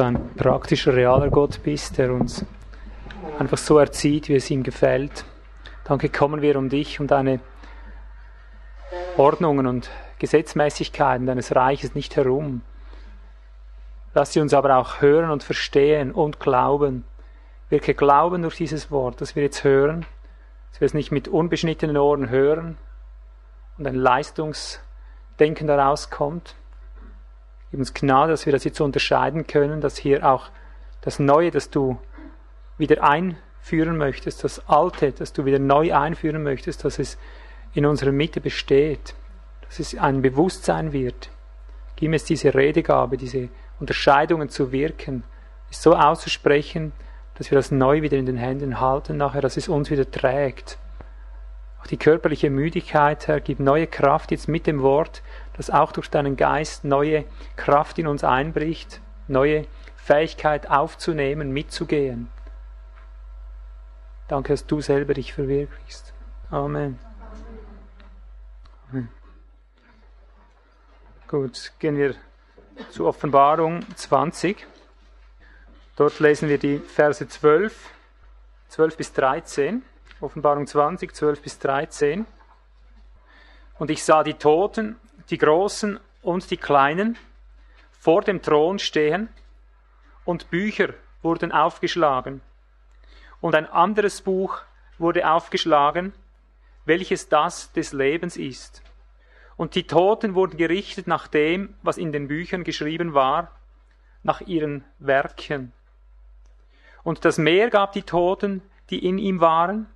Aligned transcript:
ein 0.00 0.34
praktischer, 0.36 0.94
realer 0.94 1.30
Gott 1.30 1.62
bist, 1.62 1.98
der 1.98 2.12
uns 2.12 2.44
einfach 3.38 3.58
so 3.58 3.78
erzieht, 3.78 4.28
wie 4.28 4.34
es 4.34 4.50
ihm 4.50 4.62
gefällt. 4.62 5.24
Danke, 5.84 6.08
kommen 6.08 6.42
wir 6.42 6.56
um 6.56 6.68
dich, 6.68 7.00
um 7.00 7.06
deine 7.06 7.40
Ordnungen 9.16 9.66
und 9.66 9.90
Gesetzmäßigkeiten 10.18 11.26
deines 11.26 11.54
Reiches 11.54 11.94
nicht 11.94 12.16
herum. 12.16 12.62
Lass 14.14 14.32
sie 14.32 14.40
uns 14.40 14.54
aber 14.54 14.76
auch 14.76 15.00
hören 15.00 15.30
und 15.30 15.42
verstehen 15.42 16.12
und 16.12 16.40
glauben. 16.40 17.04
Wirke 17.68 17.94
Glauben 17.94 18.42
durch 18.42 18.56
dieses 18.56 18.90
Wort, 18.90 19.20
das 19.20 19.36
wir 19.36 19.42
jetzt 19.42 19.62
hören, 19.62 20.06
dass 20.70 20.80
wir 20.80 20.86
es 20.86 20.94
nicht 20.94 21.12
mit 21.12 21.28
unbeschnittenen 21.28 21.96
Ohren 21.96 22.30
hören 22.30 22.78
und 23.76 23.86
ein 23.86 23.94
Leistungsdenken 23.94 25.66
daraus 25.66 26.10
kommt, 26.10 26.56
uns 27.72 27.94
Gnade, 27.94 28.32
dass 28.32 28.46
wir 28.46 28.52
das 28.52 28.64
jetzt 28.64 28.80
unterscheiden 28.80 29.46
können, 29.46 29.80
dass 29.80 29.98
hier 29.98 30.28
auch 30.28 30.50
das 31.00 31.18
Neue, 31.18 31.50
das 31.50 31.70
du 31.70 31.98
wieder 32.78 33.02
einführen 33.02 33.96
möchtest, 33.96 34.44
das 34.44 34.66
Alte, 34.68 35.12
das 35.12 35.32
du 35.32 35.44
wieder 35.44 35.58
neu 35.58 35.94
einführen 35.94 36.42
möchtest, 36.42 36.84
dass 36.84 36.98
es 36.98 37.18
in 37.74 37.84
unserer 37.84 38.12
Mitte 38.12 38.40
besteht, 38.40 39.14
dass 39.62 39.78
es 39.78 39.96
ein 39.96 40.22
Bewusstsein 40.22 40.92
wird. 40.92 41.30
Gib 41.96 42.12
es 42.14 42.24
diese 42.24 42.54
Redegabe, 42.54 43.16
diese 43.16 43.48
Unterscheidungen 43.80 44.48
zu 44.48 44.72
wirken, 44.72 45.24
es 45.70 45.82
so 45.82 45.94
auszusprechen, 45.94 46.92
dass 47.34 47.50
wir 47.50 47.56
das 47.56 47.70
neu 47.70 48.02
wieder 48.02 48.16
in 48.16 48.26
den 48.26 48.36
Händen 48.36 48.80
halten, 48.80 49.16
nachher, 49.16 49.40
dass 49.40 49.56
es 49.56 49.68
uns 49.68 49.90
wieder 49.90 50.10
trägt. 50.10 50.78
Auch 51.80 51.86
die 51.86 51.96
körperliche 51.96 52.50
Müdigkeit, 52.50 53.28
Herr, 53.28 53.40
gib 53.40 53.60
neue 53.60 53.86
Kraft 53.86 54.30
jetzt 54.30 54.48
mit 54.48 54.66
dem 54.66 54.82
Wort, 54.82 55.22
dass 55.58 55.70
auch 55.70 55.92
durch 55.92 56.08
deinen 56.08 56.36
Geist 56.36 56.84
neue 56.84 57.24
Kraft 57.56 57.98
in 57.98 58.06
uns 58.06 58.24
einbricht, 58.24 59.00
neue 59.26 59.66
Fähigkeit 59.96 60.70
aufzunehmen, 60.70 61.50
mitzugehen. 61.50 62.30
Danke, 64.28 64.52
dass 64.52 64.66
du 64.66 64.80
selber 64.80 65.14
dich 65.14 65.34
verwirklichst. 65.34 66.14
Amen. 66.50 66.98
Gut, 71.26 71.72
gehen 71.78 71.98
wir 71.98 72.14
zur 72.90 73.08
Offenbarung 73.08 73.84
20. 73.96 74.66
Dort 75.96 76.20
lesen 76.20 76.48
wir 76.48 76.56
die 76.56 76.78
Verse 76.78 77.26
12, 77.26 77.90
12 78.68 78.96
bis 78.96 79.12
13. 79.12 79.82
Offenbarung 80.20 80.66
20, 80.66 81.14
12 81.14 81.42
bis 81.42 81.58
13. 81.58 82.24
Und 83.78 83.90
ich 83.90 84.02
sah 84.04 84.22
die 84.22 84.34
Toten, 84.34 84.96
die 85.30 85.38
Großen 85.38 86.00
und 86.22 86.50
die 86.50 86.56
Kleinen, 86.56 87.18
vor 87.92 88.22
dem 88.22 88.42
Thron 88.42 88.78
stehen, 88.78 89.28
und 90.24 90.50
Bücher 90.50 90.94
wurden 91.22 91.52
aufgeschlagen. 91.52 92.40
Und 93.40 93.54
ein 93.54 93.66
anderes 93.66 94.20
Buch 94.20 94.60
wurde 94.98 95.30
aufgeschlagen, 95.30 96.12
welches 96.84 97.28
das 97.28 97.72
des 97.72 97.92
Lebens 97.92 98.36
ist. 98.36 98.82
Und 99.56 99.74
die 99.74 99.86
Toten 99.86 100.34
wurden 100.34 100.56
gerichtet 100.56 101.06
nach 101.06 101.28
dem, 101.28 101.74
was 101.82 101.98
in 101.98 102.12
den 102.12 102.28
Büchern 102.28 102.64
geschrieben 102.64 103.14
war, 103.14 103.52
nach 104.22 104.40
ihren 104.40 104.84
Werken. 104.98 105.72
Und 107.02 107.24
das 107.24 107.38
Meer 107.38 107.70
gab 107.70 107.92
die 107.92 108.02
Toten, 108.02 108.62
die 108.90 109.04
in 109.04 109.18
ihm 109.18 109.40
waren, 109.40 109.86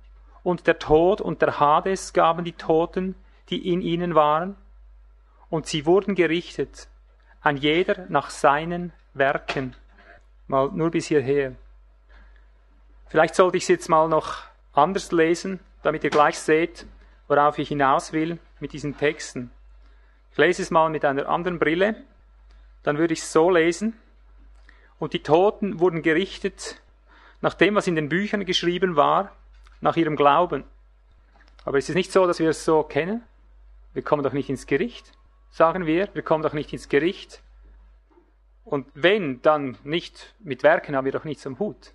und 0.43 0.67
der 0.67 0.79
Tod 0.79 1.21
und 1.21 1.41
der 1.41 1.59
Hades 1.59 2.11
gaben 2.11 2.43
die 2.43 2.53
Toten, 2.53 3.15
die 3.49 3.71
in 3.71 3.81
ihnen 3.81 4.13
waren, 4.13 4.57
und 5.53 5.67
sie 5.67 5.85
wurden 5.85 6.15
gerichtet, 6.15 6.87
ein 7.41 7.57
jeder 7.57 8.07
nach 8.09 8.31
seinen 8.31 8.91
Werken. 9.13 9.75
Mal 10.47 10.71
nur 10.73 10.89
bis 10.89 11.05
hierher. 11.05 11.53
Vielleicht 13.07 13.35
sollte 13.35 13.57
ich 13.57 13.63
es 13.65 13.69
jetzt 13.69 13.87
mal 13.87 14.09
noch 14.09 14.45
anders 14.73 15.11
lesen, 15.11 15.59
damit 15.83 16.03
ihr 16.03 16.09
gleich 16.09 16.39
seht, 16.39 16.87
worauf 17.27 17.59
ich 17.59 17.67
hinaus 17.67 18.13
will 18.13 18.39
mit 18.59 18.73
diesen 18.73 18.97
Texten. 18.97 19.51
Ich 20.31 20.39
lese 20.39 20.63
es 20.63 20.71
mal 20.71 20.89
mit 20.89 21.05
einer 21.05 21.29
anderen 21.29 21.59
Brille, 21.59 21.97
dann 22.81 22.97
würde 22.97 23.13
ich 23.13 23.19
es 23.19 23.31
so 23.31 23.51
lesen. 23.51 23.93
Und 24.97 25.13
die 25.13 25.21
Toten 25.21 25.79
wurden 25.79 26.01
gerichtet 26.01 26.81
nach 27.41 27.53
dem, 27.53 27.75
was 27.75 27.85
in 27.85 27.95
den 27.95 28.09
Büchern 28.09 28.43
geschrieben 28.43 28.95
war, 28.95 29.35
nach 29.81 29.97
ihrem 29.97 30.15
Glauben. 30.15 30.63
Aber 31.63 31.77
es 31.77 31.89
ist 31.89 31.95
nicht 31.95 32.11
so, 32.11 32.25
dass 32.25 32.39
wir 32.39 32.49
es 32.49 32.65
so 32.65 32.81
kennen. 32.81 33.21
Wir 33.93 34.01
kommen 34.01 34.23
doch 34.23 34.33
nicht 34.33 34.49
ins 34.49 34.65
Gericht, 34.65 35.11
sagen 35.53 35.85
wir. 35.85 36.09
Wir 36.13 36.23
kommen 36.23 36.43
doch 36.43 36.53
nicht 36.53 36.73
ins 36.73 36.89
Gericht. 36.89 37.41
Und 38.65 38.87
wenn, 38.95 39.41
dann 39.41 39.77
nicht 39.83 40.33
mit 40.39 40.63
Werken 40.63 40.95
haben 40.95 41.05
wir 41.05 41.11
doch 41.11 41.25
nichts 41.25 41.45
am 41.45 41.59
Hut. 41.59 41.93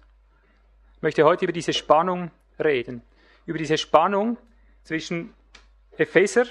Ich 0.94 1.02
möchte 1.02 1.24
heute 1.24 1.44
über 1.44 1.52
diese 1.52 1.72
Spannung 1.72 2.30
reden. 2.58 3.02
Über 3.46 3.58
diese 3.58 3.76
Spannung 3.76 4.38
zwischen 4.84 5.34
Epheser, 5.96 6.46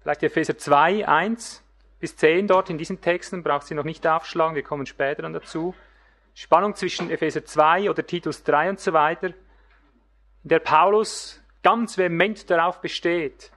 vielleicht 0.00 0.22
Epheser 0.22 0.58
2, 0.58 1.06
1 1.06 1.62
bis 2.00 2.16
10 2.16 2.48
dort 2.48 2.70
in 2.70 2.78
diesen 2.78 3.00
Texten, 3.00 3.42
braucht 3.42 3.66
sie 3.66 3.74
noch 3.74 3.84
nicht 3.84 4.06
aufschlagen, 4.06 4.56
wir 4.56 4.62
kommen 4.62 4.86
später 4.86 5.22
dann 5.22 5.32
dazu. 5.32 5.74
Spannung 6.34 6.74
zwischen 6.74 7.10
Epheser 7.10 7.44
2 7.44 7.88
oder 7.88 8.06
Titus 8.06 8.42
3 8.42 8.70
und 8.70 8.80
so 8.80 8.92
weiter 8.92 9.28
in 9.28 10.48
der 10.48 10.58
Paulus 10.60 11.42
ganz 11.62 11.98
vehement 11.98 12.48
darauf 12.50 12.80
besteht, 12.80 13.50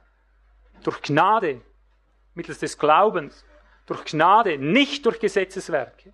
durch 0.84 1.02
Gnade, 1.02 1.62
mittels 2.40 2.60
des 2.60 2.78
Glaubens, 2.78 3.46
durch 3.86 4.06
Gnade, 4.06 4.58
nicht 4.58 5.06
durch 5.06 5.20
Gesetzeswerke, 5.20 6.14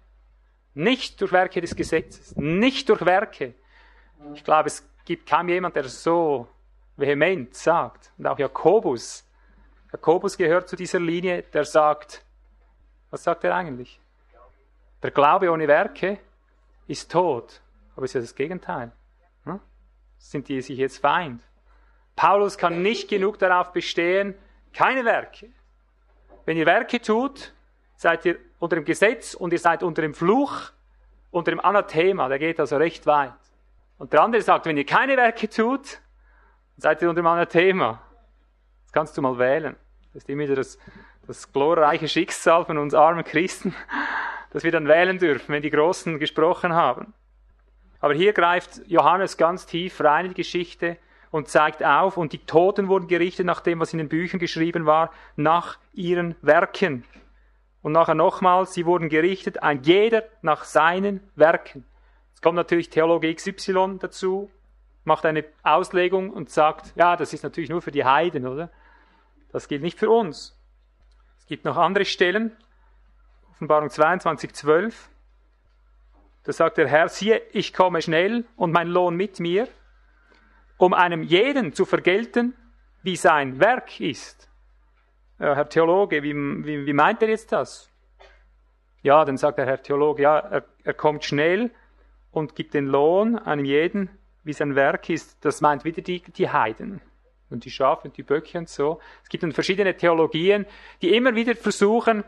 nicht 0.74 1.20
durch 1.22 1.32
Werke 1.32 1.62
des 1.62 1.76
Gesetzes, 1.76 2.36
nicht 2.36 2.90
durch 2.90 3.06
Werke. 3.06 3.54
Ich 4.34 4.44
glaube, 4.44 4.68
es 4.68 4.88
gibt 5.06 5.30
kaum 5.30 5.50
jemand, 5.50 5.76
der 5.76 5.86
so 5.86 6.48
vehement 6.98 7.54
sagt. 7.54 8.12
Und 8.18 8.28
auch 8.28 8.40
Jakobus. 8.40 9.24
Jakobus 9.92 10.38
gehört 10.38 10.68
zu 10.68 10.76
dieser 10.76 11.00
Linie, 11.00 11.44
der 11.44 11.66
sagt, 11.66 12.24
was 13.12 13.24
sagt 13.24 13.44
er 13.44 13.56
eigentlich? 13.56 14.00
Der 15.04 15.12
Glaube 15.12 15.52
ohne 15.52 15.68
Werke 15.68 16.20
ist 16.88 17.12
tot. 17.12 17.62
Aber 17.96 18.06
ist 18.06 18.14
ja 18.14 18.22
das 18.22 18.36
Gegenteil 18.36 18.92
sind 20.18 20.48
die 20.50 20.62
sich 20.62 20.78
jetzt 20.78 20.98
Feind. 20.98 21.42
Paulus 22.16 22.58
kann 22.58 22.82
nicht 22.82 23.10
genug 23.10 23.38
darauf 23.40 23.72
bestehen, 23.72 24.36
keine 24.74 25.06
Werke. 25.06 25.50
Wenn 26.46 26.58
ihr 26.58 26.66
Werke 26.66 27.02
tut, 27.02 27.54
seid 27.96 28.26
ihr 28.26 28.38
unter 28.60 28.76
dem 28.76 28.86
Gesetz 28.86 29.34
und 29.34 29.52
ihr 29.52 29.60
seid 29.60 29.84
unter 29.84 30.02
dem 30.02 30.14
Fluch, 30.14 30.72
unter 31.32 31.52
dem 31.52 31.60
Anathema, 31.60 32.30
der 32.30 32.40
geht 32.40 32.60
also 32.60 32.78
recht 32.78 33.06
weit. 33.06 33.34
Und 33.98 34.14
der 34.14 34.22
andere 34.22 34.42
sagt, 34.42 34.66
wenn 34.66 34.78
ihr 34.78 34.86
keine 34.86 35.18
Werke 35.18 35.50
tut, 35.50 36.00
seid 36.78 37.02
ihr 37.02 37.10
unter 37.10 37.22
dem 37.22 37.28
Anathema. 37.28 38.02
Das 38.84 38.94
kannst 38.94 39.18
du 39.18 39.22
mal 39.22 39.38
wählen. 39.38 39.76
Das 40.14 40.24
ist 40.24 40.30
immer 40.30 40.44
wieder 40.44 40.56
das, 40.56 40.78
das 41.28 41.52
glorreiche 41.52 42.08
Schicksal 42.08 42.64
von 42.66 42.78
uns 42.78 42.94
armen 42.94 43.24
Christen, 43.24 43.74
dass 44.52 44.64
wir 44.64 44.72
dann 44.72 44.88
wählen 44.88 45.18
dürfen, 45.18 45.54
wenn 45.54 45.62
die 45.62 45.72
Großen 45.72 46.20
gesprochen 46.20 46.74
haben. 46.74 47.14
Aber 48.00 48.14
hier 48.14 48.34
greift 48.34 48.82
Johannes 48.88 49.36
ganz 49.36 49.66
tief 49.66 50.00
rein 50.02 50.26
in 50.26 50.32
die 50.32 50.42
Geschichte 50.42 50.98
und 51.36 51.50
zeigt 51.50 51.84
auf, 51.84 52.16
und 52.16 52.32
die 52.32 52.46
Toten 52.46 52.88
wurden 52.88 53.10
gerichtet 53.10 53.46
nach 53.46 53.60
dem, 53.60 53.82
was 53.82 53.92
in 53.92 53.98
den 53.98 54.08
Büchern 54.08 54.40
geschrieben 54.40 54.86
war, 54.86 55.12
nach 55.36 55.78
ihren 55.92 56.38
Werken. 56.42 57.04
Und 57.82 57.92
nachher 57.92 58.16
nochmals, 58.16 58.74
sie 58.74 58.86
wurden 58.86 59.10
gerichtet, 59.10 59.62
ein 59.62 59.84
jeder 59.84 60.24
nach 60.42 60.64
seinen 60.64 61.20
Werken. 61.36 61.84
Es 62.34 62.42
kommt 62.42 62.56
natürlich 62.56 62.90
Theologe 62.90 63.36
XY 63.36 63.98
dazu, 64.00 64.50
macht 65.04 65.26
eine 65.26 65.44
Auslegung 65.62 66.30
und 66.30 66.50
sagt, 66.50 66.94
ja, 66.96 67.18
das 67.18 67.34
ist 67.34 67.44
natürlich 67.44 67.70
nur 67.70 67.82
für 67.82 67.92
die 67.92 68.06
Heiden, 68.06 68.48
oder? 68.48 68.70
Das 69.52 69.68
gilt 69.68 69.82
nicht 69.82 70.00
für 70.00 70.10
uns. 70.10 70.58
Es 71.40 71.48
gibt 71.48 71.66
noch 71.66 71.76
andere 71.76 72.06
Stellen, 72.06 72.56
Offenbarung 73.52 73.90
22, 73.90 74.54
12. 74.54 75.10
Da 76.46 76.54
sagt 76.54 76.78
der 76.78 76.88
Herr, 76.88 77.10
siehe, 77.10 77.42
ich 77.52 77.74
komme 77.74 78.02
schnell 78.02 78.46
und 78.56 78.72
mein 78.72 78.88
Lohn 78.88 79.18
mit 79.18 79.42
mir, 79.42 79.68
um 80.78 80.94
einem 80.94 81.24
jeden 81.24 81.74
zu 81.74 81.86
vergelten, 81.86 82.54
wie 83.04 83.16
sein 83.16 83.60
Werk 83.60 84.00
ist. 84.00 84.50
Ja, 85.40 85.56
Herr 85.56 85.70
Theologe, 85.70 86.24
wie, 86.24 86.34
wie, 86.34 86.86
wie 86.86 86.94
meint 86.94 87.22
er 87.22 87.30
jetzt 87.30 87.52
das? 87.52 87.92
Ja, 89.04 89.24
dann 89.26 89.38
sagt 89.38 89.58
der 89.58 89.66
Herr 89.66 89.82
Theologe, 89.82 90.24
ja, 90.24 90.40
er, 90.40 90.66
er 90.84 90.94
kommt 90.94 91.24
schnell 91.24 91.72
und 92.32 92.56
gibt 92.56 92.74
den 92.74 92.88
Lohn 92.88 93.38
einem 93.38 93.66
jeden, 93.66 94.10
wie 94.44 94.54
sein 94.54 94.76
Werk 94.76 95.10
ist. 95.10 95.44
Das 95.46 95.62
meint 95.62 95.84
wieder 95.86 96.02
die, 96.02 96.22
die 96.22 96.50
Heiden 96.50 97.02
und 97.50 97.66
die 97.66 97.72
Schafe 97.72 98.08
und 98.08 98.18
die 98.18 98.24
Böcke 98.24 98.58
und 98.58 98.70
so. 98.70 99.00
Es 99.24 99.30
gibt 99.30 99.44
dann 99.44 99.52
verschiedene 99.52 99.96
Theologien, 99.96 100.66
die 101.02 101.16
immer 101.16 101.36
wieder 101.36 101.56
versuchen, 101.56 102.24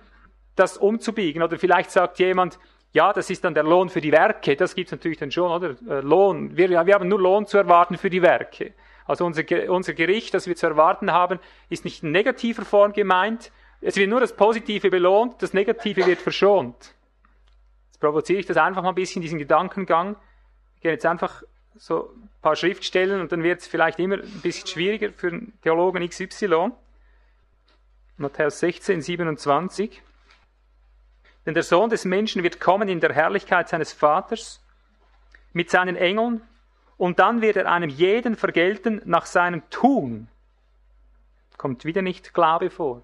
das 0.56 0.78
umzubiegen. 0.78 1.42
Oder 1.42 1.58
vielleicht 1.58 1.92
sagt 1.92 2.20
jemand, 2.20 2.60
ja, 2.94 3.14
das 3.14 3.30
ist 3.30 3.44
dann 3.44 3.54
der 3.54 3.64
Lohn 3.64 3.90
für 3.90 4.02
die 4.02 4.12
Werke, 4.12 4.56
das 4.56 4.74
gibt's 4.74 4.92
natürlich 4.92 5.18
dann 5.18 5.32
schon, 5.32 5.52
oder? 5.52 5.76
Äh, 5.90 6.02
Lohn, 6.02 6.56
wir, 6.56 6.70
wir 6.70 6.94
haben 6.94 7.08
nur 7.08 7.20
Lohn 7.20 7.46
zu 7.46 7.58
erwarten 7.58 7.98
für 7.98 8.10
die 8.10 8.22
Werke. 8.22 8.74
Also 9.06 9.26
unser, 9.26 9.44
unser 9.70 9.94
Gericht, 9.94 10.34
das 10.34 10.48
wir 10.48 10.56
zu 10.56 10.68
erwarten 10.68 11.12
haben, 11.12 11.40
ist 11.70 11.86
nicht 11.86 12.04
in 12.04 12.12
negativer 12.12 12.66
Form 12.66 12.94
gemeint. 12.94 13.52
Es 13.80 13.96
wird 13.96 14.10
nur 14.10 14.20
das 14.20 14.36
Positive 14.36 14.90
belohnt, 14.90 15.42
das 15.42 15.54
Negative 15.54 16.06
wird 16.06 16.20
verschont. 16.20 16.94
Jetzt 17.88 18.00
provoziere 18.00 18.40
ich 18.40 18.46
das 18.46 18.58
einfach 18.58 18.82
mal 18.82 18.90
ein 18.90 18.96
bisschen, 18.96 19.22
diesen 19.22 19.40
Gedankengang. 19.40 20.16
Ich 20.76 20.82
gehe 20.82 20.92
jetzt 20.92 21.06
einfach 21.06 21.44
so 21.78 22.10
ein 22.16 22.30
paar 22.42 22.56
Schriftstellen 22.56 23.22
und 23.22 23.32
dann 23.32 23.44
wird 23.44 23.62
es 23.62 23.68
vielleicht 23.68 24.00
immer 24.00 24.16
ein 24.16 24.42
bisschen 24.42 24.68
schwieriger 24.68 25.12
für 25.14 25.28
einen 25.28 25.54
Theologen 25.62 26.08
XY. 26.08 26.72
Matthäus 28.18 28.60
16, 28.60 29.02
27. 29.02 30.02
Denn 31.48 31.54
der 31.54 31.64
Sohn 31.64 31.90
des 31.90 32.04
Menschen 32.04 32.44
wird 32.44 32.60
kommen 32.60 32.90
in 32.90 33.00
der 33.00 33.14
Herrlichkeit 33.14 33.70
seines 33.70 33.94
Vaters 33.94 34.62
mit 35.54 35.70
seinen 35.70 35.96
Engeln 35.96 36.42
und 36.98 37.20
dann 37.20 37.42
wird 37.42 37.56
er 37.56 37.72
einem 37.72 37.90
jeden 37.90 38.36
vergelten 38.36 39.02
nach 39.06 39.26
seinem 39.26 39.68
Tun. 39.70 40.28
Kommt 41.56 41.86
wieder 41.86 42.02
nicht 42.02 42.34
Glaube 42.34 42.70
vor. 42.70 43.02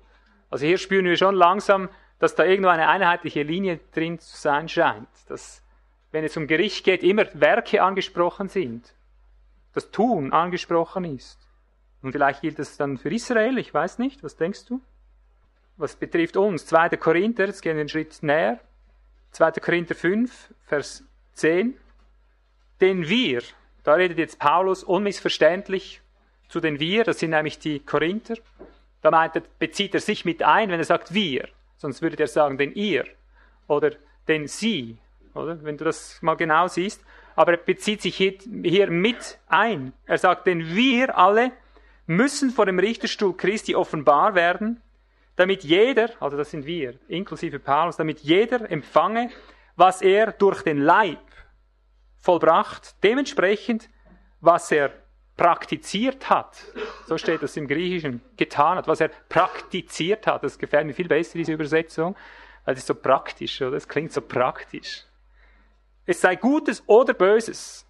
Also 0.49 0.65
hier 0.65 0.77
spüren 0.77 1.05
wir 1.05 1.15
schon 1.15 1.35
langsam, 1.35 1.87
dass 2.19 2.35
da 2.35 2.43
irgendwo 2.43 2.69
eine 2.69 2.89
einheitliche 2.89 3.43
Linie 3.43 3.79
drin 3.93 4.19
zu 4.19 4.35
sein 4.35 4.67
scheint. 4.67 5.07
Dass, 5.29 5.63
wenn 6.11 6.25
es 6.25 6.35
um 6.35 6.45
Gericht 6.45 6.83
geht, 6.83 7.01
immer 7.01 7.25
Werke 7.33 7.81
angesprochen 7.81 8.49
sind. 8.49 8.93
Das 9.73 9.89
Tun 9.89 10.33
angesprochen 10.33 11.05
ist. 11.05 11.39
Und 12.01 12.11
vielleicht 12.11 12.41
gilt 12.41 12.59
das 12.59 12.75
dann 12.75 12.97
für 12.97 13.09
Israel, 13.09 13.57
ich 13.57 13.73
weiß 13.73 13.99
nicht, 13.99 14.21
was 14.21 14.35
denkst 14.35 14.65
du? 14.65 14.81
Was 15.83 15.97
betrifft 15.97 16.37
uns, 16.37 16.65
2. 16.67 16.95
Korinther, 16.95 17.45
jetzt 17.45 17.61
gehen 17.61 17.75
wir 17.75 17.81
einen 17.81 17.89
Schritt 17.89 18.23
näher. 18.23 18.57
2. 19.31 19.51
Korinther 19.59 19.95
5, 19.95 20.53
Vers 20.65 21.03
10. 21.33 21.77
Denn 22.79 23.09
wir, 23.09 23.41
da 23.83 23.95
redet 23.95 24.17
jetzt 24.17 24.39
Paulus 24.39 24.85
unmissverständlich 24.85 25.99
zu 26.47 26.61
den 26.61 26.79
wir, 26.79 27.03
das 27.03 27.19
sind 27.19 27.31
nämlich 27.31 27.59
die 27.59 27.81
Korinther. 27.81 28.35
Da 29.01 29.11
meint 29.11 29.35
er, 29.35 29.43
bezieht 29.59 29.93
er 29.93 29.99
sich 29.99 30.23
mit 30.23 30.41
ein, 30.41 30.69
wenn 30.69 30.79
er 30.79 30.85
sagt 30.85 31.13
wir. 31.13 31.49
Sonst 31.75 32.01
würde 32.01 32.17
er 32.17 32.27
sagen, 32.27 32.57
denn 32.57 32.71
ihr 32.71 33.03
oder 33.67 33.91
denn 34.29 34.47
sie, 34.47 34.97
oder? 35.33 35.61
Wenn 35.65 35.75
du 35.75 35.83
das 35.83 36.17
mal 36.21 36.35
genau 36.35 36.69
siehst. 36.69 37.03
Aber 37.35 37.51
er 37.51 37.57
bezieht 37.57 38.01
sich 38.01 38.15
hier, 38.15 38.35
hier 38.63 38.89
mit 38.89 39.37
ein. 39.49 39.91
Er 40.05 40.17
sagt, 40.17 40.47
denn 40.47 40.65
wir 40.65 41.17
alle 41.17 41.51
müssen 42.07 42.51
vor 42.51 42.67
dem 42.67 42.79
Richterstuhl 42.79 43.35
Christi 43.35 43.75
offenbar 43.75 44.33
werden, 44.33 44.81
damit 45.35 45.63
jeder, 45.63 46.09
also 46.19 46.37
das 46.37 46.51
sind 46.51 46.65
wir, 46.65 46.99
inklusive 47.07 47.59
Paulus, 47.59 47.97
damit 47.97 48.19
jeder 48.19 48.69
empfange, 48.69 49.29
was 49.75 50.01
er 50.01 50.31
durch 50.31 50.61
den 50.61 50.77
Leib 50.77 51.19
vollbracht, 52.19 52.95
dementsprechend, 53.03 53.89
was 54.39 54.71
er 54.71 54.91
praktiziert 55.35 56.29
hat. 56.29 56.63
So 57.07 57.17
steht 57.17 57.41
das 57.41 57.57
im 57.57 57.67
Griechischen. 57.67 58.21
Getan 58.37 58.77
hat, 58.77 58.87
was 58.87 59.01
er 59.01 59.09
praktiziert 59.29 60.27
hat. 60.27 60.43
Das 60.43 60.57
gefällt 60.59 60.85
mir 60.85 60.93
viel 60.93 61.07
besser, 61.07 61.37
diese 61.37 61.53
Übersetzung, 61.53 62.15
weil 62.65 62.75
es 62.75 62.85
so 62.85 62.93
praktisch, 62.93 63.61
oder? 63.61 63.77
Es 63.77 63.87
klingt 63.87 64.11
so 64.11 64.21
praktisch. 64.21 65.05
Es 66.05 66.21
sei 66.21 66.35
Gutes 66.35 66.83
oder 66.87 67.13
Böses. 67.13 67.87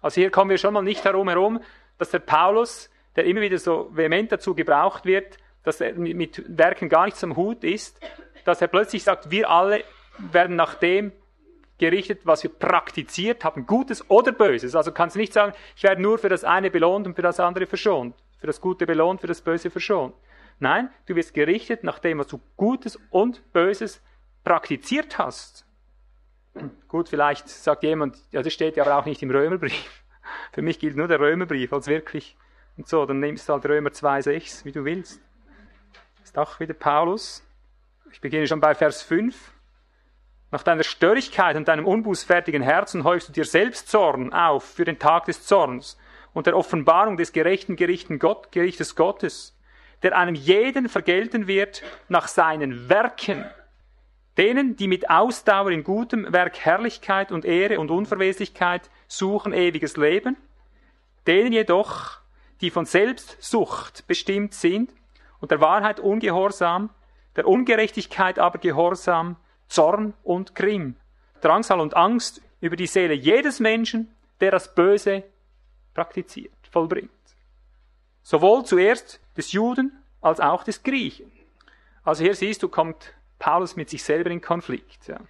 Also 0.00 0.20
hier 0.20 0.30
kommen 0.30 0.50
wir 0.50 0.58
schon 0.58 0.74
mal 0.74 0.82
nicht 0.82 1.04
herum 1.04 1.28
herum, 1.28 1.60
dass 1.96 2.10
der 2.10 2.18
Paulus, 2.18 2.90
der 3.16 3.24
immer 3.24 3.40
wieder 3.40 3.58
so 3.58 3.88
vehement 3.92 4.30
dazu 4.30 4.54
gebraucht 4.54 5.06
wird, 5.06 5.38
dass 5.64 5.80
er 5.80 5.94
mit 5.94 6.44
Werken 6.46 6.88
gar 6.88 7.06
nichts 7.06 7.24
am 7.24 7.36
Hut 7.36 7.64
ist, 7.64 7.98
dass 8.44 8.60
er 8.60 8.68
plötzlich 8.68 9.02
sagt, 9.02 9.30
wir 9.30 9.50
alle 9.50 9.82
werden 10.18 10.56
nach 10.56 10.74
dem 10.74 11.12
gerichtet, 11.78 12.20
was 12.24 12.42
wir 12.42 12.50
praktiziert 12.50 13.44
haben, 13.44 13.66
Gutes 13.66 14.08
oder 14.08 14.32
Böses. 14.32 14.76
Also 14.76 14.92
kannst 14.92 15.16
du 15.16 15.20
nicht 15.20 15.32
sagen, 15.32 15.52
ich 15.76 15.82
werde 15.82 16.00
nur 16.00 16.18
für 16.18 16.28
das 16.28 16.44
eine 16.44 16.70
belohnt 16.70 17.06
und 17.06 17.16
für 17.16 17.22
das 17.22 17.40
andere 17.40 17.66
verschont. 17.66 18.14
Für 18.38 18.46
das 18.46 18.60
Gute 18.60 18.86
belohnt, 18.86 19.20
für 19.20 19.26
das 19.26 19.40
Böse 19.40 19.70
verschont. 19.70 20.14
Nein, 20.60 20.90
du 21.06 21.16
wirst 21.16 21.34
gerichtet 21.34 21.82
nach 21.82 21.98
dem, 21.98 22.18
was 22.18 22.28
du 22.28 22.40
Gutes 22.56 22.98
und 23.10 23.52
Böses 23.52 24.00
praktiziert 24.44 25.18
hast. 25.18 25.66
Gut, 26.86 27.08
vielleicht 27.08 27.48
sagt 27.48 27.82
jemand, 27.82 28.16
ja, 28.30 28.42
das 28.42 28.52
steht 28.52 28.76
ja 28.76 28.84
aber 28.84 28.96
auch 28.96 29.06
nicht 29.06 29.22
im 29.22 29.30
Römerbrief. 29.30 30.04
Für 30.52 30.62
mich 30.62 30.78
gilt 30.78 30.96
nur 30.96 31.08
der 31.08 31.18
Römerbrief 31.18 31.72
als 31.72 31.88
wirklich. 31.88 32.36
Und 32.76 32.88
so, 32.88 33.04
dann 33.06 33.18
nimmst 33.18 33.48
du 33.48 33.52
halt 33.52 33.66
Römer 33.66 33.90
2,6, 33.90 34.64
wie 34.64 34.72
du 34.72 34.84
willst. 34.84 35.20
Auch 36.36 36.58
wieder 36.58 36.74
Paulus. 36.74 37.44
Ich 38.10 38.20
beginne 38.20 38.48
schon 38.48 38.58
bei 38.58 38.74
Vers 38.74 39.02
5. 39.02 39.52
Nach 40.50 40.64
deiner 40.64 40.82
Störrigkeit 40.82 41.56
und 41.56 41.68
deinem 41.68 41.86
unbußfertigen 41.86 42.60
Herzen 42.60 43.04
häufst 43.04 43.28
du 43.28 43.32
dir 43.32 43.44
selbst 43.44 43.88
Zorn 43.88 44.32
auf 44.32 44.64
für 44.64 44.84
den 44.84 44.98
Tag 44.98 45.26
des 45.26 45.46
Zorns 45.46 45.96
und 46.32 46.46
der 46.46 46.56
Offenbarung 46.56 47.16
des 47.16 47.32
gerechten 47.32 47.76
Gott, 48.18 48.50
Gerichtes 48.50 48.96
Gottes, 48.96 49.56
der 50.02 50.16
einem 50.16 50.34
jeden 50.34 50.88
vergelten 50.88 51.46
wird 51.46 51.84
nach 52.08 52.26
seinen 52.26 52.88
Werken. 52.88 53.44
Denen, 54.36 54.74
die 54.74 54.88
mit 54.88 55.10
Ausdauer 55.10 55.70
in 55.70 55.84
gutem 55.84 56.32
Werk 56.32 56.58
Herrlichkeit 56.58 57.30
und 57.30 57.44
Ehre 57.44 57.78
und 57.78 57.92
Unverweslichkeit 57.92 58.90
suchen 59.06 59.52
ewiges 59.52 59.96
Leben, 59.96 60.36
denen 61.28 61.52
jedoch, 61.52 62.18
die 62.60 62.70
von 62.70 62.86
Selbstsucht 62.86 64.08
bestimmt 64.08 64.54
sind 64.54 64.90
und 65.44 65.50
der 65.50 65.60
Wahrheit 65.60 66.00
ungehorsam, 66.00 66.88
der 67.36 67.46
Ungerechtigkeit 67.46 68.38
aber 68.38 68.58
gehorsam, 68.58 69.36
Zorn 69.68 70.14
und 70.22 70.54
Grimm, 70.54 70.96
Drangsal 71.42 71.80
und 71.80 71.94
Angst 71.94 72.40
über 72.62 72.76
die 72.76 72.86
Seele 72.86 73.12
jedes 73.12 73.60
Menschen, 73.60 74.08
der 74.40 74.52
das 74.52 74.74
Böse 74.74 75.22
praktiziert, 75.92 76.54
vollbringt. 76.70 77.10
Sowohl 78.22 78.64
zuerst 78.64 79.20
des 79.36 79.52
Juden 79.52 79.92
als 80.22 80.40
auch 80.40 80.64
des 80.64 80.82
Griechen. 80.82 81.30
Also 82.04 82.24
hier 82.24 82.34
siehst 82.34 82.62
du, 82.62 82.70
kommt 82.70 83.12
Paulus 83.38 83.76
mit 83.76 83.90
sich 83.90 84.02
selber 84.02 84.30
in 84.30 84.40
Konflikt. 84.40 85.08
Ja. 85.08 85.20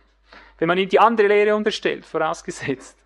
Wenn 0.59 0.69
man 0.69 0.79
ihm 0.79 0.89
die 0.89 1.01
andere 1.01 1.27
Lehre 1.27 1.57
unterstellt, 1.57 2.07
vorausgesetzt, 2.07 2.97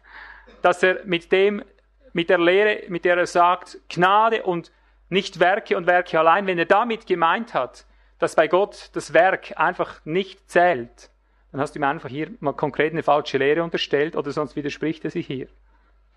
dass 0.61 0.83
er 0.83 1.07
mit 1.07 1.33
dem, 1.33 1.65
mit 2.13 2.29
der 2.29 2.39
Lehre, 2.39 2.83
mit 2.91 3.07
der 3.07 3.17
er 3.17 3.27
sagt, 3.27 3.79
Gnade 3.89 4.43
und 4.43 4.71
nicht 5.09 5.41
Werke 5.41 5.77
und 5.77 5.87
Werke 5.87 6.19
allein, 6.19 6.47
wenn 6.47 6.59
er 6.59 6.67
damit 6.67 7.07
gemeint 7.07 7.55
hat, 7.55 7.87
dass 8.19 8.35
bei 8.35 8.49
Gott 8.49 8.91
das 8.93 9.13
Werk 9.13 9.59
einfach 9.59 10.05
nicht 10.05 10.51
zählt, 10.51 11.11
dann 11.53 11.61
hast 11.61 11.75
du 11.75 11.79
ihm 11.79 11.85
einfach 11.85 12.09
hier 12.09 12.31
mal 12.41 12.53
konkret 12.53 12.93
eine 12.93 13.03
falsche 13.03 13.39
Lehre 13.39 13.63
unterstellt 13.63 14.17
oder 14.17 14.31
sonst 14.33 14.57
widerspricht 14.57 15.05
er 15.05 15.11
sich 15.11 15.27
hier. 15.27 15.49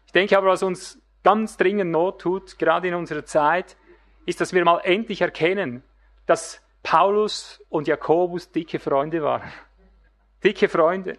Ich 0.05 0.11
denke 0.11 0.37
aber, 0.37 0.47
was 0.47 0.63
uns 0.63 1.01
ganz 1.23 1.57
dringend 1.57 1.91
Not 1.91 2.21
tut, 2.21 2.57
gerade 2.57 2.87
in 2.87 2.95
unserer 2.95 3.25
Zeit, 3.25 3.77
ist, 4.25 4.41
dass 4.41 4.53
wir 4.53 4.65
mal 4.65 4.79
endlich 4.79 5.21
erkennen, 5.21 5.83
dass 6.25 6.61
Paulus 6.83 7.63
und 7.69 7.87
Jakobus 7.87 8.51
dicke 8.51 8.79
Freunde 8.79 9.21
waren. 9.23 9.49
Dicke 10.43 10.67
Freunde. 10.67 11.17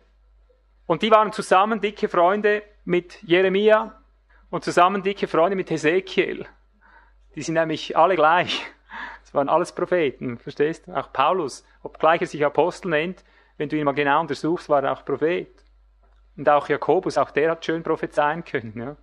Und 0.86 1.02
die 1.02 1.10
waren 1.10 1.32
zusammen 1.32 1.80
dicke 1.80 2.08
Freunde 2.08 2.64
mit 2.84 3.22
Jeremia 3.22 4.02
und 4.50 4.64
zusammen 4.64 5.02
dicke 5.02 5.28
Freunde 5.28 5.54
mit 5.54 5.70
Hesekiel. 5.70 6.44
Die 7.34 7.42
sind 7.42 7.54
nämlich 7.54 7.96
alle 7.96 8.16
gleich. 8.16 8.62
Das 9.22 9.34
waren 9.34 9.48
alles 9.48 9.72
Propheten, 9.72 10.38
verstehst 10.38 10.86
du? 10.86 10.94
Auch 10.94 11.12
Paulus, 11.12 11.64
obgleich 11.82 12.20
er 12.20 12.26
sich 12.26 12.44
Apostel 12.44 12.90
nennt, 12.90 13.24
wenn 13.56 13.68
du 13.68 13.76
ihn 13.76 13.84
mal 13.84 13.92
genau 13.92 14.20
untersuchst, 14.20 14.68
war 14.68 14.82
er 14.82 14.92
auch 14.92 15.04
Prophet. 15.04 15.48
Und 16.36 16.48
auch 16.48 16.68
Jakobus, 16.68 17.18
auch 17.18 17.30
der 17.30 17.52
hat 17.52 17.64
schön 17.64 17.82
prophezeien 17.82 18.44
können. 18.44 18.78
Ja. 18.78 18.96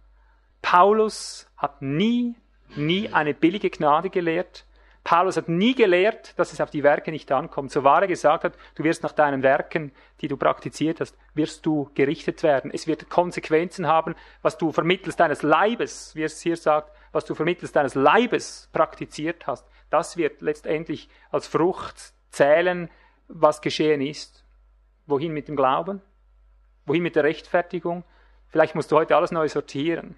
Paulus 0.61 1.49
hat 1.57 1.81
nie, 1.81 2.35
nie 2.75 3.11
eine 3.11 3.33
billige 3.33 3.69
Gnade 3.69 4.09
gelehrt. 4.09 4.65
Paulus 5.03 5.37
hat 5.37 5.47
nie 5.47 5.73
gelehrt, 5.73 6.37
dass 6.37 6.53
es 6.53 6.61
auf 6.61 6.69
die 6.69 6.83
Werke 6.83 7.11
nicht 7.11 7.31
ankommt. 7.31 7.71
So 7.71 7.83
wahr 7.83 8.01
er 8.01 8.07
gesagt 8.07 8.43
hat, 8.43 8.53
du 8.75 8.83
wirst 8.83 9.01
nach 9.01 9.13
deinen 9.13 9.43
Werken, 9.43 9.91
die 10.21 10.27
du 10.27 10.37
praktiziert 10.37 10.99
hast, 10.99 11.17
wirst 11.33 11.65
du 11.65 11.89
gerichtet 11.95 12.43
werden. 12.43 12.69
Es 12.71 12.85
wird 12.85 13.09
Konsequenzen 13.09 13.87
haben, 13.87 14.15
was 14.41 14.57
du 14.57 14.71
vermittels 14.71 15.15
deines 15.15 15.41
Leibes, 15.41 16.15
wie 16.15 16.23
es 16.23 16.41
hier 16.41 16.57
sagt, 16.57 16.91
was 17.11 17.25
du 17.25 17.35
vermittels 17.35 17.71
deines 17.71 17.95
Leibes 17.95 18.69
praktiziert 18.71 19.47
hast. 19.47 19.65
Das 19.89 20.17
wird 20.17 20.41
letztendlich 20.41 21.09
als 21.31 21.47
Frucht 21.47 22.13
zählen, 22.29 22.89
was 23.27 23.61
geschehen 23.61 24.01
ist. 24.01 24.43
Wohin 25.07 25.33
mit 25.33 25.47
dem 25.47 25.55
Glauben? 25.55 26.01
Wohin 26.85 27.03
mit 27.03 27.15
der 27.15 27.23
Rechtfertigung? 27.23 28.03
Vielleicht 28.47 28.75
musst 28.75 28.91
du 28.91 28.95
heute 28.95 29.15
alles 29.15 29.31
neu 29.31 29.47
sortieren. 29.47 30.15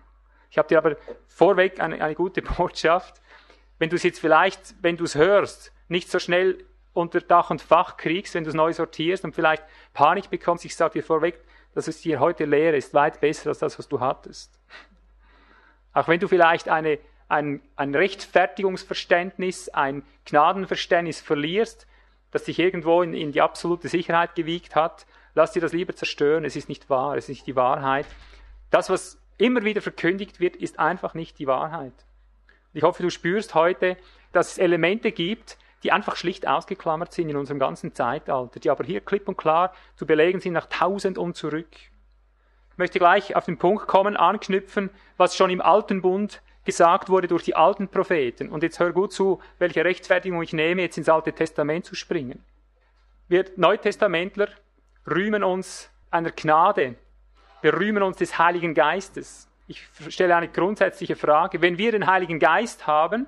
Ich 0.49 0.57
habe 0.57 0.67
dir 0.67 0.77
aber 0.77 0.97
vorweg 1.27 1.79
eine, 1.79 2.03
eine 2.03 2.15
gute 2.15 2.41
Botschaft. 2.57 3.21
Wenn 3.79 3.89
du 3.89 3.95
es 3.95 4.03
jetzt 4.03 4.19
vielleicht, 4.19 4.75
wenn 4.81 4.97
du 4.97 5.05
es 5.05 5.15
hörst, 5.15 5.71
nicht 5.87 6.09
so 6.09 6.19
schnell 6.19 6.63
unter 6.93 7.21
Dach 7.21 7.49
und 7.49 7.61
Fach 7.61 7.97
kriegst, 7.97 8.35
wenn 8.35 8.43
du 8.43 8.49
es 8.49 8.55
neu 8.55 8.73
sortierst 8.73 9.23
und 9.23 9.33
vielleicht 9.33 9.63
Panik 9.93 10.29
bekommst, 10.29 10.65
ich 10.65 10.75
sage 10.75 10.93
dir 10.93 11.03
vorweg, 11.03 11.39
dass 11.73 11.87
es 11.87 12.01
dir 12.01 12.19
heute 12.19 12.45
lehre 12.45 12.75
ist 12.75 12.93
weit 12.93 13.21
besser 13.21 13.49
als 13.49 13.59
das, 13.59 13.79
was 13.79 13.87
du 13.87 13.99
hattest. 13.99 14.59
Auch 15.93 16.07
wenn 16.07 16.19
du 16.19 16.27
vielleicht 16.27 16.69
eine, 16.69 16.99
ein, 17.27 17.61
ein 17.75 17.93
Rechtfertigungsverständnis, 17.95 19.69
ein 19.69 20.03
Gnadenverständnis 20.25 21.21
verlierst, 21.21 21.87
das 22.31 22.45
dich 22.45 22.59
irgendwo 22.59 23.01
in, 23.01 23.13
in 23.13 23.31
die 23.31 23.41
absolute 23.41 23.89
Sicherheit 23.89 24.35
gewiegt 24.35 24.75
hat, 24.75 25.05
lass 25.33 25.51
dir 25.51 25.61
das 25.61 25.73
lieber 25.73 25.95
zerstören. 25.95 26.45
Es 26.45 26.55
ist 26.55 26.69
nicht 26.69 26.89
wahr, 26.89 27.15
es 27.15 27.25
ist 27.25 27.29
nicht 27.29 27.47
die 27.47 27.55
Wahrheit. 27.55 28.05
Das, 28.69 28.89
was 28.89 29.21
immer 29.37 29.63
wieder 29.63 29.81
verkündigt 29.81 30.39
wird, 30.39 30.55
ist 30.55 30.79
einfach 30.79 31.13
nicht 31.13 31.39
die 31.39 31.47
Wahrheit. 31.47 31.93
Ich 32.73 32.83
hoffe, 32.83 33.03
du 33.03 33.09
spürst 33.09 33.53
heute, 33.53 33.97
dass 34.31 34.53
es 34.53 34.57
Elemente 34.57 35.11
gibt, 35.11 35.57
die 35.83 35.91
einfach 35.91 36.15
schlicht 36.15 36.47
ausgeklammert 36.47 37.11
sind 37.11 37.29
in 37.29 37.35
unserem 37.35 37.59
ganzen 37.59 37.93
Zeitalter, 37.93 38.59
die 38.59 38.69
aber 38.69 38.83
hier 38.83 39.01
klipp 39.01 39.27
und 39.27 39.37
klar 39.37 39.73
zu 39.95 40.05
belegen 40.05 40.39
sind 40.39 40.53
nach 40.53 40.67
tausend 40.67 41.17
und 41.17 41.35
zurück. 41.35 41.75
Ich 42.81 42.83
möchte 42.83 42.97
gleich 42.97 43.35
auf 43.35 43.45
den 43.45 43.59
Punkt 43.59 43.85
kommen, 43.85 44.17
anknüpfen, 44.17 44.89
was 45.15 45.35
schon 45.35 45.51
im 45.51 45.61
Alten 45.61 46.01
Bund 46.01 46.41
gesagt 46.65 47.09
wurde 47.09 47.27
durch 47.27 47.43
die 47.43 47.55
alten 47.55 47.89
Propheten. 47.89 48.49
Und 48.49 48.63
jetzt 48.63 48.79
hör 48.79 48.91
gut 48.91 49.13
zu, 49.13 49.39
welche 49.59 49.85
Rechtfertigung 49.85 50.41
ich 50.41 50.51
nehme, 50.51 50.81
jetzt 50.81 50.97
ins 50.97 51.07
Alte 51.07 51.31
Testament 51.31 51.85
zu 51.85 51.93
springen. 51.93 52.43
Wir 53.27 53.45
Neutestamentler 53.55 54.47
rühmen 55.05 55.43
uns 55.43 55.91
einer 56.09 56.31
Gnade. 56.31 56.95
Wir 57.61 57.75
rühmen 57.75 58.01
uns 58.01 58.17
des 58.17 58.39
Heiligen 58.39 58.73
Geistes. 58.73 59.47
Ich 59.67 59.87
stelle 60.09 60.35
eine 60.35 60.47
grundsätzliche 60.47 61.15
Frage. 61.15 61.61
Wenn 61.61 61.77
wir 61.77 61.91
den 61.91 62.07
Heiligen 62.07 62.39
Geist 62.39 62.87
haben 62.87 63.27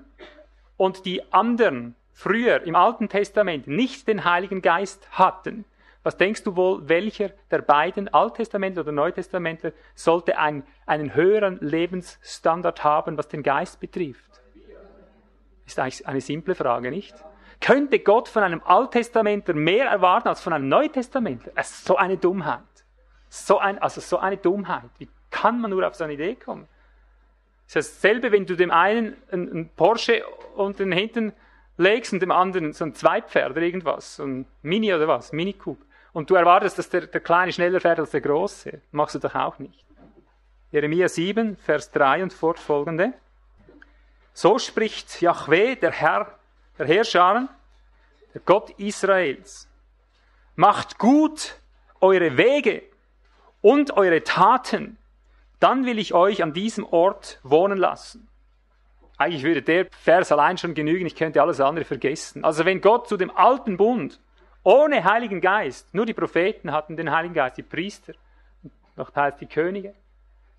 und 0.77 1.05
die 1.05 1.31
anderen 1.31 1.93
früher 2.11 2.63
im 2.63 2.73
Alten 2.73 3.07
Testament 3.07 3.67
nicht 3.67 4.07
den 4.07 4.25
Heiligen 4.25 4.63
Geist 4.63 5.07
hatten, 5.11 5.63
was 6.03 6.17
denkst 6.17 6.43
du 6.43 6.55
wohl, 6.55 6.87
welcher 6.89 7.29
der 7.49 7.61
beiden, 7.61 8.13
Alttestamentler 8.13 8.81
oder 8.81 8.91
Neutestamentler, 8.91 9.71
sollte 9.95 10.37
ein, 10.37 10.63
einen 10.85 11.15
höheren 11.15 11.57
Lebensstandard 11.61 12.83
haben, 12.83 13.17
was 13.17 13.29
den 13.29 13.41
Geist 13.41 13.79
betrifft? 13.79 14.41
Ist 15.65 15.79
eigentlich 15.79 16.05
eine 16.05 16.21
simple 16.21 16.55
Frage, 16.55 16.91
nicht? 16.91 17.15
Könnte 17.61 17.99
Gott 17.99 18.27
von 18.27 18.43
einem 18.43 18.61
Alttestamentler 18.65 19.53
mehr 19.53 19.85
erwarten 19.85 20.27
als 20.27 20.41
von 20.41 20.51
einem 20.51 20.67
Neutestamentler? 20.67 21.53
Es 21.55 21.69
ist 21.69 21.85
so 21.85 21.95
eine 21.95 22.17
Dummheit. 22.17 22.59
So 23.29 23.59
ein, 23.59 23.79
also 23.79 24.01
so 24.01 24.19
eine 24.19 24.35
Dummheit. 24.35 24.89
Wie 24.97 25.07
kann 25.31 25.61
man 25.61 25.71
nur 25.71 25.87
auf 25.87 25.95
so 25.95 26.03
eine 26.03 26.13
Idee 26.13 26.35
kommen? 26.35 26.67
Es 27.65 27.77
ist 27.77 28.03
dasselbe, 28.03 28.33
wenn 28.33 28.45
du 28.45 28.55
dem 28.55 28.71
einen 28.71 29.15
einen 29.31 29.69
Porsche 29.69 30.23
unten 30.55 30.91
hinten 30.91 31.31
legst 31.77 32.11
und 32.11 32.21
dem 32.21 32.31
anderen 32.31 32.73
so 32.73 32.83
ein 32.83 32.93
Zweipferd 32.93 33.51
oder 33.51 33.61
irgendwas, 33.61 34.17
so 34.17 34.25
ein 34.25 34.45
Mini 34.61 34.93
oder 34.93 35.07
was, 35.07 35.31
Mini 35.31 35.53
Coupe. 35.53 35.85
Und 36.13 36.29
du 36.29 36.35
erwartest, 36.35 36.77
dass 36.77 36.89
der, 36.89 37.07
der 37.07 37.21
Kleine 37.21 37.51
schneller 37.51 37.81
fährt 37.81 37.99
als 37.99 38.11
der 38.11 38.21
Große. 38.21 38.81
Machst 38.91 39.15
du 39.15 39.19
doch 39.19 39.35
auch 39.35 39.59
nicht. 39.59 39.83
Jeremia 40.71 41.09
7, 41.09 41.57
Vers 41.57 41.91
3 41.91 42.23
und 42.23 42.33
fortfolgende. 42.33 43.13
So 44.33 44.57
spricht 44.57 45.21
Yahweh, 45.21 45.75
der 45.75 45.91
Herr 45.91 46.39
der 46.77 46.87
Herrscher, 46.87 47.47
der 48.33 48.41
Gott 48.45 48.71
Israels. 48.79 49.67
Macht 50.55 50.97
gut 50.97 51.55
eure 52.01 52.37
Wege 52.37 52.83
und 53.61 53.95
eure 53.95 54.23
Taten, 54.23 54.97
dann 55.59 55.85
will 55.85 55.97
ich 55.97 56.13
euch 56.13 56.43
an 56.43 56.53
diesem 56.53 56.85
Ort 56.85 57.39
wohnen 57.43 57.77
lassen. 57.77 58.27
Eigentlich 59.17 59.43
würde 59.43 59.61
der 59.61 59.87
Vers 59.91 60.31
allein 60.31 60.57
schon 60.57 60.73
genügen, 60.73 61.05
ich 61.05 61.15
könnte 61.15 61.41
alles 61.41 61.61
andere 61.61 61.85
vergessen. 61.85 62.43
Also 62.43 62.65
wenn 62.65 62.81
Gott 62.81 63.07
zu 63.07 63.15
dem 63.15 63.31
alten 63.31 63.77
Bund 63.77 64.19
ohne 64.63 65.03
Heiligen 65.03 65.41
Geist, 65.41 65.93
nur 65.93 66.05
die 66.05 66.13
Propheten 66.13 66.71
hatten 66.71 66.97
den 66.97 67.11
Heiligen 67.11 67.33
Geist, 67.33 67.57
die 67.57 67.63
Priester, 67.63 68.13
noch 68.95 69.11
teils 69.11 69.37
die 69.37 69.45
Könige. 69.45 69.93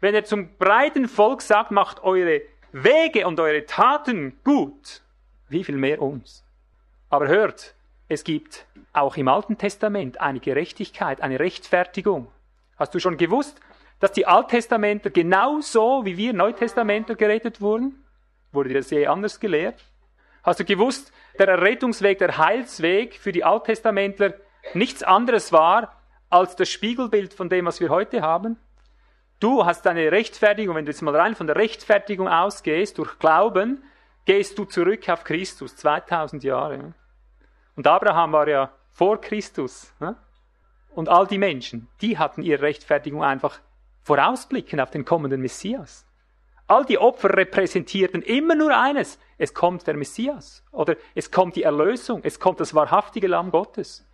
Wenn 0.01 0.15
er 0.15 0.25
zum 0.25 0.57
breiten 0.57 1.09
Volk 1.09 1.41
sagt, 1.41 1.71
macht 1.71 2.03
eure 2.05 2.43
Wege 2.73 3.27
und 3.27 3.41
eure 3.41 3.65
Taten 3.65 4.39
gut, 4.45 5.03
wie 5.49 5.65
viel 5.65 5.77
mehr 5.77 6.03
uns? 6.03 6.45
Aber 7.09 7.29
hört, 7.29 7.75
es 8.09 8.25
gibt 8.25 8.67
auch 8.93 9.17
im 9.17 9.29
Alten 9.29 9.57
Testament 9.57 10.21
eine 10.21 10.41
Gerechtigkeit, 10.41 11.21
eine 11.21 11.41
Rechtfertigung. 11.41 12.29
Hast 12.77 12.95
du 12.95 12.99
schon 12.99 13.17
gewusst, 13.17 13.61
dass 14.01 14.13
die 14.13 14.27
Alttestamentler 14.27 15.11
genauso 15.11 16.05
wie 16.05 16.17
wir 16.17 16.33
Neutestamentler 16.33 17.15
gerettet 17.15 17.61
wurden? 17.61 18.05
Wurde 18.53 18.69
dir 18.69 18.79
das 18.79 18.91
je 18.91 19.07
anders 19.07 19.41
gelehrt? 19.41 19.83
Hast 20.43 20.61
du 20.61 20.65
gewusst, 20.65 21.13
der 21.39 21.49
Errettungsweg, 21.49 22.19
der 22.19 22.39
Heilsweg 22.39 23.15
für 23.15 23.33
die 23.33 23.45
Alttestamentler 23.45 24.35
nichts 24.73 25.03
anderes 25.03 25.53
war 25.53 26.01
als 26.31 26.57
das 26.57 26.69
Spiegelbild 26.69 27.35
von 27.35 27.49
dem, 27.49 27.67
was 27.67 27.81
wir 27.81 27.91
heute 27.91 28.23
haben? 28.23 28.57
Du 29.41 29.65
hast 29.67 29.85
deine 29.87 30.11
Rechtfertigung, 30.11 30.75
wenn 30.77 30.87
du 30.87 30.91
jetzt 30.91 31.03
mal 31.03 31.15
rein 31.15 31.35
von 31.35 31.47
der 31.47 31.57
Rechtfertigung 31.57 32.29
ausgehst, 32.29 32.99
durch 32.99 33.19
Glauben, 33.19 33.83
gehst 34.25 34.59
du 34.59 34.65
zurück 34.65 35.09
auf 35.09 35.25
Christus, 35.25 35.77
2000 35.77 36.45
Jahre. 36.45 36.95
Und 37.77 37.87
Abraham 37.87 38.33
war 38.33 38.49
ja 38.49 38.73
vor 38.91 39.21
Christus. 39.21 39.93
Und 40.95 41.09
all 41.09 41.27
die 41.27 41.39
Menschen, 41.39 41.89
die 42.01 42.17
hatten 42.17 42.43
ihre 42.43 42.63
Rechtfertigung 42.63 43.23
einfach 43.23 43.61
vorausblickend 44.03 44.81
auf 44.81 44.91
den 44.91 45.05
kommenden 45.05 45.41
Messias. 45.41 46.07
All 46.67 46.85
die 46.85 46.99
Opfer 46.99 47.37
repräsentierten 47.37 48.23
immer 48.23 48.55
nur 48.55 48.77
eines. 48.77 49.19
Es 49.39 49.55
kommt 49.55 49.87
der 49.87 49.95
Messias. 49.95 50.65
Oder 50.71 50.97
es 51.15 51.31
kommt 51.31 51.57
die 51.57 51.63
Erlösung. 51.63 52.21
Es 52.23 52.39
kommt 52.39 52.61
das 52.61 52.75
wahrhaftige 52.75 53.27
Lamm 53.27 53.51
Gottes. 53.51 54.07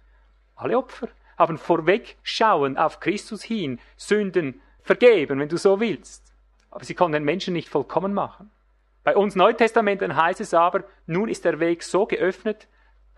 Alle 0.56 0.78
Opfer 0.78 1.08
haben 1.38 1.58
vorwegschauen 1.58 2.76
auf 2.76 3.00
Christus 3.00 3.42
hin, 3.42 3.80
Sünden 3.96 4.60
vergeben, 4.82 5.40
wenn 5.40 5.48
du 5.48 5.56
so 5.56 5.80
willst. 5.80 6.34
Aber 6.70 6.84
sie 6.84 6.94
konnten 6.94 7.14
den 7.14 7.24
Menschen 7.24 7.54
nicht 7.54 7.68
vollkommen 7.68 8.12
machen. 8.12 8.50
Bei 9.02 9.16
uns 9.16 9.34
Neutestamentern 9.34 10.16
heißt 10.16 10.40
es 10.40 10.52
aber, 10.52 10.84
nun 11.06 11.28
ist 11.28 11.44
der 11.44 11.58
Weg 11.58 11.82
so 11.82 12.06
geöffnet, 12.06 12.68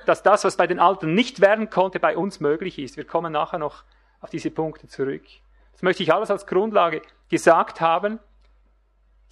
dass 0.06 0.23
das, 0.23 0.44
was 0.44 0.56
bei 0.56 0.66
den 0.66 0.78
Alten 0.78 1.14
nicht 1.14 1.40
werden 1.40 1.71
konnte, 1.71 1.99
bei 2.00 2.16
uns 2.16 2.40
möglich 2.40 2.78
ist. 2.78 2.97
Wir 2.97 3.04
kommen 3.04 3.32
nachher 3.32 3.59
noch 3.59 3.85
auf 4.21 4.30
diese 4.30 4.50
Punkte 4.50 4.87
zurück. 4.87 5.25
Das 5.73 5.82
möchte 5.82 6.02
ich 6.02 6.12
alles 6.12 6.30
als 6.30 6.47
Grundlage 6.47 7.02
gesagt 7.28 7.80
haben. 7.80 8.21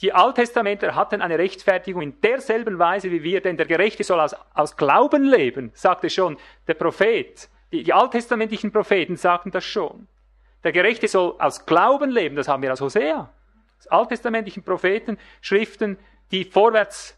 Die 0.02 0.14
Alttestamentler 0.14 0.94
hatten 0.94 1.20
eine 1.20 1.38
Rechtfertigung 1.38 2.00
in 2.00 2.20
derselben 2.22 2.78
Weise 2.78 3.10
wie 3.10 3.22
wir, 3.22 3.42
denn 3.42 3.58
der 3.58 3.66
Gerechte 3.66 4.02
soll 4.02 4.20
aus, 4.20 4.34
aus 4.54 4.76
Glauben 4.76 5.24
leben, 5.24 5.70
sagte 5.74 6.08
schon 6.08 6.38
der 6.66 6.74
Prophet. 6.74 7.50
Die, 7.70 7.82
die 7.82 7.92
alttestamentlichen 7.92 8.72
Propheten 8.72 9.16
sagten 9.16 9.50
das 9.50 9.64
schon. 9.64 10.08
Der 10.64 10.72
Gerechte 10.72 11.06
soll 11.06 11.34
aus 11.38 11.66
Glauben 11.66 12.10
leben, 12.10 12.36
das 12.36 12.48
haben 12.48 12.62
wir 12.62 12.72
aus 12.72 12.80
Hosea. 12.80 13.30
Aus 13.78 13.86
alttestamentlichen 13.88 14.62
Propheten, 14.62 15.18
Schriften, 15.42 15.98
die 16.30 16.44
vorwärts 16.44 17.16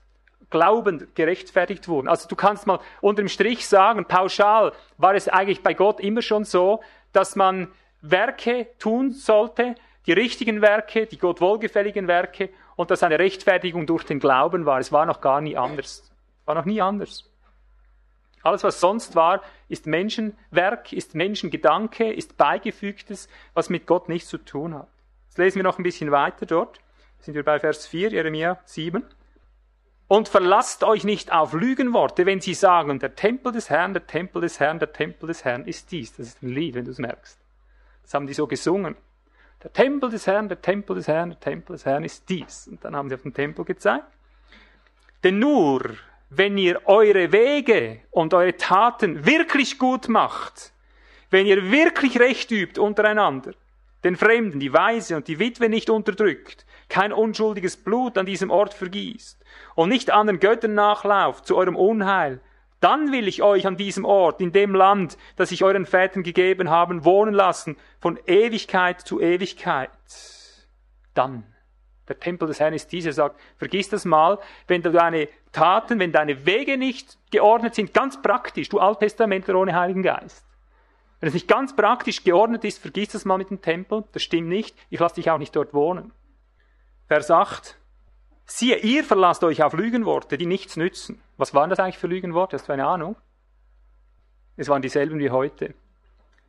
glaubend 0.50 1.14
gerechtfertigt 1.14 1.88
wurden. 1.88 2.08
Also 2.08 2.28
du 2.28 2.36
kannst 2.36 2.66
mal 2.66 2.80
unterm 3.00 3.28
Strich 3.28 3.66
sagen, 3.66 4.06
pauschal 4.06 4.72
war 4.98 5.14
es 5.14 5.28
eigentlich 5.28 5.62
bei 5.62 5.72
Gott 5.74 6.00
immer 6.00 6.20
schon 6.20 6.44
so, 6.44 6.82
dass 7.12 7.36
man 7.36 7.68
Werke 8.00 8.66
tun 8.78 9.12
sollte, 9.12 9.76
die 10.06 10.12
richtigen 10.12 10.60
Werke, 10.60 11.06
die 11.06 11.18
Gott 11.18 11.40
wohlgefälligen 11.40 12.08
Werke 12.08 12.50
und 12.76 12.90
dass 12.90 13.02
eine 13.02 13.18
Rechtfertigung 13.18 13.86
durch 13.86 14.04
den 14.04 14.20
Glauben 14.20 14.66
war. 14.66 14.78
Es 14.78 14.92
war 14.92 15.06
noch 15.06 15.20
gar 15.20 15.40
nie 15.40 15.56
anders. 15.56 16.10
War 16.44 16.54
noch 16.54 16.64
nie 16.64 16.80
anders. 16.80 17.28
Alles, 18.42 18.64
was 18.64 18.80
sonst 18.80 19.14
war, 19.14 19.42
ist 19.68 19.86
Menschenwerk, 19.86 20.92
ist 20.92 21.14
Menschengedanke, 21.14 22.12
ist 22.12 22.36
Beigefügtes, 22.36 23.28
was 23.54 23.70
mit 23.70 23.86
Gott 23.86 24.08
nichts 24.08 24.28
zu 24.28 24.38
tun 24.38 24.74
hat. 24.74 24.88
Jetzt 25.28 25.38
lesen 25.38 25.56
wir 25.56 25.62
noch 25.62 25.78
ein 25.78 25.84
bisschen 25.84 26.10
weiter 26.10 26.46
dort 26.46 26.80
sind 27.22 27.34
wir 27.34 27.44
bei 27.44 27.60
Vers 27.60 27.86
4, 27.86 28.10
Jeremia 28.10 28.58
7. 28.64 29.04
Und 30.08 30.28
verlasst 30.28 30.84
euch 30.84 31.04
nicht 31.04 31.32
auf 31.32 31.54
Lügenworte, 31.54 32.26
wenn 32.26 32.40
sie 32.40 32.54
sagen, 32.54 32.98
der 32.98 33.14
Tempel 33.14 33.52
des 33.52 33.70
Herrn, 33.70 33.94
der 33.94 34.06
Tempel 34.06 34.42
des 34.42 34.60
Herrn, 34.60 34.78
der 34.78 34.92
Tempel 34.92 35.28
des 35.28 35.44
Herrn 35.44 35.64
ist 35.64 35.90
dies. 35.90 36.14
Das 36.14 36.26
ist 36.26 36.42
ein 36.42 36.50
Lied, 36.50 36.74
wenn 36.74 36.84
du 36.84 36.90
es 36.90 36.98
merkst. 36.98 37.38
Das 38.02 38.12
haben 38.12 38.26
die 38.26 38.34
so 38.34 38.46
gesungen. 38.46 38.96
Der 39.62 39.72
Tempel 39.72 40.10
des 40.10 40.26
Herrn, 40.26 40.48
der 40.48 40.60
Tempel 40.60 40.96
des 40.96 41.06
Herrn, 41.06 41.30
der 41.30 41.40
Tempel 41.40 41.74
des 41.74 41.86
Herrn 41.86 42.04
ist 42.04 42.28
dies. 42.28 42.66
Und 42.68 42.84
dann 42.84 42.96
haben 42.96 43.08
sie 43.08 43.14
auf 43.14 43.22
den 43.22 43.34
Tempel 43.34 43.64
gezeigt. 43.64 44.06
Denn 45.22 45.38
nur, 45.38 45.82
wenn 46.30 46.58
ihr 46.58 46.80
eure 46.86 47.30
Wege 47.30 48.00
und 48.10 48.34
eure 48.34 48.56
Taten 48.56 49.24
wirklich 49.24 49.78
gut 49.78 50.08
macht, 50.08 50.72
wenn 51.30 51.46
ihr 51.46 51.70
wirklich 51.70 52.18
Recht 52.18 52.50
übt 52.50 52.80
untereinander, 52.80 53.52
den 54.02 54.16
Fremden, 54.16 54.58
die 54.58 54.72
Weise 54.72 55.16
und 55.16 55.28
die 55.28 55.38
Witwe 55.38 55.68
nicht 55.68 55.90
unterdrückt, 55.90 56.66
kein 56.88 57.12
unschuldiges 57.12 57.76
Blut 57.76 58.18
an 58.18 58.26
diesem 58.26 58.50
Ort 58.50 58.74
vergießt 58.74 59.42
und 59.76 59.88
nicht 59.88 60.10
anderen 60.10 60.40
Göttern 60.40 60.74
nachlauft 60.74 61.46
zu 61.46 61.56
eurem 61.56 61.76
Unheil, 61.76 62.40
dann 62.82 63.12
will 63.12 63.28
ich 63.28 63.42
euch 63.42 63.66
an 63.66 63.76
diesem 63.76 64.04
Ort, 64.04 64.40
in 64.40 64.50
dem 64.50 64.74
Land, 64.74 65.16
das 65.36 65.52
ich 65.52 65.62
euren 65.62 65.86
Vätern 65.86 66.24
gegeben 66.24 66.68
habe, 66.68 67.04
wohnen 67.04 67.32
lassen, 67.32 67.76
von 68.00 68.18
Ewigkeit 68.26 69.00
zu 69.00 69.20
Ewigkeit. 69.20 69.90
Dann. 71.14 71.44
Der 72.08 72.18
Tempel 72.18 72.48
des 72.48 72.58
Herrn 72.58 72.74
ist 72.74 72.90
dieser, 72.90 73.12
sagt, 73.12 73.40
vergiss 73.56 73.88
das 73.88 74.04
mal, 74.04 74.38
wenn 74.66 74.82
deine 74.82 75.28
Taten, 75.52 76.00
wenn 76.00 76.10
deine 76.10 76.44
Wege 76.44 76.76
nicht 76.76 77.16
geordnet 77.30 77.76
sind, 77.76 77.94
ganz 77.94 78.20
praktisch, 78.20 78.68
du 78.68 78.80
Alttestamentler 78.80 79.54
ohne 79.54 79.74
Heiligen 79.74 80.02
Geist. 80.02 80.44
Wenn 81.20 81.28
es 81.28 81.34
nicht 81.34 81.46
ganz 81.46 81.76
praktisch 81.76 82.24
geordnet 82.24 82.64
ist, 82.64 82.80
vergiss 82.80 83.10
das 83.10 83.24
mal 83.24 83.38
mit 83.38 83.50
dem 83.50 83.62
Tempel, 83.62 84.02
das 84.10 84.24
stimmt 84.24 84.48
nicht, 84.48 84.76
ich 84.90 84.98
lasse 84.98 85.14
dich 85.14 85.30
auch 85.30 85.38
nicht 85.38 85.54
dort 85.54 85.72
wohnen. 85.72 86.10
Vers 87.06 87.30
8. 87.30 87.78
Siehe, 88.44 88.78
ihr 88.78 89.04
verlasst 89.04 89.44
euch 89.44 89.62
auf 89.62 89.72
Lügenworte, 89.72 90.36
die 90.36 90.46
nichts 90.46 90.76
nützen. 90.76 91.20
Was 91.36 91.54
waren 91.54 91.70
das 91.70 91.78
eigentlich 91.78 91.98
für 91.98 92.06
Lügenworte? 92.06 92.56
Hast 92.56 92.68
du 92.68 92.72
eine 92.72 92.86
Ahnung? 92.86 93.16
Es 94.56 94.68
waren 94.68 94.82
dieselben 94.82 95.18
wie 95.18 95.30
heute. 95.30 95.74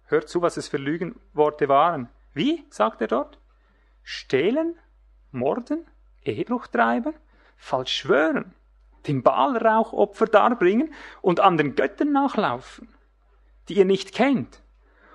Hört 0.05 0.27
zu, 0.27 0.41
was 0.41 0.57
es 0.57 0.67
für 0.67 0.77
Lügenworte 0.77 1.69
waren. 1.69 2.09
Wie, 2.33 2.65
sagt 2.69 3.01
er 3.01 3.07
dort? 3.07 3.39
Stehlen, 4.03 4.77
morden, 5.31 5.87
Ehebruch 6.23 6.67
treiben, 6.67 7.13
falsch 7.57 7.95
schwören, 7.95 8.53
dem 9.07 9.23
Baalrauchopfer 9.23 10.25
darbringen 10.25 10.93
und 11.21 11.39
anderen 11.39 11.75
Göttern 11.75 12.11
nachlaufen, 12.11 12.89
die 13.69 13.75
ihr 13.75 13.85
nicht 13.85 14.13
kennt. 14.13 14.61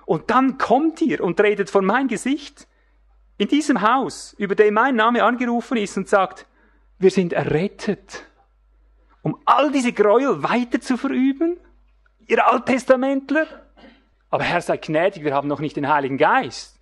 Und 0.05 0.31
dann 0.31 0.57
kommt 0.57 1.01
ihr 1.01 1.23
und 1.23 1.39
redet 1.39 1.69
vor 1.69 1.83
mein 1.83 2.07
Gesicht 2.07 2.67
in 3.37 3.47
diesem 3.47 3.81
Haus, 3.81 4.33
über 4.37 4.55
dem 4.55 4.73
mein 4.73 4.95
Name 4.95 5.23
angerufen 5.23 5.77
ist 5.77 5.95
und 5.97 6.09
sagt, 6.09 6.47
wir 6.99 7.11
sind 7.11 7.33
errettet, 7.33 8.25
um 9.21 9.41
all 9.45 9.71
diese 9.71 9.93
Gräuel 9.93 10.43
weiter 10.43 10.79
zu 10.81 10.97
verüben? 10.97 11.57
Ihr 12.27 12.45
Alttestamentler? 12.45 13.47
Aber 14.29 14.43
Herr, 14.43 14.61
sei 14.61 14.77
gnädig, 14.77 15.23
wir 15.23 15.33
haben 15.33 15.47
noch 15.47 15.59
nicht 15.59 15.75
den 15.75 15.87
Heiligen 15.87 16.17
Geist. 16.17 16.79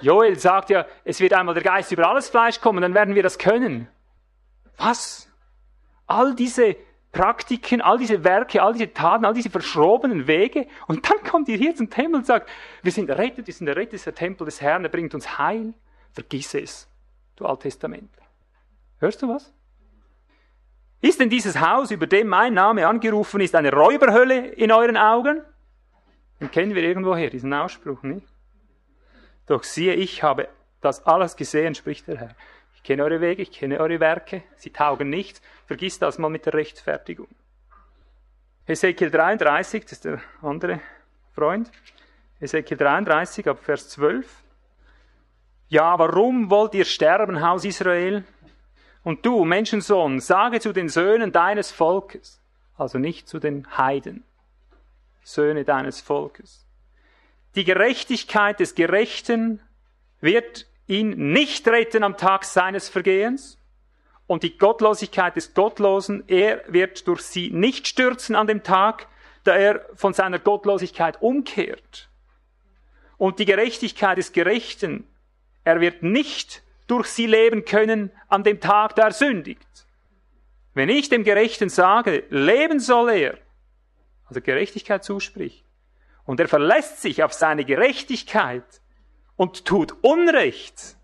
Joel 0.00 0.38
sagt 0.38 0.70
ja, 0.70 0.86
es 1.04 1.20
wird 1.20 1.32
einmal 1.32 1.54
der 1.54 1.64
Geist 1.64 1.90
über 1.90 2.08
alles 2.08 2.28
Fleisch 2.28 2.60
kommen, 2.60 2.82
dann 2.82 2.94
werden 2.94 3.14
wir 3.14 3.22
das 3.22 3.38
können. 3.38 3.88
Was? 4.76 5.28
All 6.06 6.34
diese 6.34 6.76
Praktiken, 7.12 7.80
all 7.80 7.96
diese 7.96 8.22
Werke, 8.22 8.62
all 8.62 8.74
diese 8.74 8.92
Taten, 8.92 9.24
all 9.24 9.32
diese 9.32 9.48
verschrobenen 9.48 10.26
Wege. 10.26 10.66
Und 10.86 11.08
dann 11.08 11.22
kommt 11.28 11.48
ihr 11.48 11.56
hier 11.56 11.74
zum 11.74 11.88
Tempel 11.88 12.16
und 12.16 12.26
sagt, 12.26 12.48
wir 12.82 12.92
sind 12.92 13.08
errettet, 13.08 13.46
wir 13.46 13.54
sind 13.54 13.66
errettet, 13.66 13.94
das 13.94 14.00
ist 14.00 14.06
der 14.06 14.14
Tempel 14.14 14.44
des 14.44 14.60
Herrn, 14.60 14.84
er 14.84 14.90
bringt 14.90 15.14
uns 15.14 15.38
Heil. 15.38 15.72
Vergiss 16.12 16.54
es, 16.54 16.88
du 17.36 17.46
Alttestament. 17.46 18.10
Hörst 18.98 19.22
du 19.22 19.28
was? 19.28 19.52
Ist 21.00 21.20
denn 21.20 21.30
dieses 21.30 21.60
Haus, 21.60 21.90
über 21.90 22.06
dem 22.06 22.28
mein 22.28 22.54
Name 22.54 22.86
angerufen 22.86 23.40
ist, 23.40 23.54
eine 23.54 23.72
Räuberhölle 23.72 24.46
in 24.46 24.72
euren 24.72 24.96
Augen? 24.96 25.42
Den 26.40 26.50
kennen 26.50 26.74
wir 26.74 26.82
irgendwoher, 26.82 27.30
diesen 27.30 27.52
Ausspruch, 27.52 28.02
nicht? 28.02 28.26
Doch 29.46 29.62
siehe, 29.62 29.94
ich 29.94 30.22
habe 30.22 30.48
das 30.80 31.06
alles 31.06 31.36
gesehen, 31.36 31.74
spricht 31.74 32.08
der 32.08 32.18
Herr. 32.18 32.36
Ich 32.74 32.82
kenne 32.82 33.04
eure 33.04 33.20
Wege, 33.20 33.42
ich 33.42 33.52
kenne 33.52 33.80
eure 33.80 34.00
Werke, 34.00 34.42
sie 34.56 34.70
taugen 34.70 35.10
nichts. 35.10 35.40
Vergiss 35.66 35.98
das 35.98 36.18
mal 36.18 36.28
mit 36.28 36.46
der 36.46 36.54
Rechtfertigung. 36.54 37.28
Ezekiel 38.66 39.10
33, 39.10 39.84
das 39.84 39.92
ist 39.92 40.04
der 40.04 40.20
andere 40.42 40.80
Freund. 41.32 41.70
Ezekiel 42.40 42.76
33 42.76 43.48
ab 43.48 43.60
Vers 43.62 43.88
12. 43.90 44.42
Ja, 45.68 45.98
warum 45.98 46.50
wollt 46.50 46.74
ihr 46.74 46.84
sterben, 46.84 47.40
Haus 47.40 47.64
Israel? 47.64 48.24
Und 49.06 49.24
du, 49.24 49.44
Menschensohn, 49.44 50.18
sage 50.18 50.58
zu 50.58 50.72
den 50.72 50.88
Söhnen 50.88 51.30
deines 51.30 51.70
Volkes, 51.70 52.42
also 52.76 52.98
nicht 52.98 53.28
zu 53.28 53.38
den 53.38 53.64
Heiden, 53.78 54.24
Söhne 55.22 55.62
deines 55.62 56.00
Volkes. 56.00 56.66
Die 57.54 57.62
Gerechtigkeit 57.62 58.58
des 58.58 58.74
Gerechten 58.74 59.60
wird 60.20 60.66
ihn 60.88 61.10
nicht 61.32 61.68
retten 61.68 62.02
am 62.02 62.16
Tag 62.16 62.44
seines 62.44 62.88
Vergehens 62.88 63.60
und 64.26 64.42
die 64.42 64.58
Gottlosigkeit 64.58 65.36
des 65.36 65.54
Gottlosen, 65.54 66.24
er 66.26 66.64
wird 66.66 67.06
durch 67.06 67.22
sie 67.22 67.50
nicht 67.50 67.86
stürzen 67.86 68.34
an 68.34 68.48
dem 68.48 68.64
Tag, 68.64 69.06
da 69.44 69.54
er 69.54 69.86
von 69.94 70.14
seiner 70.14 70.40
Gottlosigkeit 70.40 71.22
umkehrt. 71.22 72.08
Und 73.18 73.38
die 73.38 73.44
Gerechtigkeit 73.44 74.18
des 74.18 74.32
Gerechten, 74.32 75.06
er 75.62 75.80
wird 75.80 76.02
nicht 76.02 76.65
durch 76.86 77.08
sie 77.08 77.26
leben 77.26 77.64
können 77.64 78.10
an 78.28 78.44
dem 78.44 78.60
Tag, 78.60 78.94
da 78.94 79.04
er 79.04 79.12
sündigt. 79.12 79.86
Wenn 80.74 80.88
ich 80.88 81.08
dem 81.08 81.24
Gerechten 81.24 81.68
sage, 81.68 82.24
leben 82.28 82.80
soll 82.80 83.10
er, 83.10 83.38
also 84.26 84.40
Gerechtigkeit 84.40 85.04
zuspricht, 85.04 85.64
und 86.24 86.40
er 86.40 86.48
verlässt 86.48 87.00
sich 87.00 87.22
auf 87.22 87.32
seine 87.32 87.64
Gerechtigkeit 87.64 88.80
und 89.36 89.64
tut 89.64 89.94
Unrecht, 90.02 90.96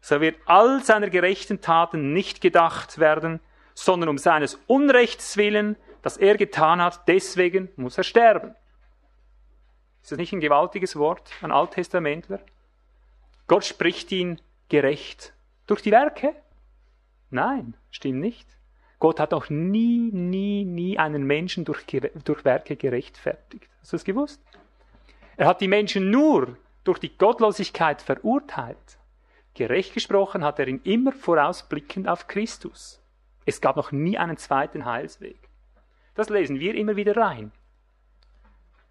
so 0.00 0.20
wird 0.20 0.36
all 0.46 0.82
seiner 0.82 1.10
gerechten 1.10 1.60
Taten 1.60 2.12
nicht 2.12 2.40
gedacht 2.40 2.98
werden, 2.98 3.40
sondern 3.74 4.08
um 4.08 4.18
seines 4.18 4.58
Unrechts 4.66 5.36
willen, 5.36 5.76
das 6.02 6.16
er 6.16 6.36
getan 6.36 6.80
hat, 6.80 7.06
deswegen 7.06 7.70
muss 7.76 7.98
er 7.98 8.04
sterben. 8.04 8.54
Ist 10.02 10.12
das 10.12 10.18
nicht 10.18 10.32
ein 10.32 10.40
gewaltiges 10.40 10.96
Wort, 10.96 11.30
ein 11.42 11.52
Alttestamentler? 11.52 12.40
Gott 13.46 13.64
spricht 13.64 14.10
ihn 14.12 14.40
gerecht. 14.70 15.34
Durch 15.66 15.82
die 15.82 15.90
Werke? 15.90 16.34
Nein, 17.28 17.76
stimmt 17.90 18.20
nicht. 18.20 18.48
Gott 18.98 19.20
hat 19.20 19.30
noch 19.30 19.50
nie, 19.50 20.10
nie, 20.12 20.64
nie 20.64 20.98
einen 20.98 21.24
Menschen 21.24 21.64
durch, 21.64 21.84
durch 22.24 22.44
Werke 22.44 22.76
gerechtfertigt. 22.76 23.68
Hast 23.80 23.92
du 23.92 23.96
das 23.96 24.04
gewusst? 24.04 24.42
Er 25.36 25.46
hat 25.46 25.60
die 25.60 25.68
Menschen 25.68 26.10
nur 26.10 26.56
durch 26.84 26.98
die 26.98 27.16
Gottlosigkeit 27.16 28.02
verurteilt. 28.02 28.98
Gerecht 29.54 29.94
gesprochen 29.94 30.44
hat 30.44 30.58
er 30.58 30.68
ihn 30.68 30.80
immer 30.84 31.12
vorausblickend 31.12 32.08
auf 32.08 32.26
Christus. 32.26 33.00
Es 33.46 33.60
gab 33.60 33.76
noch 33.76 33.90
nie 33.90 34.18
einen 34.18 34.36
zweiten 34.36 34.84
Heilsweg. 34.84 35.38
Das 36.14 36.28
lesen 36.28 36.60
wir 36.60 36.74
immer 36.74 36.96
wieder 36.96 37.16
rein. 37.16 37.52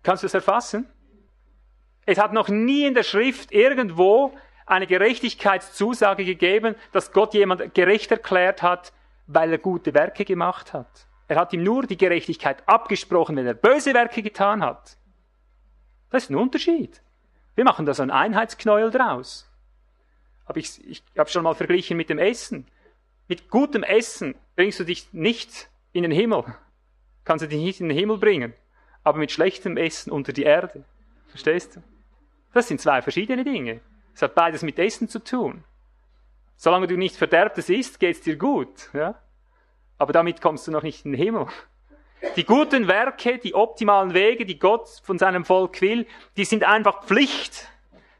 Kannst 0.01 0.23
du 0.23 0.27
es 0.27 0.33
erfassen? 0.33 0.87
Es 2.05 2.17
hat 2.17 2.33
noch 2.33 2.47
nie 2.47 2.85
in 2.85 2.95
der 2.95 3.03
Schrift 3.03 3.51
irgendwo 3.51 4.33
eine 4.69 4.87
Gerechtigkeitszusage 4.87 6.25
gegeben, 6.25 6.75
dass 6.91 7.11
Gott 7.11 7.33
jemand 7.33 7.73
gerecht 7.73 8.11
erklärt 8.11 8.61
hat, 8.61 8.93
weil 9.27 9.51
er 9.51 9.57
gute 9.57 9.93
Werke 9.93 10.25
gemacht 10.25 10.73
hat. 10.73 11.07
Er 11.27 11.37
hat 11.37 11.53
ihm 11.53 11.63
nur 11.63 11.85
die 11.85 11.97
Gerechtigkeit 11.97 12.63
abgesprochen, 12.67 13.35
wenn 13.35 13.45
er 13.45 13.53
böse 13.53 13.93
Werke 13.93 14.21
getan 14.21 14.63
hat. 14.63 14.97
Das 16.09 16.23
ist 16.23 16.29
ein 16.29 16.35
Unterschied. 16.35 17.01
Wir 17.55 17.63
machen 17.63 17.85
da 17.85 17.93
so 17.93 18.03
ein 18.03 18.11
Einheitsknäuel 18.11 18.89
draus. 18.89 19.49
Aber 20.45 20.57
ich, 20.57 20.83
ich 20.87 21.03
habe 21.17 21.29
schon 21.29 21.43
mal 21.43 21.53
verglichen 21.53 21.97
mit 21.97 22.09
dem 22.09 22.17
Essen. 22.17 22.65
Mit 23.27 23.49
gutem 23.49 23.83
Essen 23.83 24.35
bringst 24.55 24.79
du 24.79 24.83
dich 24.83 25.13
nicht 25.13 25.69
in 25.91 26.03
den 26.03 26.11
Himmel. 26.11 26.43
Kannst 27.25 27.43
du 27.43 27.49
dich 27.49 27.61
nicht 27.61 27.81
in 27.81 27.89
den 27.89 27.97
Himmel 27.97 28.17
bringen. 28.17 28.53
Aber 29.03 29.19
mit 29.19 29.31
schlechtem 29.31 29.77
Essen 29.77 30.11
unter 30.11 30.33
die 30.33 30.43
Erde. 30.43 30.83
Verstehst 31.27 31.75
du? 31.75 31.83
Das 32.53 32.67
sind 32.67 32.81
zwei 32.81 33.01
verschiedene 33.03 33.43
Dinge. 33.43 33.81
Es 34.13 34.21
hat 34.21 34.35
beides 34.35 34.61
mit 34.63 34.79
Essen 34.79 35.07
zu 35.07 35.19
tun. 35.19 35.63
Solange 36.55 36.87
du 36.87 36.97
nicht 36.97 37.15
Verderbtes 37.15 37.69
isst, 37.69 37.99
geht's 37.99 38.21
dir 38.21 38.35
gut. 38.35 38.89
Ja? 38.93 39.21
Aber 39.97 40.13
damit 40.13 40.41
kommst 40.41 40.67
du 40.67 40.71
noch 40.71 40.83
nicht 40.83 41.05
in 41.05 41.13
den 41.13 41.21
Himmel. 41.21 41.47
Die 42.35 42.43
guten 42.43 42.87
Werke, 42.87 43.37
die 43.37 43.55
optimalen 43.55 44.13
Wege, 44.13 44.45
die 44.45 44.59
Gott 44.59 44.89
von 45.03 45.17
seinem 45.17 45.45
Volk 45.45 45.79
will, 45.81 46.05
die 46.35 46.43
sind 46.43 46.63
einfach 46.63 47.05
Pflicht. 47.05 47.69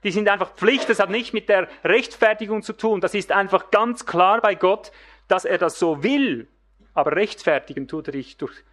Die 0.04 0.12
sind 0.12 0.30
einfach 0.30 0.56
Pflicht. 0.56 0.90
Das 0.90 1.00
hat 1.00 1.10
nicht 1.10 1.34
mit 1.34 1.50
der 1.50 1.68
Rechtfertigung 1.84 2.64
zu 2.64 2.74
tun. 2.74 3.02
Das 3.02 3.14
ist 3.14 3.32
einfach 3.32 3.72
ganz 3.72 4.06
klar 4.06 4.40
bei 4.40 4.56
Gott, 4.56 4.92
dass 5.28 5.44
er 5.44 5.58
das 5.58 5.78
so 5.80 6.02
will. 6.04 6.48
Aber 6.94 7.16
rechtfertigen 7.16 7.88
tut 7.88 8.08
er 8.08 8.14
dich 8.14 8.38
durch 8.38 8.64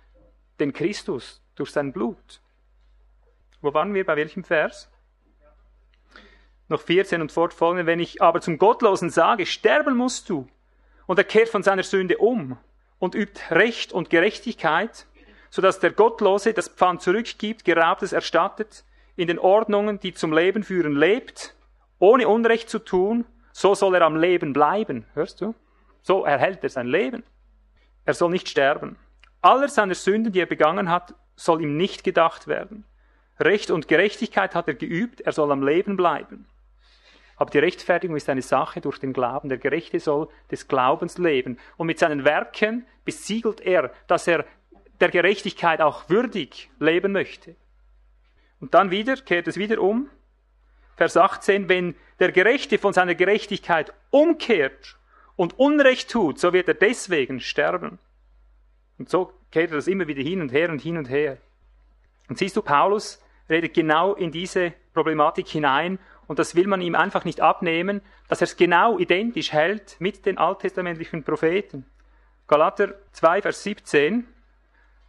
den 0.60 0.72
Christus, 0.72 1.42
durch 1.56 1.70
sein 1.70 1.92
Blut. 1.92 2.40
Wo 3.60 3.74
waren 3.74 3.94
wir? 3.94 4.06
Bei 4.06 4.16
welchem 4.16 4.44
Vers? 4.44 4.90
Noch 6.68 6.80
14 6.80 7.20
und 7.20 7.32
fortfolgende. 7.32 7.86
Wenn 7.86 8.00
ich 8.00 8.22
aber 8.22 8.40
zum 8.40 8.58
Gottlosen 8.58 9.10
sage, 9.10 9.46
sterben 9.46 9.96
musst 9.96 10.28
du, 10.28 10.48
und 11.06 11.18
er 11.18 11.24
kehrt 11.24 11.48
von 11.48 11.62
seiner 11.62 11.84
Sünde 11.84 12.18
um 12.18 12.58
und 12.98 13.14
übt 13.14 13.40
Recht 13.50 13.92
und 13.92 14.10
Gerechtigkeit, 14.10 15.06
sodass 15.50 15.78
der 15.78 15.92
Gottlose 15.92 16.52
das 16.52 16.68
Pfand 16.68 17.02
zurückgibt, 17.02 17.64
Geraubtes 17.64 18.12
erstattet, 18.12 18.84
in 19.14 19.28
den 19.28 19.38
Ordnungen, 19.38 20.00
die 20.00 20.12
zum 20.12 20.32
Leben 20.32 20.62
führen, 20.62 20.96
lebt, 20.96 21.54
ohne 21.98 22.28
Unrecht 22.28 22.68
zu 22.68 22.78
tun, 22.78 23.24
so 23.52 23.74
soll 23.74 23.94
er 23.94 24.02
am 24.02 24.16
Leben 24.16 24.52
bleiben. 24.52 25.06
Hörst 25.14 25.40
du? 25.40 25.54
So 26.02 26.24
erhält 26.24 26.62
er 26.62 26.68
sein 26.68 26.86
Leben. 26.86 27.22
Er 28.04 28.14
soll 28.14 28.30
nicht 28.30 28.48
sterben. 28.48 28.96
Aller 29.40 29.68
seiner 29.68 29.94
Sünden, 29.94 30.32
die 30.32 30.40
er 30.40 30.46
begangen 30.46 30.90
hat, 30.90 31.14
soll 31.36 31.62
ihm 31.62 31.76
nicht 31.76 32.04
gedacht 32.04 32.48
werden. 32.48 32.84
Recht 33.40 33.70
und 33.70 33.88
Gerechtigkeit 33.88 34.54
hat 34.54 34.68
er 34.68 34.74
geübt, 34.74 35.20
er 35.22 35.32
soll 35.32 35.50
am 35.52 35.62
Leben 35.62 35.96
bleiben. 35.96 36.46
Aber 37.36 37.50
die 37.50 37.58
Rechtfertigung 37.58 38.16
ist 38.16 38.28
eine 38.28 38.42
Sache 38.42 38.80
durch 38.80 38.98
den 38.98 39.12
Glauben. 39.12 39.48
Der 39.48 39.58
Gerechte 39.58 40.00
soll 40.00 40.28
des 40.50 40.68
Glaubens 40.68 41.18
leben. 41.18 41.58
Und 41.76 41.86
mit 41.86 41.98
seinen 41.98 42.24
Werken 42.24 42.86
besiegelt 43.04 43.60
er, 43.60 43.92
dass 44.06 44.26
er 44.26 44.44
der 45.00 45.10
Gerechtigkeit 45.10 45.82
auch 45.82 46.08
würdig 46.08 46.70
leben 46.78 47.12
möchte. 47.12 47.54
Und 48.60 48.72
dann 48.72 48.90
wieder, 48.90 49.16
kehrt 49.16 49.48
es 49.48 49.58
wieder 49.58 49.80
um. 49.80 50.08
Vers 50.96 51.18
18, 51.18 51.68
wenn 51.68 51.94
der 52.18 52.32
Gerechte 52.32 52.78
von 52.78 52.94
seiner 52.94 53.14
Gerechtigkeit 53.14 53.92
umkehrt 54.10 54.96
und 55.36 55.58
Unrecht 55.58 56.10
tut, 56.10 56.38
so 56.38 56.54
wird 56.54 56.68
er 56.68 56.74
deswegen 56.74 57.40
sterben. 57.40 57.98
Und 58.98 59.10
so 59.10 59.30
kehrt 59.50 59.70
er 59.72 59.76
das 59.76 59.88
immer 59.88 60.06
wieder 60.06 60.22
hin 60.22 60.40
und 60.40 60.52
her 60.52 60.70
und 60.70 60.80
hin 60.80 60.96
und 60.96 61.10
her. 61.10 61.36
Und 62.28 62.38
siehst 62.38 62.56
du, 62.56 62.62
Paulus 62.62 63.22
redet 63.50 63.74
genau 63.74 64.14
in 64.14 64.32
diese 64.32 64.72
Problematik 64.94 65.46
hinein 65.48 65.98
und 66.26 66.38
das 66.38 66.54
will 66.54 66.66
man 66.66 66.80
ihm 66.80 66.94
einfach 66.94 67.24
nicht 67.24 67.40
abnehmen, 67.40 68.00
dass 68.28 68.40
er 68.40 68.46
es 68.46 68.56
genau 68.56 68.98
identisch 68.98 69.52
hält 69.52 69.96
mit 70.00 70.26
den 70.26 70.38
alttestamentlichen 70.38 71.22
Propheten. 71.22 71.86
Galater 72.48 72.94
2, 73.12 73.42
Vers 73.42 73.62
17. 73.62 74.26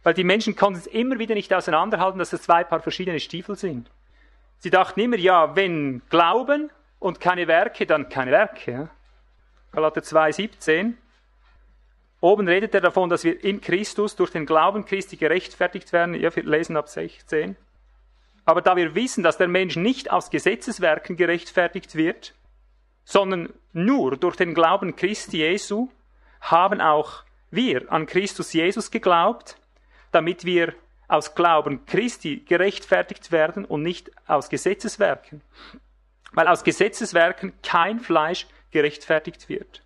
Weil 0.02 0.14
die 0.14 0.24
Menschen 0.24 0.54
konnten 0.56 0.78
es 0.78 0.86
immer 0.86 1.18
wieder 1.18 1.34
nicht 1.34 1.52
auseinanderhalten, 1.52 2.18
dass 2.18 2.32
es 2.32 2.42
zwei 2.42 2.64
Paar 2.64 2.80
verschiedene 2.80 3.20
Stiefel 3.20 3.56
sind. 3.56 3.90
Sie 4.58 4.70
dachten 4.70 5.00
immer, 5.00 5.16
ja, 5.16 5.54
wenn 5.56 6.02
Glauben 6.08 6.70
und 6.98 7.20
keine 7.20 7.46
Werke, 7.46 7.86
dann 7.86 8.08
keine 8.08 8.30
Werke. 8.30 8.90
Galater 9.72 10.02
2, 10.02 10.32
17. 10.32 10.98
Oben 12.20 12.48
redet 12.48 12.74
er 12.74 12.80
davon, 12.80 13.08
dass 13.08 13.22
wir 13.22 13.44
in 13.44 13.60
Christus 13.60 14.16
durch 14.16 14.30
den 14.30 14.46
Glauben 14.46 14.84
Christi 14.84 15.16
gerechtfertigt 15.16 15.92
werden. 15.92 16.14
Ja, 16.14 16.34
wir 16.34 16.42
lesen 16.42 16.76
ab 16.76 16.88
16. 16.88 17.56
Aber 18.48 18.62
da 18.62 18.76
wir 18.76 18.94
wissen, 18.94 19.22
dass 19.22 19.36
der 19.36 19.46
Mensch 19.46 19.76
nicht 19.76 20.10
aus 20.10 20.30
Gesetzeswerken 20.30 21.18
gerechtfertigt 21.18 21.96
wird, 21.96 22.32
sondern 23.04 23.52
nur 23.74 24.16
durch 24.16 24.36
den 24.36 24.54
Glauben 24.54 24.96
Christi 24.96 25.36
Jesu, 25.36 25.90
haben 26.40 26.80
auch 26.80 27.24
wir 27.50 27.92
an 27.92 28.06
Christus 28.06 28.54
Jesus 28.54 28.90
geglaubt, 28.90 29.58
damit 30.12 30.46
wir 30.46 30.72
aus 31.08 31.34
Glauben 31.34 31.84
Christi 31.84 32.38
gerechtfertigt 32.38 33.32
werden 33.32 33.66
und 33.66 33.82
nicht 33.82 34.10
aus 34.26 34.48
Gesetzeswerken. 34.48 35.42
Weil 36.32 36.48
aus 36.48 36.64
Gesetzeswerken 36.64 37.52
kein 37.62 38.00
Fleisch 38.00 38.46
gerechtfertigt 38.70 39.50
wird. 39.50 39.82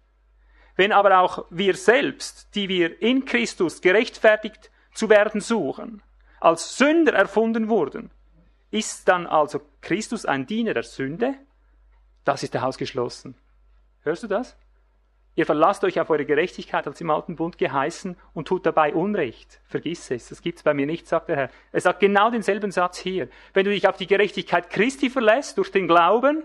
Wenn 0.76 0.92
aber 0.92 1.18
auch 1.18 1.46
wir 1.50 1.74
selbst, 1.74 2.54
die 2.54 2.68
wir 2.68 3.02
in 3.02 3.24
Christus 3.24 3.80
gerechtfertigt 3.80 4.70
zu 4.94 5.10
werden 5.10 5.40
suchen, 5.40 6.00
als 6.38 6.76
Sünder 6.76 7.14
erfunden 7.14 7.68
wurden, 7.68 8.12
ist 8.72 9.06
dann 9.06 9.26
also 9.28 9.60
Christus 9.82 10.26
ein 10.26 10.46
Diener 10.46 10.74
der 10.74 10.82
Sünde? 10.82 11.34
Das 12.24 12.42
ist 12.42 12.56
ausgeschlossen. 12.56 13.36
Hörst 14.02 14.24
du 14.24 14.26
das? 14.26 14.56
Ihr 15.34 15.46
verlasst 15.46 15.84
euch 15.84 16.00
auf 16.00 16.10
eure 16.10 16.26
Gerechtigkeit, 16.26 16.86
als 16.86 17.00
im 17.00 17.10
alten 17.10 17.36
Bund 17.36 17.56
geheißen, 17.56 18.16
und 18.34 18.48
tut 18.48 18.66
dabei 18.66 18.92
Unrecht. 18.92 19.60
Vergiss 19.64 20.10
es, 20.10 20.28
das 20.28 20.42
gibt's 20.42 20.62
bei 20.62 20.74
mir 20.74 20.86
nicht, 20.86 21.06
sagt 21.06 21.28
der 21.28 21.36
Herr. 21.36 21.50
Er 21.70 21.80
sagt 21.80 22.00
genau 22.00 22.30
denselben 22.30 22.70
Satz 22.70 22.98
hier. 22.98 23.28
Wenn 23.54 23.64
du 23.64 23.70
dich 23.70 23.88
auf 23.88 23.96
die 23.96 24.06
Gerechtigkeit 24.06 24.68
Christi 24.68 25.08
verlässt, 25.08 25.56
durch 25.56 25.70
den 25.70 25.86
Glauben, 25.86 26.42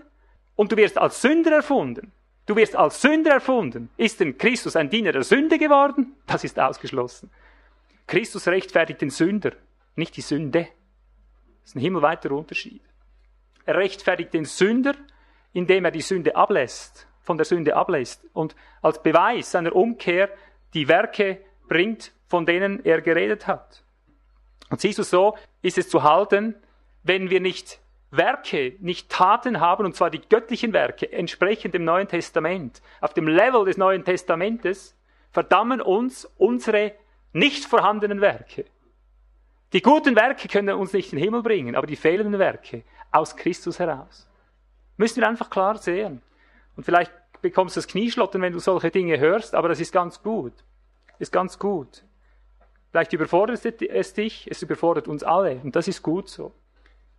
und 0.56 0.72
du 0.72 0.76
wirst 0.76 0.96
als 0.98 1.20
Sünder 1.20 1.52
erfunden, 1.52 2.12
du 2.46 2.56
wirst 2.56 2.76
als 2.76 3.00
Sünder 3.00 3.32
erfunden, 3.32 3.90
ist 3.96 4.20
denn 4.20 4.38
Christus 4.38 4.74
ein 4.74 4.90
Diener 4.90 5.12
der 5.12 5.22
Sünde 5.22 5.58
geworden? 5.58 6.14
Das 6.26 6.44
ist 6.44 6.58
ausgeschlossen. 6.58 7.30
Christus 8.06 8.48
rechtfertigt 8.48 9.02
den 9.02 9.10
Sünder, 9.10 9.52
nicht 9.96 10.16
die 10.16 10.22
Sünde. 10.22 10.68
Das 11.68 11.72
ist 11.72 11.76
ein 11.76 11.80
himmelweiter 11.80 12.32
Unterschied. 12.32 12.80
Er 13.66 13.76
rechtfertigt 13.76 14.32
den 14.32 14.46
Sünder, 14.46 14.94
indem 15.52 15.84
er 15.84 15.90
die 15.90 16.00
Sünde 16.00 16.34
ablässt 16.34 17.06
von 17.28 17.36
der 17.36 17.44
Sünde 17.44 17.76
ablässt 17.76 18.24
und 18.32 18.56
als 18.80 19.02
Beweis 19.02 19.50
seiner 19.50 19.76
Umkehr 19.76 20.30
die 20.72 20.88
Werke 20.88 21.42
bringt, 21.68 22.12
von 22.26 22.46
denen 22.46 22.82
er 22.86 23.02
geredet 23.02 23.46
hat. 23.46 23.84
Und 24.70 24.80
siehst 24.80 24.98
du, 24.98 25.02
so 25.02 25.36
ist 25.60 25.76
es 25.76 25.90
zu 25.90 26.02
halten, 26.02 26.54
wenn 27.02 27.28
wir 27.28 27.40
nicht 27.40 27.80
Werke, 28.10 28.76
nicht 28.80 29.10
Taten 29.10 29.60
haben, 29.60 29.84
und 29.84 29.94
zwar 29.94 30.08
die 30.08 30.22
göttlichen 30.26 30.72
Werke, 30.72 31.12
entsprechend 31.12 31.74
dem 31.74 31.84
Neuen 31.84 32.08
Testament, 32.08 32.80
auf 33.02 33.12
dem 33.12 33.28
Level 33.28 33.66
des 33.66 33.76
Neuen 33.76 34.06
Testamentes, 34.06 34.96
verdammen 35.30 35.82
uns 35.82 36.24
unsere 36.38 36.94
nicht 37.34 37.66
vorhandenen 37.66 38.22
Werke. 38.22 38.64
Die 39.72 39.82
guten 39.82 40.16
Werke 40.16 40.48
können 40.48 40.74
uns 40.76 40.92
nicht 40.92 41.12
in 41.12 41.18
den 41.18 41.24
Himmel 41.24 41.42
bringen, 41.42 41.76
aber 41.76 41.86
die 41.86 41.96
fehlenden 41.96 42.38
Werke 42.38 42.84
aus 43.10 43.36
Christus 43.36 43.78
heraus. 43.78 44.28
Müssen 44.96 45.20
wir 45.20 45.28
einfach 45.28 45.50
klar 45.50 45.76
sehen. 45.76 46.22
Und 46.76 46.84
vielleicht 46.84 47.12
bekommst 47.42 47.76
du 47.76 47.80
das 47.80 47.88
Knieschlottern, 47.88 48.42
wenn 48.42 48.52
du 48.52 48.58
solche 48.58 48.90
Dinge 48.90 49.18
hörst, 49.18 49.54
aber 49.54 49.68
das 49.68 49.80
ist 49.80 49.92
ganz 49.92 50.22
gut. 50.22 50.52
Ist 51.18 51.32
ganz 51.32 51.58
gut. 51.58 52.04
Vielleicht 52.90 53.12
überfordert 53.12 53.64
es 53.64 54.14
dich, 54.14 54.50
es 54.50 54.62
überfordert 54.62 55.08
uns 55.08 55.22
alle 55.22 55.60
und 55.62 55.76
das 55.76 55.88
ist 55.88 56.02
gut 56.02 56.28
so. 56.28 56.52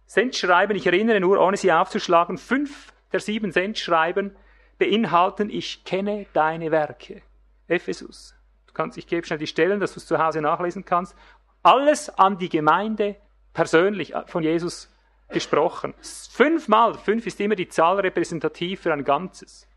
Sendschreiben, 0.07 0.75
ich 0.75 0.87
erinnere 0.87 1.19
nur, 1.19 1.39
ohne 1.39 1.57
sie 1.57 1.71
aufzuschlagen, 1.71 2.39
fünf 2.39 2.91
der 3.11 3.19
sieben 3.19 3.51
Sendschreiben 3.51 4.35
beinhalten, 4.79 5.49
ich 5.49 5.83
kenne 5.83 6.25
deine 6.33 6.71
Werke. 6.71 7.21
Ephesus. 7.67 8.33
Du 8.65 8.73
kannst, 8.73 8.97
ich 8.97 9.05
gebe 9.05 9.25
schnell 9.25 9.39
die 9.39 9.47
Stellen, 9.47 9.79
dass 9.79 9.93
du 9.93 9.99
es 9.99 10.07
zu 10.07 10.17
Hause 10.17 10.41
nachlesen 10.41 10.85
kannst. 10.85 11.15
Alles 11.61 12.09
an 12.09 12.37
die 12.37 12.49
Gemeinde 12.49 13.15
persönlich 13.53 14.13
von 14.27 14.43
Jesus 14.43 14.89
gesprochen. 15.29 15.93
Fünfmal, 16.01 16.95
fünf 16.95 17.25
ist 17.27 17.39
immer 17.39 17.55
die 17.55 17.67
Zahl 17.67 17.99
repräsentativ 17.99 18.81
für 18.81 18.93
ein 18.93 19.03
Ganzes. 19.03 19.67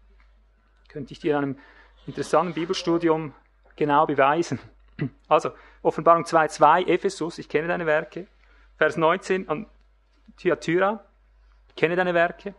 Könnte 0.88 1.12
ich 1.12 1.18
dir 1.18 1.32
in 1.32 1.42
einem 1.42 1.58
interessanten 2.06 2.54
Bibelstudium 2.54 3.34
genau 3.76 4.06
beweisen. 4.06 4.58
Also, 5.28 5.50
Offenbarung 5.82 6.22
2,2, 6.24 6.86
Ephesus, 6.86 7.38
ich 7.38 7.48
kenne 7.48 7.66
deine 7.66 7.86
Werke. 7.86 8.28
Vers 8.76 8.96
19 8.96 9.48
an 9.48 9.66
Thyatira, 10.36 11.04
ich 11.68 11.76
kenne 11.76 11.96
deine 11.96 12.14
Werke. 12.14 12.54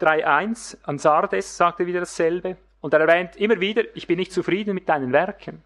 3,1 0.00 0.78
an 0.84 0.98
Sardes 0.98 1.56
sagt 1.56 1.80
er 1.80 1.86
wieder 1.86 2.00
dasselbe. 2.00 2.56
Und 2.80 2.94
er 2.94 3.00
erwähnt 3.00 3.36
immer 3.36 3.60
wieder, 3.60 3.84
ich 3.94 4.06
bin 4.06 4.18
nicht 4.18 4.32
zufrieden 4.32 4.74
mit 4.74 4.88
deinen 4.88 5.12
Werken. 5.12 5.62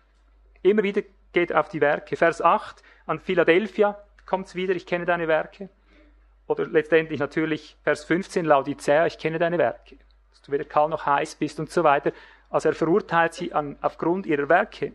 Immer 0.63 0.83
wieder 0.83 1.03
geht 1.33 1.55
auf 1.55 1.69
die 1.69 1.81
Werke. 1.81 2.17
Vers 2.17 2.41
8 2.41 2.83
an 3.07 3.21
Philadelphia 3.21 3.99
kommt 4.27 4.47
es 4.47 4.55
wieder, 4.55 4.75
ich 4.75 4.87
kenne 4.87 5.05
deine 5.05 5.29
Werke. 5.29 5.69
Oder 6.47 6.67
letztendlich 6.67 7.21
natürlich 7.21 7.77
Vers 7.83 8.05
15, 8.05 8.45
Laodicea, 8.45 9.07
ich 9.07 9.19
kenne 9.19 9.39
deine 9.39 9.59
Werke. 9.59 9.97
Dass 10.31 10.43
du 10.43 10.53
weder 10.53 10.65
kalt 10.65 10.91
noch 10.91 11.07
heiß 11.07 11.37
bist 11.37 11.61
und 11.61 11.71
so 11.71 11.85
weiter. 11.85 12.13
Also 12.51 12.69
er 12.69 12.75
verurteilt 12.75 13.35
sie 13.35 13.53
an, 13.53 13.77
aufgrund 13.81 14.27
ihrer 14.27 14.49
Werke. 14.49 14.93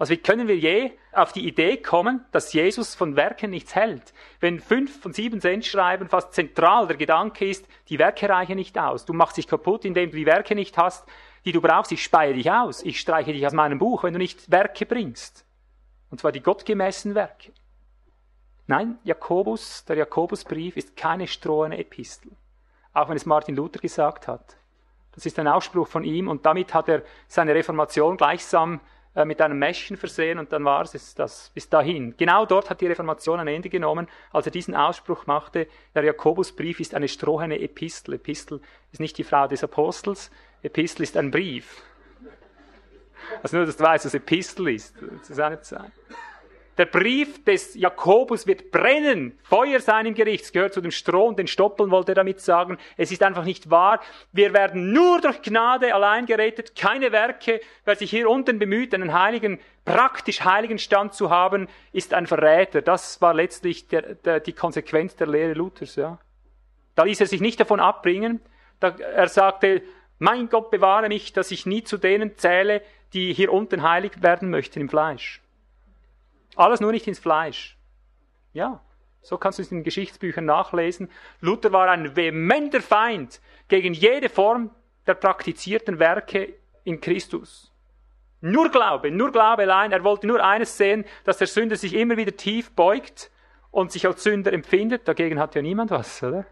Also 0.00 0.14
wie 0.14 0.18
können 0.18 0.48
wir 0.48 0.56
je 0.56 0.92
auf 1.12 1.32
die 1.32 1.46
Idee 1.46 1.76
kommen, 1.76 2.24
dass 2.32 2.54
Jesus 2.54 2.94
von 2.94 3.16
Werken 3.16 3.50
nichts 3.50 3.74
hält? 3.74 4.14
Wenn 4.40 4.58
fünf 4.58 5.02
von 5.02 5.12
sieben 5.12 5.40
Sendschreiben 5.40 6.08
fast 6.08 6.32
zentral 6.32 6.86
der 6.86 6.96
Gedanke 6.96 7.46
ist, 7.46 7.66
die 7.90 7.98
Werke 7.98 8.26
reichen 8.28 8.56
nicht 8.56 8.78
aus. 8.78 9.04
Du 9.04 9.12
machst 9.12 9.36
dich 9.36 9.46
kaputt, 9.46 9.84
indem 9.84 10.10
du 10.10 10.16
die 10.16 10.24
Werke 10.24 10.54
nicht 10.54 10.78
hast, 10.78 11.06
die 11.44 11.52
du 11.52 11.60
brauchst. 11.60 11.92
Ich 11.92 12.02
speie 12.02 12.34
dich 12.34 12.50
aus. 12.50 12.82
Ich 12.82 13.00
streiche 13.00 13.32
dich 13.32 13.46
aus 13.46 13.52
meinem 13.52 13.78
Buch, 13.78 14.04
wenn 14.04 14.12
du 14.12 14.18
nicht 14.18 14.50
Werke 14.50 14.86
bringst. 14.86 15.44
Und 16.10 16.20
zwar 16.20 16.32
die 16.32 16.42
gottgemäßen 16.42 17.14
Werke. 17.14 17.52
Nein, 18.66 18.98
Jakobus, 19.04 19.84
der 19.84 19.96
Jakobusbrief 19.96 20.76
ist 20.76 20.96
keine 20.96 21.26
strohene 21.26 21.78
Epistel. 21.78 22.30
Auch 22.92 23.08
wenn 23.08 23.16
es 23.16 23.26
Martin 23.26 23.56
Luther 23.56 23.80
gesagt 23.80 24.28
hat. 24.28 24.56
Das 25.12 25.26
ist 25.26 25.38
ein 25.38 25.48
Ausspruch 25.48 25.88
von 25.88 26.04
ihm 26.04 26.28
und 26.28 26.46
damit 26.46 26.72
hat 26.72 26.88
er 26.88 27.02
seine 27.26 27.54
Reformation 27.54 28.16
gleichsam 28.16 28.80
äh, 29.14 29.24
mit 29.24 29.40
einem 29.40 29.58
Mäschchen 29.58 29.96
versehen 29.96 30.38
und 30.38 30.52
dann 30.52 30.64
war 30.64 30.82
es 30.82 31.14
das 31.14 31.50
bis 31.52 31.68
dahin. 31.68 32.16
Genau 32.16 32.46
dort 32.46 32.70
hat 32.70 32.80
die 32.80 32.86
Reformation 32.86 33.40
ein 33.40 33.48
Ende 33.48 33.68
genommen, 33.68 34.06
als 34.32 34.46
er 34.46 34.52
diesen 34.52 34.76
Ausspruch 34.76 35.26
machte, 35.26 35.66
der 35.94 36.04
Jakobusbrief 36.04 36.78
ist 36.78 36.94
eine 36.94 37.08
strohene 37.08 37.60
Epistel. 37.60 38.14
Epistel 38.14 38.60
ist 38.92 39.00
nicht 39.00 39.18
die 39.18 39.24
Frau 39.24 39.48
des 39.48 39.64
Apostels, 39.64 40.30
Epistel 40.62 41.02
ist 41.02 41.16
ein 41.16 41.30
Brief. 41.30 41.82
Also 43.42 43.56
nur, 43.56 43.66
dass 43.66 43.76
du 43.76 43.84
weißt, 43.84 44.06
was 44.06 44.14
Epistel 44.14 44.68
ist. 44.68 44.94
Das 45.20 45.30
ist 45.30 45.40
auch 45.40 45.50
nicht 45.50 45.64
sein. 45.64 45.92
Der 46.80 46.86
Brief 46.86 47.44
des 47.44 47.74
Jakobus 47.74 48.46
wird 48.46 48.70
brennen, 48.70 49.38
Feuer 49.42 49.80
sein 49.80 50.06
im 50.06 50.14
Gericht. 50.14 50.44
Es 50.44 50.52
gehört 50.52 50.72
zu 50.72 50.80
dem 50.80 50.92
Stroh 50.92 51.26
und 51.26 51.38
den 51.38 51.46
Stoppeln, 51.46 51.90
wollte 51.90 52.12
er 52.12 52.14
damit 52.14 52.40
sagen. 52.40 52.78
Es 52.96 53.12
ist 53.12 53.22
einfach 53.22 53.44
nicht 53.44 53.70
wahr. 53.70 54.00
Wir 54.32 54.54
werden 54.54 54.90
nur 54.90 55.20
durch 55.20 55.42
Gnade 55.42 55.94
allein 55.94 56.24
gerettet, 56.24 56.74
keine 56.74 57.12
Werke. 57.12 57.60
Wer 57.84 57.96
sich 57.96 58.08
hier 58.08 58.30
unten 58.30 58.58
bemüht, 58.58 58.94
einen 58.94 59.12
heiligen, 59.12 59.60
praktisch 59.84 60.42
heiligen 60.42 60.78
Stand 60.78 61.12
zu 61.12 61.28
haben, 61.28 61.68
ist 61.92 62.14
ein 62.14 62.26
Verräter. 62.26 62.80
Das 62.80 63.20
war 63.20 63.34
letztlich 63.34 63.88
der, 63.88 64.14
der, 64.14 64.40
die 64.40 64.54
Konsequenz 64.54 65.14
der 65.16 65.26
Lehre 65.26 65.52
Luthers. 65.52 65.96
Ja. 65.96 66.18
Da 66.94 67.02
ließ 67.02 67.20
er 67.20 67.26
sich 67.26 67.42
nicht 67.42 67.60
davon 67.60 67.80
abbringen. 67.80 68.40
Da, 68.78 68.88
er 68.88 69.28
sagte, 69.28 69.82
mein 70.20 70.50
Gott 70.50 70.70
bewahre 70.70 71.08
mich, 71.08 71.32
dass 71.32 71.50
ich 71.50 71.64
nie 71.64 71.82
zu 71.82 71.96
denen 71.96 72.36
zähle, 72.36 72.82
die 73.14 73.32
hier 73.32 73.52
unten 73.52 73.82
heilig 73.82 74.22
werden 74.22 74.50
möchten 74.50 74.80
im 74.80 74.88
Fleisch. 74.88 75.40
Alles 76.56 76.80
nur 76.80 76.92
nicht 76.92 77.08
ins 77.08 77.18
Fleisch. 77.18 77.78
Ja, 78.52 78.82
so 79.22 79.38
kannst 79.38 79.58
du 79.58 79.62
es 79.62 79.72
in 79.72 79.78
den 79.78 79.84
Geschichtsbüchern 79.84 80.44
nachlesen. 80.44 81.10
Luther 81.40 81.72
war 81.72 81.88
ein 81.88 82.16
vehementer 82.16 82.82
Feind 82.82 83.40
gegen 83.68 83.94
jede 83.94 84.28
Form 84.28 84.70
der 85.06 85.14
praktizierten 85.14 85.98
Werke 85.98 86.52
in 86.84 87.00
Christus. 87.00 87.72
Nur 88.42 88.70
Glaube, 88.70 89.10
nur 89.10 89.32
Glaube 89.32 89.62
allein. 89.62 89.90
Er 89.90 90.04
wollte 90.04 90.26
nur 90.26 90.44
eines 90.44 90.76
sehen, 90.76 91.06
dass 91.24 91.38
der 91.38 91.46
Sünder 91.46 91.76
sich 91.76 91.94
immer 91.94 92.18
wieder 92.18 92.36
tief 92.36 92.72
beugt 92.72 93.30
und 93.70 93.90
sich 93.90 94.06
als 94.06 94.22
Sünder 94.22 94.52
empfindet. 94.52 95.08
Dagegen 95.08 95.40
hat 95.40 95.54
ja 95.54 95.62
niemand 95.62 95.90
was, 95.90 96.22
oder? 96.22 96.44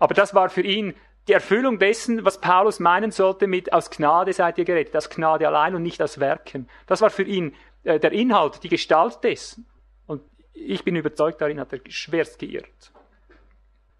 Aber 0.00 0.14
das 0.14 0.34
war 0.34 0.50
für 0.50 0.62
ihn 0.62 0.94
die 1.28 1.32
Erfüllung 1.32 1.78
dessen, 1.78 2.24
was 2.24 2.40
Paulus 2.40 2.80
meinen 2.80 3.10
sollte 3.10 3.46
mit 3.46 3.72
aus 3.72 3.90
Gnade 3.90 4.32
seid 4.32 4.58
ihr 4.58 4.64
gerettet, 4.64 4.96
aus 4.96 5.08
Gnade 5.08 5.46
allein 5.46 5.74
und 5.74 5.82
nicht 5.82 6.02
aus 6.02 6.18
Werken. 6.18 6.68
Das 6.86 7.00
war 7.00 7.10
für 7.10 7.22
ihn 7.22 7.54
äh, 7.84 8.00
der 8.00 8.12
Inhalt, 8.12 8.62
die 8.62 8.68
Gestalt 8.68 9.22
dessen. 9.22 9.66
Und 10.06 10.22
ich 10.52 10.84
bin 10.84 10.96
überzeugt, 10.96 11.40
darin 11.40 11.60
hat 11.60 11.72
er 11.72 11.80
schwerst 11.88 12.38
geirrt. 12.38 12.92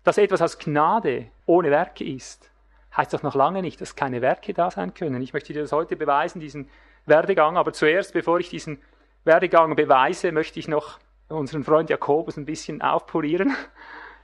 Dass 0.03 0.19
etwas 0.19 0.43
aus 0.43 0.59
Gnade 0.59 1.29
ohne 1.47 1.71
Werke 1.71 2.05
ist, 2.05 2.51
heißt 2.97 3.15
doch 3.15 3.23
noch 3.23 3.37
lange 3.37 3.63
nicht, 3.63 3.81
dass 3.81 3.95
keine 3.95 4.21
Werke 4.21 4.53
da 4.53 4.71
sein 4.71 4.93
können. 4.93 5.23
Ich 5.23 5.33
möchte 5.33 5.53
dir 5.53 5.63
das 5.63 5.73
heute 5.73 5.95
beweisen, 5.95 6.41
diesen 6.41 6.69
Werdegang. 7.07 7.57
Aber 7.57 7.73
zuerst, 7.73 8.13
bevor 8.13 8.41
ich 8.41 8.49
diesen 8.49 8.83
Werdegang 9.25 9.77
beweise, 9.77 10.33
möchte 10.33 10.59
ich 10.59 10.67
noch 10.67 10.99
unseren 11.29 11.63
Freund 11.63 11.89
Jakobus 11.89 12.37
ein 12.37 12.45
bisschen 12.45 12.83
aufpolieren 12.83 13.55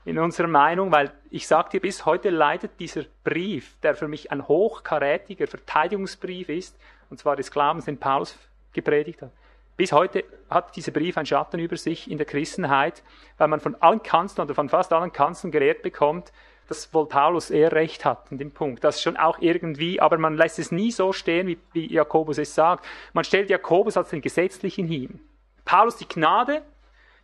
in 0.05 0.19
unserer 0.19 0.49
Meinung, 0.49 0.91
weil 0.93 1.13
ich 1.31 1.47
sage 1.47 1.71
dir, 1.71 1.81
bis 1.81 2.07
heute 2.07 2.31
leidet 2.31 2.81
dieser 2.81 3.03
Brief, 3.25 3.77
der 3.83 3.95
für 3.95 4.09
mich 4.09 4.33
ein 4.33 4.49
hochkarätiger 4.49 5.47
Verteidigungsbrief 5.47 6.49
ist, 6.49 6.79
und 7.11 7.19
zwar 7.19 7.37
des 7.37 7.51
Glaubens, 7.51 7.85
den 7.85 7.99
Paulus 7.99 8.39
gepredigt 8.73 9.23
hat. 9.23 9.33
Bis 9.77 9.93
heute 9.93 10.25
hat 10.51 10.75
dieser 10.75 10.91
Brief 10.93 11.17
einen 11.17 11.27
Schatten 11.27 11.61
über 11.61 11.77
sich 11.77 12.11
in 12.11 12.19
der 12.19 12.27
Christenheit, 12.27 13.03
weil 13.37 13.49
man 13.49 13.61
von 13.61 13.77
allen 13.77 14.03
Kanzeln 14.03 14.45
oder 14.45 14.55
von 14.55 14.69
fast 14.69 14.93
allen 14.93 15.13
Kanzeln 15.13 15.53
gelehrt 15.53 15.83
bekommt, 15.83 16.33
dass 16.69 16.93
wohl 16.93 17.07
Paulus 17.07 17.51
eher 17.51 17.73
recht 17.73 18.05
hat 18.05 18.31
in 18.31 18.39
dem 18.39 18.51
Punkt. 18.51 18.85
Das 18.85 19.01
schon 19.01 19.17
auch 19.17 19.39
irgendwie, 19.41 20.01
aber 20.01 20.19
man 20.19 20.37
lässt 20.37 20.59
es 20.59 20.71
nie 20.71 20.91
so 20.91 21.13
stehen, 21.13 21.47
wie, 21.47 21.59
wie 21.73 21.93
Jakobus 21.93 22.39
es 22.39 22.55
sagt. 22.55 22.85
Man 23.13 23.25
stellt 23.25 23.51
Jakobus 23.51 23.97
als 23.97 24.11
den 24.11 24.21
Gesetzlichen 24.21 24.87
hin. 24.87 25.21
Paulus 25.65 25.97
die 25.97 26.09
Gnade, 26.09 26.63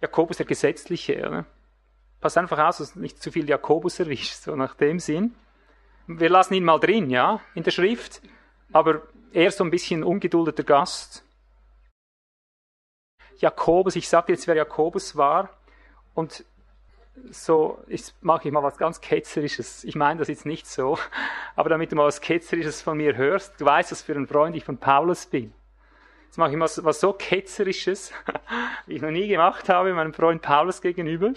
Jakobus 0.00 0.38
der 0.38 0.46
Gesetzliche. 0.46 1.26
Oder? 1.26 1.44
Pass 2.24 2.38
einfach 2.38 2.58
aus, 2.58 2.78
dass 2.78 2.96
nicht 2.96 3.22
zu 3.22 3.30
viel 3.30 3.46
Jakobus 3.46 4.00
erwischt, 4.00 4.37
so 4.37 4.56
nach 4.56 4.74
dem 4.76 4.98
Sinn. 4.98 5.34
Wir 6.06 6.30
lassen 6.30 6.54
ihn 6.54 6.64
mal 6.64 6.80
drin, 6.80 7.10
ja, 7.10 7.42
in 7.54 7.64
der 7.64 7.70
Schrift, 7.70 8.22
aber 8.72 9.02
er 9.34 9.50
so 9.50 9.62
ein 9.62 9.70
bisschen 9.70 10.02
ungeduldeter 10.02 10.62
Gast. 10.62 11.22
Jakobus, 13.40 13.94
ich 13.94 14.08
sagte 14.08 14.32
jetzt, 14.32 14.46
wer 14.46 14.56
Jakobus 14.56 15.16
war, 15.16 15.50
und 16.14 16.46
so 17.30 17.84
mache 18.22 18.48
ich 18.48 18.54
mal 18.54 18.62
was 18.62 18.78
ganz 18.78 19.02
Ketzerisches. 19.02 19.84
Ich 19.84 19.94
meine 19.94 20.20
das 20.20 20.28
jetzt 20.28 20.46
nicht 20.46 20.66
so, 20.66 20.98
aber 21.56 21.68
damit 21.68 21.92
du 21.92 21.96
mal 21.96 22.06
was 22.06 22.22
Ketzerisches 22.22 22.80
von 22.80 22.96
mir 22.96 23.18
hörst, 23.18 23.60
du 23.60 23.66
weißt, 23.66 23.92
was 23.92 24.00
für 24.00 24.14
ein 24.14 24.26
Freund 24.26 24.56
ich 24.56 24.64
von 24.64 24.78
Paulus 24.78 25.26
bin. 25.26 25.52
Jetzt 26.24 26.38
mache 26.38 26.52
ich 26.52 26.56
mal 26.56 26.70
was 26.74 27.00
so 27.00 27.12
Ketzerisches, 27.12 28.14
wie 28.87 28.94
ich 28.94 29.02
noch 29.02 29.10
nie 29.10 29.28
gemacht 29.28 29.68
habe, 29.68 29.92
meinem 29.92 30.14
Freund 30.14 30.40
Paulus 30.40 30.80
gegenüber. 30.80 31.34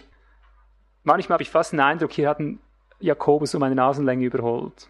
Manchmal 1.08 1.36
habe 1.36 1.44
ich 1.44 1.50
fast 1.50 1.72
den 1.72 1.80
Eindruck, 1.80 2.12
hier 2.12 2.28
hat 2.28 2.42
Jakobus 3.00 3.56
um 3.56 3.64
eine 3.64 3.76
Nasenlänge 3.76 4.26
überholt. 4.26 4.90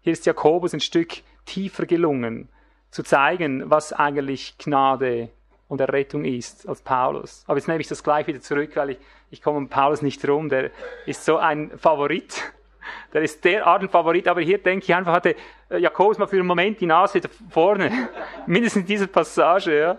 Hier 0.00 0.14
ist 0.14 0.24
Jakobus 0.24 0.72
ein 0.72 0.80
Stück 0.80 1.18
tiefer 1.44 1.84
gelungen, 1.84 2.48
zu 2.90 3.02
zeigen, 3.02 3.68
was 3.68 3.92
eigentlich 3.92 4.56
Gnade 4.56 5.28
und 5.68 5.82
Errettung 5.82 6.24
ist 6.24 6.66
als 6.66 6.80
Paulus. 6.80 7.44
Aber 7.46 7.58
jetzt 7.58 7.68
nehme 7.68 7.82
ich 7.82 7.86
das 7.86 8.02
gleich 8.02 8.26
wieder 8.26 8.40
zurück, 8.40 8.70
weil 8.76 8.90
ich, 8.92 8.98
ich 9.28 9.42
komme 9.42 9.58
um 9.58 9.68
Paulus 9.68 10.00
nicht 10.00 10.26
rum. 10.26 10.48
Der 10.48 10.70
ist 11.04 11.26
so 11.26 11.36
ein 11.36 11.70
Favorit. 11.76 12.42
Der 13.12 13.20
ist 13.20 13.44
derart 13.44 13.82
ein 13.82 13.90
Favorit. 13.90 14.28
Aber 14.28 14.40
hier 14.40 14.56
denke 14.56 14.84
ich 14.84 14.94
einfach, 14.94 15.12
hatte 15.12 15.36
äh, 15.68 15.76
Jakobus 15.76 16.16
mal 16.16 16.28
für 16.28 16.36
einen 16.36 16.46
Moment 16.46 16.80
die 16.80 16.86
Nase 16.86 17.20
vorne. 17.50 18.08
Mindestens 18.46 18.80
in 18.80 18.86
dieser 18.86 19.06
Passage, 19.06 19.78
ja. 19.78 19.98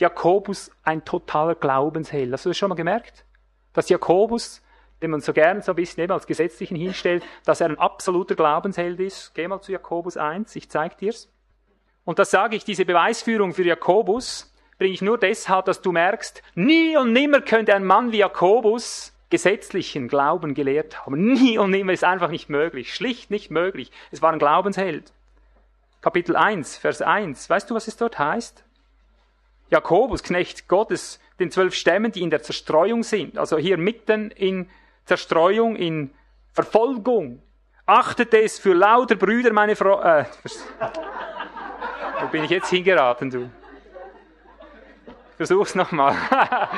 Jakobus 0.00 0.72
ein 0.82 1.04
totaler 1.04 1.54
Glaubensheld. 1.54 2.32
Hast 2.32 2.44
du 2.44 2.50
das 2.50 2.58
schon 2.58 2.70
mal 2.70 2.74
gemerkt? 2.74 3.24
Dass 3.72 3.88
Jakobus, 3.88 4.62
den 5.00 5.10
man 5.10 5.20
so 5.20 5.32
gern 5.32 5.62
so 5.62 5.72
ein 5.72 5.76
bisschen 5.76 6.02
eben 6.02 6.12
als 6.12 6.26
Gesetzlichen 6.26 6.76
hinstellt, 6.76 7.24
dass 7.44 7.60
er 7.60 7.68
ein 7.68 7.78
absoluter 7.78 8.34
Glaubensheld 8.34 9.00
ist. 9.00 9.34
Geh 9.34 9.48
mal 9.48 9.60
zu 9.60 9.72
Jakobus 9.72 10.16
1, 10.16 10.54
ich 10.56 10.68
zeig 10.68 10.98
dir's. 10.98 11.28
Und 12.04 12.18
das 12.18 12.30
sage 12.30 12.56
ich, 12.56 12.64
diese 12.64 12.84
Beweisführung 12.84 13.54
für 13.54 13.64
Jakobus, 13.64 14.52
bringe 14.78 14.94
ich 14.94 15.02
nur 15.02 15.18
deshalb, 15.18 15.66
dass 15.66 15.80
du 15.80 15.92
merkst, 15.92 16.42
nie 16.54 16.96
und 16.96 17.12
nimmer 17.12 17.40
könnte 17.40 17.74
ein 17.74 17.84
Mann 17.84 18.12
wie 18.12 18.18
Jakobus 18.18 19.12
gesetzlichen 19.30 20.08
Glauben 20.08 20.54
gelehrt 20.54 21.06
haben. 21.06 21.32
Nie 21.32 21.56
und 21.58 21.70
nimmer 21.70 21.92
ist 21.92 22.04
einfach 22.04 22.30
nicht 22.30 22.50
möglich. 22.50 22.94
Schlicht 22.94 23.30
nicht 23.30 23.50
möglich. 23.50 23.90
Es 24.10 24.20
war 24.20 24.32
ein 24.32 24.38
Glaubensheld. 24.38 25.12
Kapitel 26.02 26.36
1, 26.36 26.76
Vers 26.76 27.00
1. 27.00 27.48
Weißt 27.48 27.70
du, 27.70 27.74
was 27.74 27.88
es 27.88 27.96
dort 27.96 28.18
heißt? 28.18 28.64
Jakobus, 29.70 30.22
Knecht 30.22 30.68
Gottes, 30.68 31.18
den 31.42 31.50
zwölf 31.50 31.74
Stämmen, 31.74 32.12
die 32.12 32.22
in 32.22 32.30
der 32.30 32.42
Zerstreuung 32.42 33.02
sind, 33.02 33.36
also 33.36 33.58
hier 33.58 33.76
mitten 33.76 34.30
in 34.30 34.70
Zerstreuung, 35.04 35.76
in 35.76 36.10
Verfolgung. 36.52 37.42
Achtete 37.86 38.40
es 38.40 38.58
für 38.58 38.74
lauter 38.74 39.16
Brüder, 39.16 39.52
meine 39.52 39.74
Frau. 39.74 40.00
Äh, 40.00 40.24
wo 42.20 42.28
bin 42.28 42.44
ich 42.44 42.50
jetzt 42.50 42.70
hingeraten, 42.70 43.30
du? 43.30 43.50
Versuch's 45.36 45.74
nochmal. 45.74 46.14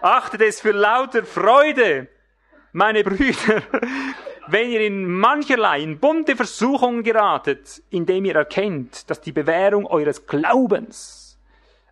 Achtet 0.00 0.42
es 0.42 0.60
für 0.60 0.72
lauter 0.72 1.24
Freude, 1.24 2.08
meine 2.72 3.04
Brüder, 3.04 3.62
wenn 4.48 4.68
ihr 4.68 4.80
in 4.80 5.10
mancherlei, 5.10 5.80
in 5.80 5.98
bunte 5.98 6.34
Versuchungen 6.36 7.02
geratet, 7.02 7.82
indem 7.90 8.24
ihr 8.24 8.34
erkennt, 8.34 9.08
dass 9.08 9.20
die 9.20 9.32
Bewährung 9.32 9.86
eures 9.86 10.26
Glaubens 10.26 11.38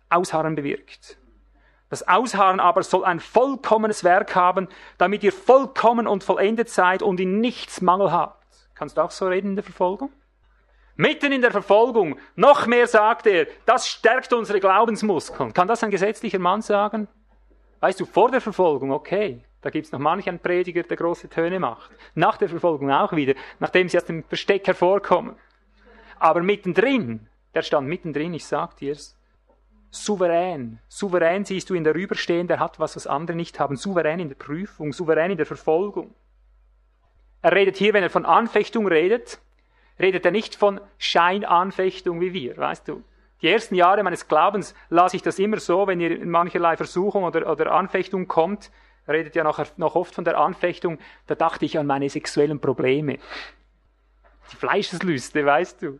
Ausharren 0.09 0.55
bewirkt. 0.55 1.17
Das 1.93 2.07
Ausharren 2.07 2.59
aber 2.59 2.81
soll 2.81 3.05
ein 3.05 3.19
vollkommenes 3.19 4.03
Werk 4.03 4.33
haben, 4.33 4.67
damit 4.97 5.23
ihr 5.23 5.31
vollkommen 5.31 6.07
und 6.07 6.23
vollendet 6.23 6.67
seid 6.67 7.03
und 7.03 7.19
in 7.19 7.39
nichts 7.39 7.81
Mangel 7.81 8.11
habt. 8.11 8.43
Kannst 8.73 8.97
du 8.97 9.01
auch 9.01 9.11
so 9.11 9.27
reden 9.27 9.49
in 9.49 9.55
der 9.57 9.63
Verfolgung? 9.63 10.11
Mitten 10.95 11.31
in 11.31 11.41
der 11.41 11.51
Verfolgung, 11.51 12.17
noch 12.35 12.65
mehr 12.65 12.87
sagt 12.87 13.27
er, 13.27 13.45
das 13.67 13.87
stärkt 13.87 14.33
unsere 14.33 14.59
Glaubensmuskeln. 14.59 15.53
Kann 15.53 15.67
das 15.67 15.83
ein 15.83 15.91
gesetzlicher 15.91 16.39
Mann 16.39 16.63
sagen? 16.63 17.07
Weißt 17.79 17.99
du, 17.99 18.05
vor 18.05 18.31
der 18.31 18.41
Verfolgung, 18.41 18.91
okay, 18.91 19.43
da 19.61 19.69
gibt's 19.69 19.91
noch 19.91 19.99
manch 19.99 20.27
einen 20.27 20.39
Prediger, 20.39 20.81
der 20.81 20.97
große 20.97 21.29
Töne 21.29 21.59
macht. 21.59 21.91
Nach 22.15 22.37
der 22.37 22.49
Verfolgung 22.49 22.89
auch 22.89 23.11
wieder, 23.11 23.35
nachdem 23.59 23.87
sie 23.87 23.97
aus 23.97 24.05
dem 24.05 24.23
Versteck 24.23 24.65
hervorkommen. 24.65 25.35
Aber 26.17 26.41
mittendrin, 26.41 27.27
der 27.53 27.61
stand 27.61 27.87
mittendrin, 27.87 28.33
ich 28.33 28.47
sag 28.47 28.77
dir's, 28.77 29.15
souverän. 29.93 30.79
Souverän 30.89 31.45
siehst 31.45 31.69
du 31.69 31.75
ihn 31.75 31.83
darüberstehen, 31.83 32.47
der 32.47 32.59
hat 32.59 32.79
was, 32.79 32.95
was 32.95 33.07
andere 33.07 33.35
nicht 33.35 33.59
haben. 33.59 33.77
Souverän 33.77 34.19
in 34.19 34.29
der 34.29 34.35
Prüfung, 34.35 34.91
souverän 34.91 35.31
in 35.31 35.37
der 35.37 35.45
Verfolgung. 35.45 36.13
Er 37.41 37.51
redet 37.51 37.77
hier, 37.77 37.93
wenn 37.93 38.03
er 38.03 38.09
von 38.09 38.25
Anfechtung 38.25 38.87
redet, 38.87 39.39
redet 39.99 40.25
er 40.25 40.31
nicht 40.31 40.55
von 40.55 40.79
Scheinanfechtung 40.97 42.21
wie 42.21 42.33
wir, 42.33 42.57
weißt 42.57 42.87
du. 42.87 43.03
Die 43.41 43.49
ersten 43.49 43.75
Jahre 43.75 44.03
meines 44.03 44.27
Glaubens 44.27 44.73
las 44.89 45.13
ich 45.13 45.21
das 45.21 45.37
immer 45.37 45.59
so, 45.59 45.85
wenn 45.85 45.99
ihr 45.99 46.21
in 46.21 46.29
mancherlei 46.29 46.77
Versuchung 46.77 47.23
oder, 47.25 47.51
oder 47.51 47.73
Anfechtung 47.73 48.27
kommt, 48.27 48.71
redet 49.07 49.35
ja 49.35 49.43
noch, 49.43 49.61
noch 49.77 49.95
oft 49.95 50.15
von 50.15 50.23
der 50.23 50.39
Anfechtung, 50.39 50.97
da 51.27 51.35
dachte 51.35 51.65
ich 51.65 51.77
an 51.77 51.85
meine 51.85 52.09
sexuellen 52.09 52.59
Probleme. 52.59 53.19
Die 54.51 54.55
Fleischeslüste, 54.55 55.45
weißt 55.45 55.81
du. 55.81 55.99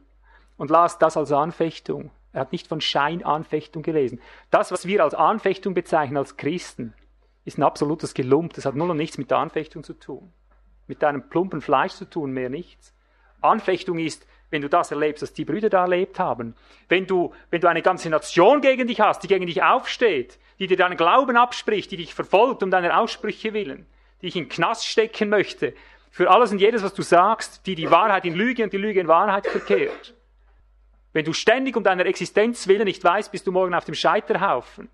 Und 0.58 0.70
las 0.70 0.98
das 0.98 1.18
als 1.18 1.32
Anfechtung. 1.32 2.12
Er 2.34 2.42
hat 2.42 2.52
nicht 2.52 2.68
von 2.68 2.82
Scheinanfechtung 2.82 3.84
gelesen. 3.84 4.20
Das, 4.50 4.72
was 4.72 4.88
wir 4.88 5.04
als 5.04 5.14
Anfechtung 5.14 5.74
bezeichnen, 5.74 6.18
als 6.18 6.36
Christen, 6.36 6.94
ist 7.46 7.58
ein 7.58 7.64
absolutes 7.64 8.14
Gelump. 8.14 8.54
Das 8.54 8.66
hat 8.66 8.76
null 8.76 8.90
und 8.90 8.98
nichts 8.98 9.18
mit 9.18 9.30
der 9.32 9.38
Anfechtung 9.38 9.84
zu 9.84 9.94
tun. 9.94 10.34
Mit 10.88 11.02
deinem 11.02 11.30
plumpen 11.30 11.62
Fleisch 11.62 11.94
zu 11.94 12.10
tun, 12.10 12.32
mehr 12.32 12.50
nichts. 12.50 12.94
Anfechtung 13.42 14.00
ist, 14.00 14.26
wenn 14.50 14.62
du 14.62 14.70
das 14.70 14.92
erlebst, 14.92 15.24
was 15.24 15.34
die 15.34 15.46
Brüder 15.46 15.70
da 15.70 15.82
erlebt 15.82 16.20
haben. 16.20 16.56
Wenn 16.90 17.06
du, 17.08 17.34
wenn 17.50 17.62
du 17.62 17.68
eine 17.68 17.82
ganze 17.82 18.10
Nation 18.10 18.62
gegen 18.62 18.88
dich 18.88 19.00
hast, 19.00 19.24
die 19.24 19.28
gegen 19.28 19.48
dich 19.48 19.64
aufsteht, 19.64 20.40
die 20.60 20.68
dir 20.68 20.78
deinen 20.78 20.98
Glauben 20.98 21.38
abspricht, 21.38 21.92
die 21.92 21.98
dich 21.98 22.14
verfolgt 22.14 22.64
um 22.64 22.72
deiner 22.72 23.00
Aussprüche 23.00 23.54
willen, 23.54 23.86
die 24.22 24.28
dich 24.28 24.36
in 24.36 24.50
Knast 24.50 24.86
stecken 24.86 25.30
möchte, 25.30 25.74
für 26.12 26.30
alles 26.30 26.52
und 26.52 26.60
jedes, 26.60 26.84
was 26.84 26.94
du 26.94 27.02
sagst, 27.02 27.66
die 27.66 27.74
die 27.74 27.90
Wahrheit 27.90 28.26
in 28.26 28.36
Lüge 28.36 28.64
und 28.64 28.72
die 28.72 28.78
Lüge 28.78 29.00
in 29.00 29.08
Wahrheit 29.08 29.48
verkehrt. 29.48 30.14
Wenn 31.14 31.26
du 31.26 31.34
ständig 31.34 31.78
um 31.78 31.84
deiner 31.84 32.06
Existenz 32.06 32.68
willen 32.68 32.86
nicht 32.86 33.04
weißt, 33.04 33.32
bist 33.32 33.48
du 33.48 33.52
morgen 33.52 33.76
auf 33.76 33.86
dem 33.86 33.96
Scheiterhaufen. 33.96 34.90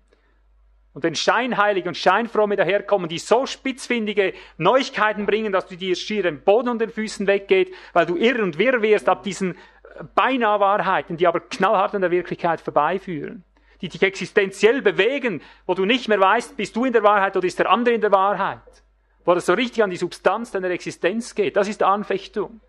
Und 0.92 1.04
wenn 1.04 1.14
Scheinheilige 1.14 1.88
und 1.88 1.96
Scheinfromme 1.96 2.56
daherkommen, 2.56 3.08
die 3.08 3.18
so 3.18 3.46
spitzfindige 3.46 4.34
Neuigkeiten 4.58 5.24
bringen, 5.24 5.52
dass 5.52 5.66
du 5.66 5.76
dir 5.76 5.94
schier 5.94 6.24
den 6.24 6.42
Boden 6.42 6.68
unter 6.68 6.86
den 6.86 6.92
Füßen 6.92 7.26
weggeht, 7.26 7.72
weil 7.92 8.06
du 8.06 8.16
irr 8.16 8.42
und 8.42 8.58
wirr 8.58 8.82
wirst 8.82 9.08
ab 9.08 9.22
diesen 9.22 9.54
äh, 9.54 10.04
beinahe 10.14 10.58
Wahrheiten, 10.58 11.16
die 11.16 11.26
aber 11.28 11.40
knallhart 11.40 11.94
an 11.94 12.00
der 12.00 12.10
Wirklichkeit 12.10 12.60
vorbeiführen, 12.60 13.44
die 13.80 13.88
dich 13.88 14.02
existenziell 14.02 14.82
bewegen, 14.82 15.42
wo 15.64 15.74
du 15.74 15.84
nicht 15.84 16.08
mehr 16.08 16.20
weißt, 16.20 16.56
bist 16.56 16.74
du 16.74 16.84
in 16.84 16.92
der 16.92 17.04
Wahrheit 17.04 17.36
oder 17.36 17.46
ist 17.46 17.60
der 17.60 17.70
andere 17.70 17.94
in 17.94 18.00
der 18.00 18.10
Wahrheit, 18.10 18.82
wo 19.24 19.32
das 19.32 19.46
so 19.46 19.52
richtig 19.52 19.84
an 19.84 19.90
die 19.90 19.96
Substanz 19.96 20.50
deiner 20.50 20.70
Existenz 20.70 21.36
geht, 21.36 21.56
das 21.56 21.68
ist 21.68 21.84
Anfechtung. 21.84 22.60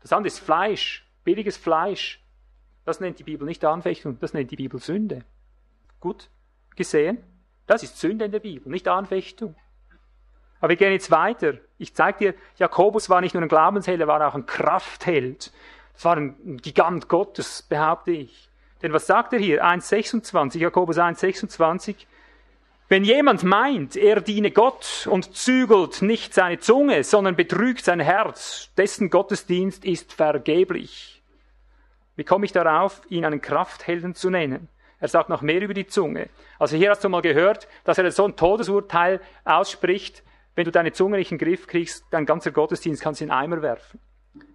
Das 0.00 0.12
andere 0.12 0.28
ist 0.28 0.38
Fleisch, 0.38 1.04
billiges 1.24 1.56
Fleisch. 1.56 2.20
Das 2.86 3.00
nennt 3.00 3.18
die 3.18 3.24
Bibel 3.24 3.46
nicht 3.46 3.62
Anfechtung, 3.64 4.18
das 4.20 4.32
nennt 4.32 4.50
die 4.50 4.56
Bibel 4.56 4.80
Sünde. 4.80 5.24
Gut? 6.00 6.30
gesehen? 6.76 7.18
Das 7.66 7.82
ist 7.82 7.98
Sünde 7.98 8.26
in 8.26 8.30
der 8.30 8.38
Bibel, 8.38 8.70
nicht 8.70 8.86
Anfechtung. 8.86 9.56
Aber 10.60 10.68
wir 10.70 10.76
gehen 10.76 10.92
jetzt 10.92 11.10
weiter. 11.10 11.54
Ich 11.78 11.94
zeige 11.94 12.18
dir, 12.18 12.34
Jakobus 12.56 13.10
war 13.10 13.20
nicht 13.20 13.34
nur 13.34 13.42
ein 13.42 13.48
Glaubensheld, 13.48 14.00
er 14.00 14.06
war 14.06 14.26
auch 14.26 14.34
ein 14.34 14.46
Kraftheld. 14.46 15.52
Das 15.94 16.04
war 16.04 16.16
ein 16.16 16.58
Gigant 16.58 17.08
Gottes, 17.08 17.62
behaupte 17.62 18.12
ich. 18.12 18.48
Denn 18.82 18.92
was 18.92 19.06
sagt 19.06 19.32
er 19.32 19.38
hier? 19.38 19.64
1,26, 19.64 20.58
Jakobus 20.58 20.98
1,26. 20.98 22.06
Wenn 22.88 23.02
jemand 23.02 23.42
meint, 23.42 23.96
er 23.96 24.20
diene 24.20 24.52
Gott 24.52 25.08
und 25.10 25.34
zügelt 25.34 26.02
nicht 26.02 26.34
seine 26.34 26.60
Zunge, 26.60 27.02
sondern 27.02 27.34
betrügt 27.34 27.84
sein 27.84 27.98
Herz, 27.98 28.70
dessen 28.76 29.10
Gottesdienst 29.10 29.84
ist 29.84 30.12
vergeblich. 30.12 31.15
Wie 32.16 32.24
komme 32.24 32.46
ich 32.46 32.52
darauf, 32.52 33.02
ihn 33.08 33.24
einen 33.24 33.40
Krafthelden 33.40 34.14
zu 34.14 34.30
nennen? 34.30 34.68
Er 34.98 35.08
sagt 35.08 35.28
noch 35.28 35.42
mehr 35.42 35.60
über 35.60 35.74
die 35.74 35.86
Zunge. 35.86 36.30
Also 36.58 36.76
hier 36.76 36.90
hast 36.90 37.04
du 37.04 37.08
mal 37.08 37.20
gehört, 37.20 37.68
dass 37.84 37.98
er 37.98 38.10
so 38.10 38.24
ein 38.24 38.36
Todesurteil 38.36 39.20
ausspricht, 39.44 40.22
wenn 40.54 40.64
du 40.64 40.72
deine 40.72 40.92
Zunge 40.92 41.18
nicht 41.18 41.30
in 41.30 41.38
den 41.38 41.46
Griff 41.46 41.66
kriegst, 41.66 42.06
dein 42.10 42.24
ganzer 42.24 42.50
Gottesdienst 42.50 43.02
kannst 43.02 43.20
du 43.20 43.24
in 43.24 43.28
den 43.28 43.36
Eimer 43.36 43.60
werfen. 43.60 44.00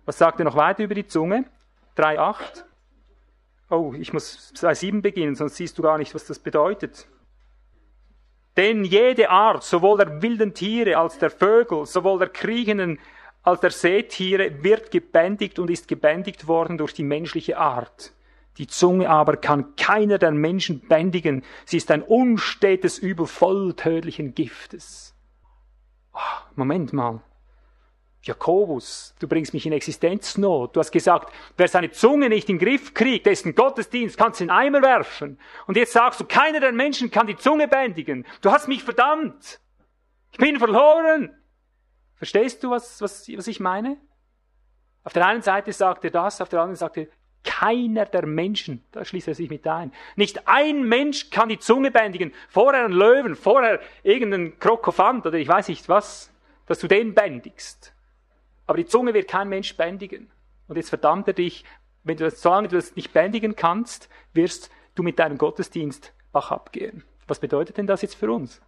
Was 0.05 0.17
sagt 0.17 0.39
er 0.39 0.45
noch 0.45 0.55
weiter 0.55 0.83
über 0.83 0.95
die 0.95 1.05
Zunge? 1.05 1.45
3,8. 1.95 2.63
Oh, 3.69 3.93
ich 3.97 4.11
muss 4.11 4.51
bei 4.59 4.73
7 4.73 5.03
beginnen, 5.03 5.35
sonst 5.35 5.57
siehst 5.57 5.77
du 5.77 5.83
gar 5.83 5.99
nicht, 5.99 6.15
was 6.15 6.25
das 6.25 6.39
bedeutet. 6.39 7.07
Denn 8.57 8.83
jede 8.83 9.29
Art, 9.29 9.63
sowohl 9.63 9.97
der 9.99 10.21
wilden 10.21 10.53
Tiere 10.53 10.97
als 10.97 11.19
der 11.19 11.29
Vögel, 11.29 11.85
sowohl 11.85 12.19
der 12.19 12.29
kriechenden 12.29 12.99
als 13.43 13.59
der 13.61 13.71
Seetiere, 13.71 14.63
wird 14.63 14.91
gebändigt 14.91 15.59
und 15.59 15.69
ist 15.69 15.87
gebändigt 15.87 16.47
worden 16.47 16.77
durch 16.77 16.93
die 16.93 17.03
menschliche 17.03 17.57
Art. 17.57 18.13
Die 18.57 18.67
Zunge 18.67 19.09
aber 19.09 19.37
kann 19.37 19.75
keiner 19.75 20.17
der 20.17 20.31
Menschen 20.31 20.81
bändigen. 20.81 21.43
Sie 21.65 21.77
ist 21.77 21.89
ein 21.89 22.03
unstetes 22.03 22.99
Übel 22.99 23.25
voll 23.25 23.73
tödlichen 23.73 24.35
Giftes. 24.35 25.15
Oh, 26.13 26.19
Moment 26.55 26.93
mal. 26.93 27.21
Jakobus, 28.23 29.15
du 29.19 29.27
bringst 29.27 29.53
mich 29.53 29.65
in 29.65 29.73
Existenznot. 29.73 30.75
Du 30.75 30.79
hast 30.79 30.91
gesagt, 30.91 31.33
wer 31.57 31.67
seine 31.67 31.89
Zunge 31.89 32.29
nicht 32.29 32.49
in 32.49 32.59
den 32.59 32.67
Griff 32.67 32.93
kriegt, 32.93 33.25
dessen 33.25 33.55
Gottesdienst 33.55 34.17
kannst 34.17 34.39
du 34.39 34.43
in 34.43 34.51
Eimer 34.51 34.83
werfen. 34.83 35.39
Und 35.65 35.75
jetzt 35.75 35.93
sagst 35.93 36.19
du, 36.19 36.25
keiner 36.25 36.59
der 36.59 36.71
Menschen 36.71 37.09
kann 37.09 37.25
die 37.25 37.37
Zunge 37.37 37.67
bändigen. 37.67 38.27
Du 38.41 38.51
hast 38.51 38.67
mich 38.67 38.83
verdammt. 38.83 39.59
Ich 40.31 40.37
bin 40.37 40.59
verloren. 40.59 41.35
Verstehst 42.21 42.63
du, 42.63 42.69
was, 42.69 43.01
was, 43.01 43.27
was 43.35 43.47
ich 43.47 43.59
meine? 43.59 43.97
Auf 45.03 45.13
der 45.13 45.25
einen 45.25 45.41
Seite 45.41 45.73
sagt 45.73 46.05
er 46.05 46.11
das, 46.11 46.39
auf 46.39 46.49
der 46.49 46.59
anderen 46.59 46.75
sagt 46.75 46.97
er, 46.97 47.07
keiner 47.43 48.05
der 48.05 48.27
Menschen, 48.27 48.85
da 48.91 49.03
schließt 49.03 49.27
er 49.27 49.33
sich 49.33 49.49
mit 49.49 49.65
ein. 49.65 49.91
Nicht 50.15 50.47
ein 50.47 50.83
Mensch 50.83 51.31
kann 51.31 51.49
die 51.49 51.57
Zunge 51.57 51.89
bändigen. 51.89 52.31
Vorher 52.47 52.85
ein 52.85 52.91
Löwen, 52.91 53.35
vorher 53.35 53.79
irgendein 54.03 54.59
Krokophant 54.59 55.25
oder 55.25 55.39
ich 55.39 55.47
weiß 55.47 55.67
nicht 55.69 55.89
was, 55.89 56.31
dass 56.67 56.77
du 56.77 56.87
den 56.87 57.15
bändigst. 57.15 57.91
Aber 58.67 58.77
die 58.77 58.85
Zunge 58.85 59.15
wird 59.15 59.27
kein 59.27 59.49
Mensch 59.49 59.75
bändigen. 59.75 60.29
Und 60.67 60.75
jetzt 60.75 60.89
verdammt 60.89 61.27
er 61.27 61.33
dich, 61.33 61.65
wenn 62.03 62.17
du 62.17 62.25
das, 62.25 62.39
solange 62.39 62.67
du 62.67 62.75
das 62.75 62.95
nicht 62.95 63.13
bändigen 63.13 63.55
kannst, 63.55 64.09
wirst 64.33 64.69
du 64.93 65.01
mit 65.01 65.17
deinem 65.17 65.39
Gottesdienst 65.39 66.13
Bach 66.31 66.51
abgehen. 66.51 67.03
Was 67.25 67.39
bedeutet 67.39 67.77
denn 67.77 67.87
das 67.87 68.03
jetzt 68.03 68.13
für 68.13 68.31
uns? 68.31 68.61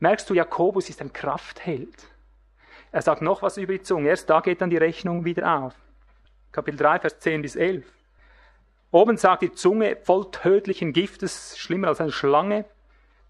Merkst 0.00 0.28
du, 0.28 0.34
Jakobus 0.34 0.90
ist 0.90 1.00
ein 1.00 1.12
Kraftheld. 1.12 2.08
Er 2.96 3.02
sagt 3.02 3.20
noch 3.20 3.42
was 3.42 3.58
über 3.58 3.74
die 3.74 3.82
Zunge. 3.82 4.08
Erst 4.08 4.30
da 4.30 4.40
geht 4.40 4.62
dann 4.62 4.70
die 4.70 4.78
Rechnung 4.78 5.26
wieder 5.26 5.58
auf. 5.58 5.74
Kapitel 6.50 6.78
3, 6.78 7.00
Vers 7.00 7.18
10 7.18 7.42
bis 7.42 7.54
11. 7.54 7.84
Oben 8.90 9.18
sagt 9.18 9.42
die 9.42 9.52
Zunge 9.52 9.98
voll 10.02 10.30
tödlichen 10.30 10.94
Giftes, 10.94 11.58
schlimmer 11.58 11.88
als 11.88 12.00
eine 12.00 12.10
Schlange. 12.10 12.64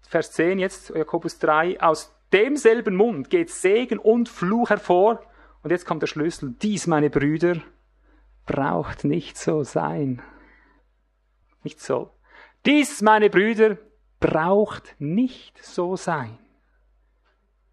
Vers 0.07 0.31
10 0.31 0.59
jetzt, 0.59 0.91
Jakobus 0.91 1.39
3, 1.39 1.81
aus 1.81 2.15
demselben 2.31 2.95
Mund 2.95 3.29
geht 3.29 3.49
Segen 3.49 3.99
und 3.99 4.29
Fluch 4.29 4.69
hervor. 4.69 5.19
Und 5.63 5.71
jetzt 5.71 5.85
kommt 5.85 6.01
der 6.01 6.07
Schlüssel. 6.07 6.55
Dies, 6.61 6.87
meine 6.87 7.09
Brüder, 7.09 7.57
braucht 8.45 9.03
nicht 9.03 9.37
so 9.37 9.65
sein. 9.65 10.21
Nicht 11.63 11.81
so. 11.81 12.11
Dies, 12.65 13.01
meine 13.01 13.29
Brüder, 13.29 13.77
braucht 14.21 14.95
nicht 14.97 15.61
so 15.61 15.97
sein. 15.97 16.39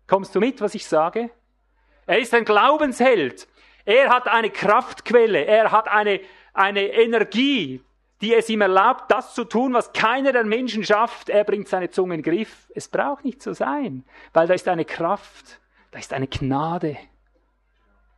Kommst 0.09 0.35
du 0.35 0.40
mit, 0.40 0.61
was 0.61 0.74
ich 0.74 0.88
sage? 0.88 1.30
Er 2.07 2.19
ist 2.19 2.35
ein 2.35 2.45
Glaubensheld. 2.45 3.49
Er 3.85 4.11
hat 4.11 4.29
eine 4.29 4.51
Kraftquelle. 4.51 5.45
Er 5.45 5.73
hat 5.73 5.88
eine, 5.88 6.21
eine 6.53 6.87
Energie, 6.88 7.83
die 8.21 8.35
es 8.35 8.49
ihm 8.49 8.61
erlaubt, 8.61 9.11
das 9.11 9.35
zu 9.35 9.45
tun, 9.45 9.75
was 9.75 9.93
keiner 9.93 10.33
der 10.33 10.45
Menschen 10.45 10.85
schafft. 10.85 11.29
Er 11.29 11.45
bringt 11.45 11.69
seine 11.69 11.90
Zunge 11.90 12.14
in 12.14 12.23
den 12.23 12.33
Griff. 12.33 12.71
Es 12.75 12.88
braucht 12.88 13.25
nicht 13.25 13.43
so 13.43 13.53
sein, 13.53 14.05
weil 14.33 14.47
da 14.47 14.55
ist 14.55 14.69
eine 14.69 14.85
Kraft, 14.85 15.61
da 15.90 15.99
ist 15.99 16.12
eine 16.12 16.27
Gnade. 16.27 16.97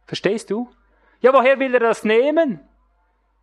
Verstehst 0.07 0.51
du? 0.51 0.71
Ja, 1.21 1.33
woher 1.33 1.59
will 1.59 1.75
er 1.75 1.81
das 1.81 2.05
nehmen? 2.05 2.61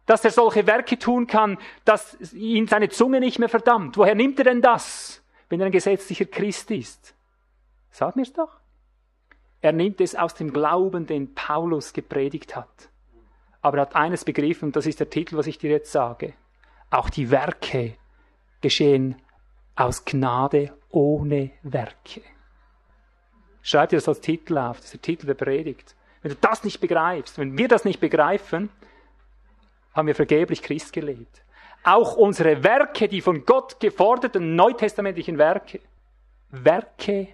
Dass 0.05 0.23
er 0.23 0.31
solche 0.31 0.67
Werke 0.67 0.97
tun 0.97 1.27
kann, 1.27 1.57
dass 1.85 2.33
ihn 2.33 2.67
seine 2.67 2.89
Zunge 2.89 3.19
nicht 3.19 3.39
mehr 3.39 3.49
verdammt. 3.49 3.97
Woher 3.97 4.15
nimmt 4.15 4.39
er 4.39 4.45
denn 4.45 4.61
das, 4.61 5.21
wenn 5.49 5.59
er 5.59 5.65
ein 5.65 5.71
gesetzlicher 5.71 6.25
Christ 6.25 6.71
ist? 6.71 7.15
Sag 7.89 8.15
mir's 8.15 8.33
doch. 8.33 8.62
Er 9.63 9.71
nimmt 9.71 10.01
es 10.01 10.13
aus 10.13 10.35
dem 10.35 10.51
Glauben, 10.51 11.07
den 11.07 11.33
Paulus 11.35 11.93
gepredigt 11.93 12.53
hat. 12.53 12.89
Aber 13.61 13.77
er 13.77 13.83
hat 13.83 13.95
eines 13.95 14.25
begriffen, 14.25 14.65
und 14.65 14.75
das 14.75 14.85
ist 14.85 14.99
der 14.99 15.09
Titel, 15.09 15.37
was 15.37 15.47
ich 15.47 15.57
dir 15.57 15.71
jetzt 15.71 15.93
sage. 15.93 16.33
Auch 16.89 17.09
die 17.09 17.31
Werke 17.31 17.95
geschehen 18.59 19.15
aus 19.77 20.03
Gnade 20.03 20.77
ohne 20.89 21.51
Werke. 21.63 22.21
Schreib 23.61 23.91
dir 23.91 23.95
das 23.95 24.09
als 24.09 24.19
Titel 24.19 24.57
auf, 24.57 24.77
das 24.77 24.87
ist 24.87 24.95
der 24.95 25.01
Titel 25.01 25.27
der 25.27 25.35
Predigt. 25.35 25.95
Wenn 26.21 26.31
du 26.31 26.37
das 26.41 26.65
nicht 26.65 26.81
begreifst, 26.81 27.37
wenn 27.37 27.57
wir 27.57 27.69
das 27.69 27.85
nicht 27.85 28.01
begreifen, 28.01 28.69
haben 29.93 30.07
wir 30.07 30.15
vergeblich 30.15 30.61
Christ 30.61 30.91
gelebt. 30.91 31.41
Auch 31.85 32.17
unsere 32.17 32.65
Werke, 32.65 33.07
die 33.07 33.21
von 33.21 33.45
Gott 33.45 33.79
geforderten 33.79 34.57
neutestamentlichen 34.57 35.37
Werke, 35.37 35.79
Werke 36.49 37.29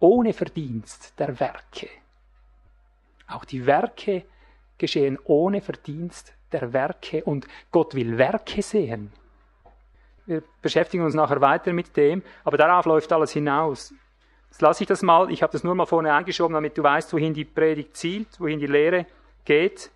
ohne 0.00 0.32
Verdienst 0.32 1.18
der 1.18 1.38
Werke. 1.38 1.88
Auch 3.28 3.44
die 3.44 3.66
Werke 3.66 4.24
geschehen 4.78 5.18
ohne 5.24 5.60
Verdienst 5.60 6.34
der 6.52 6.72
Werke 6.72 7.22
und 7.22 7.46
Gott 7.70 7.94
will 7.94 8.18
Werke 8.18 8.62
sehen. 8.62 9.12
Wir 10.26 10.42
beschäftigen 10.62 11.04
uns 11.04 11.14
nachher 11.14 11.40
weiter 11.40 11.72
mit 11.72 11.96
dem, 11.96 12.22
aber 12.44 12.56
darauf 12.56 12.86
läuft 12.86 13.12
alles 13.12 13.32
hinaus. 13.32 13.94
Jetzt 14.48 14.62
lasse 14.62 14.82
ich 14.82 14.88
das 14.88 15.02
mal, 15.02 15.30
ich 15.30 15.42
habe 15.42 15.52
das 15.52 15.62
nur 15.62 15.74
mal 15.74 15.86
vorne 15.86 16.12
eingeschoben, 16.12 16.54
damit 16.54 16.76
du 16.76 16.82
weißt, 16.82 17.12
wohin 17.12 17.34
die 17.34 17.44
Predigt 17.44 17.96
zielt, 17.96 18.40
wohin 18.40 18.58
die 18.58 18.66
Lehre 18.66 19.06
geht, 19.44 19.90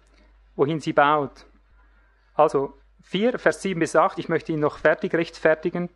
wohin 0.55 0.81
sie 0.81 0.93
baut. 0.93 1.45
Also 2.35 2.75
4, 3.03 3.39
Vers 3.39 3.63
7 3.63 3.81
bis 3.81 3.97
8, 3.97 4.19
ich 4.19 4.29
möchte 4.29 4.53
ihn 4.53 4.61
noch 4.61 4.79
fertig 4.79 5.15
rechtfertigen, 5.15 5.91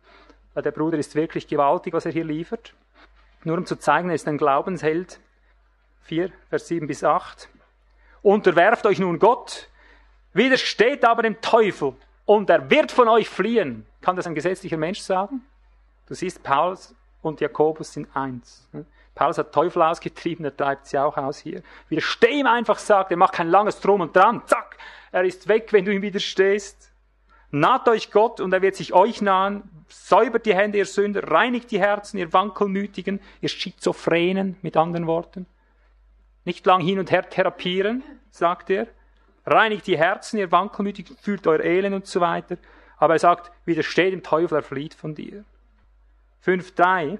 weil 0.53 0.63
der 0.63 0.71
Bruder 0.71 0.97
ist 0.97 1.15
wirklich 1.15 1.47
gewaltig, 1.47 1.93
was 1.93 2.05
er 2.05 2.11
hier 2.11 2.25
liefert. 2.25 2.73
Nur 3.43 3.57
um 3.57 3.65
zu 3.65 3.77
zeigen, 3.77 4.09
er 4.09 4.15
ist 4.15 4.27
ein 4.27 4.37
Glaubensheld. 4.37 5.19
4, 6.03 6.31
Vers 6.49 6.67
7 6.67 6.87
bis 6.87 7.03
8. 7.03 7.49
Unterwerft 8.21 8.85
euch 8.85 8.99
nun 8.99 9.19
Gott, 9.19 9.69
widersteht 10.33 11.05
aber 11.05 11.21
dem 11.21 11.39
Teufel 11.39 11.93
und 12.25 12.49
er 12.49 12.69
wird 12.69 12.91
von 12.91 13.07
euch 13.07 13.29
fliehen. 13.29 13.85
Kann 14.01 14.15
das 14.15 14.27
ein 14.27 14.35
gesetzlicher 14.35 14.77
Mensch 14.77 14.99
sagen? 14.99 15.41
Du 16.07 16.15
siehst, 16.15 16.43
Paulus 16.43 16.95
und 17.21 17.39
Jakobus 17.39 17.93
sind 17.93 18.07
eins. 18.15 18.67
Paulus 19.15 19.37
hat 19.37 19.53
Teufel 19.53 19.81
ausgetrieben, 19.81 20.45
er 20.45 20.55
treibt 20.55 20.87
sie 20.87 20.97
auch 20.97 21.15
aus 21.17 21.39
hier. 21.39 21.61
Widersteh 21.89 22.39
ihm 22.39 22.47
einfach, 22.47 22.79
sagt 22.79 23.11
er, 23.11 23.17
mach 23.17 23.31
kein 23.31 23.49
langes 23.49 23.79
Drum 23.79 24.01
und 24.01 24.15
Dran, 24.15 24.41
zack, 24.45 24.77
er 25.11 25.23
ist 25.23 25.47
weg, 25.47 25.71
wenn 25.71 25.85
du 25.85 25.93
ihm 25.93 26.01
widerstehst. 26.01 26.88
Naht 27.51 27.87
euch 27.87 28.11
Gott 28.11 28.39
und 28.39 28.53
er 28.53 28.61
wird 28.61 28.75
sich 28.75 28.93
euch 28.93 29.21
nahen. 29.21 29.63
Säubert 29.87 30.45
die 30.45 30.53
Hände, 30.53 30.77
ihr 30.77 30.85
Sünder, 30.85 31.31
reinigt 31.31 31.71
die 31.71 31.79
Herzen, 31.79 32.19
ihr 32.19 32.31
Wankelmütigen, 32.31 33.19
ihr 33.41 33.49
Schizophrenen, 33.49 34.57
mit 34.61 34.77
anderen 34.77 35.07
Worten. 35.07 35.47
Nicht 36.45 36.65
lang 36.65 36.81
hin 36.81 36.99
und 36.99 37.11
her 37.11 37.27
therapieren, 37.27 38.03
sagt 38.29 38.69
er. 38.69 38.87
Reinigt 39.45 39.87
die 39.87 39.97
Herzen, 39.97 40.37
ihr 40.37 40.51
Wankelmütigen, 40.51 41.17
fühlt 41.17 41.47
euer 41.47 41.61
Elend 41.61 41.95
und 41.95 42.05
so 42.05 42.21
weiter. 42.21 42.57
Aber 42.97 43.13
er 43.13 43.19
sagt, 43.19 43.51
widersteht 43.65 44.13
dem 44.13 44.21
Teufel, 44.21 44.59
er 44.59 44.63
flieht 44.63 44.93
von 44.93 45.15
dir. 45.15 45.43
5.3 46.45 47.17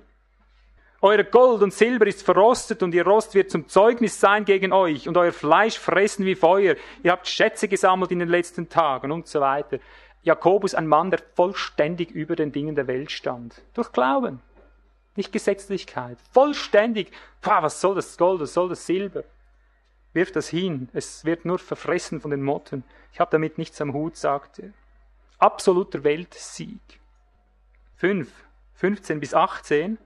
euer 1.01 1.23
Gold 1.23 1.61
und 1.61 1.73
Silber 1.73 2.07
ist 2.07 2.23
verrostet 2.23 2.83
und 2.83 2.93
ihr 2.93 3.05
Rost 3.05 3.33
wird 3.33 3.49
zum 3.49 3.69
Zeugnis 3.69 4.19
sein 4.19 4.43
gegen 4.43 4.73
euch 4.73 5.07
und 5.07 5.15
euer 5.15 5.31
Fleisch 5.31 5.79
fressen 5.79 6.25
wie 6.25 6.35
Feuer. 6.35 6.75
Ihr 7.03 7.11
habt 7.11 7.25
Schätze 7.25 7.69
gesammelt 7.69 8.11
in 8.11 8.19
den 8.19 8.27
letzten 8.27 8.67
Tagen 8.67 9.13
und 9.13 9.25
so 9.25 9.39
weiter. 9.39 9.79
Jakobus 10.23 10.75
ein 10.75 10.87
Mann, 10.87 11.11
der 11.11 11.21
vollständig 11.35 12.11
über 12.11 12.35
den 12.35 12.51
Dingen 12.51 12.75
der 12.75 12.87
Welt 12.87 13.11
stand. 13.11 13.61
Durch 13.73 13.91
Glauben, 13.91 14.41
nicht 15.15 15.31
Gesetzlichkeit. 15.31 16.17
Vollständig. 16.31 17.11
Pah, 17.41 17.63
was 17.63 17.81
soll 17.81 17.95
das 17.95 18.17
Gold, 18.17 18.41
was 18.41 18.53
soll 18.53 18.69
das 18.69 18.85
Silber? 18.85 19.23
Wirf 20.13 20.31
das 20.31 20.49
hin, 20.49 20.89
es 20.93 21.23
wird 21.23 21.45
nur 21.45 21.59
verfressen 21.59 22.19
von 22.19 22.31
den 22.31 22.41
Motten. 22.41 22.83
Ich 23.13 23.19
habe 23.19 23.31
damit 23.31 23.57
nichts 23.57 23.79
am 23.79 23.93
Hut, 23.93 24.17
sagt 24.17 24.59
er. 24.59 24.71
Absoluter 25.37 26.03
Weltsieg. 26.03 26.79
5, 27.97 28.31
15 28.73 29.19
bis 29.19 29.33
18. 29.33 29.97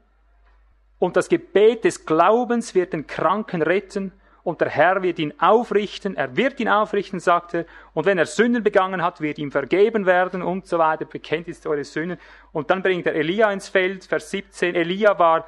Und 0.99 1.15
das 1.15 1.29
Gebet 1.29 1.83
des 1.85 2.05
Glaubens 2.05 2.75
wird 2.75 2.93
den 2.93 3.07
Kranken 3.07 3.61
retten 3.61 4.11
und 4.43 4.59
der 4.59 4.69
Herr 4.69 5.01
wird 5.01 5.19
ihn 5.19 5.33
aufrichten, 5.39 6.17
er 6.17 6.35
wird 6.35 6.59
ihn 6.59 6.67
aufrichten, 6.67 7.19
sagt 7.19 7.53
er, 7.53 7.65
und 7.93 8.05
wenn 8.05 8.17
er 8.17 8.25
Sünden 8.25 8.63
begangen 8.63 9.01
hat, 9.01 9.21
wird 9.21 9.37
ihm 9.37 9.51
vergeben 9.51 10.05
werden 10.05 10.41
und 10.41 10.67
so 10.67 10.77
weiter, 10.77 11.05
bekennt 11.05 11.47
jetzt 11.47 11.65
eure 11.65 11.85
Sünden. 11.85 12.19
Und 12.51 12.69
dann 12.69 12.83
bringt 12.83 13.05
er 13.07 13.15
Elia 13.15 13.51
ins 13.51 13.69
Feld, 13.69 14.05
Vers 14.05 14.31
17, 14.31 14.75
Elia 14.75 15.17
war 15.17 15.47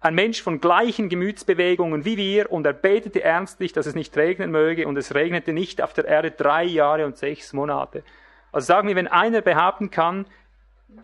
ein 0.00 0.14
Mensch 0.14 0.42
von 0.42 0.60
gleichen 0.60 1.08
Gemütsbewegungen 1.08 2.04
wie 2.04 2.16
wir 2.16 2.52
und 2.52 2.64
er 2.64 2.72
betete 2.72 3.24
ernstlich, 3.24 3.72
dass 3.72 3.86
es 3.86 3.94
nicht 3.96 4.16
regnen 4.16 4.52
möge 4.52 4.86
und 4.86 4.96
es 4.96 5.14
regnete 5.14 5.52
nicht 5.52 5.82
auf 5.82 5.92
der 5.94 6.04
Erde 6.04 6.30
drei 6.30 6.64
Jahre 6.64 7.06
und 7.06 7.16
sechs 7.16 7.52
Monate. 7.52 8.04
Also 8.52 8.66
sagen 8.66 8.86
wir, 8.86 8.94
wenn 8.94 9.08
einer 9.08 9.40
behaupten 9.40 9.90
kann, 9.90 10.26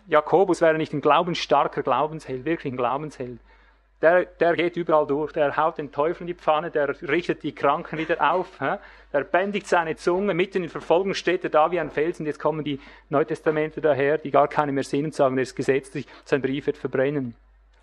Jakobus 0.07 0.61
wäre 0.61 0.79
nicht 0.79 0.93
ein 0.93 1.01
glaubensstarker 1.01 1.83
Glaubensheld, 1.83 2.45
wirklich 2.45 2.73
ein 2.73 2.77
Glaubensheld, 2.77 3.41
der, 4.03 4.25
der 4.25 4.57
geht 4.57 4.77
überall 4.77 5.07
durch. 5.07 5.33
Der 5.33 5.57
haut 5.57 5.79
den 5.79 5.93
Teufel 5.93 6.23
in 6.23 6.27
die 6.27 6.35
Pfanne, 6.35 6.71
der 6.71 6.89
richtet 7.03 7.43
die 7.43 7.55
Kranken 7.55 7.99
wieder 7.99 8.33
auf. 8.33 8.61
Hä? 8.61 8.77
Der 9.13 9.25
bändigt 9.25 9.69
seine 9.69 9.97
Zunge, 9.97 10.35
mitten 10.35 10.65
in 10.65 10.69
Verfolgung 10.69 11.15
steht 11.15 11.45
er 11.45 11.51
da 11.51 11.71
wie 11.71 11.79
ein 11.79 11.91
Felsen. 11.91 12.27
Jetzt 12.27 12.41
kommen 12.41 12.65
die 12.65 12.81
Neutestamente 13.09 13.81
daher, 13.81 14.19
die 14.19 14.31
gar 14.31 14.49
keine 14.49 14.73
mehr 14.73 14.85
sehen 14.85 15.07
und 15.07 15.15
sagen, 15.15 15.37
er 15.39 15.43
ist 15.43 15.55
gesetzlich, 15.55 16.07
sein 16.25 16.43
Brief 16.43 16.67
wird 16.67 16.77
verbrennen. 16.77 17.37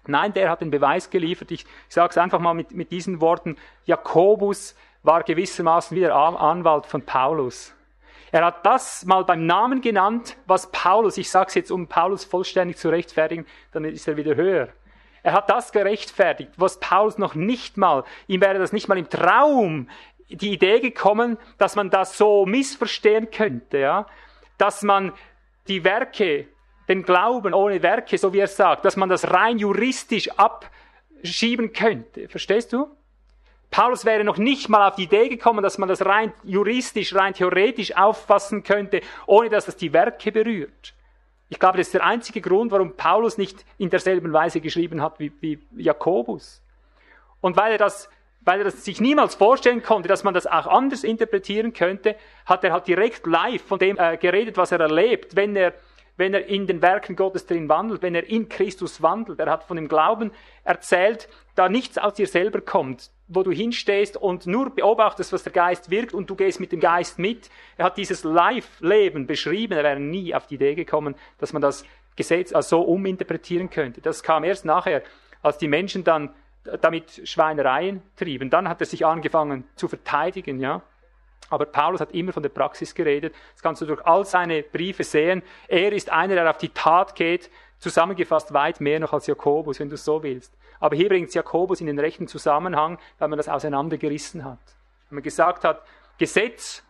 Nein, 0.08 0.34
der 0.34 0.50
hat 0.50 0.62
den 0.62 0.72
Beweis 0.72 1.10
geliefert. 1.10 1.52
Ich, 1.52 1.66
ich 1.88 1.94
sage 1.94 2.10
es 2.12 2.18
einfach 2.18 2.40
mal 2.40 2.54
mit, 2.54 2.72
mit 2.72 2.92
diesen 2.92 3.22
Worten. 3.22 3.58
Jakobus 3.86 4.76
war 5.04 5.24
gewissermaßen 5.24 5.96
wie 5.96 6.02
der 6.02 6.16
Anwalt 6.16 6.86
von 6.86 7.02
Paulus. 7.04 7.74
Er 8.32 8.46
hat 8.46 8.66
das 8.66 9.06
mal 9.06 9.24
beim 9.24 9.46
Namen 9.46 9.82
genannt, 9.82 10.38
was 10.46 10.72
Paulus, 10.72 11.18
ich 11.18 11.32
sage 11.32 11.48
es 11.48 11.56
jetzt, 11.56 11.72
um 11.72 11.88
Paulus 11.88 12.26
vollständig 12.26 12.78
zu 12.78 12.90
rechtfertigen, 12.90 13.46
dann 13.72 13.86
ist 13.86 14.08
er 14.08 14.18
wieder 14.18 14.36
höher. 14.36 14.70
Er 15.24 15.34
hat 15.34 15.50
das 15.50 15.72
gerechtfertigt, 15.72 16.52
was 16.58 16.80
Paulus 16.80 17.18
noch 17.18 17.36
nicht 17.36 17.78
mal, 17.78 18.04
ihm 18.28 18.42
wäre 18.42 18.60
das 18.60 18.74
nicht 18.74 18.88
mal 18.88 18.98
im 18.98 19.10
Traum 19.10 19.90
die 20.30 20.54
Idee 20.54 20.80
gekommen, 20.80 21.38
dass 21.58 21.76
man 21.76 21.90
das 21.90 22.18
so 22.18 22.46
missverstehen 22.46 23.32
könnte, 23.32 23.80
ja, 23.80 24.06
dass 24.58 24.84
man 24.84 25.14
die 25.68 25.84
Werke, 25.84 26.48
den 26.88 27.04
Glauben 27.04 27.54
ohne 27.54 27.82
Werke, 27.82 28.18
so 28.18 28.34
wie 28.34 28.40
er 28.40 28.48
sagt, 28.48 28.86
dass 28.86 28.96
man 28.96 29.10
das 29.10 29.32
rein 29.32 29.58
juristisch 29.58 30.30
abschieben 30.32 31.74
könnte. 31.74 32.28
Verstehst 32.28 32.74
du? 32.74 32.88
Paulus 33.72 34.06
wäre 34.06 34.24
noch 34.24 34.38
nicht 34.38 34.68
mal 34.70 34.88
auf 34.88 34.96
die 34.96 35.04
Idee 35.04 35.30
gekommen, 35.30 35.62
dass 35.62 35.78
man 35.78 35.90
das 35.90 36.04
rein 36.04 36.34
juristisch, 36.44 37.14
rein 37.14 37.36
theoretisch 37.36 37.96
auffassen 37.96 38.64
könnte, 38.64 39.02
ohne 39.28 39.50
dass 39.50 39.66
das 39.66 39.78
die 39.78 39.94
Werke 39.94 40.32
berührt. 40.32 40.96
Ich 41.50 41.60
glaube, 41.60 41.78
das 41.78 41.88
ist 41.88 41.96
der 41.96 42.06
einzige 42.06 42.42
Grund, 42.42 42.72
warum 42.72 42.96
Paulus 42.96 43.38
nicht 43.38 43.66
in 43.78 43.90
derselben 43.90 44.32
Weise 44.32 44.62
geschrieben 44.62 45.02
hat 45.02 45.20
wie, 45.20 45.32
wie 45.42 45.60
Jakobus. 45.76 46.62
Und 47.42 47.58
weil 47.58 47.74
er 47.74 47.78
das 47.78 48.10
weil 48.42 48.60
er 48.60 48.66
das 48.66 48.86
sich 48.86 49.02
niemals 49.02 49.36
vorstellen 49.36 49.84
konnte, 49.84 50.08
dass 50.08 50.24
man 50.24 50.34
das 50.34 50.48
auch 50.48 50.68
anders 50.68 51.04
interpretieren 51.04 51.74
könnte, 51.74 52.16
hat 52.46 52.64
er 52.64 52.72
halt 52.72 52.88
direkt 52.88 53.28
live 53.28 53.62
von 53.62 53.80
dem 53.80 53.98
äh, 54.00 54.18
geredet, 54.18 54.58
was 54.58 54.72
er 54.72 54.80
erlebt, 54.80 55.36
wenn 55.36 55.56
er, 55.56 55.74
wenn 56.20 56.34
er 56.34 56.46
in 56.48 56.68
den 56.68 56.82
Werken 56.82 57.16
Gottes 57.16 57.46
drin 57.46 57.70
wandelt, 57.70 58.02
wenn 58.02 58.14
er 58.14 58.28
in 58.28 58.50
Christus 58.50 59.02
wandelt. 59.02 59.40
Er 59.40 59.50
hat 59.50 59.64
von 59.64 59.78
dem 59.78 59.88
Glauben 59.88 60.32
erzählt, 60.66 61.30
da 61.56 61.70
nichts 61.70 61.98
aus 61.98 62.14
dir 62.14 62.28
selber 62.28 62.60
kommt, 62.60 63.10
wo 63.30 63.42
du 63.42 63.52
hinstehst 63.52 64.18
und 64.18 64.46
nur 64.46 64.70
beobachtest, 64.76 65.32
was 65.32 65.44
der 65.44 65.54
Geist 65.54 65.90
wirkt 65.90 66.14
und 66.14 66.30
du 66.30 66.36
gehst 66.36 66.60
mit 66.60 66.74
dem 66.74 66.82
Geist 66.82 67.20
mit. 67.20 67.50
Er 67.78 67.86
hat 67.86 67.98
dieses 67.98 68.26
Live-Leben 68.26 69.28
beschrieben. 69.28 69.78
Er 69.78 69.84
wäre 69.84 70.00
nie 70.00 70.36
auf 70.36 70.46
die 70.46 70.56
Idee 70.56 70.76
gekommen, 70.76 71.16
dass 71.38 71.54
man 71.54 71.62
das 71.62 71.86
Gesetz 72.18 72.54
also 72.54 72.82
so 72.82 72.82
uminterpretieren 72.82 73.70
könnte. 73.70 74.02
Das 74.02 74.22
kam 74.22 74.44
erst 74.44 74.66
nachher, 74.66 75.04
als 75.42 75.58
die 75.58 75.70
Menschen 75.70 76.04
dann 76.04 76.34
damit 76.82 77.22
Schweinereien 77.24 78.02
trieben. 78.18 78.50
Dann 78.50 78.68
hat 78.68 78.82
er 78.82 78.88
sich 78.88 79.06
angefangen 79.06 79.64
zu 79.76 79.88
verteidigen, 79.88 80.60
ja. 80.60 80.82
Aber 81.50 81.66
Paulus 81.66 82.02
hat 82.02 82.12
immer 82.12 82.32
von 82.32 82.44
der 82.44 82.50
Praxis 82.50 82.94
geredet. 82.94 83.34
Das 83.54 83.64
kannst 83.64 83.82
du 83.82 83.86
durch 83.86 84.06
all 84.06 84.26
seine 84.26 84.62
Briefe 84.62 85.04
sehen. 85.04 85.42
Er 85.68 85.92
ist 85.94 86.12
einer, 86.12 86.36
der 86.36 86.50
auf 86.50 86.58
die 86.58 86.70
Tat 86.70 87.16
geht, 87.16 87.50
zusammengefasst 87.80 88.54
weit 88.54 88.82
mehr 88.82 89.00
noch 89.00 89.14
als 89.14 89.28
Jakobus, 89.28 89.80
wenn 89.80 89.90
du 89.90 89.96
es 89.96 90.06
so 90.06 90.22
willst. 90.22 90.54
Aber 90.80 90.96
hier 90.96 91.10
bringt 91.10 91.34
Jakobus 91.34 91.82
in 91.82 91.88
den 91.88 92.00
rechten 92.00 92.28
Zusammenhang, 92.28 93.00
weil 93.18 93.28
man 93.28 93.38
das 93.38 93.50
auseinandergerissen 93.50 94.46
hat. 94.46 94.60
Wenn 95.10 95.16
man 95.16 95.24
gesagt 95.24 95.64
hat, 95.64 95.84
Gesetz 96.18 96.84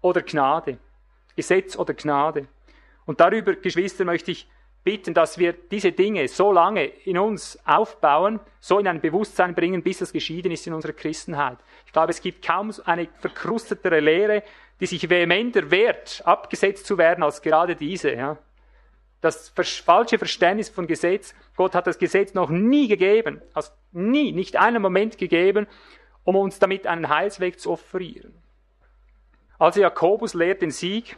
oder 0.00 0.22
Gnade. 0.22 0.78
Gesetz 1.34 1.76
oder 1.76 1.94
Gnade. 1.94 2.46
Und 3.06 3.20
darüber, 3.20 3.54
Geschwister, 3.54 4.04
möchte 4.04 4.30
ich 4.30 4.48
bitten, 4.84 5.14
dass 5.14 5.38
wir 5.38 5.54
diese 5.54 5.92
Dinge 5.92 6.28
so 6.28 6.52
lange 6.52 6.84
in 6.84 7.18
uns 7.18 7.58
aufbauen, 7.64 8.38
so 8.60 8.78
in 8.78 8.86
ein 8.86 9.00
Bewusstsein 9.00 9.54
bringen, 9.54 9.82
bis 9.82 9.98
das 9.98 10.12
geschieden 10.12 10.52
ist 10.52 10.66
in 10.66 10.74
unserer 10.74 10.92
Christenheit. 10.92 11.58
Ich 11.86 11.92
glaube, 11.92 12.10
es 12.10 12.20
gibt 12.20 12.46
kaum 12.46 12.72
eine 12.84 13.08
verkrustetere 13.18 14.00
Lehre, 14.00 14.42
die 14.80 14.86
sich 14.86 15.08
vehementer 15.08 15.70
wehrt, 15.70 16.22
abgesetzt 16.24 16.86
zu 16.86 16.98
werden, 16.98 17.24
als 17.24 17.40
gerade 17.40 17.76
diese. 17.76 18.12
Ja. 18.12 18.36
Das 19.20 19.54
falsche 19.84 20.18
Verständnis 20.18 20.68
von 20.68 20.86
Gesetz, 20.86 21.34
Gott 21.56 21.74
hat 21.74 21.86
das 21.86 21.98
Gesetz 21.98 22.34
noch 22.34 22.50
nie 22.50 22.88
gegeben, 22.88 23.40
also 23.54 23.70
nie, 23.92 24.32
nicht 24.32 24.56
einen 24.56 24.82
Moment 24.82 25.16
gegeben, 25.16 25.66
um 26.24 26.36
uns 26.36 26.58
damit 26.58 26.86
einen 26.86 27.08
Heilsweg 27.08 27.58
zu 27.58 27.70
offerieren. 27.70 28.34
Also 29.58 29.80
Jakobus 29.80 30.34
lehrt 30.34 30.60
den 30.60 30.70
Sieg, 30.70 31.16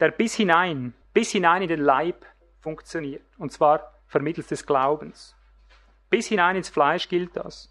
der 0.00 0.10
bis 0.10 0.34
hinein, 0.34 0.94
bis 1.12 1.32
hinein 1.32 1.62
in 1.62 1.68
den 1.68 1.80
Leib 1.80 2.24
funktioniert. 2.64 3.22
Und 3.38 3.52
zwar 3.52 3.92
vermittels 4.06 4.48
des 4.48 4.66
Glaubens. 4.66 5.36
Bis 6.10 6.26
hinein 6.26 6.56
ins 6.56 6.70
Fleisch 6.70 7.08
gilt 7.08 7.36
das. 7.36 7.70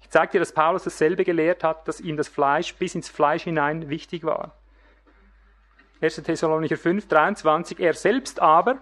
Ich 0.00 0.10
zeige 0.10 0.32
dir, 0.32 0.38
dass 0.38 0.52
Paulus 0.52 0.84
dasselbe 0.84 1.24
gelehrt 1.24 1.64
hat, 1.64 1.88
dass 1.88 2.00
ihm 2.00 2.16
das 2.16 2.28
Fleisch 2.28 2.74
bis 2.76 2.94
ins 2.94 3.08
Fleisch 3.08 3.42
hinein 3.44 3.88
wichtig 3.88 4.22
war. 4.24 4.52
1. 6.00 6.16
Thessalonicher 6.16 6.76
5, 6.76 7.08
23. 7.08 7.80
Er 7.80 7.94
selbst 7.94 8.40
aber, 8.40 8.78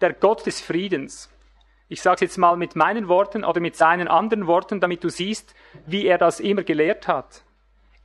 der 0.00 0.12
Gott 0.12 0.46
des 0.46 0.60
Friedens. 0.60 1.30
Ich 1.88 2.02
sage 2.02 2.16
es 2.16 2.20
jetzt 2.20 2.38
mal 2.38 2.56
mit 2.56 2.76
meinen 2.76 3.08
Worten 3.08 3.44
oder 3.44 3.60
mit 3.60 3.76
seinen 3.76 4.08
anderen 4.08 4.46
Worten, 4.46 4.80
damit 4.80 5.02
du 5.02 5.08
siehst, 5.08 5.54
wie 5.86 6.06
er 6.06 6.18
das 6.18 6.40
immer 6.40 6.62
gelehrt 6.62 7.08
hat. 7.08 7.42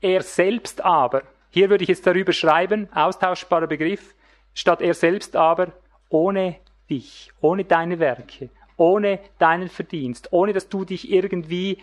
Er 0.01 0.21
selbst 0.21 0.81
aber, 0.81 1.23
hier 1.49 1.69
würde 1.69 1.83
ich 1.83 1.89
jetzt 1.89 2.07
darüber 2.07 2.31
schreiben, 2.31 2.87
austauschbarer 2.93 3.67
Begriff, 3.67 4.15
statt 4.53 4.81
er 4.81 4.93
selbst 4.93 5.35
aber, 5.35 5.73
ohne 6.09 6.55
dich, 6.89 7.31
ohne 7.41 7.65
deine 7.65 7.99
Werke, 7.99 8.49
ohne 8.77 9.19
deinen 9.37 9.69
Verdienst, 9.69 10.29
ohne 10.31 10.53
dass 10.53 10.69
du 10.69 10.85
dich 10.85 11.11
irgendwie 11.11 11.77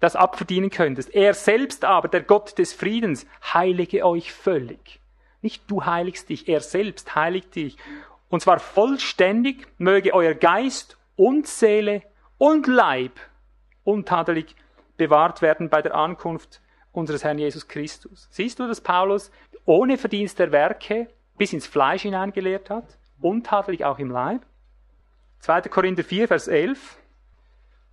das 0.00 0.16
abverdienen 0.16 0.70
könntest. 0.70 1.14
Er 1.14 1.34
selbst 1.34 1.84
aber, 1.84 2.08
der 2.08 2.22
Gott 2.22 2.58
des 2.58 2.72
Friedens, 2.72 3.26
heilige 3.54 4.04
euch 4.04 4.32
völlig. 4.32 5.00
Nicht 5.42 5.70
du 5.70 5.84
heiligst 5.84 6.28
dich, 6.28 6.48
er 6.48 6.60
selbst 6.60 7.14
heiligt 7.14 7.54
dich. 7.54 7.76
Und 8.28 8.40
zwar 8.40 8.58
vollständig 8.58 9.66
möge 9.78 10.14
euer 10.14 10.34
Geist 10.34 10.96
und 11.16 11.46
Seele 11.46 12.02
und 12.38 12.66
Leib 12.66 13.12
untadelig 13.84 14.56
bewahrt 14.96 15.42
werden 15.42 15.68
bei 15.68 15.82
der 15.82 15.94
Ankunft 15.94 16.60
unseres 16.92 17.24
Herrn 17.24 17.38
Jesus 17.38 17.68
Christus. 17.68 18.28
Siehst 18.30 18.58
du, 18.58 18.66
dass 18.66 18.80
Paulus 18.80 19.30
ohne 19.64 19.98
Verdienst 19.98 20.38
der 20.38 20.52
Werke 20.52 21.08
bis 21.38 21.52
ins 21.52 21.66
Fleisch 21.66 22.02
hineingelehrt 22.02 22.70
hat? 22.70 22.98
Untadelig 23.22 23.84
auch 23.84 23.98
im 23.98 24.10
Leib. 24.10 24.42
2. 25.40 25.62
Korinther 25.62 26.04
4, 26.04 26.28
Vers 26.28 26.48
11. 26.48 26.98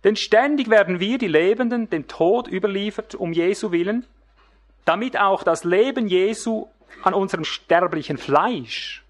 Denn 0.03 0.15
ständig 0.15 0.69
werden 0.69 0.99
wir, 0.99 1.17
die 1.17 1.27
Lebenden, 1.27 1.89
dem 1.89 2.07
Tod 2.07 2.47
überliefert, 2.47 3.15
um 3.15 3.33
Jesu 3.33 3.71
willen, 3.71 4.05
damit 4.85 5.19
auch 5.19 5.43
das 5.43 5.63
Leben 5.63 6.07
Jesu 6.07 6.67
an 7.03 7.13
unserem 7.13 7.43
sterblichen 7.43 8.17
Fleisch 8.17 9.03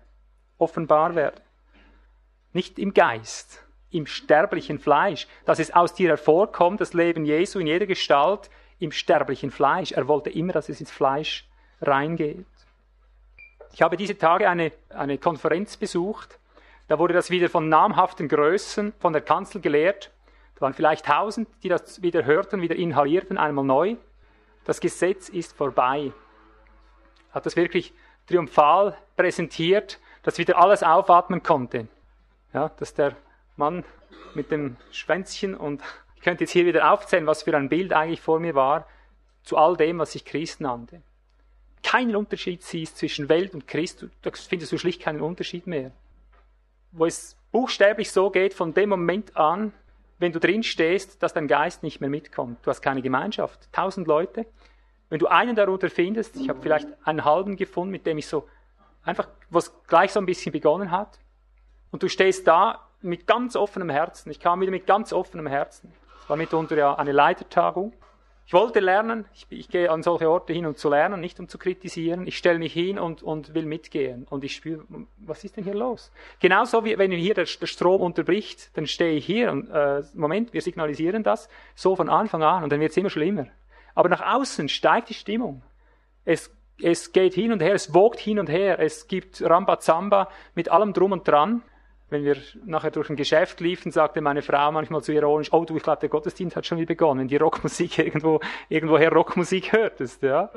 offenbar 0.57 1.15
werde. 1.15 1.41
Nicht 2.53 2.79
im 2.79 2.93
Geist, 2.93 3.63
im 3.91 4.07
sterblichen 4.07 4.79
Fleisch, 4.79 5.27
dass 5.45 5.59
es 5.59 5.73
aus 5.73 5.93
dir 5.93 6.09
hervorkommt, 6.09 6.81
das 6.81 6.93
Leben 6.93 7.25
Jesu 7.25 7.59
in 7.59 7.67
jeder 7.67 7.85
Gestalt, 7.85 8.49
im 8.79 8.91
sterblichen 8.91 9.51
Fleisch. 9.51 9.91
Er 9.91 10.07
wollte 10.07 10.29
immer, 10.29 10.53
dass 10.53 10.69
es 10.69 10.79
ins 10.79 10.91
Fleisch 10.91 11.47
reingeht. 11.81 12.45
Ich 13.73 13.81
habe 13.81 13.97
diese 13.97 14.17
Tage 14.17 14.49
eine, 14.49 14.71
eine 14.89 15.17
Konferenz 15.17 15.77
besucht. 15.77 16.39
Da 16.87 16.97
wurde 16.99 17.13
das 17.13 17.29
wieder 17.29 17.49
von 17.49 17.69
namhaften 17.69 18.27
Größen 18.27 18.93
von 18.99 19.13
der 19.13 19.21
Kanzel 19.21 19.61
gelehrt. 19.61 20.11
Da 20.55 20.61
waren 20.61 20.73
vielleicht 20.73 21.05
tausend, 21.05 21.47
die 21.63 21.69
das 21.69 22.01
wieder 22.01 22.25
hörten, 22.25 22.61
wieder 22.61 22.75
inhalierten, 22.75 23.37
einmal 23.37 23.65
neu. 23.65 23.95
Das 24.65 24.79
Gesetz 24.79 25.29
ist 25.29 25.55
vorbei. 25.55 26.11
Hat 27.31 27.45
das 27.45 27.55
wirklich 27.55 27.93
triumphal 28.27 28.97
präsentiert, 29.15 29.99
dass 30.23 30.37
wieder 30.37 30.57
alles 30.57 30.83
aufatmen 30.83 31.43
konnte. 31.43 31.87
Ja, 32.53 32.69
dass 32.77 32.93
der 32.93 33.15
Mann 33.55 33.83
mit 34.33 34.51
dem 34.51 34.77
Schwänzchen 34.91 35.55
und 35.55 35.83
ich 36.15 36.21
könnte 36.21 36.43
jetzt 36.43 36.51
hier 36.51 36.65
wieder 36.65 36.91
aufzählen, 36.91 37.27
was 37.27 37.43
für 37.43 37.55
ein 37.55 37.69
Bild 37.69 37.93
eigentlich 37.93 38.21
vor 38.21 38.39
mir 38.39 38.55
war, 38.55 38.87
zu 39.43 39.57
all 39.57 39.77
dem, 39.77 39.99
was 39.99 40.11
sich 40.11 40.25
Christ 40.25 40.59
nannte 40.59 41.01
keinen 41.89 42.15
Unterschied 42.15 42.61
siehst 42.61 42.99
zwischen 42.99 43.29
Welt 43.29 43.55
und 43.55 43.67
Christ, 43.67 44.05
da 44.21 44.29
findest 44.31 44.71
du 44.71 44.77
schlicht 44.77 45.01
keinen 45.01 45.21
Unterschied 45.21 45.65
mehr. 45.65 45.89
Wo 46.91 47.07
es 47.07 47.35
buchstäblich 47.51 48.11
so 48.11 48.29
geht, 48.29 48.53
von 48.53 48.75
dem 48.75 48.89
Moment 48.89 49.35
an, 49.35 49.73
wenn 50.19 50.31
du 50.31 50.39
drin 50.39 50.61
stehst, 50.61 51.23
dass 51.23 51.33
dein 51.33 51.47
Geist 51.47 51.81
nicht 51.81 51.99
mehr 51.99 52.11
mitkommt. 52.11 52.59
Du 52.63 52.69
hast 52.69 52.81
keine 52.81 53.01
Gemeinschaft. 53.01 53.69
Tausend 53.71 54.05
Leute. 54.05 54.45
Wenn 55.09 55.17
du 55.17 55.25
einen 55.25 55.55
darunter 55.55 55.89
findest, 55.89 56.35
ich 56.35 56.47
habe 56.47 56.61
vielleicht 56.61 56.87
einen 57.05 57.25
halben 57.25 57.55
gefunden, 57.55 57.91
mit 57.91 58.05
dem 58.05 58.19
ich 58.19 58.27
so 58.27 58.47
einfach, 59.03 59.27
was 59.49 59.73
gleich 59.87 60.11
so 60.11 60.19
ein 60.19 60.27
bisschen 60.27 60.51
begonnen 60.51 60.91
hat, 60.91 61.17
und 61.89 62.03
du 62.03 62.07
stehst 62.07 62.45
da 62.45 62.87
mit 63.01 63.25
ganz 63.25 63.55
offenem 63.55 63.89
Herzen. 63.89 64.29
Ich 64.29 64.39
kam 64.39 64.61
wieder 64.61 64.69
mit 64.69 64.85
ganz 64.85 65.11
offenem 65.11 65.47
Herzen. 65.47 65.91
Es 66.21 66.29
war 66.29 66.37
mitunter 66.37 66.77
ja 66.77 66.93
eine 66.93 67.13
Leitertagung. 67.13 67.93
Ich 68.49 68.53
wollte 68.53 68.79
lernen, 68.79 69.25
ich, 69.35 69.45
ich, 69.51 69.69
gehe 69.69 69.91
an 69.91 70.01
solche 70.01 70.27
Orte 70.27 70.53
hin, 70.53 70.65
um 70.65 70.75
zu 70.75 70.89
lernen, 70.89 71.21
nicht 71.21 71.39
um 71.39 71.47
zu 71.47 71.59
kritisieren. 71.59 72.25
Ich 72.25 72.35
stelle 72.35 72.57
mich 72.57 72.73
hin 72.73 72.97
und, 72.97 73.21
und 73.21 73.53
will 73.53 73.67
mitgehen. 73.67 74.25
Und 74.27 74.43
ich 74.43 74.55
spüre, 74.55 74.83
was 75.19 75.43
ist 75.43 75.55
denn 75.55 75.65
hier 75.65 75.75
los? 75.75 76.11
Genauso 76.39 76.83
wie 76.83 76.97
wenn 76.97 77.11
hier 77.11 77.35
der, 77.35 77.45
der 77.45 77.67
Strom 77.67 78.01
unterbricht, 78.01 78.75
dann 78.75 78.87
stehe 78.87 79.11
ich 79.11 79.23
hier 79.23 79.51
und 79.51 79.69
äh, 79.69 80.01
Moment, 80.15 80.51
wir 80.51 80.63
signalisieren 80.63 81.21
das 81.21 81.47
so 81.75 81.95
von 81.95 82.09
Anfang 82.09 82.41
an 82.41 82.63
und 82.63 82.71
dann 82.71 82.79
wird 82.79 82.89
es 82.89 82.97
immer 82.97 83.11
schlimmer. 83.11 83.45
Aber 83.93 84.09
nach 84.09 84.25
außen 84.25 84.67
steigt 84.67 85.09
die 85.09 85.13
Stimmung. 85.13 85.61
Es, 86.25 86.51
es 86.81 87.11
geht 87.11 87.35
hin 87.35 87.51
und 87.51 87.61
her, 87.61 87.75
es 87.75 87.93
wogt 87.93 88.19
hin 88.19 88.39
und 88.39 88.49
her, 88.49 88.79
es 88.79 89.07
gibt 89.07 89.43
Rambazamba 89.43 90.27
mit 90.55 90.69
allem 90.69 90.93
drum 90.93 91.11
und 91.11 91.27
dran 91.27 91.61
wenn 92.09 92.23
wir 92.23 92.37
nachher 92.65 92.91
durch 92.91 93.09
ein 93.09 93.15
Geschäft 93.15 93.59
liefen, 93.59 93.91
sagte 93.91 94.21
meine 94.21 94.41
Frau 94.41 94.71
manchmal 94.71 95.03
zu 95.03 95.11
ironisch, 95.11 95.53
oh 95.53 95.65
du, 95.65 95.77
ich 95.77 95.83
glaube, 95.83 95.99
der 96.01 96.09
Gottesdienst 96.09 96.55
hat 96.55 96.65
schon 96.65 96.77
wieder 96.77 96.87
begonnen, 96.87 97.21
wenn 97.21 97.27
die 97.27 97.37
Rockmusik 97.37 97.97
irgendwo, 97.99 98.39
irgendwoher 98.67 99.11
Rockmusik 99.11 99.71
hörtest, 99.73 100.23
ja. 100.23 100.49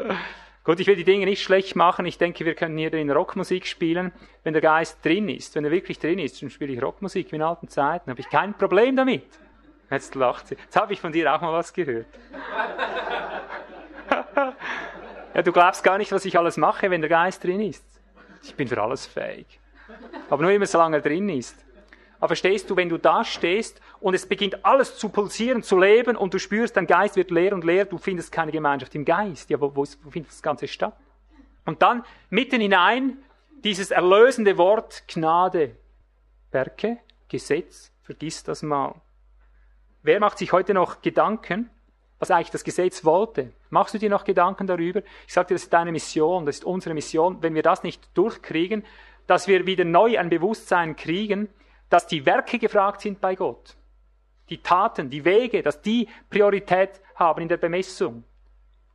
Gut, 0.65 0.79
ich 0.79 0.87
will 0.87 0.95
die 0.95 1.05
Dinge 1.05 1.25
nicht 1.25 1.43
schlecht 1.43 1.75
machen. 1.75 2.07
Ich 2.07 2.19
denke, 2.19 2.45
wir 2.45 2.55
können 2.55 2.79
hier 2.79 2.91
drin 2.91 3.11
Rockmusik 3.11 3.67
spielen, 3.67 4.13
wenn 4.45 4.53
der 4.53 4.63
Geist 4.63 5.05
drin 5.05 5.29
ist. 5.29 5.57
Wenn 5.57 5.65
er 5.65 5.73
wirklich 5.73 5.99
drin 5.99 6.21
ist, 6.21 6.41
dann 6.41 6.51
spiele 6.51 6.73
ich 6.73 6.81
Rockmusik 6.81 7.33
wie 7.33 7.37
in 7.37 7.43
alten 7.43 7.67
Zeiten. 7.67 8.11
Habe 8.11 8.21
ich 8.21 8.31
kein 8.31 8.55
Problem 8.55 8.95
damit. 8.95 9.25
Jetzt 9.91 10.15
lacht 10.15 10.47
sie. 10.47 10.55
Jetzt 10.55 10.77
habe 10.77 10.93
ich 10.93 11.01
von 11.01 11.11
dir 11.11 11.35
auch 11.35 11.41
mal 11.41 11.53
was 11.53 11.73
gehört. 11.73 12.07
ja, 15.35 15.43
du 15.43 15.51
glaubst 15.51 15.83
gar 15.83 15.99
nicht, 15.99 16.13
was 16.13 16.25
ich 16.25 16.39
alles 16.39 16.57
mache, 16.57 16.91
wenn 16.93 17.01
der 17.01 17.11
Geist 17.11 17.43
drin 17.43 17.61
ist. 17.61 17.85
Ich 18.45 18.55
bin 18.55 18.69
für 18.69 18.81
alles 18.81 19.05
fähig. 19.05 19.61
Aber 20.31 20.43
nur 20.43 20.53
immer, 20.53 20.67
solange 20.67 20.97
er 20.97 21.03
drin 21.03 21.29
ist. 21.29 21.57
Aber 22.19 22.29
verstehst 22.29 22.71
du, 22.71 22.77
wenn 22.77 22.89
du 22.89 22.99
da 22.99 23.25
stehst 23.25 23.81
und 23.99 24.15
es 24.15 24.27
beginnt 24.27 24.65
alles 24.65 24.97
zu 24.97 25.09
pulsieren, 25.09 25.63
zu 25.63 25.77
leben 25.77 26.17
und 26.17 26.33
du 26.33 26.39
spürst, 26.39 26.77
dein 26.77 26.87
Geist 26.87 27.17
wird 27.17 27.33
leer 27.33 27.53
und 27.53 27.65
leer, 27.65 27.85
du 27.85 27.99
findest 27.99 28.31
keine 28.31 28.53
Gemeinschaft 28.53 28.95
im 28.95 29.05
Geist. 29.05 29.51
Ja, 29.51 29.61
wo, 29.61 29.75
wo, 29.75 29.85
wo 30.03 30.11
findet 30.11 30.31
das 30.31 30.41
Ganze 30.41 30.69
statt? 30.69 30.97
Und 31.65 31.83
dann 31.83 32.05
mitten 32.31 32.61
hinein 32.61 33.19
dieses 33.65 33.91
erlösende 33.91 34.57
Wort 34.57 35.05
Gnade. 35.09 35.77
Werke, 36.53 36.99
Gesetz, 37.29 37.91
vergiss 38.03 38.45
das 38.45 38.63
mal. 38.63 38.95
Wer 40.03 40.21
macht 40.21 40.39
sich 40.39 40.53
heute 40.53 40.75
noch 40.75 41.03
Gedanken, 41.03 41.71
was 42.19 42.31
eigentlich 42.31 42.51
das 42.51 42.63
Gesetz 42.63 43.05
wollte? 43.05 43.53
Machst 43.71 43.95
du 43.95 43.99
dir 43.99 44.11
noch 44.11 44.25
Gedanken 44.25 44.67
darüber? 44.67 45.03
Ich 45.27 45.33
sage 45.33 45.49
dir, 45.49 45.55
das 45.55 45.65
ist 45.65 45.73
deine 45.73 45.91
Mission, 45.91 46.47
das 46.47 46.59
ist 46.59 46.65
unsere 46.65 46.95
Mission. 46.95 47.43
Wenn 47.43 47.55
wir 47.55 47.63
das 47.63 47.83
nicht 47.83 48.09
durchkriegen, 48.15 48.85
dass 49.27 49.49
wir 49.49 49.67
wieder 49.67 49.85
neu 49.85 50.19
ein 50.19 50.29
Bewusstsein 50.29 50.97
kriegen, 50.97 51.49
dass 51.89 52.07
die 52.07 52.25
Werke 52.25 52.59
gefragt 52.59 53.03
sind 53.03 53.21
bei 53.21 53.35
Gott. 53.35 53.77
Die 54.49 54.63
Taten, 54.63 55.11
die 55.11 55.25
Wege, 55.25 55.63
dass 55.63 55.83
die 55.83 56.09
Priorität 56.31 57.01
haben 57.15 57.43
in 57.43 57.49
der 57.49 57.57
Bemessung. 57.57 58.25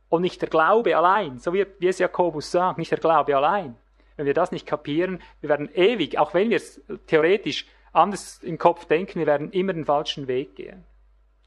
Und 0.08 0.22
nicht 0.22 0.40
der 0.40 0.48
Glaube 0.48 0.96
allein, 0.96 1.38
so 1.38 1.52
wie, 1.52 1.66
wie 1.78 1.88
es 1.88 1.98
Jakobus 1.98 2.50
sagt, 2.50 2.78
nicht 2.78 2.90
der 2.90 2.98
Glaube 2.98 3.36
allein. 3.36 3.76
Wenn 4.16 4.26
wir 4.26 4.34
das 4.34 4.52
nicht 4.52 4.66
kapieren, 4.66 5.22
wir 5.40 5.48
werden 5.48 5.68
ewig, 5.74 6.18
auch 6.18 6.34
wenn 6.34 6.50
wir 6.50 6.56
es 6.56 6.80
theoretisch 7.06 7.66
anders 7.92 8.42
im 8.42 8.58
Kopf 8.58 8.86
denken, 8.86 9.20
wir 9.20 9.26
werden 9.26 9.52
immer 9.52 9.72
den 9.72 9.84
falschen 9.84 10.26
Weg 10.26 10.56
gehen. 10.56 10.84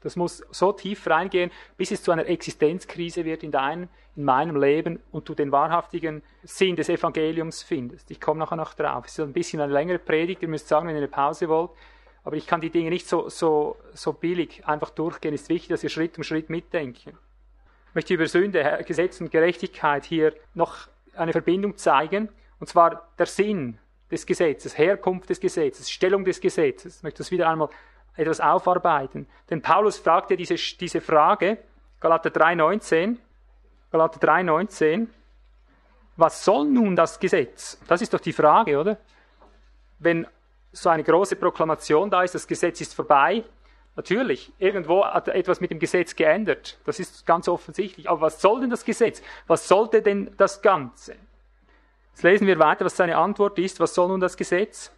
Das 0.02 0.16
muss 0.16 0.42
so 0.50 0.72
tief 0.72 1.06
reingehen, 1.06 1.50
bis 1.76 1.90
es 1.90 2.02
zu 2.02 2.10
einer 2.10 2.26
Existenzkrise 2.26 3.24
wird 3.24 3.42
in 3.42 3.50
deinem, 3.50 3.88
in 4.16 4.24
meinem 4.24 4.56
Leben 4.56 5.00
und 5.10 5.28
du 5.28 5.34
den 5.34 5.52
wahrhaftigen 5.52 6.22
Sinn 6.42 6.76
des 6.76 6.88
Evangeliums 6.88 7.62
findest. 7.62 8.10
Ich 8.10 8.20
komme 8.20 8.40
nachher 8.40 8.56
noch 8.56 8.74
drauf. 8.74 9.06
Es 9.06 9.12
ist 9.12 9.20
ein 9.20 9.32
bisschen 9.32 9.60
eine 9.60 9.72
längere 9.72 9.98
Predigt, 9.98 10.42
ihr 10.42 10.48
müsst 10.48 10.68
sagen, 10.68 10.88
wenn 10.88 10.96
ihr 10.96 11.00
eine 11.00 11.08
Pause 11.08 11.48
wollt. 11.48 11.70
Aber 12.24 12.36
ich 12.36 12.46
kann 12.46 12.60
die 12.60 12.70
Dinge 12.70 12.90
nicht 12.90 13.08
so, 13.08 13.28
so, 13.28 13.76
so 13.94 14.12
billig 14.12 14.62
einfach 14.66 14.90
durchgehen. 14.90 15.34
Es 15.34 15.42
ist 15.42 15.48
wichtig, 15.48 15.70
dass 15.70 15.82
wir 15.82 15.90
Schritt 15.90 16.16
um 16.18 16.24
Schritt 16.24 16.50
mitdenken. 16.50 17.18
Ich 17.88 17.94
möchte 17.94 18.14
über 18.14 18.26
Sünde, 18.26 18.82
Gesetz 18.86 19.20
und 19.20 19.30
Gerechtigkeit 19.30 20.04
hier 20.04 20.32
noch 20.54 20.88
eine 21.14 21.32
Verbindung 21.32 21.76
zeigen. 21.76 22.28
Und 22.60 22.68
zwar 22.68 23.08
der 23.18 23.26
Sinn 23.26 23.78
des 24.10 24.24
Gesetzes, 24.24 24.78
Herkunft 24.78 25.30
des 25.30 25.40
Gesetzes, 25.40 25.90
Stellung 25.90 26.24
des 26.24 26.40
Gesetzes. 26.40 26.98
Ich 26.98 27.02
möchte 27.02 27.18
das 27.18 27.30
wieder 27.30 27.48
einmal 27.48 27.70
etwas 28.16 28.40
aufarbeiten. 28.40 29.26
Denn 29.48 29.62
Paulus 29.62 29.98
fragt 29.98 30.30
ja 30.30 30.36
diese, 30.36 30.54
diese 30.54 31.00
Frage, 31.00 31.58
Galater 32.00 32.30
3,19, 32.30 33.16
Galater 33.90 34.20
3,19, 34.20 35.06
was 36.16 36.44
soll 36.44 36.66
nun 36.66 36.94
das 36.94 37.18
Gesetz? 37.18 37.78
Das 37.88 38.02
ist 38.02 38.12
doch 38.12 38.20
die 38.20 38.32
Frage, 38.32 38.78
oder? 38.78 38.98
Wenn 39.98 40.26
so 40.72 40.88
eine 40.88 41.04
große 41.04 41.36
Proklamation 41.36 42.10
da 42.10 42.22
ist, 42.22 42.34
das 42.34 42.46
Gesetz 42.46 42.80
ist 42.80 42.94
vorbei, 42.94 43.44
natürlich, 43.96 44.52
irgendwo 44.58 45.04
hat 45.04 45.28
etwas 45.28 45.60
mit 45.60 45.70
dem 45.70 45.78
Gesetz 45.78 46.16
geändert. 46.16 46.78
Das 46.84 46.98
ist 46.98 47.26
ganz 47.26 47.48
offensichtlich. 47.48 48.08
Aber 48.08 48.22
was 48.22 48.40
soll 48.40 48.60
denn 48.60 48.70
das 48.70 48.84
Gesetz? 48.84 49.22
Was 49.46 49.68
sollte 49.68 50.02
denn 50.02 50.34
das 50.36 50.62
Ganze? 50.62 51.16
Jetzt 52.10 52.22
lesen 52.22 52.46
wir 52.46 52.58
weiter, 52.58 52.84
was 52.84 52.96
seine 52.96 53.16
Antwort 53.16 53.58
ist. 53.58 53.80
Was 53.80 53.94
soll 53.94 54.08
nun 54.08 54.20
das 54.20 54.36
Gesetz? 54.36 54.90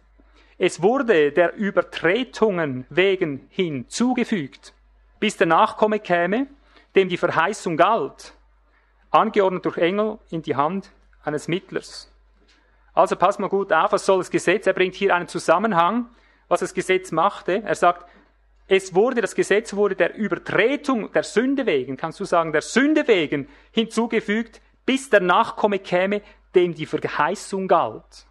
Es 0.57 0.81
wurde 0.81 1.31
der 1.31 1.55
Übertretungen 1.55 2.85
wegen 2.89 3.47
hinzugefügt, 3.49 4.73
bis 5.19 5.35
der 5.35 5.47
Nachkomme 5.47 5.99
käme, 5.99 6.47
dem 6.95 7.09
die 7.09 7.17
Verheißung 7.17 7.75
galt, 7.75 8.33
angeordnet 9.11 9.65
durch 9.65 9.77
Engel 9.77 10.17
in 10.29 10.41
die 10.41 10.55
Hand 10.55 10.91
eines 11.23 11.49
Mittlers. 11.49 12.09
Also 12.93 13.17
pass 13.17 13.37
mal 13.37 13.49
gut 13.49 13.73
auf, 13.73 13.91
was 13.91 14.05
soll 14.05 14.19
das 14.19 14.31
Gesetz? 14.31 14.65
Er 14.65 14.73
bringt 14.73 14.95
hier 14.95 15.13
einen 15.13 15.27
Zusammenhang, 15.27 16.07
was 16.47 16.61
das 16.61 16.73
Gesetz 16.73 17.11
machte. 17.11 17.61
Er 17.65 17.75
sagt, 17.75 18.09
es 18.67 18.95
wurde, 18.95 19.19
das 19.19 19.35
Gesetz 19.35 19.73
wurde 19.75 19.95
der 19.95 20.15
Übertretung 20.15 21.11
der 21.11 21.23
Sünde 21.23 21.65
wegen, 21.65 21.97
kannst 21.97 22.21
du 22.21 22.25
sagen, 22.25 22.53
der 22.53 22.61
Sünde 22.61 23.07
wegen 23.09 23.49
hinzugefügt, 23.71 24.61
bis 24.85 25.09
der 25.09 25.19
Nachkomme 25.19 25.79
käme, 25.79 26.21
dem 26.55 26.73
die 26.73 26.85
Verheißung 26.85 27.67
galt. 27.67 28.25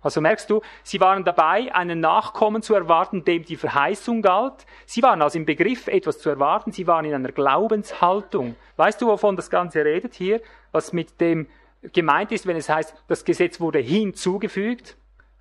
Also 0.00 0.20
merkst 0.20 0.48
du, 0.48 0.62
sie 0.82 1.00
waren 1.00 1.24
dabei, 1.24 1.74
einen 1.74 2.00
Nachkommen 2.00 2.62
zu 2.62 2.74
erwarten, 2.74 3.24
dem 3.24 3.44
die 3.44 3.56
Verheißung 3.56 4.22
galt. 4.22 4.66
Sie 4.86 5.02
waren 5.02 5.20
also 5.22 5.38
im 5.38 5.44
Begriff, 5.44 5.88
etwas 5.88 6.18
zu 6.18 6.30
erwarten. 6.30 6.72
Sie 6.72 6.86
waren 6.86 7.04
in 7.04 7.14
einer 7.14 7.32
Glaubenshaltung. 7.32 8.54
Weißt 8.76 9.02
du, 9.02 9.08
wovon 9.08 9.36
das 9.36 9.50
Ganze 9.50 9.84
redet 9.84 10.14
hier? 10.14 10.40
Was 10.70 10.92
mit 10.92 11.20
dem 11.20 11.48
gemeint 11.92 12.32
ist, 12.32 12.46
wenn 12.46 12.56
es 12.56 12.68
heißt, 12.68 12.94
das 13.08 13.24
Gesetz 13.24 13.60
wurde 13.60 13.80
hinzugefügt? 13.80 14.96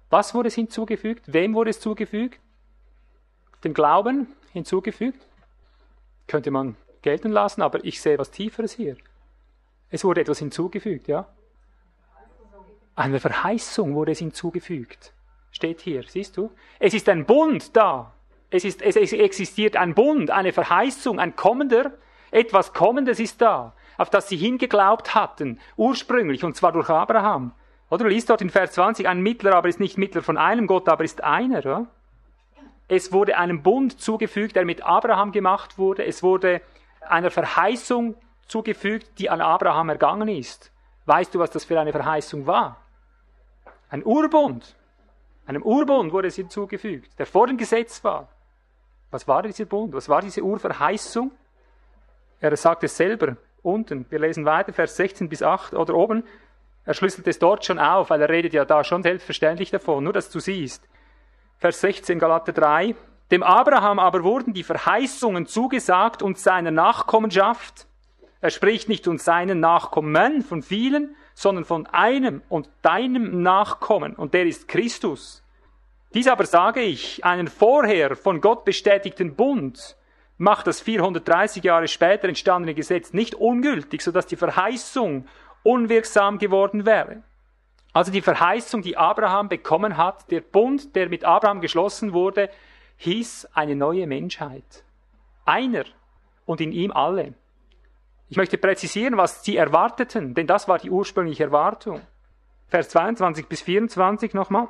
Was 0.09 0.33
wurde 0.33 0.47
es 0.47 0.55
hinzugefügt? 0.55 1.31
Wem 1.31 1.53
wurde 1.53 1.69
es 1.69 1.79
zugefügt? 1.79 2.39
Dem 3.63 3.73
Glauben 3.73 4.27
hinzugefügt? 4.53 5.21
Könnte 6.27 6.51
man 6.51 6.75
gelten 7.01 7.31
lassen, 7.31 7.61
aber 7.61 7.83
ich 7.83 8.01
sehe 8.01 8.17
was 8.17 8.31
Tieferes 8.31 8.73
hier. 8.73 8.97
Es 9.89 10.03
wurde 10.03 10.21
etwas 10.21 10.39
hinzugefügt, 10.39 11.07
ja? 11.07 11.27
Eine 12.97 13.19
Verheißung 13.19 13.93
wurde 13.93 14.13
es 14.13 14.17
hinzugefügt. 14.17 15.13
Steht 15.51 15.81
hier, 15.81 16.01
siehst 16.07 16.35
du? 16.35 16.49
Es 16.79 16.95
ist 16.95 17.07
ein 17.09 17.27
Bund 17.27 17.77
da. 17.77 18.11
Es, 18.49 18.65
ist, 18.65 18.81
es 18.81 18.95
existiert 19.13 19.75
ein 19.75 19.93
Bund, 19.93 20.31
eine 20.31 20.51
Verheißung, 20.51 21.19
ein 21.19 21.35
kommender, 21.35 21.91
etwas 22.31 22.73
Kommendes 22.73 23.19
ist 23.19 23.39
da, 23.39 23.75
auf 23.99 24.09
das 24.09 24.29
sie 24.29 24.35
hingeglaubt 24.35 25.13
hatten, 25.13 25.59
ursprünglich, 25.75 26.43
und 26.43 26.55
zwar 26.55 26.71
durch 26.71 26.89
Abraham. 26.89 27.51
Oder 27.91 28.05
du 28.05 28.09
liest 28.09 28.31
dort 28.31 28.41
in 28.41 28.49
Vers 28.49 28.71
20, 28.71 29.07
ein 29.07 29.21
Mittler 29.21 29.53
aber 29.53 29.69
ist 29.69 29.79
nicht 29.79 29.99
Mittler 29.99 30.23
von 30.23 30.37
einem 30.39 30.65
Gott, 30.65 30.89
aber 30.89 31.03
ist 31.03 31.23
einer. 31.23 31.59
Oder? 31.59 31.85
Es 32.87 33.13
wurde 33.13 33.37
einem 33.37 33.61
Bund 33.61 34.01
zugefügt, 34.01 34.55
der 34.55 34.65
mit 34.65 34.81
Abraham 34.81 35.31
gemacht 35.31 35.77
wurde. 35.77 36.03
Es 36.03 36.23
wurde 36.23 36.61
einer 37.01 37.29
Verheißung 37.29 38.15
zugefügt, 38.47 39.19
die 39.19 39.29
an 39.29 39.41
Abraham 39.41 39.89
ergangen 39.89 40.29
ist. 40.29 40.71
Weißt 41.05 41.35
du, 41.35 41.39
was 41.39 41.51
das 41.51 41.63
für 41.63 41.79
eine 41.79 41.91
Verheißung 41.91 42.47
war? 42.47 42.86
Ein 43.89 44.03
Urbund. 44.03 44.75
Einem 45.45 45.63
Urbund 45.63 46.11
wurde 46.11 46.27
es 46.27 46.35
hinzugefügt, 46.35 47.17
der 47.17 47.25
vor 47.25 47.47
dem 47.47 47.57
Gesetz 47.57 48.03
war. 48.03 48.27
Was 49.11 49.27
war 49.27 49.43
dieser 49.43 49.65
Bund? 49.65 49.93
Was 49.93 50.09
war 50.09 50.21
diese 50.21 50.43
Urverheißung? 50.43 51.31
Er 52.41 52.55
sagt 52.57 52.83
es 52.83 52.97
selber 52.97 53.37
unten. 53.63 54.05
Wir 54.09 54.19
lesen 54.19 54.45
weiter, 54.45 54.73
Vers 54.73 54.97
16 54.97 55.29
bis 55.29 55.41
8 55.41 55.73
oder 55.73 55.95
oben. 55.95 56.23
Er 56.85 56.93
schlüsselt 56.93 57.27
es 57.27 57.39
dort 57.39 57.65
schon 57.65 57.79
auf, 57.79 58.09
weil 58.09 58.21
er 58.21 58.29
redet 58.29 58.53
ja 58.53 58.65
da 58.65 58.83
schon 58.83 59.03
selbstverständlich 59.03 59.71
davon, 59.71 60.03
nur 60.03 60.13
dass 60.13 60.29
du 60.29 60.39
siehst. 60.39 60.87
Vers 61.57 61.81
16 61.81 62.19
Galater 62.19 62.51
3. 62.51 62.95
Dem 63.31 63.43
Abraham 63.43 63.99
aber 63.99 64.23
wurden 64.23 64.53
die 64.53 64.63
Verheißungen 64.63 65.47
zugesagt 65.47 66.21
und 66.21 66.37
seiner 66.37 66.71
Nachkommenschaft. 66.71 67.87
Er 68.39 68.51
spricht 68.51 68.87
nicht 68.87 69.07
und 69.07 69.21
seinen 69.21 69.59
Nachkommen 69.59 70.43
von 70.43 70.61
vielen, 70.61 71.15
sondern 71.37 71.65
von 71.65 71.85
einem 71.85 72.41
und 72.49 72.67
deinem 72.81 73.43
Nachkommen, 73.43 74.15
und 74.15 74.33
der 74.33 74.47
ist 74.47 74.67
Christus. 74.67 75.43
Dies 76.15 76.27
aber 76.27 76.47
sage 76.47 76.81
ich, 76.81 77.23
einen 77.25 77.47
vorher 77.47 78.15
von 78.15 78.41
Gott 78.41 78.65
bestätigten 78.65 79.35
Bund 79.35 79.95
macht 80.39 80.65
das 80.65 80.81
430 80.81 81.63
Jahre 81.63 81.87
später 81.87 82.27
entstandene 82.27 82.73
Gesetz 82.73 83.13
nicht 83.13 83.35
ungültig, 83.35 84.01
sodass 84.01 84.25
die 84.25 84.35
Verheißung 84.35 85.27
unwirksam 85.61 86.39
geworden 86.39 86.87
wäre. 86.87 87.21
Also 87.93 88.11
die 88.11 88.23
Verheißung, 88.23 88.81
die 88.81 88.97
Abraham 88.97 89.47
bekommen 89.47 89.95
hat, 89.95 90.31
der 90.31 90.41
Bund, 90.41 90.95
der 90.95 91.07
mit 91.07 91.23
Abraham 91.23 91.61
geschlossen 91.61 92.13
wurde, 92.13 92.49
hieß 92.95 93.49
eine 93.53 93.75
neue 93.75 94.07
Menschheit. 94.07 94.83
Einer 95.45 95.83
und 96.47 96.61
in 96.61 96.71
ihm 96.71 96.91
alle. 96.91 97.35
Ich 98.29 98.37
möchte 98.37 98.57
präzisieren, 98.57 99.17
was 99.17 99.43
sie 99.43 99.55
erwarteten, 99.55 100.33
denn 100.33 100.47
das 100.47 100.67
war 100.67 100.79
die 100.79 100.89
ursprüngliche 100.89 101.45
Erwartung. 101.45 102.01
Vers 102.67 102.89
22 102.89 103.47
bis 103.47 103.61
24 103.61 104.33
nochmal. 104.33 104.67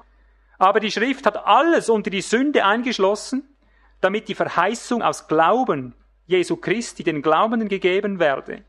Aber 0.60 0.80
die 0.80 0.92
Schrift 0.92 1.26
hat 1.26 1.46
alles 1.46 1.90
unter 1.90 2.10
die 2.10 2.22
Sünde 2.22 2.66
eingeschlossen, 2.66 3.56
damit 4.02 4.28
die 4.28 4.36
Verheißung 4.36 5.02
aus 5.02 5.28
Glauben 5.28 5.96
Jesu 6.28 6.58
Christi 6.58 7.04
den 7.04 7.22
Glaubenden 7.22 7.70
gegeben 7.70 8.20
werde. 8.20 8.64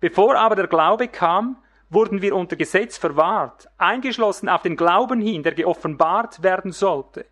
Bevor 0.00 0.36
aber 0.36 0.54
der 0.54 0.66
Glaube 0.68 1.08
kam, 1.08 1.56
wurden 1.90 2.22
wir 2.22 2.36
unter 2.36 2.56
Gesetz 2.56 2.98
verwahrt, 2.98 3.68
eingeschlossen 3.78 4.48
auf 4.48 4.62
den 4.62 4.76
Glauben 4.76 5.20
hin, 5.20 5.42
der 5.42 5.54
geoffenbart 5.54 6.42
werden 6.42 6.72
sollte. 6.72 7.26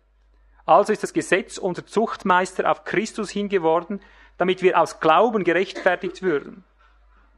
Also 0.65 0.91
ist 0.91 1.03
das 1.03 1.13
Gesetz 1.13 1.57
unser 1.57 1.85
Zuchtmeister 1.85 2.69
auf 2.69 2.83
Christus 2.83 3.29
hingeworden, 3.29 4.01
damit 4.37 4.61
wir 4.61 4.79
aus 4.79 4.99
Glauben 4.99 5.43
gerechtfertigt 5.43 6.21
würden. 6.21 6.63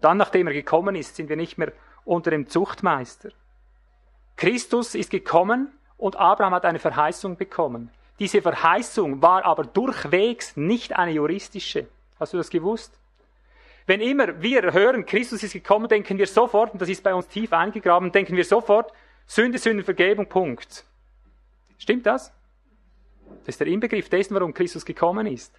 Dann, 0.02 0.18
nachdem 0.18 0.48
er 0.48 0.54
gekommen 0.54 0.96
ist, 0.96 1.16
sind 1.16 1.30
wir 1.30 1.36
nicht 1.36 1.58
mehr 1.58 1.72
unter 2.04 2.32
dem 2.32 2.48
Zuchtmeister. 2.48 3.30
Christus 4.36 4.96
ist 4.96 5.10
gekommen 5.10 5.72
und 5.98 6.16
Abraham 6.18 6.54
hat 6.54 6.66
eine 6.66 6.80
Verheißung 6.80 7.38
bekommen. 7.38 7.89
Diese 8.20 8.41
Verheißung 8.41 9.22
war 9.22 9.43
aber 9.46 9.64
durchwegs 9.64 10.56
nicht 10.56 10.96
eine 10.96 11.12
juristische. 11.12 11.88
Hast 12.20 12.34
du 12.34 12.38
das 12.38 12.50
gewusst? 12.50 12.98
Wenn 13.88 14.02
immer 14.02 14.41
wir 14.41 14.74
hören, 14.74 15.06
Christus 15.06 15.43
ist 15.43 15.54
gekommen, 15.54 15.88
denken 15.88 16.18
wir 16.18 16.28
sofort, 16.28 16.74
und 16.74 16.82
das 16.82 16.89
ist 16.89 17.04
bei 17.04 17.14
uns 17.14 17.28
tief 17.28 17.54
eingegraben, 17.54 18.12
denken 18.12 18.36
wir 18.36 18.46
sofort, 18.46 18.91
Sünde, 19.28 19.58
Sündenvergebung, 19.58 20.28
Punkt. 20.28 20.86
Stimmt 21.78 22.06
das? 22.06 22.32
Das 23.39 23.50
ist 23.50 23.60
der 23.60 23.68
Inbegriff 23.68 24.10
dessen, 24.10 24.34
warum 24.34 24.54
Christus 24.54 24.86
gekommen 24.86 25.28
ist. 25.28 25.54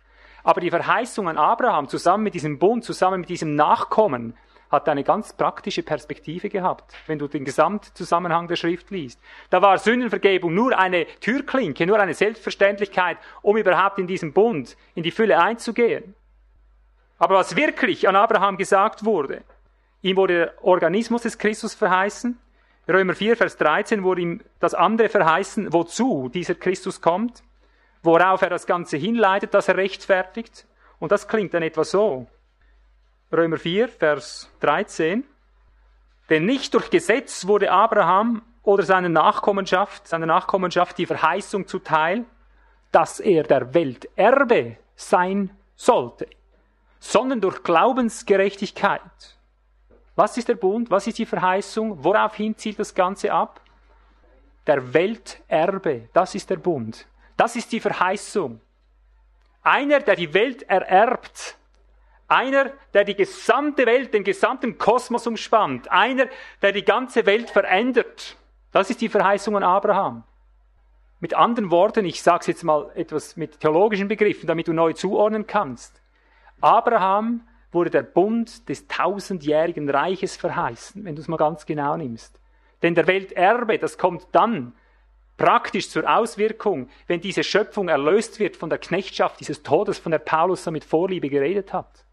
Aber 0.47 0.61
die 0.61 0.71
Verheißung 0.71 1.29
an 1.29 1.39
Abraham 1.39 1.89
zusammen 1.89 2.23
mit 2.23 2.35
diesem 2.35 2.61
Bund, 2.61 2.85
zusammen 2.85 3.19
mit 3.19 3.29
diesem 3.29 3.57
Nachkommen, 3.57 4.37
hat 4.71 4.89
eine 4.89 5.03
ganz 5.03 5.33
praktische 5.33 5.83
Perspektive 5.83 6.49
gehabt, 6.49 6.95
wenn 7.09 7.19
du 7.19 7.27
den 7.27 7.45
Gesamtzusammenhang 7.45 8.47
der 8.47 8.55
Schrift 8.55 8.93
liest. 8.93 9.21
Da 9.51 9.61
war 9.61 9.77
Sündenvergebung 9.77 10.55
nur 10.55 10.79
eine 10.79 11.07
Türklinke, 11.19 11.85
nur 11.85 11.99
eine 11.99 12.15
Selbstverständlichkeit, 12.15 13.19
um 13.43 13.57
überhaupt 13.57 13.99
in 13.99 14.07
diesen 14.07 14.33
Bund, 14.33 14.77
in 14.95 15.03
die 15.03 15.11
Fülle 15.11 15.43
einzugehen. 15.43 16.15
Aber 17.19 17.35
was 17.35 17.57
wirklich 17.57 18.09
an 18.09 18.15
Abraham 18.15 18.57
gesagt 18.57 19.05
wurde, 19.05 19.43
ihm 20.03 20.17
wurde 20.17 20.35
der 20.35 20.65
Organismus 20.65 21.23
des 21.23 21.39
Christus 21.39 21.75
verheißen, 21.75 22.39
Römer 22.89 23.17
4, 23.17 23.37
Vers 23.37 23.57
13 23.57 24.05
wurde 24.05 24.21
ihm 24.21 24.41
das 24.61 24.75
andere 24.75 25.09
verheißen, 25.09 25.73
wozu 25.73 26.29
dieser 26.29 26.55
Christus 26.55 27.01
kommt, 27.01 27.43
worauf 28.07 28.41
er 28.41 28.51
das 28.51 28.67
Ganze 28.67 28.97
hinleitet, 28.97 29.53
dass 29.53 29.69
er 29.69 29.77
rechtfertigt. 29.77 30.67
Und 30.99 31.13
das 31.13 31.29
klingt 31.29 31.53
dann 31.53 31.63
etwa 31.63 31.85
so. 31.85 32.27
Römer 33.31 33.59
4, 33.59 33.89
Vers 33.89 34.51
13. 34.61 35.25
Denn 36.31 36.47
nicht 36.47 36.73
durch 36.73 36.89
Gesetz 36.89 37.47
wurde 37.47 37.71
Abraham 37.71 38.43
oder 38.63 38.83
seine 38.83 39.11
Nachkommenschaft, 39.11 40.09
seiner 40.09 40.27
Nachkommenschaft 40.27 40.97
die 40.99 41.07
Verheißung 41.07 41.67
zuteil, 41.67 42.25
dass 42.91 43.21
er 43.21 43.43
der 43.43 43.75
Welt 43.75 44.09
Erbe 44.17 44.77
sein 44.95 45.51
sollte, 45.75 46.27
sondern 46.99 47.41
durch 47.41 47.63
Glaubensgerechtigkeit. 47.63 49.37
Was 50.15 50.37
ist 50.39 50.49
der 50.49 50.55
Bund? 50.55 50.91
Was 50.91 51.07
ist 51.07 51.19
die 51.19 51.27
Verheißung? 51.27 52.03
Woraufhin 52.03 52.57
zielt 52.57 52.79
das 52.79 52.95
Ganze 52.95 53.33
ab? 53.33 53.61
Der 54.67 54.95
Welterbe, 54.95 56.09
das 56.13 56.35
ist 56.35 56.49
der 56.49 56.57
Bund. 56.57 57.07
Das 57.37 57.57
ist 57.57 57.73
die 57.73 57.81
Verheißung. 57.81 58.61
Einer, 59.63 60.01
der 60.01 60.17
die 60.17 60.33
Welt 60.33 60.63
ererbt, 60.63 61.57
einer, 62.29 62.73
der 62.93 63.05
die 63.05 63.15
gesamte 63.15 63.87
Welt, 63.87 64.13
den 64.13 64.25
gesamten 64.25 64.79
Kosmos 64.79 65.27
umspannt. 65.27 65.91
Einer, 65.91 66.27
der 66.61 66.73
die 66.73 66.85
ganze 66.85 67.25
Welt 67.27 67.51
verändert. 67.51 68.37
Das 68.73 68.91
ist 68.91 69.01
die 69.01 69.09
Verheißung 69.09 69.57
an 69.57 69.63
Abraham. 69.63 70.25
Mit 71.21 71.35
anderen 71.35 71.71
Worten, 71.71 72.05
ich 72.05 72.23
sage 72.23 72.41
es 72.41 72.47
jetzt 72.49 72.65
mal 72.65 72.91
etwas 72.95 73.37
mit 73.37 73.61
theologischen 73.61 74.09
Begriffen, 74.09 74.47
damit 74.47 74.69
du 74.69 74.73
neu 74.73 74.93
zuordnen 74.93 75.47
kannst. 75.47 76.03
Abraham 76.61 77.47
wurde 77.73 77.91
der 77.91 78.03
Bund 78.03 78.69
des 78.69 78.87
tausendjährigen 78.89 79.89
Reiches 79.89 80.37
verheißen, 80.37 81.05
wenn 81.05 81.15
du 81.15 81.23
es 81.23 81.29
mal 81.29 81.37
ganz 81.37 81.65
genau 81.65 81.97
nimmst. 81.97 82.39
Denn 82.83 82.95
der 82.95 83.07
Welterbe, 83.07 83.79
das 83.79 83.99
kommt 83.99 84.27
dann 84.33 84.73
praktisch 85.37 85.89
zur 85.89 86.09
Auswirkung, 86.09 86.89
wenn 87.07 87.21
diese 87.21 87.45
Schöpfung 87.45 87.89
erlöst 87.89 88.39
wird 88.39 88.57
von 88.57 88.71
der 88.71 88.79
Knechtschaft 88.79 89.41
dieses 89.41 89.63
Todes, 89.63 89.99
von 89.99 90.13
der 90.13 90.19
Paulus 90.19 90.65
so 90.65 90.71
mit 90.71 90.85
Vorliebe 90.85 91.29
geredet 91.29 91.73
hat. 91.73 92.05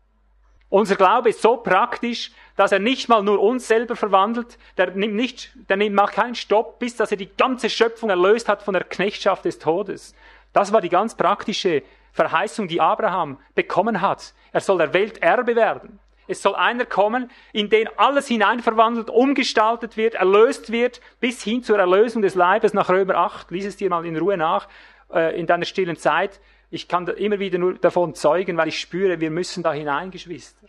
Unser 0.70 0.96
Glaube 0.96 1.30
ist 1.30 1.42
so 1.42 1.58
praktisch, 1.58 2.32
dass 2.56 2.72
er 2.72 2.80
nicht 2.80 3.08
mal 3.08 3.22
nur 3.22 3.40
uns 3.40 3.68
selber 3.68 3.96
verwandelt, 3.96 4.58
der 4.78 4.90
nimmt 4.92 5.14
nicht, 5.14 5.54
der 5.70 5.78
nimmt, 5.78 5.96
macht 5.96 6.16
keinen 6.16 6.34
Stopp, 6.34 6.80
bis 6.80 6.96
dass 6.96 7.12
er 7.12 7.18
die 7.18 7.30
ganze 7.38 7.70
Schöpfung 7.70 8.10
erlöst 8.10 8.50
hat 8.50 8.64
von 8.64 8.74
der 8.74 8.84
Knechtschaft 8.84 9.46
des 9.46 9.60
Todes. 9.60 10.16
Das 10.52 10.74
war 10.74 10.82
die 10.82 10.90
ganz 10.90 11.16
praktische 11.16 11.84
Verheißung, 12.12 12.68
die 12.68 12.82
Abraham 12.82 13.40
bekommen 13.54 14.02
hat. 14.02 14.34
Er 14.52 14.62
soll 14.62 14.80
der 14.80 14.94
Welt 14.94 15.22
Erbe 15.22 15.56
werden. 15.56 16.00
Es 16.28 16.42
soll 16.42 16.56
einer 16.56 16.86
kommen, 16.86 17.30
in 17.52 17.70
den 17.70 17.88
alles 17.98 18.28
hineinverwandelt, 18.28 19.10
umgestaltet 19.10 19.98
wird, 19.98 20.16
erlöst 20.16 20.72
wird, 20.72 21.02
bis 21.20 21.44
hin 21.44 21.64
zur 21.64 21.80
Erlösung 21.80 22.22
des 22.22 22.36
Leibes 22.36 22.74
nach 22.74 22.90
Römer 22.90 23.16
8. 23.16 23.52
Lies 23.52 23.66
es 23.66 23.78
dir 23.78 23.90
mal 23.90 24.06
in 24.06 24.18
Ruhe 24.18 24.38
nach, 24.38 24.68
äh, 25.12 25.38
in 25.40 25.48
deiner 25.48 25.66
stillen 25.66 25.98
Zeit. 25.98 26.40
Ich 26.70 26.88
kann 26.88 27.08
immer 27.08 27.40
wieder 27.40 27.60
nur 27.60 27.76
davon 27.76 28.16
zeugen, 28.16 28.58
weil 28.58 28.70
ich 28.70 28.80
spüre, 28.80 29.20
wir 29.20 29.32
müssen 29.32 29.64
da 29.64 29.74
hinein, 29.74 30.12
Geschwister. 30.12 30.68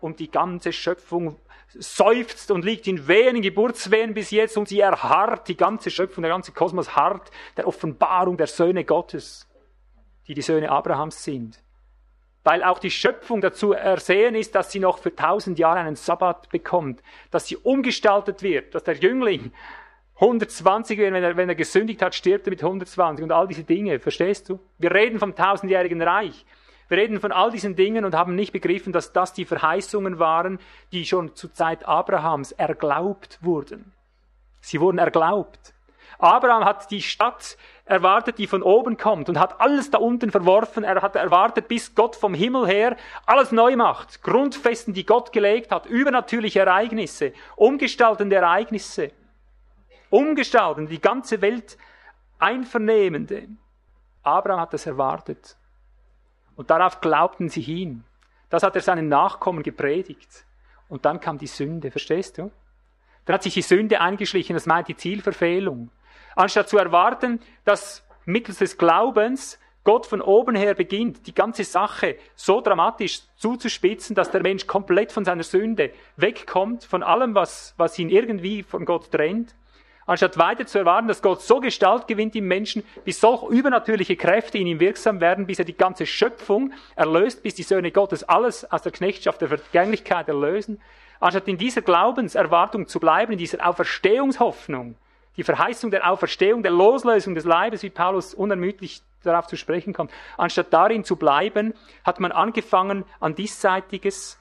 Und 0.00 0.18
die 0.18 0.30
ganze 0.30 0.72
Schöpfung 0.72 1.38
seufzt 1.78 2.50
und 2.50 2.64
liegt 2.64 2.86
in 2.86 3.08
Wehen, 3.08 3.36
in 3.36 3.42
Geburtswehen 3.42 4.14
bis 4.14 4.30
jetzt 4.30 4.56
und 4.56 4.68
sie 4.68 4.80
erharrt, 4.80 5.48
die 5.48 5.56
ganze 5.56 5.90
Schöpfung, 5.90 6.22
der 6.22 6.32
ganze 6.32 6.52
Kosmos 6.52 6.96
harrt 6.96 7.30
der 7.56 7.66
Offenbarung 7.66 8.36
der 8.36 8.46
Söhne 8.46 8.84
Gottes, 8.84 9.48
die 10.26 10.34
die 10.34 10.42
Söhne 10.42 10.70
Abrahams 10.70 11.22
sind. 11.22 11.62
Weil 12.44 12.64
auch 12.64 12.78
die 12.78 12.90
Schöpfung 12.90 13.40
dazu 13.40 13.72
ersehen 13.72 14.34
ist, 14.34 14.54
dass 14.54 14.72
sie 14.72 14.80
noch 14.80 14.98
für 14.98 15.14
tausend 15.14 15.58
Jahre 15.58 15.80
einen 15.80 15.96
Sabbat 15.96 16.48
bekommt, 16.50 17.02
dass 17.30 17.46
sie 17.46 17.56
umgestaltet 17.56 18.42
wird, 18.42 18.74
dass 18.74 18.82
der 18.82 18.96
Jüngling 18.96 19.52
120 20.16 20.98
werden, 20.98 21.14
wenn 21.14 21.24
er, 21.24 21.36
wenn 21.36 21.48
er 21.48 21.54
gesündigt 21.54 22.02
hat, 22.02 22.14
stirbt 22.14 22.46
er 22.46 22.50
mit 22.50 22.62
120 22.62 23.24
und 23.24 23.32
all 23.32 23.48
diese 23.48 23.64
Dinge, 23.64 23.98
verstehst 23.98 24.48
du? 24.48 24.60
Wir 24.78 24.92
reden 24.92 25.18
vom 25.18 25.34
tausendjährigen 25.34 26.00
Reich. 26.00 26.44
Wir 26.88 26.98
reden 26.98 27.20
von 27.20 27.32
all 27.32 27.50
diesen 27.50 27.74
Dingen 27.74 28.04
und 28.04 28.14
haben 28.14 28.34
nicht 28.34 28.52
begriffen, 28.52 28.92
dass 28.92 29.12
das 29.12 29.32
die 29.32 29.46
Verheißungen 29.46 30.18
waren, 30.18 30.58
die 30.92 31.06
schon 31.06 31.34
zur 31.34 31.52
Zeit 31.54 31.88
Abrahams 31.88 32.52
erglaubt 32.52 33.38
wurden. 33.40 33.92
Sie 34.60 34.80
wurden 34.80 34.98
erglaubt. 34.98 35.74
Abraham 36.18 36.64
hat 36.64 36.90
die 36.90 37.02
Stadt 37.02 37.56
erwartet, 37.92 38.38
die 38.38 38.46
von 38.46 38.62
oben 38.62 38.96
kommt 38.96 39.28
und 39.28 39.38
hat 39.38 39.60
alles 39.60 39.90
da 39.90 39.98
unten 39.98 40.30
verworfen. 40.30 40.82
Er 40.82 41.00
hat 41.02 41.14
erwartet, 41.14 41.68
bis 41.68 41.94
Gott 41.94 42.16
vom 42.16 42.34
Himmel 42.34 42.66
her 42.66 42.96
alles 43.26 43.52
neu 43.52 43.76
macht. 43.76 44.22
Grundfesten, 44.22 44.94
die 44.94 45.06
Gott 45.06 45.32
gelegt 45.32 45.70
hat, 45.70 45.86
übernatürliche 45.86 46.60
Ereignisse, 46.60 47.32
umgestaltende 47.56 48.36
Ereignisse 48.36 49.12
umgestalten, 50.12 50.86
die 50.86 51.00
ganze 51.00 51.40
Welt 51.40 51.78
einvernehmende. 52.38 53.48
Abraham 54.22 54.60
hat 54.60 54.74
das 54.74 54.86
erwartet. 54.86 55.56
Und 56.54 56.70
darauf 56.70 57.00
glaubten 57.00 57.48
sie 57.48 57.62
hin. 57.62 58.04
Das 58.50 58.62
hat 58.62 58.76
er 58.76 58.82
seinen 58.82 59.08
Nachkommen 59.08 59.62
gepredigt. 59.62 60.44
Und 60.88 61.06
dann 61.06 61.18
kam 61.18 61.38
die 61.38 61.46
Sünde, 61.46 61.90
verstehst 61.90 62.36
du? 62.36 62.52
Dann 63.24 63.34
hat 63.34 63.42
sich 63.42 63.54
die 63.54 63.62
Sünde 63.62 64.00
eingeschlichen, 64.00 64.54
das 64.54 64.66
meint 64.66 64.88
die 64.88 64.96
Zielverfehlung. 64.96 65.90
Anstatt 66.36 66.68
zu 66.68 66.78
erwarten, 66.78 67.40
dass 67.64 68.04
mittels 68.24 68.58
des 68.58 68.78
Glaubens 68.78 69.58
Gott 69.84 70.06
von 70.06 70.20
oben 70.20 70.54
her 70.54 70.74
beginnt, 70.74 71.26
die 71.26 71.34
ganze 71.34 71.64
Sache 71.64 72.16
so 72.36 72.60
dramatisch 72.60 73.22
zuzuspitzen, 73.36 74.14
dass 74.14 74.30
der 74.30 74.42
Mensch 74.42 74.66
komplett 74.66 75.10
von 75.10 75.24
seiner 75.24 75.42
Sünde 75.42 75.90
wegkommt, 76.16 76.84
von 76.84 77.02
allem, 77.02 77.34
was, 77.34 77.74
was 77.76 77.98
ihn 77.98 78.08
irgendwie 78.08 78.62
von 78.62 78.84
Gott 78.84 79.10
trennt, 79.10 79.56
anstatt 80.06 80.38
weiter 80.38 80.66
zu 80.66 80.78
erwarten, 80.78 81.08
dass 81.08 81.20
Gott 81.20 81.42
so 81.42 81.58
Gestalt 81.58 82.06
gewinnt 82.06 82.36
im 82.36 82.46
Menschen, 82.46 82.84
bis 83.04 83.20
solch 83.20 83.42
übernatürliche 83.50 84.14
Kräfte 84.14 84.58
in 84.58 84.68
ihm 84.68 84.78
wirksam 84.78 85.20
werden, 85.20 85.46
bis 85.46 85.58
er 85.58 85.64
die 85.64 85.76
ganze 85.76 86.06
Schöpfung 86.06 86.72
erlöst, 86.94 87.42
bis 87.42 87.56
die 87.56 87.64
Söhne 87.64 87.90
Gottes 87.90 88.22
alles 88.22 88.70
aus 88.70 88.82
der 88.82 88.92
Knechtschaft 88.92 89.40
der 89.40 89.48
Vergänglichkeit 89.48 90.28
erlösen, 90.28 90.80
anstatt 91.18 91.48
in 91.48 91.58
dieser 91.58 91.82
Glaubenserwartung 91.82 92.86
zu 92.86 93.00
bleiben, 93.00 93.32
in 93.32 93.38
dieser 93.38 93.66
Auferstehungshoffnung, 93.66 94.94
die 95.36 95.44
Verheißung 95.44 95.90
der 95.90 96.10
Auferstehung, 96.10 96.62
der 96.62 96.72
Loslösung 96.72 97.34
des 97.34 97.44
Leibes, 97.44 97.82
wie 97.82 97.90
Paulus 97.90 98.34
unermüdlich 98.34 99.02
darauf 99.22 99.46
zu 99.46 99.56
sprechen 99.56 99.92
kommt, 99.92 100.10
anstatt 100.36 100.72
darin 100.72 101.04
zu 101.04 101.16
bleiben, 101.16 101.74
hat 102.04 102.20
man 102.20 102.32
angefangen, 102.32 103.04
an 103.20 103.34
diesseitiges 103.34 104.38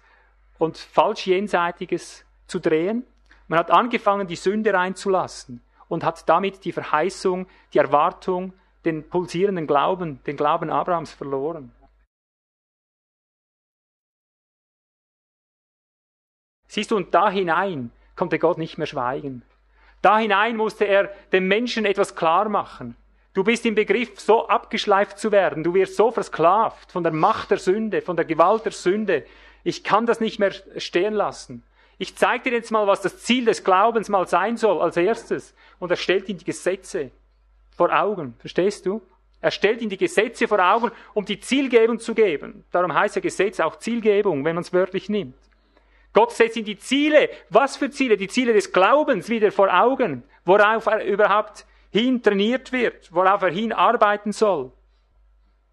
und 0.57 0.77
falsch 0.77 1.27
jenseitiges 1.27 2.25
zu 2.47 2.59
drehen 2.59 3.05
man 3.51 3.59
hat 3.59 3.69
angefangen, 3.69 4.27
die 4.27 4.37
Sünde 4.37 4.73
reinzulassen 4.73 5.61
und 5.89 6.05
hat 6.05 6.29
damit 6.29 6.63
die 6.63 6.71
Verheißung, 6.71 7.47
die 7.73 7.79
Erwartung, 7.79 8.53
den 8.85 9.09
pulsierenden 9.09 9.67
Glauben, 9.67 10.23
den 10.23 10.37
Glauben 10.37 10.69
Abrahams 10.69 11.11
verloren. 11.11 11.75
Siehst 16.65 16.91
du, 16.91 16.95
und 16.95 17.13
da 17.13 17.29
hinein 17.29 17.91
konnte 18.15 18.39
Gott 18.39 18.57
nicht 18.57 18.77
mehr 18.77 18.87
schweigen. 18.87 19.43
Da 20.01 20.17
hinein 20.17 20.57
musste 20.57 20.85
er 20.85 21.11
dem 21.31 21.47
Menschen 21.47 21.85
etwas 21.85 22.15
klar 22.15 22.49
machen. 22.49 22.95
Du 23.33 23.43
bist 23.43 23.65
im 23.65 23.75
Begriff, 23.75 24.19
so 24.19 24.47
abgeschleift 24.47 25.17
zu 25.17 25.31
werden. 25.31 25.63
Du 25.63 25.73
wirst 25.73 25.95
so 25.95 26.11
versklavt 26.11 26.91
von 26.91 27.03
der 27.03 27.13
Macht 27.13 27.51
der 27.51 27.59
Sünde, 27.59 28.01
von 28.01 28.17
der 28.17 28.25
Gewalt 28.25 28.65
der 28.65 28.73
Sünde. 28.73 29.25
Ich 29.63 29.83
kann 29.83 30.05
das 30.05 30.19
nicht 30.19 30.39
mehr 30.39 30.51
stehen 30.77 31.13
lassen. 31.13 31.63
Ich 31.97 32.15
zeige 32.15 32.49
dir 32.49 32.55
jetzt 32.55 32.71
mal, 32.71 32.87
was 32.87 33.01
das 33.01 33.19
Ziel 33.19 33.45
des 33.45 33.63
Glaubens 33.63 34.09
mal 34.09 34.27
sein 34.27 34.57
soll 34.57 34.81
als 34.81 34.97
erstes. 34.97 35.53
Und 35.79 35.91
er 35.91 35.97
stellt 35.97 36.27
ihm 36.27 36.37
die 36.39 36.45
Gesetze 36.45 37.11
vor 37.69 37.97
Augen. 37.97 38.35
Verstehst 38.39 38.85
du? 38.85 39.01
Er 39.39 39.51
stellt 39.51 39.81
ihm 39.81 39.89
die 39.89 39.97
Gesetze 39.97 40.47
vor 40.47 40.59
Augen, 40.59 40.91
um 41.13 41.25
die 41.25 41.39
Zielgebung 41.39 41.99
zu 41.99 42.13
geben. 42.13 42.65
Darum 42.71 42.93
heißt 42.93 43.15
ja 43.15 43.21
Gesetz 43.21 43.59
auch 43.59 43.77
Zielgebung, 43.77 44.43
wenn 44.45 44.55
man 44.55 44.63
es 44.63 44.73
wörtlich 44.73 45.09
nimmt. 45.09 45.35
Gott 46.13 46.31
setzt 46.31 46.57
ihm 46.57 46.65
die 46.65 46.77
Ziele. 46.77 47.29
Was 47.49 47.77
für 47.77 47.89
Ziele? 47.89 48.17
Die 48.17 48.27
Ziele 48.27 48.53
des 48.53 48.71
Glaubens 48.71 49.29
wieder 49.29 49.51
vor 49.51 49.73
Augen, 49.73 50.23
worauf 50.45 50.85
er 50.87 51.05
überhaupt 51.05 51.65
hin 51.89 52.21
trainiert 52.21 52.71
wird, 52.71 53.13
worauf 53.13 53.41
er 53.41 53.51
hin 53.51 53.71
arbeiten 53.71 54.31
soll. 54.31 54.71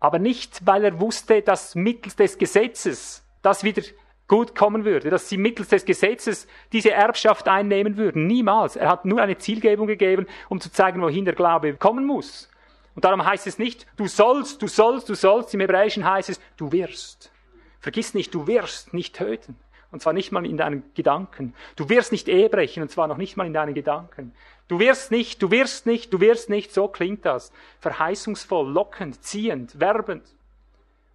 Aber 0.00 0.18
nicht, 0.18 0.64
weil 0.64 0.84
er 0.84 1.00
wusste, 1.00 1.42
dass 1.42 1.74
mittels 1.74 2.14
des 2.14 2.38
Gesetzes 2.38 3.24
das 3.42 3.64
wieder 3.64 3.82
gut 4.28 4.54
kommen 4.54 4.84
würde, 4.84 5.10
dass 5.10 5.28
sie 5.28 5.38
mittels 5.38 5.68
des 5.68 5.84
Gesetzes 5.84 6.46
diese 6.70 6.90
Erbschaft 6.90 7.48
einnehmen 7.48 7.96
würden. 7.96 8.26
Niemals. 8.26 8.76
Er 8.76 8.90
hat 8.90 9.06
nur 9.06 9.20
eine 9.22 9.38
Zielgebung 9.38 9.86
gegeben, 9.86 10.26
um 10.48 10.60
zu 10.60 10.70
zeigen, 10.70 11.00
wohin 11.00 11.24
der 11.24 11.34
Glaube 11.34 11.74
kommen 11.74 12.04
muss. 12.04 12.48
Und 12.94 13.04
darum 13.04 13.24
heißt 13.24 13.46
es 13.46 13.58
nicht, 13.58 13.86
du 13.96 14.06
sollst, 14.06 14.60
du 14.60 14.68
sollst, 14.68 15.08
du 15.08 15.14
sollst. 15.14 15.54
Im 15.54 15.60
Hebräischen 15.60 16.04
heißt 16.04 16.28
es, 16.28 16.40
du 16.56 16.70
wirst. 16.72 17.32
Vergiss 17.80 18.12
nicht, 18.12 18.34
du 18.34 18.46
wirst 18.46 18.92
nicht 18.92 19.16
töten. 19.16 19.56
Und 19.90 20.02
zwar 20.02 20.12
nicht 20.12 20.32
mal 20.32 20.44
in 20.44 20.58
deinen 20.58 20.82
Gedanken. 20.94 21.54
Du 21.76 21.88
wirst 21.88 22.12
nicht 22.12 22.28
Ehe 22.28 22.48
brechen, 22.50 22.82
und 22.82 22.90
zwar 22.90 23.06
noch 23.06 23.16
nicht 23.16 23.36
mal 23.36 23.46
in 23.46 23.54
deinen 23.54 23.74
Gedanken. 23.74 24.34
Du 24.68 24.78
wirst 24.78 25.10
nicht, 25.10 25.42
du 25.42 25.50
wirst 25.50 25.86
nicht, 25.86 26.12
du 26.12 26.20
wirst 26.20 26.50
nicht, 26.50 26.74
so 26.74 26.88
klingt 26.88 27.24
das. 27.24 27.52
Verheißungsvoll, 27.80 28.70
lockend, 28.70 29.22
ziehend, 29.24 29.80
werbend. 29.80 30.24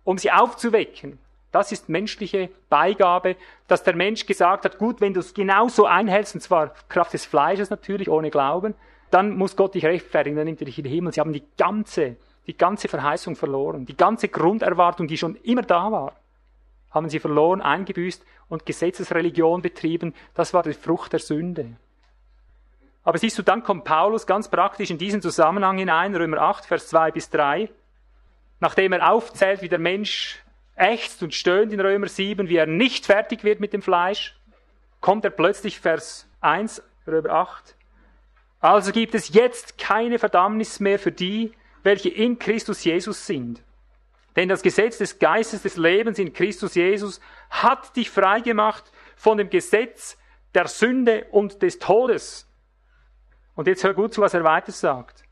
Um 0.04 0.18
sie 0.18 0.32
aufzuwecken. 0.32 1.20
Das 1.52 1.72
ist 1.72 1.88
menschliche 1.88 2.50
Beigabe, 2.70 3.36
dass 3.68 3.84
der 3.84 3.96
Mensch 3.96 4.26
gesagt 4.26 4.66
hat, 4.66 4.80
gut, 4.80 5.02
wenn 5.02 5.14
du 5.14 5.20
es 5.20 5.36
genauso 5.36 5.86
einhältst, 5.86 6.34
und 6.34 6.42
zwar 6.42 6.74
Kraft 6.90 7.14
des 7.14 7.26
Fleisches 7.26 7.70
natürlich, 7.70 8.10
ohne 8.10 8.32
Glauben, 8.32 8.74
dann 9.12 9.38
muss 9.38 9.56
Gott 9.56 9.76
dich 9.76 9.86
rechtfertigen, 9.86 10.36
dann 10.36 10.46
nimmt 10.46 10.62
er 10.62 10.66
dich 10.66 10.80
in 10.80 10.86
den 10.86 10.92
Himmel. 10.92 11.14
Sie 11.14 11.20
haben 11.20 11.32
die 11.32 11.44
ganze, 11.56 12.16
die 12.48 12.58
ganze 12.58 12.88
Verheißung 12.88 13.36
verloren. 13.36 13.86
Die 13.86 13.96
ganze 13.96 14.30
Grunderwartung, 14.30 15.08
die 15.08 15.18
schon 15.18 15.36
immer 15.44 15.62
da 15.62 15.92
war, 15.92 16.16
haben 16.94 17.10
sie 17.10 17.20
verloren, 17.20 17.62
eingebüßt 17.62 18.24
und 18.50 18.66
Gesetzesreligion 18.66 19.62
betrieben. 19.62 20.14
Das 20.34 20.54
war 20.54 20.64
die 20.64 20.74
Frucht 20.74 21.14
der 21.14 21.20
Sünde. 21.20 21.76
Aber 23.04 23.18
siehst 23.18 23.38
du, 23.38 23.42
dann 23.42 23.64
kommt 23.64 23.84
Paulus 23.84 24.26
ganz 24.26 24.48
praktisch 24.48 24.90
in 24.90 24.98
diesen 24.98 25.22
Zusammenhang 25.22 25.78
hinein, 25.78 26.16
Römer 26.16 26.40
8, 26.40 26.66
Vers 26.66 26.88
2 26.88 27.12
bis 27.12 27.30
3, 27.30 27.70
nachdem 28.60 28.94
er 28.94 29.12
aufzählt, 29.12 29.62
wie 29.62 29.70
der 29.70 29.80
Mensch 29.80 30.42
ächzt 30.76 31.22
und 31.22 31.34
stöhnt 31.34 31.74
in 31.74 31.82
Römer 31.82 32.08
7, 32.08 32.48
wie 32.48 32.56
er 32.56 32.66
nicht 32.66 33.06
fertig 33.06 33.44
wird 33.44 33.60
mit 33.60 33.74
dem 33.74 33.82
Fleisch, 33.82 34.36
kommt 35.02 35.26
er 35.26 35.32
plötzlich 35.32 35.80
Vers 35.80 36.30
1, 36.40 36.82
Römer 37.06 37.32
8. 37.32 37.76
Also 38.62 38.94
gibt 38.94 39.14
es 39.16 39.34
jetzt 39.34 39.78
keine 39.78 40.20
Verdammnis 40.20 40.80
mehr 40.80 40.98
für 40.98 41.12
die, 41.12 41.52
welche 41.84 42.08
in 42.08 42.40
Christus 42.40 42.86
Jesus 42.86 43.28
sind. 43.28 43.62
Denn 44.36 44.50
das 44.50 44.62
Gesetz 44.62 44.98
des 44.98 45.20
Geistes 45.20 45.62
des 45.62 45.78
Lebens 45.78 46.20
in 46.20 46.34
Christus 46.34 46.76
Jesus 46.76 47.20
hat 47.50 47.96
dich 47.96 48.10
freigemacht 48.10 48.92
von 49.16 49.38
dem 49.38 49.50
Gesetz 49.50 50.18
der 50.56 50.68
Sünde 50.68 51.28
und 51.32 51.62
des 51.62 51.80
Todes. 51.80 52.48
Und 53.56 53.68
jetzt 53.68 53.84
hör 53.84 53.94
gut 53.94 54.14
zu, 54.14 54.22
was 54.22 54.34
er 54.34 54.44
weiter 54.44 54.72
sagt. 54.72 55.24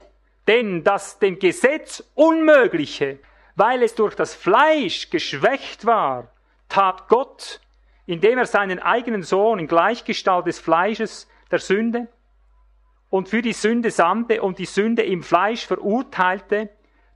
Denn 0.48 0.84
das 0.84 1.20
dem 1.20 1.40
Gesetz 1.40 2.04
Unmögliche 2.14 3.20
weil 3.56 3.84
es 3.84 3.96
durch 3.96 4.16
das 4.16 4.34
Fleisch 4.34 5.10
geschwächt 5.10 5.86
war, 5.86 6.32
tat 6.70 7.08
Gott, 7.08 7.60
indem 8.06 8.38
er 8.38 8.46
seinen 8.46 8.80
eigenen 8.80 9.24
Sohn 9.24 9.60
in 9.60 9.68
Gleichgestalt 9.68 10.48
des 10.48 10.60
Fleisches 10.60 11.28
der 11.52 11.60
Sünde 11.60 12.08
und 13.10 13.30
für 13.30 13.42
die 13.42 13.54
Sünde 13.54 13.92
sandte 13.92 14.42
und 14.42 14.58
die 14.58 14.66
Sünde 14.66 15.04
im 15.04 15.22
Fleisch 15.22 15.66
verurteilte, 15.68 16.70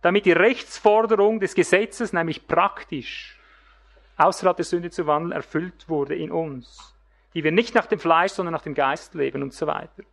damit 0.05 0.27
die 0.27 0.33
Rechtsforderung 0.33 1.39
des 1.39 1.55
Gesetzes, 1.55 2.13
nämlich 2.13 2.45
praktisch, 2.45 3.39
außerhalb 4.17 4.55
der 4.55 4.63
Sünde 4.63 4.91
zu 4.91 5.07
wandeln, 5.07 5.31
erfüllt 5.31 5.89
wurde 5.89 6.13
in 6.13 6.31
uns, 6.31 6.93
die 7.33 7.43
wir 7.43 7.51
nicht 7.51 7.73
nach 7.73 7.87
dem 7.87 7.97
Fleisch, 7.97 8.33
sondern 8.33 8.53
nach 8.53 8.61
dem 8.61 8.75
Geist 8.75 9.15
leben 9.15 9.41
und 9.41 9.51
so 9.51 9.65
weiter. 9.65 10.03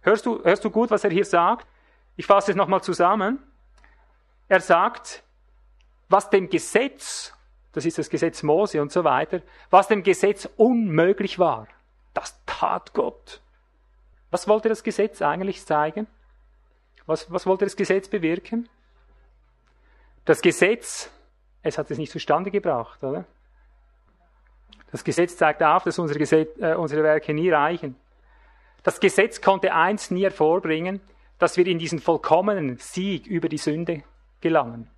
Hörst 0.00 0.24
du, 0.24 0.42
hörst 0.42 0.64
du 0.64 0.70
gut, 0.70 0.90
was 0.90 1.04
er 1.04 1.10
hier 1.10 1.26
sagt? 1.26 1.66
Ich 2.16 2.24
fasse 2.24 2.52
es 2.52 2.56
nochmal 2.56 2.82
zusammen. 2.82 3.38
Er 4.48 4.60
sagt, 4.60 5.22
was 6.08 6.30
dem 6.30 6.48
Gesetz, 6.48 7.34
das 7.72 7.84
ist 7.84 7.98
das 7.98 8.08
Gesetz 8.08 8.42
Mose 8.42 8.80
und 8.80 8.90
so 8.90 9.04
weiter, 9.04 9.42
was 9.68 9.88
dem 9.88 10.02
Gesetz 10.02 10.48
unmöglich 10.56 11.38
war, 11.38 11.68
das 12.14 12.34
tat 12.46 12.94
Gott. 12.94 13.42
Was 14.30 14.48
wollte 14.48 14.70
das 14.70 14.82
Gesetz 14.82 15.20
eigentlich 15.20 15.66
zeigen? 15.66 16.06
Was, 17.04 17.30
was 17.30 17.44
wollte 17.44 17.66
das 17.66 17.76
Gesetz 17.76 18.08
bewirken? 18.08 18.70
Das 20.28 20.42
Gesetz, 20.42 21.10
es 21.62 21.78
hat 21.78 21.90
es 21.90 21.96
nicht 21.96 22.12
zustande 22.12 22.50
gebracht, 22.50 23.02
oder? 23.02 23.24
Das 24.92 25.02
Gesetz 25.02 25.38
zeigt 25.38 25.62
auf, 25.62 25.84
dass 25.84 25.98
unsere, 25.98 26.18
Gesetz, 26.18 26.50
äh, 26.60 26.74
unsere 26.74 27.02
Werke 27.02 27.32
nie 27.32 27.48
reichen. 27.48 27.96
Das 28.82 29.00
Gesetz 29.00 29.40
konnte 29.40 29.72
eins 29.72 30.10
nie 30.10 30.24
hervorbringen, 30.24 31.00
dass 31.38 31.56
wir 31.56 31.66
in 31.66 31.78
diesen 31.78 31.98
vollkommenen 31.98 32.76
Sieg 32.76 33.26
über 33.26 33.48
die 33.48 33.56
Sünde 33.56 34.02
gelangen. 34.42 34.90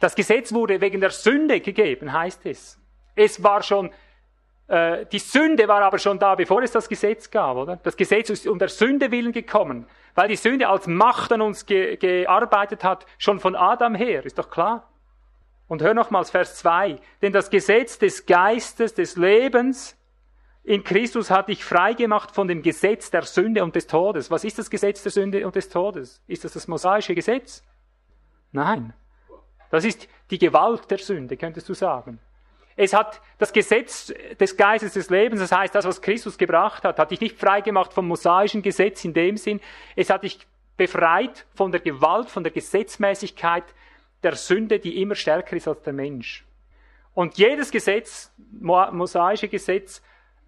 Das 0.00 0.14
Gesetz 0.14 0.50
wurde 0.54 0.80
wegen 0.80 1.02
der 1.02 1.10
Sünde 1.10 1.60
gegeben, 1.60 2.14
heißt 2.14 2.46
es. 2.46 2.80
Es 3.16 3.42
war 3.42 3.62
schon, 3.62 3.90
äh, 4.68 5.06
die 5.06 5.18
Sünde 5.18 5.66
war 5.66 5.82
aber 5.82 5.98
schon 5.98 6.18
da, 6.18 6.34
bevor 6.34 6.62
es 6.62 6.72
das 6.72 6.88
Gesetz 6.88 7.30
gab, 7.30 7.56
oder? 7.56 7.76
Das 7.82 7.96
Gesetz 7.96 8.28
ist 8.28 8.46
um 8.46 8.58
der 8.58 8.68
Sünde 8.68 9.10
willen 9.10 9.32
gekommen, 9.32 9.86
weil 10.14 10.28
die 10.28 10.36
Sünde 10.36 10.68
als 10.68 10.86
Macht 10.86 11.32
an 11.32 11.40
uns 11.40 11.64
ge 11.64 11.96
gearbeitet 11.96 12.84
hat, 12.84 13.06
schon 13.16 13.40
von 13.40 13.56
Adam 13.56 13.94
her, 13.94 14.24
ist 14.24 14.38
doch 14.38 14.50
klar. 14.50 14.88
Und 15.68 15.82
hör 15.82 15.94
nochmals 15.94 16.30
Vers 16.30 16.56
2. 16.56 16.98
Denn 17.20 17.32
das 17.32 17.50
Gesetz 17.50 17.98
des 17.98 18.24
Geistes, 18.24 18.94
des 18.94 19.16
Lebens 19.16 19.96
in 20.64 20.84
Christus 20.84 21.30
hat 21.30 21.48
dich 21.48 21.64
freigemacht 21.64 22.34
von 22.34 22.46
dem 22.46 22.62
Gesetz 22.62 23.10
der 23.10 23.22
Sünde 23.22 23.64
und 23.64 23.74
des 23.74 23.86
Todes. 23.86 24.30
Was 24.30 24.44
ist 24.44 24.58
das 24.58 24.68
Gesetz 24.68 25.02
der 25.02 25.12
Sünde 25.12 25.46
und 25.46 25.56
des 25.56 25.70
Todes? 25.70 26.22
Ist 26.26 26.44
das 26.44 26.52
das 26.52 26.68
mosaische 26.68 27.14
Gesetz? 27.14 27.62
Nein. 28.52 28.92
Das 29.70 29.84
ist 29.84 30.08
die 30.30 30.38
Gewalt 30.38 30.90
der 30.90 30.98
Sünde, 30.98 31.38
könntest 31.38 31.68
du 31.70 31.74
sagen. 31.74 32.18
Es 32.80 32.92
hat 32.92 33.20
das 33.38 33.52
Gesetz 33.52 34.14
des 34.38 34.56
Geistes 34.56 34.92
des 34.92 35.10
Lebens, 35.10 35.40
das 35.40 35.50
heißt, 35.50 35.74
das, 35.74 35.84
was 35.84 36.00
Christus 36.00 36.38
gebracht 36.38 36.84
hat, 36.84 37.00
hat 37.00 37.10
dich 37.10 37.20
nicht 37.20 37.36
freigemacht 37.36 37.92
vom 37.92 38.06
mosaischen 38.06 38.62
Gesetz 38.62 39.04
in 39.04 39.12
dem 39.12 39.36
Sinn. 39.36 39.60
Es 39.96 40.10
hat 40.10 40.22
dich 40.22 40.38
befreit 40.76 41.44
von 41.56 41.72
der 41.72 41.80
Gewalt, 41.80 42.30
von 42.30 42.44
der 42.44 42.52
Gesetzmäßigkeit 42.52 43.64
der 44.22 44.36
Sünde, 44.36 44.78
die 44.78 45.02
immer 45.02 45.16
stärker 45.16 45.56
ist 45.56 45.66
als 45.66 45.82
der 45.82 45.92
Mensch. 45.92 46.46
Und 47.14 47.36
jedes 47.36 47.72
Gesetz, 47.72 48.32
mosaische 48.60 49.48
Gesetz, 49.48 50.00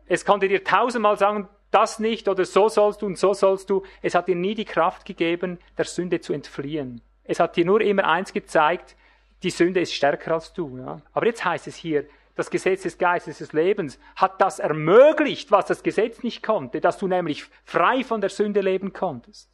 es 0.07 0.25
konnte 0.25 0.47
dir 0.47 0.63
tausendmal 0.63 1.19
sagen, 1.19 1.49
das 1.73 1.99
nicht 1.99 2.29
oder 2.29 2.45
so 2.45 2.69
sollst 2.69 3.03
du 3.03 3.07
und 3.07 3.19
so 3.19 3.35
sollst 3.35 3.71
du. 3.71 3.83
Es 4.03 4.15
hat 4.15 4.29
dir 4.29 4.37
nie 4.37 4.55
die 4.55 4.65
Kraft 4.65 5.05
gegeben, 5.05 5.59
der 5.77 5.85
Sünde 5.85 6.21
zu 6.21 6.33
entfliehen. 6.33 7.01
Es 7.25 7.41
hat 7.41 7.57
dir 7.57 7.65
nur 7.65 7.81
immer 7.81 8.05
eins 8.05 8.33
gezeigt, 8.33 8.95
die 9.43 9.51
Sünde 9.51 9.81
ist 9.81 9.95
stärker 9.95 10.35
als 10.35 10.53
du. 10.53 10.79
Ja? 10.79 11.01
Aber 11.13 11.27
jetzt 11.27 11.45
heißt 11.45 11.67
es 11.67 11.75
hier, 11.75 12.07
das 12.35 12.51
Gesetz 12.51 12.83
des 12.83 12.99
Geistes 12.99 13.39
des 13.39 13.53
Lebens 13.53 13.99
hat 14.17 14.41
das 14.41 14.59
ermöglicht, 14.59 15.51
was 15.51 15.67
das 15.67 15.83
Gesetz 15.83 16.23
nicht 16.23 16.43
konnte, 16.43 16.81
dass 16.81 16.99
du 16.99 17.09
nämlich 17.09 17.45
frei 17.65 18.05
von 18.05 18.21
der 18.21 18.31
Sünde 18.31 18.61
leben 18.61 18.93
konntest. 18.93 19.51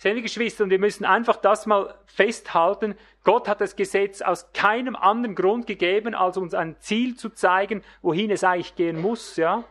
Wir, 0.00 0.22
Geschwister, 0.22 0.62
und 0.62 0.70
wir 0.70 0.78
müssen 0.78 1.04
einfach 1.04 1.36
das 1.36 1.66
mal 1.66 1.94
festhalten. 2.06 2.94
Gott 3.24 3.48
hat 3.48 3.60
das 3.60 3.74
Gesetz 3.74 4.22
aus 4.22 4.52
keinem 4.52 4.94
anderen 4.94 5.34
Grund 5.34 5.66
gegeben, 5.66 6.14
als 6.14 6.36
uns 6.36 6.54
ein 6.54 6.76
Ziel 6.78 7.16
zu 7.16 7.30
zeigen, 7.30 7.82
wohin 8.00 8.30
es 8.30 8.44
eigentlich 8.44 8.76
gehen 8.76 9.00
muss, 9.00 9.36
ja. 9.36 9.64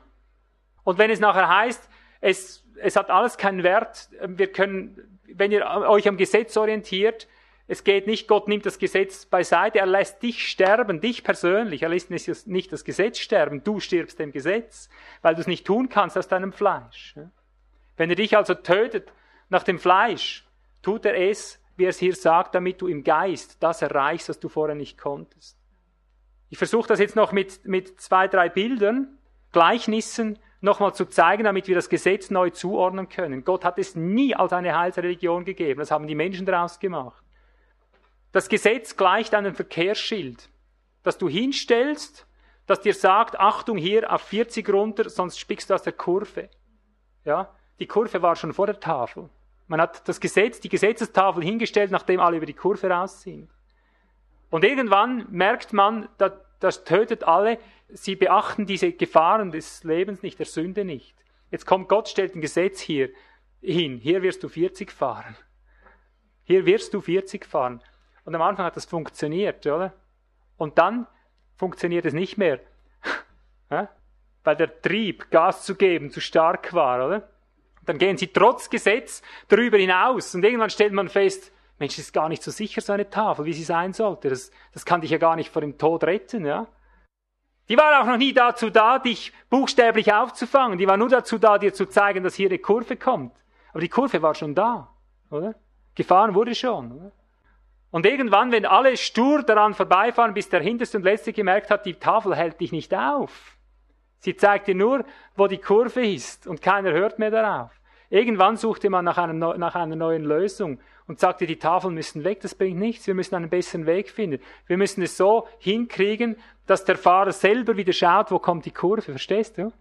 Und 0.83 0.97
wenn 0.97 1.11
es 1.11 1.21
nachher 1.21 1.47
heißt, 1.47 1.89
es, 2.19 2.65
es 2.75 2.97
hat 2.97 3.09
alles 3.09 3.37
keinen 3.37 3.63
Wert, 3.63 4.09
wir 4.21 4.51
können, 4.51 5.19
wenn 5.27 5.51
ihr 5.51 5.65
euch 5.65 6.07
am 6.07 6.17
Gesetz 6.17 6.57
orientiert, 6.57 7.27
es 7.69 7.83
geht 7.83 8.07
nicht, 8.07 8.29
Gott 8.29 8.47
nimmt 8.47 8.65
das 8.65 8.79
Gesetz 8.79 9.25
beiseite, 9.25 9.79
er 9.79 9.85
lässt 9.85 10.23
dich 10.23 10.47
sterben, 10.47 11.01
dich 11.01 11.23
persönlich. 11.23 11.83
Er 11.83 11.89
lässt 11.89 12.09
nicht 12.09 12.71
das 12.71 12.85
Gesetz 12.85 13.19
sterben, 13.19 13.61
du 13.63 13.81
stirbst 13.81 14.19
dem 14.19 14.31
Gesetz, 14.31 14.89
weil 15.21 15.35
du 15.35 15.41
es 15.41 15.47
nicht 15.47 15.67
tun 15.67 15.89
kannst 15.89 16.17
aus 16.17 16.29
deinem 16.29 16.53
Fleisch. 16.53 17.15
Wenn 17.97 18.09
er 18.09 18.15
dich 18.15 18.37
also 18.37 18.53
tötet 18.53 19.11
nach 19.49 19.63
dem 19.63 19.79
Fleisch, 19.79 20.47
tut 20.81 21.05
er 21.05 21.17
es, 21.29 21.61
wie 21.75 21.83
er 21.83 21.89
es 21.89 21.99
hier 21.99 22.15
sagt, 22.15 22.55
damit 22.55 22.81
du 22.81 22.87
im 22.87 23.03
Geist 23.03 23.57
das 23.61 23.81
erreichst, 23.81 24.29
was 24.29 24.39
du 24.39 24.47
vorher 24.47 24.75
nicht 24.75 24.97
konntest. 24.97 25.57
Ich 26.49 26.57
versuche 26.57 26.87
das 26.87 26.99
jetzt 26.99 27.17
noch 27.17 27.33
mit, 27.33 27.65
mit 27.65 27.99
zwei, 27.99 28.29
drei 28.29 28.47
Bildern. 28.47 29.17
Gleichnissen 29.51 30.39
nochmal 30.61 30.93
zu 30.93 31.05
zeigen, 31.05 31.43
damit 31.43 31.67
wir 31.67 31.75
das 31.75 31.89
Gesetz 31.89 32.29
neu 32.29 32.49
zuordnen 32.49 33.09
können. 33.09 33.43
Gott 33.43 33.65
hat 33.65 33.77
es 33.77 33.95
nie 33.95 34.33
als 34.33 34.53
eine 34.53 34.77
Heilsreligion 34.77 35.43
gegeben. 35.43 35.81
Das 35.81 35.91
haben 35.91 36.07
die 36.07 36.15
Menschen 36.15 36.45
daraus 36.45 36.79
gemacht. 36.79 37.26
Das 38.31 38.49
Gesetz 38.49 38.97
gleicht 38.97 39.33
einem 39.33 39.55
Verkehrsschild, 39.55 40.49
das 41.03 41.17
du 41.17 41.29
hinstellst, 41.29 42.27
das 42.65 42.81
dir 42.81 42.93
sagt, 42.93 43.39
Achtung 43.39 43.77
hier 43.77 44.11
auf 44.11 44.21
40 44.23 44.69
runter, 44.69 45.09
sonst 45.09 45.39
spickst 45.39 45.69
du 45.69 45.73
aus 45.73 45.83
der 45.83 45.93
Kurve. 45.93 46.49
Ja, 47.23 47.55
die 47.79 47.87
Kurve 47.87 48.21
war 48.21 48.35
schon 48.35 48.53
vor 48.53 48.67
der 48.67 48.79
Tafel. 48.79 49.29
Man 49.67 49.81
hat 49.81 50.07
das 50.07 50.19
Gesetz, 50.19 50.59
die 50.59 50.69
Gesetzestafel 50.69 51.43
hingestellt, 51.43 51.91
nachdem 51.91 52.19
alle 52.19 52.37
über 52.37 52.45
die 52.45 52.53
Kurve 52.53 52.89
raus 52.89 53.21
sind. 53.21 53.49
Und 54.49 54.63
irgendwann 54.63 55.27
merkt 55.29 55.73
man, 55.73 56.07
das, 56.17 56.33
das 56.59 56.83
tötet 56.83 57.23
alle, 57.23 57.59
sie 57.89 58.15
beachten 58.15 58.65
diese 58.65 58.91
Gefahren 58.91 59.51
des 59.51 59.83
Lebens 59.83 60.21
nicht, 60.21 60.39
der 60.39 60.45
Sünde 60.45 60.85
nicht. 60.85 61.15
Jetzt 61.51 61.65
kommt 61.65 61.89
Gott, 61.89 62.09
stellt 62.09 62.35
ein 62.35 62.41
Gesetz 62.41 62.79
hier 62.79 63.09
hin. 63.61 63.97
Hier 63.97 64.21
wirst 64.21 64.43
du 64.43 64.49
40 64.49 64.91
fahren. 64.91 65.35
Hier 66.43 66.65
wirst 66.65 66.93
du 66.93 67.01
40 67.01 67.45
fahren. 67.45 67.81
Und 68.27 68.35
am 68.35 68.41
Anfang 68.41 68.65
hat 68.65 68.75
das 68.75 68.83
funktioniert, 68.83 69.65
oder? 69.65 69.93
Und 70.57 70.77
dann 70.77 71.07
funktioniert 71.55 72.05
es 72.05 72.13
nicht 72.13 72.37
mehr. 72.37 72.59
Weil 73.69 74.55
der 74.57 74.81
Trieb, 74.81 75.31
Gas 75.31 75.63
zu 75.63 75.75
geben, 75.75 76.11
zu 76.11 76.19
stark 76.19 76.73
war, 76.73 77.07
oder? 77.07 77.29
Dann 77.85 77.97
gehen 77.97 78.17
sie 78.17 78.27
trotz 78.27 78.69
Gesetz 78.69 79.21
darüber 79.47 79.77
hinaus. 79.77 80.35
Und 80.35 80.43
irgendwann 80.43 80.69
stellt 80.69 80.91
man 80.91 81.07
fest, 81.07 81.53
Mensch, 81.79 81.95
das 81.95 82.07
ist 82.07 82.11
gar 82.11 82.27
nicht 82.27 82.43
so 82.43 82.51
sicher, 82.51 82.81
so 82.81 82.91
eine 82.91 83.09
Tafel, 83.09 83.45
wie 83.45 83.53
sie 83.53 83.63
sein 83.63 83.93
sollte. 83.93 84.27
Das, 84.27 84.51
das 84.73 84.83
kann 84.83 84.99
dich 84.99 85.11
ja 85.11 85.19
gar 85.19 85.37
nicht 85.37 85.49
vor 85.49 85.61
dem 85.61 85.77
Tod 85.77 86.03
retten, 86.03 86.45
ja. 86.45 86.67
Die 87.69 87.77
war 87.77 88.01
auch 88.01 88.07
noch 88.07 88.17
nie 88.17 88.33
dazu 88.33 88.69
da, 88.69 88.99
dich 88.99 89.31
buchstäblich 89.49 90.11
aufzufangen. 90.11 90.77
Die 90.77 90.87
war 90.87 90.97
nur 90.97 91.07
dazu 91.07 91.37
da, 91.37 91.57
dir 91.57 91.73
zu 91.73 91.85
zeigen, 91.85 92.25
dass 92.25 92.35
hier 92.35 92.49
eine 92.49 92.59
Kurve 92.59 92.97
kommt. 92.97 93.31
Aber 93.69 93.79
die 93.79 93.87
Kurve 93.87 94.21
war 94.21 94.35
schon 94.35 94.53
da, 94.53 94.93
oder? 95.29 95.55
Gefahren 95.95 96.35
wurde 96.35 96.53
schon, 96.55 96.91
oder? 96.91 97.11
Und 97.89 98.05
irgendwann, 98.05 98.51
wenn 98.51 98.65
alle 98.65 98.97
stur 98.97 99.43
daran 99.43 99.73
vorbeifahren, 99.73 100.33
bis 100.33 100.49
der 100.49 100.61
Hinterste 100.61 100.97
und 100.97 101.03
Letzte 101.03 101.33
gemerkt 101.33 101.69
hat, 101.69 101.85
die 101.85 101.95
Tafel 101.95 102.35
hält 102.35 102.59
dich 102.59 102.71
nicht 102.71 102.93
auf. 102.93 103.57
Sie 104.19 104.35
zeigt 104.35 104.67
dir 104.67 104.75
nur, 104.75 105.05
wo 105.35 105.47
die 105.47 105.59
Kurve 105.59 106.05
ist 106.05 106.47
und 106.47 106.61
keiner 106.61 106.91
hört 106.91 107.19
mehr 107.19 107.31
darauf. 107.31 107.71
Irgendwann 108.09 108.57
suchte 108.57 108.89
man 108.89 109.05
nach, 109.05 109.17
einem, 109.17 109.39
nach 109.39 109.75
einer 109.75 109.95
neuen 109.95 110.23
Lösung 110.23 110.79
und 111.07 111.19
sagte, 111.19 111.45
die 111.45 111.59
Tafeln 111.59 111.93
müssen 111.93 112.23
weg, 112.23 112.41
das 112.41 112.55
bringt 112.55 112.79
nichts, 112.79 113.07
wir 113.07 113.13
müssen 113.13 113.35
einen 113.35 113.49
besseren 113.49 113.85
Weg 113.85 114.09
finden. 114.09 114.41
Wir 114.65 114.77
müssen 114.77 115.01
es 115.01 115.17
so 115.17 115.47
hinkriegen, 115.59 116.37
dass 116.65 116.85
der 116.85 116.97
Fahrer 116.97 117.31
selber 117.31 117.77
wieder 117.77 117.93
schaut, 117.93 118.31
wo 118.31 118.39
kommt 118.39 118.65
die 118.65 118.71
Kurve, 118.71 119.01
verstehst 119.01 119.57
du? 119.57 119.71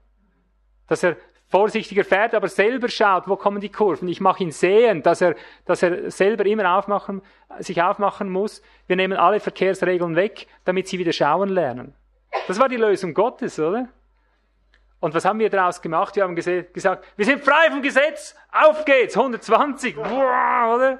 Dass 0.88 1.02
er 1.02 1.16
vorsichtiger 1.48 2.04
fährt, 2.04 2.34
aber 2.34 2.48
selber 2.48 2.88
schaut, 2.88 3.28
wo 3.28 3.36
kommen 3.36 3.60
die 3.60 3.70
Kurven. 3.70 4.08
Ich 4.08 4.20
mache 4.20 4.42
ihn 4.42 4.50
sehen, 4.50 5.02
dass 5.02 5.20
er, 5.20 5.36
dass 5.64 5.82
er 5.82 6.10
selber 6.10 6.44
immer 6.46 6.76
aufmachen, 6.76 7.22
sich 7.60 7.82
aufmachen 7.82 8.28
muss. 8.28 8.62
Wir 8.86 8.96
nehmen 8.96 9.16
alle 9.16 9.40
Verkehrsregeln 9.40 10.16
weg, 10.16 10.46
damit 10.64 10.88
sie 10.88 10.98
wieder 10.98 11.12
schauen 11.12 11.48
lernen. 11.48 11.94
Das 12.48 12.58
war 12.58 12.68
die 12.68 12.76
Lösung 12.76 13.14
Gottes, 13.14 13.58
oder? 13.58 13.88
Und 14.98 15.14
was 15.14 15.24
haben 15.24 15.38
wir 15.38 15.50
daraus 15.50 15.80
gemacht? 15.80 16.16
Wir 16.16 16.24
haben 16.24 16.34
gesagt, 16.34 17.04
wir 17.16 17.24
sind 17.24 17.44
frei 17.44 17.70
vom 17.70 17.82
Gesetz, 17.82 18.34
auf 18.50 18.84
geht's, 18.84 19.16
120, 19.16 19.94
Boah, 19.94 20.74
oder? 20.74 20.98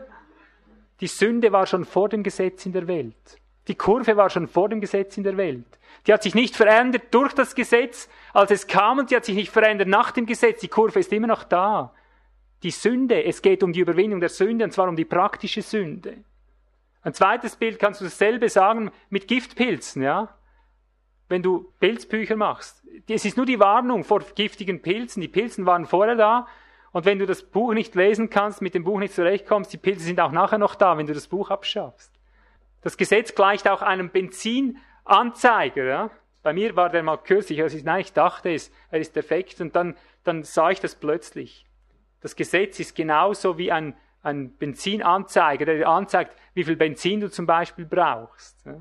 Die 1.01 1.07
Sünde 1.07 1.51
war 1.53 1.66
schon 1.66 1.84
vor 1.84 2.09
dem 2.09 2.22
Gesetz 2.22 2.66
in 2.66 2.72
der 2.72 2.86
Welt. 2.86 3.38
Die 3.69 3.75
Kurve 3.75 4.17
war 4.17 4.31
schon 4.31 4.47
vor 4.47 4.69
dem 4.69 4.81
Gesetz 4.81 5.17
in 5.17 5.25
der 5.25 5.37
Welt. 5.37 5.67
Die 6.07 6.12
hat 6.12 6.23
sich 6.23 6.35
nicht 6.35 6.55
verändert 6.55 7.03
durch 7.11 7.33
das 7.33 7.55
Gesetz, 7.55 8.09
als 8.33 8.51
es 8.51 8.67
kam, 8.67 8.99
und 8.99 9.11
die 9.11 9.17
hat 9.17 9.25
sich 9.25 9.35
nicht 9.35 9.51
verändert 9.51 9.89
nach 9.89 10.12
dem 10.12 10.27
Gesetz. 10.27 10.61
Die 10.61 10.69
Kurve 10.69 11.01
ist 11.01 11.12
immer 11.12 11.27
noch 11.27 11.45
da. 11.45 11.93
Die 12.62 12.71
Sünde, 12.71 13.25
es 13.25 13.43
geht 13.43 13.62
um 13.62 13.73
die 13.73 13.81
Überwindung 13.81 14.21
der 14.21 14.29
Sünde, 14.29 14.64
und 14.64 14.71
zwar 14.71 14.89
um 14.89 14.97
die 14.97 15.05
praktische 15.05 15.62
Sünde. 15.62 16.19
Ein 17.03 17.14
zweites 17.14 17.57
Bild 17.57 17.79
kannst 17.79 18.01
du 18.01 18.05
dasselbe 18.05 18.49
sagen 18.49 18.91
mit 19.11 19.29
Giftpilzen, 19.29 20.03
ja? 20.03 20.35
Wenn 21.29 21.43
du 21.43 21.73
Pilzbücher 21.81 22.37
machst 22.37 22.87
es 23.09 23.25
ist 23.25 23.37
nur 23.37 23.47
die 23.47 23.61
Warnung 23.61 24.05
vor 24.05 24.21
giftigen 24.35 24.83
Pilzen. 24.83 25.21
Die 25.21 25.29
Pilzen 25.29 25.67
waren 25.67 25.87
vorher 25.87 26.17
da. 26.17 26.47
Und 26.93 27.05
wenn 27.05 27.19
du 27.19 27.27
das 27.27 27.43
Buch 27.43 27.75
nicht 27.75 27.95
lesen 27.95 28.31
kannst, 28.31 28.62
mit 28.62 28.75
dem 28.75 28.85
Buch 28.85 28.99
nicht 28.99 29.14
zurechtkommst, 29.14 29.73
die 29.73 29.77
Pilze 29.77 30.05
sind 30.05 30.21
auch 30.21 30.33
nachher 30.33 30.59
noch 30.59 30.75
da, 30.75 30.97
wenn 30.97 31.07
du 31.07 31.12
das 31.12 31.29
Buch 31.29 31.51
abschaffst. 31.51 32.16
Das 32.83 32.97
Gesetz 32.97 33.35
gleicht 33.35 33.68
auch 33.68 33.83
einem 33.83 34.11
Benzinanzeiger. 34.11 35.85
Ja? 35.85 36.11
Bei 36.43 36.53
mir 36.53 36.77
war 36.77 36.91
der 36.91 37.03
mal 37.03 37.16
kürzlich, 37.16 37.61
also 37.62 37.77
nein, 37.83 38.01
ich 38.01 38.12
dachte 38.12 38.53
es, 38.53 38.70
er 38.91 39.01
ist 39.01 39.16
defekt 39.16 39.61
und 39.61 39.74
dann, 39.74 39.97
dann 40.24 40.45
sah 40.45 40.70
ich 40.70 40.81
das 40.81 40.95
plötzlich. 40.95 41.66
Das 42.20 42.37
Gesetz 42.37 42.79
ist 42.81 42.95
genauso 42.95 43.59
wie 43.59 43.72
ein, 43.72 43.97
ein 44.22 44.57
Benzinanzeiger, 44.57 45.64
der 45.64 45.77
dir 45.77 45.89
anzeigt, 45.89 46.37
wie 46.55 46.64
viel 46.64 46.77
Benzin 46.77 47.20
du 47.20 47.31
zum 47.31 47.47
Beispiel 47.47 47.85
brauchst. 47.85 48.64
Ja? 48.64 48.81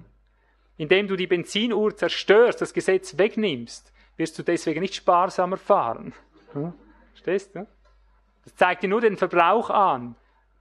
Indem 0.78 1.08
du 1.08 1.16
die 1.16 1.28
Benzinuhr 1.28 1.96
zerstörst, 1.96 2.62
das 2.62 2.74
Gesetz 2.74 3.18
wegnimmst, 3.18 3.93
wirst 4.18 4.38
du 4.38 4.43
deswegen 4.43 4.82
nicht 4.82 4.96
sparsamer 4.96 5.58
fahren. 5.58 6.14
Hm? 6.54 6.74
Verstehst 7.12 7.56
du? 7.56 7.68
Das 8.43 8.56
zeigt 8.56 8.84
dir 8.84 8.89
nur 8.89 9.02
den 9.02 9.18
Verbrauch 9.18 9.70
an. 9.70 10.16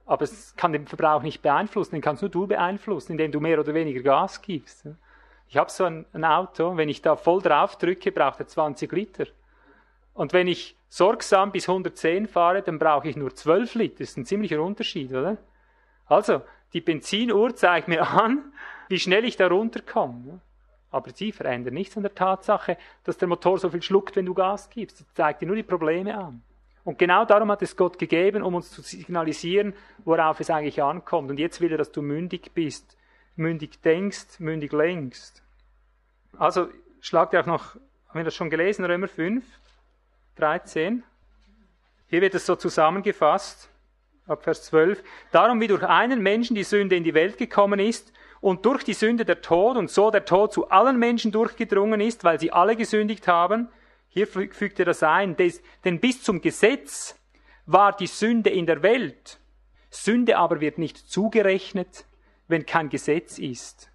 Aber 0.05 0.23
es 0.23 0.55
kann 0.55 0.71
den 0.71 0.87
Verbrauch 0.87 1.23
nicht 1.23 1.41
beeinflussen, 1.41 1.95
den 1.95 2.01
kannst 2.01 2.21
nur 2.21 2.29
du 2.29 2.45
beeinflussen, 2.47 3.13
indem 3.13 3.31
du 3.31 3.39
mehr 3.39 3.59
oder 3.59 3.73
weniger 3.73 4.01
Gas 4.01 4.41
gibst. 4.41 4.87
Ich 5.47 5.57
habe 5.57 5.71
so 5.71 5.85
ein, 5.85 6.05
ein, 6.13 6.25
Auto, 6.25 6.77
wenn 6.77 6.89
ich 6.89 7.01
da 7.01 7.15
voll 7.15 7.41
drauf 7.41 7.77
drücke, 7.77 8.11
braucht 8.11 8.39
er 8.39 8.47
20 8.47 8.91
Liter. 8.91 9.25
Und 10.13 10.33
wenn 10.33 10.47
ich 10.47 10.75
sorgsam 10.89 11.51
bis 11.51 11.67
110 11.67 12.27
fahre, 12.27 12.61
dann 12.61 12.79
brauche 12.79 13.07
ich 13.09 13.15
nur 13.15 13.33
12 13.33 13.75
Liter. 13.75 13.95
Das 13.99 14.09
ist 14.09 14.17
ein 14.17 14.25
ziemlicher 14.25 14.61
Unterschied, 14.61 15.11
oder? 15.11 15.37
Also, 16.07 16.41
die 16.73 16.81
Benzinuhr 16.81 17.55
zeigt 17.55 17.87
mir 17.87 18.07
an, 18.07 18.53
wie 18.89 18.99
schnell 18.99 19.25
ich 19.25 19.37
da 19.37 19.47
runterkomme. 19.47 20.39
Aber 20.91 21.11
sie 21.11 21.31
verändern 21.31 21.73
nichts 21.73 21.97
an 21.97 22.03
der 22.03 22.15
Tatsache, 22.15 22.77
dass 23.03 23.17
der 23.17 23.27
Motor 23.27 23.57
so 23.57 23.69
viel 23.69 23.81
schluckt, 23.81 24.15
wenn 24.15 24.25
du 24.25 24.33
Gas 24.33 24.69
gibst. 24.69 24.97
Sie 24.97 25.05
zeigt 25.13 25.41
dir 25.41 25.47
nur 25.47 25.55
die 25.55 25.63
Probleme 25.63 26.17
an. 26.17 26.41
Und 26.85 26.97
genau 26.97 27.25
darum 27.25 27.51
hat 27.51 27.61
es 27.61 27.75
Gott 27.75 27.99
gegeben, 27.99 28.43
um 28.43 28.55
uns 28.55 28.71
zu 28.71 28.81
signalisieren, 28.81 29.73
worauf 30.05 30.39
es 30.39 30.49
eigentlich 30.49 30.81
ankommt. 30.81 31.29
Und 31.29 31.39
jetzt 31.39 31.59
will 31.59 31.71
er, 31.71 31.77
dass 31.77 31.91
du 31.91 32.01
mündig 32.01 32.51
bist, 32.53 32.95
mündig 33.35 33.81
denkst, 33.81 34.39
mündig 34.39 34.71
lenkst. 34.71 35.43
Also 36.37 36.69
schlagt 37.01 37.33
ihr 37.33 37.41
auch 37.41 37.47
noch, 37.47 37.75
haben 37.75 38.19
wir 38.19 38.23
das 38.23 38.35
schon 38.35 38.49
gelesen, 38.49 38.85
Römer 38.85 39.07
5, 39.07 39.43
13. 40.35 41.03
Hier 42.07 42.21
wird 42.21 42.35
es 42.35 42.45
so 42.45 42.55
zusammengefasst, 42.55 43.67
ab 44.27 44.43
Vers 44.43 44.63
12. 44.65 45.03
Darum, 45.31 45.59
wie 45.59 45.67
durch 45.67 45.83
einen 45.83 46.21
Menschen 46.21 46.55
die 46.55 46.63
Sünde 46.63 46.95
in 46.95 47.03
die 47.03 47.15
Welt 47.15 47.37
gekommen 47.37 47.79
ist, 47.79 48.13
und 48.45 48.63
durch 48.63 48.83
die 48.83 48.93
Sünde 48.93 49.25
der 49.25 49.41
Tod 49.41 49.75
und 49.75 49.89
so 49.89 50.11
der 50.11 50.23
Tod 50.23 50.53
zu 50.53 50.69
allen 50.69 50.99
Menschen 50.99 51.31
durchgedrungen 51.31 51.99
ist, 51.99 52.23
weil 52.23 52.39
sie 52.39 52.51
alle 52.51 52.75
gesündigt 52.75 53.27
haben. 53.27 53.69
Hier 54.15 54.27
fügt 54.27 54.79
er 54.79 54.85
das 54.85 55.03
ein, 55.03 55.35
denn 55.83 55.99
bis 55.99 56.23
zum 56.23 56.39
Gesetz 56.39 57.19
war 57.65 57.91
die 57.91 58.07
Sünde 58.07 58.49
in 58.49 58.65
der 58.65 58.81
Welt. 58.81 59.41
Sünde 59.89 60.37
aber 60.37 60.61
wird 60.61 60.77
nicht 60.77 60.97
zugerechnet, 60.97 62.05
wenn 62.47 62.65
kein 62.65 62.87
Gesetz 62.87 63.37
ist. 63.37 63.91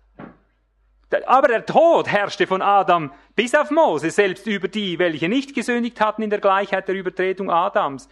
Aber 1.25 1.49
der 1.49 1.65
Tod 1.65 2.07
herrschte 2.07 2.47
von 2.47 2.61
Adam 2.61 3.15
bis 3.35 3.55
auf 3.55 3.71
Mose, 3.71 4.11
selbst 4.11 4.47
über 4.47 4.69
die, 4.69 4.99
welche 4.99 5.31
nicht 5.31 5.55
gesündigt 5.55 6.03
hatten 6.03 6.21
in 6.21 6.29
der 6.29 6.41
Gleichheit 6.41 6.87
der 6.87 6.97
Übertretung 6.97 7.51
Adams, 7.51 8.07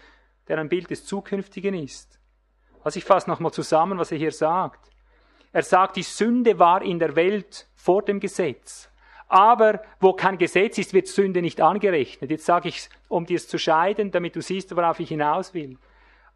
der 0.49 0.57
ein 0.57 0.71
Bild 0.71 0.89
des 0.89 1.05
Zukünftigen 1.05 1.75
ist. 1.75 2.19
Also 2.83 2.97
ich 2.97 3.05
fasse 3.05 3.29
nochmal 3.29 3.53
zusammen, 3.53 3.99
was 3.99 4.13
er 4.13 4.19
hier 4.19 4.33
sagt. 4.33 4.91
Er 5.53 5.63
sagt, 5.63 5.97
die 5.97 6.03
Sünde 6.03 6.59
war 6.59 6.81
in 6.81 6.99
der 6.99 7.17
Welt 7.17 7.69
vor 7.75 8.03
dem 8.03 8.19
Gesetz. 8.19 8.89
Aber 9.29 9.83
wo 10.01 10.14
kein 10.14 10.39
Gesetz 10.39 10.79
ist, 10.79 10.95
wird 10.95 11.07
Sünde 11.07 11.43
nicht 11.43 11.61
angerechnet. 11.61 12.31
Jetzt 12.31 12.47
sage 12.47 12.70
ich, 12.70 12.89
um 13.09 13.26
dir 13.26 13.39
zu 13.39 13.59
scheiden, 13.59 14.11
damit 14.11 14.35
du 14.35 14.41
siehst, 14.41 14.74
worauf 14.74 15.01
ich 15.01 15.11
hinaus 15.11 15.53
will. 15.53 15.79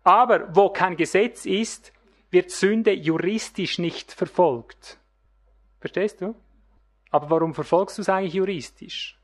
Aber 0.05 0.55
wo 0.55 0.69
kein 0.69 0.97
Gesetz 0.97 1.47
ist, 1.47 1.93
wird 2.31 2.51
Sünde 2.51 2.93
juristisch 2.93 3.79
nicht 3.79 4.13
verfolgt. 4.13 4.99
Verstehst 5.81 6.21
du? 6.21 6.35
Aber 7.11 7.31
warum 7.31 7.55
verfolgst 7.55 7.99
du 7.99 8.03
es 8.03 8.09
eigentlich 8.09 8.35
juristisch? 8.35 9.19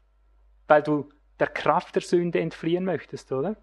Weil 0.67 0.83
du 0.83 1.09
der 1.39 1.47
Kraft 1.47 1.95
der 1.95 2.03
Sünde 2.03 2.41
entfliehen 2.41 2.85
möchtest, 2.85 3.33
oder? 3.33 3.57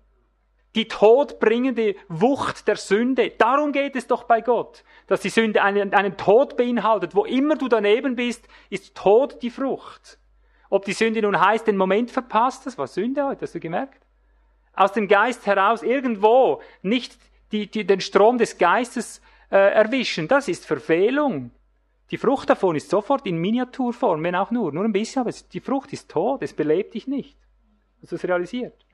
Die 0.75 0.87
todbringende 0.87 1.95
Wucht 2.09 2.67
der 2.67 2.75
Sünde. 2.75 3.31
Darum 3.37 3.71
geht 3.71 3.95
es 3.95 4.07
doch 4.07 4.25
bei 4.25 4.41
Gott, 4.41 4.83
dass 5.07 5.21
die 5.21 5.29
Sünde 5.29 5.63
einen, 5.63 5.93
einen 5.93 6.17
Tod 6.17 6.57
beinhaltet. 6.57 7.15
Wo 7.15 7.25
immer 7.25 7.55
du 7.55 7.67
daneben 7.69 8.15
bist, 8.15 8.47
ist 8.69 8.95
Tod 8.95 9.41
die 9.41 9.49
Frucht. 9.49 10.19
Ob 10.69 10.83
die 10.83 10.93
Sünde 10.93 11.21
nun 11.21 11.39
heißt, 11.39 11.67
den 11.67 11.77
Moment 11.77 12.11
verpasst, 12.11 12.65
das 12.65 12.77
war 12.77 12.87
Sünde 12.87 13.25
heute, 13.25 13.41
hast 13.43 13.55
du 13.55 13.59
gemerkt? 13.59 14.05
Aus 14.73 14.91
dem 14.91 15.07
Geist 15.07 15.45
heraus 15.45 15.83
irgendwo 15.83 16.61
nicht 16.81 17.17
die, 17.53 17.67
die, 17.67 17.85
den 17.85 18.01
Strom 18.01 18.37
des 18.37 18.57
Geistes 18.57 19.21
äh, 19.49 19.55
erwischen, 19.55 20.27
das 20.27 20.49
ist 20.49 20.65
Verfehlung. 20.65 21.51
Die 22.11 22.17
Frucht 22.17 22.49
davon 22.49 22.75
ist 22.75 22.89
sofort 22.89 23.25
in 23.25 23.37
Miniaturform, 23.37 24.21
wenn 24.23 24.35
auch 24.35 24.51
nur, 24.51 24.71
nur 24.73 24.83
ein 24.83 24.91
bisschen, 24.91 25.21
aber 25.21 25.31
die 25.53 25.59
Frucht 25.61 25.93
ist 25.93 26.11
tot, 26.11 26.41
es 26.43 26.53
belebt 26.53 26.93
dich 26.93 27.07
nicht. 27.07 27.37
Hast 28.01 28.11
du 28.11 28.15
das 28.17 28.25
realisiert? 28.25 28.84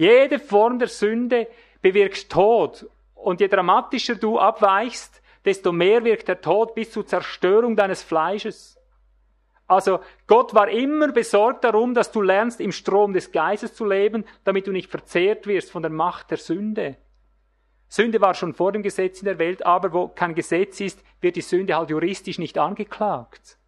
Jede 0.00 0.38
Form 0.38 0.78
der 0.78 0.88
Sünde 0.88 1.46
bewirkt 1.82 2.30
Tod. 2.30 2.88
Und 3.14 3.38
je 3.38 3.48
dramatischer 3.48 4.14
du 4.14 4.38
abweichst, 4.38 5.20
desto 5.44 5.72
mehr 5.72 6.02
wirkt 6.04 6.26
der 6.26 6.40
Tod 6.40 6.74
bis 6.74 6.90
zur 6.90 7.06
Zerstörung 7.06 7.76
deines 7.76 8.02
Fleisches. 8.02 8.78
Also 9.66 10.00
Gott 10.26 10.54
war 10.54 10.70
immer 10.70 11.12
besorgt 11.12 11.64
darum, 11.64 11.92
dass 11.92 12.10
du 12.12 12.22
lernst, 12.22 12.62
im 12.62 12.72
Strom 12.72 13.12
des 13.12 13.30
Geistes 13.30 13.74
zu 13.74 13.84
leben, 13.84 14.24
damit 14.42 14.66
du 14.66 14.72
nicht 14.72 14.90
verzehrt 14.90 15.46
wirst 15.46 15.70
von 15.70 15.82
der 15.82 15.92
Macht 15.92 16.30
der 16.30 16.38
Sünde. 16.38 16.96
Sünde 17.86 18.22
war 18.22 18.32
schon 18.32 18.54
vor 18.54 18.72
dem 18.72 18.82
Gesetz 18.82 19.20
in 19.20 19.26
der 19.26 19.38
Welt, 19.38 19.66
aber 19.66 19.92
wo 19.92 20.08
kein 20.08 20.34
Gesetz 20.34 20.80
ist, 20.80 21.04
wird 21.20 21.36
die 21.36 21.42
Sünde 21.42 21.76
halt 21.76 21.90
juristisch 21.90 22.38
nicht 22.38 22.56
angeklagt. 22.56 23.58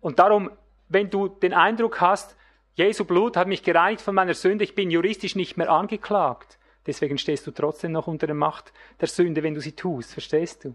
Und 0.00 0.20
darum, 0.20 0.52
wenn 0.88 1.10
du 1.10 1.26
den 1.26 1.52
Eindruck 1.52 2.00
hast, 2.00 2.36
Jesu 2.74 3.04
Blut 3.04 3.36
hat 3.36 3.48
mich 3.48 3.62
gereinigt 3.62 4.00
von 4.00 4.14
meiner 4.14 4.32
Sünde, 4.32 4.64
ich 4.64 4.74
bin 4.74 4.90
juristisch 4.90 5.36
nicht 5.36 5.58
mehr 5.58 5.70
angeklagt. 5.70 6.58
Deswegen 6.86 7.18
stehst 7.18 7.46
du 7.46 7.50
trotzdem 7.50 7.92
noch 7.92 8.06
unter 8.06 8.26
der 8.26 8.34
Macht 8.34 8.72
der 9.00 9.08
Sünde, 9.08 9.42
wenn 9.42 9.54
du 9.54 9.60
sie 9.60 9.72
tust, 9.72 10.12
verstehst 10.12 10.64
du? 10.64 10.74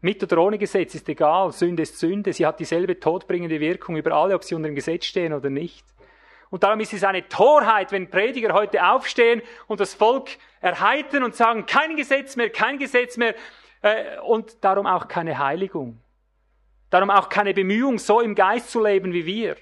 Mit 0.00 0.22
oder 0.22 0.38
ohne 0.38 0.58
Gesetz 0.58 0.94
ist 0.94 1.08
egal, 1.08 1.52
Sünde 1.52 1.84
ist 1.84 1.98
Sünde, 1.98 2.32
sie 2.32 2.44
hat 2.44 2.60
dieselbe 2.60 2.98
todbringende 2.98 3.60
Wirkung 3.60 3.96
über 3.96 4.12
alle, 4.12 4.34
ob 4.34 4.44
sie 4.44 4.54
unter 4.54 4.68
dem 4.68 4.74
Gesetz 4.74 5.06
stehen 5.06 5.32
oder 5.32 5.48
nicht. 5.48 5.86
Und 6.50 6.64
darum 6.64 6.80
ist 6.80 6.92
es 6.92 7.04
eine 7.04 7.26
Torheit, 7.28 7.92
wenn 7.92 8.10
Prediger 8.10 8.52
heute 8.52 8.84
aufstehen 8.84 9.40
und 9.68 9.80
das 9.80 9.94
Volk 9.94 10.30
erheitern 10.60 11.22
und 11.22 11.34
sagen, 11.34 11.64
kein 11.66 11.96
Gesetz 11.96 12.36
mehr, 12.36 12.50
kein 12.50 12.78
Gesetz 12.78 13.16
mehr 13.16 13.34
äh, 13.82 14.18
und 14.20 14.64
darum 14.64 14.86
auch 14.86 15.08
keine 15.08 15.38
Heiligung. 15.38 16.00
Darum 16.90 17.10
auch 17.10 17.28
keine 17.28 17.54
Bemühung, 17.54 17.98
so 17.98 18.20
im 18.20 18.34
Geist 18.34 18.70
zu 18.70 18.82
leben 18.82 19.12
wie 19.12 19.26
wir. 19.26 19.56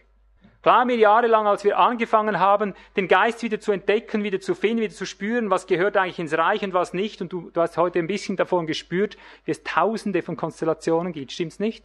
Klar, 0.65 0.87
mir 0.87 0.97
jahrelang, 0.97 1.47
als 1.47 1.63
wir 1.63 1.79
angefangen 1.79 2.41
haben, 2.41 2.73
den 2.97 3.07
Geist 3.07 3.43
wieder 3.43 3.61
zu 3.61 3.71
entdecken, 3.71 4.25
wieder 4.25 4.41
zu 4.41 4.55
finden, 4.55 4.81
wieder 4.81 4.95
zu 4.95 5.05
spüren, 5.05 5.51
was 5.51 5.67
gehört 5.67 5.95
eigentlich 5.99 6.19
ins 6.19 6.33
Reich 6.39 6.65
und 6.65 6.73
was 6.73 6.95
nicht. 6.95 7.21
Und 7.21 7.31
du, 7.31 7.51
du 7.51 7.61
hast 7.61 7.77
heute 7.77 7.99
ein 7.99 8.07
bisschen 8.07 8.39
davon 8.39 8.67
gespürt, 8.67 9.19
wie 9.45 9.51
es 9.51 9.63
tausende 9.63 10.23
von 10.23 10.39
Konstellationen 10.39 11.13
gibt. 11.13 11.33
Stimmt's 11.33 11.59
nicht? 11.59 11.85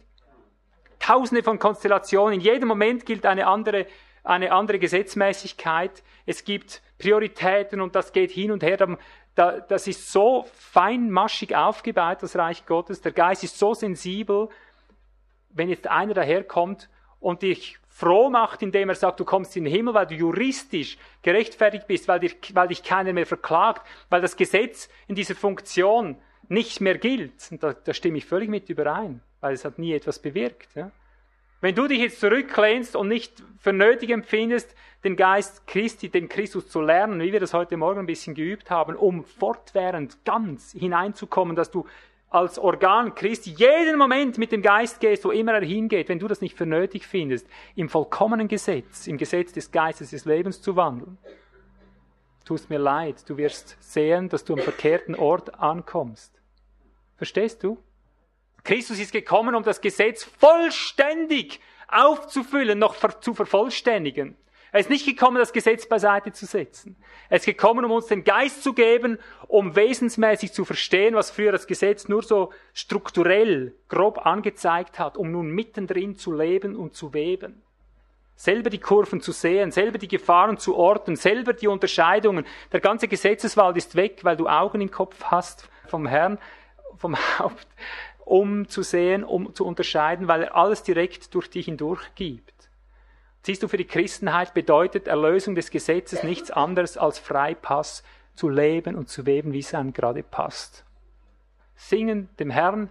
Tausende 0.98 1.42
von 1.42 1.58
Konstellationen. 1.58 2.32
In 2.32 2.40
jedem 2.40 2.68
Moment 2.68 3.04
gilt 3.04 3.26
eine 3.26 3.48
andere, 3.48 3.84
eine 4.24 4.50
andere 4.50 4.78
Gesetzmäßigkeit. 4.78 6.02
Es 6.24 6.44
gibt 6.44 6.80
Prioritäten 6.96 7.82
und 7.82 7.94
das 7.94 8.14
geht 8.14 8.30
hin 8.30 8.50
und 8.50 8.62
her. 8.62 8.96
Das 9.34 9.86
ist 9.88 10.10
so 10.10 10.46
feinmaschig 10.54 11.54
aufgebaut, 11.54 12.22
das 12.22 12.34
Reich 12.34 12.64
Gottes. 12.64 13.02
Der 13.02 13.12
Geist 13.12 13.44
ist 13.44 13.58
so 13.58 13.74
sensibel. 13.74 14.48
Wenn 15.50 15.68
jetzt 15.68 15.86
einer 15.86 16.14
daherkommt 16.14 16.88
und 17.18 17.42
dich 17.42 17.78
froh 18.00 18.30
macht, 18.30 18.62
indem 18.62 18.88
er 18.88 18.94
sagt, 18.94 19.20
du 19.20 19.26
kommst 19.26 19.56
in 19.56 19.64
den 19.64 19.72
Himmel, 19.72 19.92
weil 19.92 20.06
du 20.06 20.14
juristisch 20.14 20.96
gerechtfertigt 21.22 21.86
bist, 21.86 22.08
weil, 22.08 22.20
dich, 22.20 22.36
weil 22.54 22.68
dich 22.68 22.82
keiner 22.82 23.12
mehr 23.12 23.26
verklagt, 23.26 23.86
weil 24.08 24.22
das 24.22 24.36
Gesetz 24.36 24.88
in 25.06 25.14
dieser 25.14 25.34
Funktion 25.34 26.16
nicht 26.48 26.80
mehr 26.80 26.96
gilt. 26.96 27.34
Und 27.50 27.62
da, 27.62 27.74
da 27.74 27.92
stimme 27.92 28.16
ich 28.16 28.24
völlig 28.24 28.48
mit 28.48 28.70
überein, 28.70 29.20
weil 29.40 29.52
es 29.52 29.66
hat 29.66 29.78
nie 29.78 29.92
etwas 29.92 30.18
bewirkt. 30.18 30.74
Ja? 30.74 30.90
Wenn 31.60 31.74
du 31.74 31.86
dich 31.88 32.00
jetzt 32.00 32.20
zurücklehnst 32.20 32.96
und 32.96 33.08
nicht 33.08 33.42
für 33.58 33.74
nötig 33.74 34.08
empfindest, 34.08 34.74
den 35.04 35.14
Geist 35.14 35.66
Christi, 35.66 36.08
den 36.08 36.30
Christus 36.30 36.68
zu 36.68 36.80
lernen, 36.80 37.20
wie 37.20 37.32
wir 37.32 37.40
das 37.40 37.52
heute 37.52 37.76
Morgen 37.76 38.00
ein 38.00 38.06
bisschen 38.06 38.34
geübt 38.34 38.70
haben, 38.70 38.96
um 38.96 39.24
fortwährend 39.24 40.24
ganz 40.24 40.72
hineinzukommen, 40.72 41.54
dass 41.54 41.70
du 41.70 41.86
als 42.30 42.60
Organ 42.60 43.14
Christi 43.16 43.50
jeden 43.50 43.98
Moment 43.98 44.38
mit 44.38 44.52
dem 44.52 44.62
Geist 44.62 45.00
gehst, 45.00 45.24
wo 45.24 45.32
immer 45.32 45.54
er 45.54 45.64
hingeht, 45.64 46.08
wenn 46.08 46.20
du 46.20 46.28
das 46.28 46.40
nicht 46.40 46.56
für 46.56 46.64
nötig 46.64 47.04
findest, 47.06 47.46
im 47.74 47.88
vollkommenen 47.88 48.46
Gesetz, 48.46 49.08
im 49.08 49.18
Gesetz 49.18 49.52
des 49.52 49.72
Geistes 49.72 50.10
des 50.10 50.24
Lebens 50.24 50.62
zu 50.62 50.76
wandeln. 50.76 51.18
Tust 52.44 52.70
mir 52.70 52.78
leid, 52.78 53.28
du 53.28 53.36
wirst 53.36 53.76
sehen, 53.80 54.28
dass 54.28 54.44
du 54.44 54.54
am 54.54 54.60
verkehrten 54.60 55.16
Ort 55.16 55.60
ankommst. 55.60 56.40
Verstehst 57.16 57.64
du? 57.64 57.78
Christus 58.62 59.00
ist 59.00 59.12
gekommen, 59.12 59.54
um 59.54 59.64
das 59.64 59.80
Gesetz 59.80 60.22
vollständig 60.22 61.60
aufzufüllen, 61.88 62.78
noch 62.78 62.94
zu 63.20 63.34
vervollständigen. 63.34 64.36
Er 64.72 64.80
ist 64.80 64.90
nicht 64.90 65.04
gekommen, 65.04 65.38
das 65.38 65.52
Gesetz 65.52 65.86
beiseite 65.86 66.32
zu 66.32 66.46
setzen. 66.46 66.96
Er 67.28 67.38
ist 67.38 67.46
gekommen, 67.46 67.84
um 67.84 67.90
uns 67.90 68.06
den 68.06 68.22
Geist 68.22 68.62
zu 68.62 68.72
geben, 68.72 69.18
um 69.48 69.74
wesensmäßig 69.74 70.52
zu 70.52 70.64
verstehen, 70.64 71.14
was 71.14 71.30
früher 71.30 71.50
das 71.50 71.66
Gesetz 71.66 72.08
nur 72.08 72.22
so 72.22 72.52
strukturell, 72.72 73.74
grob 73.88 74.24
angezeigt 74.24 74.98
hat, 74.98 75.16
um 75.16 75.32
nun 75.32 75.50
mittendrin 75.50 76.16
zu 76.16 76.32
leben 76.32 76.76
und 76.76 76.94
zu 76.94 77.12
weben. 77.14 77.62
Selber 78.36 78.70
die 78.70 78.78
Kurven 78.78 79.20
zu 79.20 79.32
sehen, 79.32 79.70
selber 79.70 79.98
die 79.98 80.08
Gefahren 80.08 80.56
zu 80.56 80.76
orten, 80.76 81.16
selber 81.16 81.52
die 81.52 81.68
Unterscheidungen. 81.68 82.46
Der 82.72 82.80
ganze 82.80 83.08
Gesetzeswald 83.08 83.76
ist 83.76 83.96
weg, 83.96 84.20
weil 84.22 84.36
du 84.36 84.48
Augen 84.48 84.80
im 84.80 84.90
Kopf 84.90 85.24
hast 85.24 85.68
vom 85.88 86.06
Herrn, 86.06 86.38
vom 86.96 87.16
Haupt, 87.38 87.66
um 88.24 88.68
zu 88.68 88.82
sehen, 88.82 89.24
um 89.24 89.54
zu 89.54 89.66
unterscheiden, 89.66 90.28
weil 90.28 90.44
er 90.44 90.56
alles 90.56 90.84
direkt 90.84 91.34
durch 91.34 91.50
dich 91.50 91.66
hindurch 91.66 92.14
gibt. 92.14 92.59
Siehst 93.42 93.62
du, 93.62 93.68
für 93.68 93.78
die 93.78 93.86
Christenheit 93.86 94.52
bedeutet 94.52 95.08
Erlösung 95.08 95.54
des 95.54 95.70
Gesetzes 95.70 96.22
nichts 96.22 96.50
anderes 96.50 96.98
als 96.98 97.18
Freipass 97.18 98.02
zu 98.34 98.48
leben 98.48 98.94
und 98.94 99.08
zu 99.08 99.26
weben, 99.26 99.52
wie 99.52 99.60
es 99.60 99.74
einem 99.74 99.92
gerade 99.92 100.22
passt. 100.22 100.84
Singen 101.74 102.28
dem 102.38 102.50
Herrn, 102.50 102.90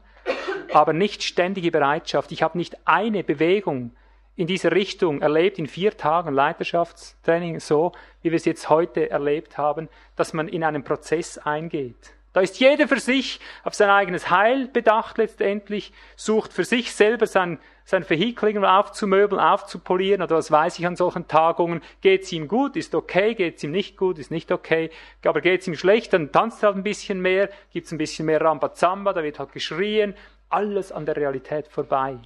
aber 0.74 0.93
nicht 0.93 1.24
ständige 1.24 1.72
Bereitschaft. 1.72 2.32
Ich 2.32 2.41
habe 2.41 2.58
nicht 2.58 2.78
eine 2.86 3.24
Bewegung 3.24 3.91
in 4.36 4.47
dieser 4.47 4.72
Richtung 4.72 5.22
erlebt 5.22 5.60
in 5.60 5.68
vier 5.68 5.97
Tagen 5.97 6.34
Leiterschaftstraining, 6.34 7.60
so 7.60 7.91
wie 8.22 8.32
wir 8.32 8.38
es 8.38 8.45
jetzt 8.45 8.70
heute 8.70 9.10
erlebt 9.10 9.58
haben, 9.58 9.89
dass 10.16 10.34
man 10.34 10.47
in 10.47 10.64
einen 10.64 10.84
Prozess 10.84 11.38
eingeht. 11.38 12.14
Da 12.40 12.44
ist 12.44 12.62
jeder 12.62 12.88
für 12.88 13.02
sich 13.02 13.42
auf 13.66 13.74
sein 13.74 13.90
eigenes 13.90 14.30
Heil 14.30 14.70
bedacht 14.70 15.18
letztendlich, 15.18 15.92
sucht 16.16 16.54
für 16.54 16.64
sich 16.64 16.94
selber 16.94 17.28
sein, 17.28 17.60
sein 17.84 18.10
Vehikel 18.10 18.64
aufzumöbeln, 18.64 19.42
aufzupolieren 19.42 20.22
oder 20.22 20.38
was 20.38 20.50
weiß 20.50 20.80
ich 20.80 20.88
an 20.88 20.96
solchen 20.96 21.28
Tagungen. 21.28 21.82
Geht 22.00 22.24
es 22.24 22.32
ihm 22.32 22.48
gut, 22.48 22.78
ist 22.78 22.96
okay, 22.96 23.36
geht 23.36 23.58
es 23.58 23.66
ihm 23.66 23.72
nicht 23.72 23.98
gut, 23.98 24.20
ist 24.20 24.32
nicht 24.32 24.54
okay. 24.54 24.90
Aber 25.26 25.42
geht 25.42 25.60
es 25.60 25.68
ihm 25.68 25.76
schlecht, 25.76 26.14
dann 26.14 26.32
tanzt 26.32 26.64
er 26.64 26.68
halt 26.68 26.78
ein 26.78 26.84
bisschen 26.84 27.20
mehr, 27.20 27.50
gibt 27.74 27.88
es 27.88 27.92
ein 27.92 27.98
bisschen 27.98 28.26
mehr 28.26 28.40
Rambazamba, 28.40 29.12
da 29.12 29.22
wird 29.22 29.38
halt 29.38 29.52
geschrien. 29.52 30.16
Alles 30.48 30.94
an 30.94 31.06
der 31.06 31.18
Realität 31.18 31.68
vorbei. 31.68 32.20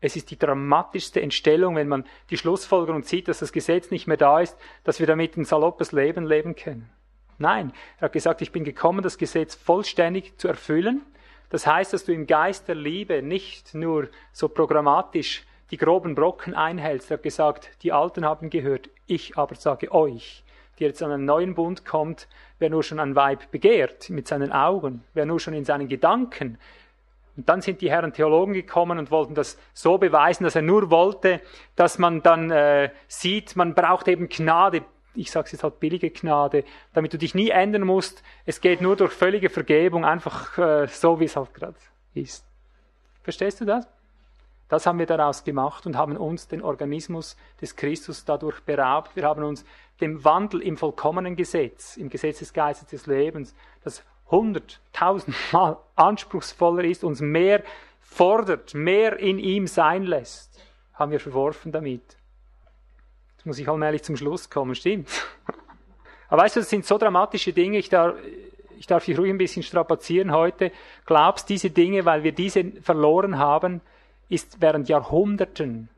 Es 0.00 0.16
ist 0.16 0.30
die 0.30 0.38
dramatischste 0.38 1.20
Entstellung, 1.20 1.76
wenn 1.76 1.88
man 1.88 2.06
die 2.30 2.38
Schlussfolgerung 2.38 3.02
sieht, 3.02 3.28
dass 3.28 3.40
das 3.40 3.52
Gesetz 3.52 3.90
nicht 3.90 4.06
mehr 4.06 4.16
da 4.16 4.40
ist, 4.40 4.56
dass 4.82 4.98
wir 4.98 5.06
damit 5.06 5.36
ein 5.36 5.44
saloppes 5.44 5.92
Leben 5.92 6.24
leben 6.24 6.56
können. 6.56 6.90
Nein, 7.38 7.72
er 7.98 8.06
hat 8.06 8.12
gesagt, 8.12 8.42
ich 8.42 8.52
bin 8.52 8.64
gekommen, 8.64 9.02
das 9.02 9.18
Gesetz 9.18 9.54
vollständig 9.54 10.38
zu 10.38 10.48
erfüllen. 10.48 11.02
Das 11.50 11.66
heißt, 11.66 11.92
dass 11.92 12.04
du 12.04 12.12
im 12.12 12.26
Geist 12.26 12.68
der 12.68 12.74
Liebe 12.74 13.22
nicht 13.22 13.74
nur 13.74 14.08
so 14.32 14.48
programmatisch 14.48 15.44
die 15.70 15.76
groben 15.76 16.14
Brocken 16.14 16.54
einhältst. 16.54 17.10
Er 17.10 17.18
hat 17.18 17.22
gesagt, 17.22 17.70
die 17.82 17.92
Alten 17.92 18.24
haben 18.24 18.50
gehört, 18.50 18.88
ich 19.06 19.36
aber 19.36 19.54
sage 19.54 19.92
euch, 19.92 20.44
die 20.78 20.84
jetzt 20.84 21.02
an 21.02 21.12
einen 21.12 21.24
neuen 21.24 21.54
Bund 21.54 21.84
kommt, 21.84 22.28
wer 22.58 22.70
nur 22.70 22.82
schon 22.82 23.00
ein 23.00 23.14
Weib 23.14 23.50
begehrt 23.50 24.10
mit 24.10 24.28
seinen 24.28 24.52
Augen, 24.52 25.04
wer 25.14 25.26
nur 25.26 25.40
schon 25.40 25.54
in 25.54 25.64
seinen 25.64 25.88
Gedanken. 25.88 26.58
Und 27.36 27.48
dann 27.48 27.60
sind 27.60 27.82
die 27.82 27.90
Herren 27.90 28.12
Theologen 28.12 28.54
gekommen 28.54 28.98
und 28.98 29.10
wollten 29.10 29.34
das 29.34 29.58
so 29.74 29.98
beweisen, 29.98 30.44
dass 30.44 30.56
er 30.56 30.62
nur 30.62 30.90
wollte, 30.90 31.40
dass 31.74 31.98
man 31.98 32.22
dann 32.22 32.50
äh, 32.50 32.90
sieht, 33.08 33.56
man 33.56 33.74
braucht 33.74 34.08
eben 34.08 34.28
Gnade, 34.28 34.82
ich 35.16 35.30
sage 35.30 35.46
es 35.46 35.52
jetzt 35.52 35.62
halt 35.64 35.80
billige 35.80 36.10
Gnade, 36.10 36.64
damit 36.92 37.12
du 37.12 37.18
dich 37.18 37.34
nie 37.34 37.50
ändern 37.50 37.82
musst. 37.82 38.22
Es 38.44 38.60
geht 38.60 38.80
nur 38.80 38.96
durch 38.96 39.12
völlige 39.12 39.50
Vergebung, 39.50 40.04
einfach 40.04 40.58
äh, 40.58 40.86
so, 40.88 41.20
wie 41.20 41.24
es 41.24 41.36
halt 41.36 41.52
gerade 41.54 41.76
ist. 42.14 42.44
Verstehst 43.22 43.60
du 43.60 43.64
das? 43.64 43.88
Das 44.68 44.86
haben 44.86 44.98
wir 44.98 45.06
daraus 45.06 45.44
gemacht 45.44 45.86
und 45.86 45.96
haben 45.96 46.16
uns 46.16 46.48
den 46.48 46.62
Organismus 46.62 47.36
des 47.60 47.76
Christus 47.76 48.24
dadurch 48.24 48.60
beraubt. 48.62 49.14
Wir 49.14 49.24
haben 49.24 49.44
uns 49.44 49.64
dem 50.00 50.24
Wandel 50.24 50.60
im 50.60 50.76
vollkommenen 50.76 51.36
Gesetz, 51.36 51.96
im 51.96 52.10
Gesetz 52.10 52.40
des 52.40 52.52
Geistes 52.52 52.88
des 52.88 53.06
Lebens, 53.06 53.54
das 53.84 54.02
hunderttausendmal 54.30 55.76
anspruchsvoller 55.94 56.84
ist, 56.84 57.04
uns 57.04 57.20
mehr 57.20 57.62
fordert, 58.00 58.74
mehr 58.74 59.18
in 59.18 59.38
ihm 59.38 59.66
sein 59.66 60.02
lässt, 60.02 60.60
haben 60.94 61.12
wir 61.12 61.20
verworfen 61.20 61.70
damit 61.70 62.16
muss 63.46 63.58
ich 63.58 63.68
allmählich 63.68 64.02
zum 64.02 64.16
Schluss 64.16 64.50
kommen, 64.50 64.74
stimmt. 64.74 65.08
Aber 66.28 66.42
weißt 66.42 66.56
du, 66.56 66.60
das 66.60 66.70
sind 66.70 66.84
so 66.84 66.98
dramatische 66.98 67.52
Dinge, 67.52 67.78
ich 67.78 67.88
darf, 67.88 68.16
ich 68.78 68.86
darf 68.86 69.04
dich 69.04 69.18
ruhig 69.18 69.30
ein 69.30 69.38
bisschen 69.38 69.62
strapazieren 69.62 70.32
heute. 70.32 70.72
Glaubst 71.06 71.48
diese 71.48 71.70
Dinge, 71.70 72.04
weil 72.04 72.22
wir 72.24 72.32
diese 72.32 72.64
verloren 72.82 73.38
haben, 73.38 73.80
ist 74.28 74.60
während 74.60 74.88
Jahrhunderten 74.88 75.88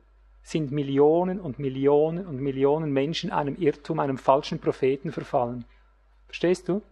sind 0.42 0.70
Millionen 0.70 1.40
und 1.40 1.58
Millionen 1.58 2.26
und 2.26 2.40
Millionen 2.40 2.90
Menschen 2.90 3.30
einem 3.30 3.56
Irrtum, 3.56 4.00
einem 4.00 4.16
falschen 4.16 4.58
Propheten 4.58 5.12
verfallen. 5.12 5.66
Verstehst 6.26 6.68
du? 6.68 6.82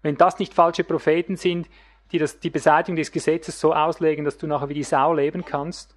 Wenn 0.00 0.16
das 0.16 0.38
nicht 0.38 0.54
falsche 0.54 0.84
Propheten 0.84 1.36
sind, 1.36 1.68
die 2.12 2.18
das, 2.18 2.40
die 2.40 2.50
Beseitigung 2.50 2.96
des 2.96 3.12
Gesetzes 3.12 3.60
so 3.60 3.74
auslegen, 3.74 4.24
dass 4.24 4.38
du 4.38 4.46
nachher 4.46 4.68
wie 4.68 4.74
die 4.74 4.82
Sau 4.82 5.12
leben 5.12 5.44
kannst, 5.44 5.94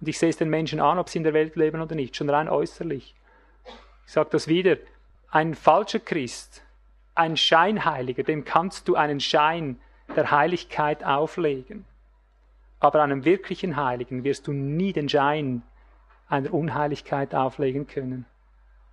und 0.00 0.08
ich 0.08 0.18
sehe 0.18 0.28
es 0.28 0.36
den 0.36 0.50
Menschen 0.50 0.80
an, 0.80 0.98
ob 0.98 1.08
sie 1.08 1.18
in 1.18 1.24
der 1.24 1.32
Welt 1.32 1.56
leben 1.56 1.80
oder 1.80 1.94
nicht, 1.94 2.16
schon 2.16 2.28
rein 2.28 2.48
äußerlich. 2.48 3.14
Ich 4.06 4.12
sage 4.12 4.28
das 4.30 4.48
wieder, 4.48 4.76
ein 5.30 5.54
falscher 5.54 6.00
Christ, 6.00 6.62
ein 7.14 7.36
Scheinheiliger, 7.36 8.22
dem 8.22 8.44
kannst 8.44 8.88
du 8.88 8.96
einen 8.96 9.20
Schein 9.20 9.78
der 10.14 10.30
Heiligkeit 10.30 11.04
auflegen. 11.04 11.84
Aber 12.80 13.02
einem 13.02 13.24
wirklichen 13.24 13.76
Heiligen 13.76 14.24
wirst 14.24 14.46
du 14.46 14.52
nie 14.52 14.92
den 14.92 15.08
Schein 15.08 15.62
einer 16.28 16.52
Unheiligkeit 16.52 17.34
auflegen 17.34 17.86
können. 17.86 18.26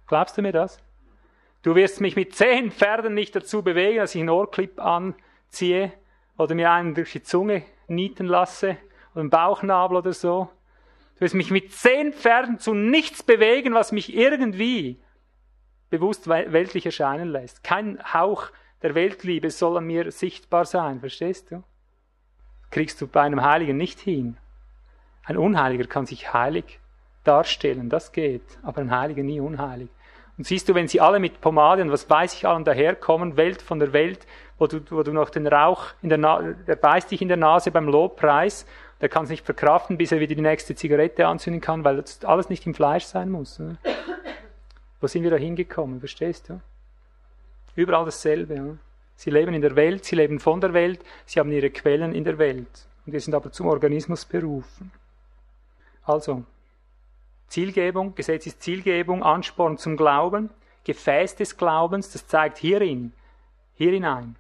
Glaubst 0.08 0.38
du 0.38 0.42
mir 0.42 0.52
das? 0.52 0.80
Du 1.62 1.76
wirst 1.76 2.00
mich 2.00 2.16
mit 2.16 2.36
zehn 2.36 2.72
Pferden 2.72 3.14
nicht 3.14 3.36
dazu 3.36 3.64
bewegen, 3.64 3.98
dass 3.98 4.16
ich 4.16 4.22
einen 4.22 4.30
Ohrclip 4.30 4.80
anziehe 4.80 5.92
oder 6.38 6.56
mir 6.56 6.72
einen 6.72 6.96
durch 6.96 7.12
die 7.12 7.24
Zunge 7.24 7.64
nieten 7.88 8.28
lasse 8.28 8.78
oder 9.12 9.22
einen 9.22 9.30
Bauchnabel 9.30 9.98
oder 9.98 10.14
so. 10.14 10.50
Du 11.20 11.26
wirst 11.26 11.36
mich 11.36 11.52
mit 11.52 11.74
zehn 11.74 12.14
Pferden 12.14 12.60
zu 12.60 12.74
nichts 12.74 13.24
bewegen, 13.24 13.74
was 13.74 13.92
mich 13.92 14.16
irgendwie 14.16 15.02
bewusst 15.90 16.30
weltlich 16.30 16.86
erscheinen 16.86 17.28
lässt. 17.28 17.62
Kein 17.62 18.00
Hauch 18.14 18.48
der 18.84 18.96
Weltliebe 18.96 19.52
soll 19.52 19.78
an 19.78 19.84
mir 19.84 20.14
sichtbar 20.14 20.64
sein, 20.64 21.02
verstehst 21.02 21.52
du? 21.52 21.62
Kriegst 22.72 23.02
du 23.02 23.08
bei 23.08 23.22
einem 23.22 23.44
Heiligen 23.44 23.76
nicht 23.76 24.00
hin. 24.00 24.38
Ein 25.26 25.36
Unheiliger 25.36 25.88
kann 25.88 26.06
sich 26.06 26.32
heilig 26.34 26.80
darstellen, 27.26 27.90
das 27.90 28.14
geht, 28.14 28.58
aber 28.64 28.80
ein 28.80 28.98
Heiliger 28.98 29.24
nie 29.24 29.42
unheilig. 29.42 29.90
Und 30.38 30.46
siehst 30.46 30.70
du, 30.70 30.74
wenn 30.74 30.88
sie 30.88 31.02
alle 31.02 31.20
mit 31.20 31.42
Pomade 31.42 31.82
und 31.82 31.92
was 31.92 32.10
weiß 32.10 32.34
ich 32.34 32.48
allen 32.48 32.64
daherkommen, 32.64 33.36
Welt 33.36 33.62
von 33.62 33.80
der 33.80 33.92
Welt, 33.92 34.26
wo 34.58 34.68
du, 34.68 34.80
wo 34.90 35.04
du 35.04 35.12
noch 35.12 35.32
den 35.32 35.48
Rauch 35.48 35.88
in 36.02 36.08
der 36.08 36.18
Nase, 36.18 36.56
der 36.66 36.78
beißt 36.78 37.12
dich 37.12 37.22
in 37.22 37.28
der 37.28 37.36
Nase 37.36 37.72
beim 37.72 37.90
Lobpreis, 37.90 38.66
der 39.02 39.10
kann 39.10 39.24
es 39.24 39.30
nicht 39.30 39.46
verkraften, 39.46 39.98
bis 39.98 40.12
er 40.12 40.20
wieder 40.20 40.36
die 40.36 40.42
nächste 40.42 40.76
Zigarette 40.76 41.28
anzünden 41.28 41.62
kann, 41.62 41.84
weil 41.84 41.98
das 41.98 42.24
alles 42.26 42.50
nicht 42.50 42.66
im 42.66 42.74
Fleisch 42.74 43.06
sein 43.06 43.30
muss. 43.30 43.60
Ne? 43.60 43.78
Wo 45.00 45.08
sind 45.08 45.24
wir 45.24 45.32
da 45.32 45.38
hingekommen, 45.38 46.00
verstehst 46.00 46.50
du? 46.50 46.60
Überall 47.76 48.06
dasselbe. 48.06 48.56
Ja? 48.56 48.78
Sie 49.16 49.30
leben 49.30 49.54
in 49.54 49.62
der 49.62 49.76
Welt, 49.76 50.06
sie 50.06 50.16
leben 50.16 50.40
von 50.40 50.60
der 50.60 50.74
Welt, 50.74 51.02
sie 51.26 51.40
haben 51.40 51.52
ihre 51.52 51.70
Quellen 51.70 52.14
in 52.14 52.24
der 52.24 52.38
Welt. 52.38 52.88
Und 53.06 53.14
wir 53.14 53.22
sind 53.22 53.34
aber 53.34 53.52
zum 53.52 53.68
Organismus 53.68 54.26
berufen. 54.26 54.92
Also, 56.04 56.44
Zielgebung, 57.48 58.16
Gesetz 58.16 58.46
ist 58.46 58.62
Zielgebung, 58.62 59.24
Ansporn 59.24 59.78
zum 59.78 59.98
Glauben, 59.98 60.50
Gefäß 60.84 61.36
des 61.36 61.58
Glaubens, 61.58 62.12
das 62.12 62.28
zeigt 62.28 62.58
hierin, 62.58 63.14
hier 63.76 63.92
hinein. 63.92 64.36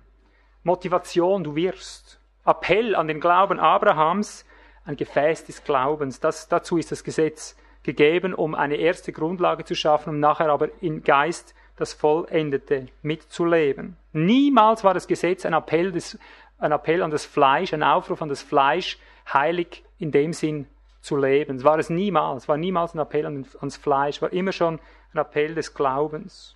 Motivation, 0.64 1.43
du 1.43 1.55
wirst. 1.55 2.18
Appell 2.46 2.96
an 2.96 3.08
den 3.08 3.20
Glauben 3.20 3.60
Abrahams, 3.60 4.46
ein 4.86 4.96
Gefäß 4.96 5.46
des 5.46 5.64
Glaubens. 5.64 6.20
Das, 6.20 6.48
dazu 6.48 6.78
ist 6.78 6.92
das 6.92 7.04
Gesetz 7.04 7.56
gegeben, 7.84 8.34
um 8.34 8.56
eine 8.56 8.76
erste 8.76 9.12
Grundlage 9.12 9.66
zu 9.66 9.76
schaffen, 9.76 10.10
um 10.10 10.20
nachher 10.20 10.50
aber 10.50 10.70
im 10.82 11.04
Geist 11.04 11.56
das 11.76 11.94
Vollendete 11.94 12.88
mitzuleben. 13.02 13.96
Niemals 14.12 14.84
war 14.84 14.94
das 14.94 15.08
Gesetz 15.08 15.46
ein 15.46 15.54
Appell, 15.54 15.92
des, 15.92 16.20
ein 16.58 16.72
Appell 16.72 17.02
an 17.02 17.12
das 17.12 17.26
Fleisch, 17.26 17.74
ein 17.74 17.84
Aufruf 17.84 18.22
an 18.22 18.30
das 18.30 18.42
Fleisch, 18.42 18.98
heilig 19.32 19.84
in 19.98 20.12
dem 20.12 20.34
Sinn 20.34 20.68
zu 21.02 21.16
leben. 21.16 21.58
Es 21.58 21.64
war 21.64 21.80
es 21.80 21.90
niemals, 21.90 22.48
war 22.48 22.58
niemals 22.58 22.94
ein 22.94 23.00
Appell 23.00 23.26
an, 23.26 23.46
ans 23.60 23.78
Fleisch, 23.78 24.22
war 24.22 24.34
immer 24.34 24.52
schon 24.52 24.80
ein 25.14 25.18
Appell 25.20 25.56
des 25.56 25.74
Glaubens. 25.74 26.56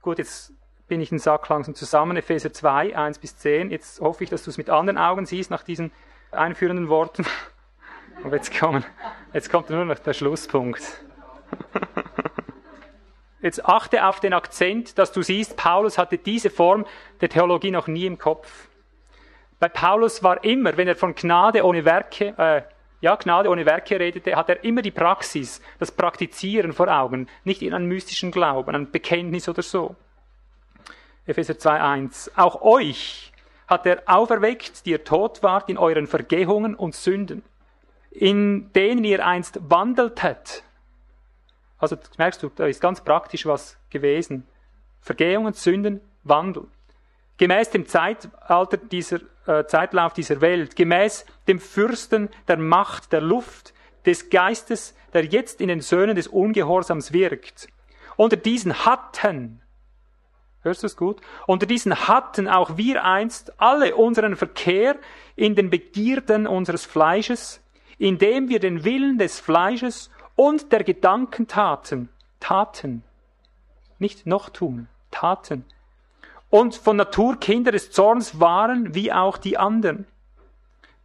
Gut, 0.00 0.18
jetzt 0.18 0.54
bin 0.88 1.00
ich 1.00 1.08
den 1.08 1.18
Sack 1.18 1.48
langsam 1.48 1.74
zusammen, 1.74 2.16
Epheser 2.16 2.52
2, 2.52 2.96
1 2.96 3.18
bis 3.18 3.36
10. 3.38 3.70
Jetzt 3.70 4.00
hoffe 4.00 4.24
ich, 4.24 4.30
dass 4.30 4.44
du 4.44 4.50
es 4.50 4.58
mit 4.58 4.70
anderen 4.70 4.98
Augen 4.98 5.26
siehst 5.26 5.50
nach 5.50 5.62
diesen 5.62 5.92
einführenden 6.30 6.88
Worten. 6.88 7.26
Aber 8.24 8.36
jetzt, 8.36 8.58
kommen, 8.58 8.84
jetzt 9.32 9.50
kommt 9.50 9.68
nur 9.70 9.84
noch 9.84 9.98
der 9.98 10.14
Schlusspunkt. 10.14 10.82
Jetzt 13.42 13.64
achte 13.64 14.04
auf 14.04 14.18
den 14.18 14.32
Akzent, 14.32 14.98
dass 14.98 15.12
du 15.12 15.22
siehst, 15.22 15.56
Paulus 15.56 15.98
hatte 15.98 16.18
diese 16.18 16.50
Form 16.50 16.84
der 17.20 17.28
Theologie 17.28 17.70
noch 17.70 17.86
nie 17.86 18.06
im 18.06 18.18
Kopf. 18.18 18.66
Bei 19.60 19.68
Paulus 19.68 20.22
war 20.22 20.42
immer, 20.42 20.76
wenn 20.76 20.88
er 20.88 20.96
von 20.96 21.14
Gnade 21.14 21.64
ohne 21.64 21.84
Werke, 21.84 22.34
äh, 22.38 22.62
ja, 23.00 23.14
Gnade 23.14 23.48
ohne 23.48 23.64
Werke 23.64 24.00
redete, 24.00 24.34
hat 24.34 24.48
er 24.48 24.64
immer 24.64 24.82
die 24.82 24.90
Praxis, 24.90 25.62
das 25.78 25.92
Praktizieren 25.92 26.72
vor 26.72 26.88
Augen, 26.88 27.28
nicht 27.44 27.62
in 27.62 27.72
einen 27.72 27.86
mystischen 27.86 28.32
Glauben, 28.32 28.74
ein 28.74 28.90
Bekenntnis 28.90 29.48
oder 29.48 29.62
so. 29.62 29.94
Epheser 31.26 31.54
2,1. 31.54 32.30
Auch 32.36 32.62
euch 32.62 33.32
hat 33.66 33.86
er 33.86 34.02
auferweckt, 34.06 34.86
die 34.86 34.90
ihr 34.90 35.04
tot 35.04 35.42
wart 35.42 35.68
in 35.68 35.78
euren 35.78 36.06
Vergehungen 36.06 36.74
und 36.74 36.94
Sünden, 36.94 37.42
in 38.10 38.72
denen 38.72 39.04
ihr 39.04 39.26
einst 39.26 39.58
wandeltet. 39.68 40.62
Also 41.78 41.96
merkst 42.16 42.42
du, 42.42 42.50
da 42.54 42.66
ist 42.66 42.80
ganz 42.80 43.02
praktisch 43.02 43.44
was 43.44 43.76
gewesen. 43.90 44.46
Vergehungen, 45.00 45.52
Sünden, 45.52 46.00
Wandel 46.24 46.66
gemäß 47.36 47.70
dem 47.70 47.86
Zeitalter 47.86 48.76
dieser, 48.76 49.20
äh, 49.46 49.66
Zeitlauf 49.66 50.12
dieser 50.12 50.40
Welt, 50.40 50.76
gemäß 50.76 51.26
dem 51.48 51.60
Fürsten 51.60 52.28
der 52.48 52.56
Macht 52.56 53.12
der 53.12 53.20
Luft, 53.20 53.72
des 54.04 54.30
Geistes, 54.30 54.94
der 55.12 55.24
jetzt 55.24 55.60
in 55.60 55.66
den 55.66 55.80
Söhnen 55.80 56.14
des 56.14 56.28
Ungehorsams 56.28 57.12
wirkt. 57.12 57.66
Unter 58.14 58.36
diesen 58.36 58.86
hatten, 58.86 59.60
hörst 60.66 60.82
du 60.82 60.86
es 60.86 60.96
gut? 60.96 61.20
Unter 61.46 61.66
diesen 61.66 62.08
hatten 62.08 62.48
auch 62.48 62.76
wir 62.76 63.04
einst 63.04 63.60
alle 63.60 63.96
unseren 63.96 64.36
Verkehr 64.36 64.96
in 65.34 65.54
den 65.54 65.70
Begierden 65.70 66.46
unseres 66.46 66.84
Fleisches, 66.84 67.60
indem 67.98 68.48
wir 68.48 68.60
den 68.60 68.84
Willen 68.84 69.18
des 69.18 69.40
Fleisches 69.40 70.10
und 70.34 70.72
der 70.72 70.84
Gedanken 70.84 71.48
taten, 71.48 72.10
taten, 72.40 73.02
nicht 73.98 74.26
noch 74.26 74.50
tun, 74.50 74.88
taten, 75.10 75.64
und 76.50 76.74
von 76.74 76.96
Natur 76.96 77.40
Kinder 77.40 77.72
des 77.72 77.90
Zorns 77.90 78.38
waren, 78.38 78.94
wie 78.94 79.12
auch 79.12 79.38
die 79.38 79.58
anderen. 79.58 80.06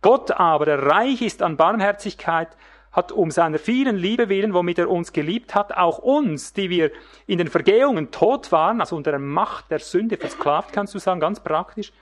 Gott 0.02 0.32
aber, 0.32 0.66
der 0.66 0.84
reich 0.84 1.22
ist 1.22 1.42
an 1.42 1.58
Barmherzigkeit, 1.58 2.50
hat 2.92 3.12
um 3.12 3.32
seiner 3.32 3.58
vielen 3.58 3.96
Liebe 3.96 4.28
willen, 4.28 4.54
womit 4.54 4.80
er 4.80 4.90
uns 4.90 5.14
geliebt 5.14 5.56
hat, 5.56 5.78
auch 5.78 6.00
uns, 6.00 6.54
die 6.54 6.70
wir 6.70 6.92
in 7.26 7.38
den 7.38 7.48
Vergehungen 7.48 8.12
tot 8.12 8.52
waren, 8.52 8.82
also 8.82 8.96
unter 8.96 9.12
der 9.12 9.20
Macht 9.20 9.72
der 9.72 9.80
Sünde 9.80 10.18
versklavt, 10.18 10.74
kannst 10.74 10.94
du 10.94 11.00
sagen, 11.00 11.22
ganz 11.22 11.40
praktisch, 11.40 11.94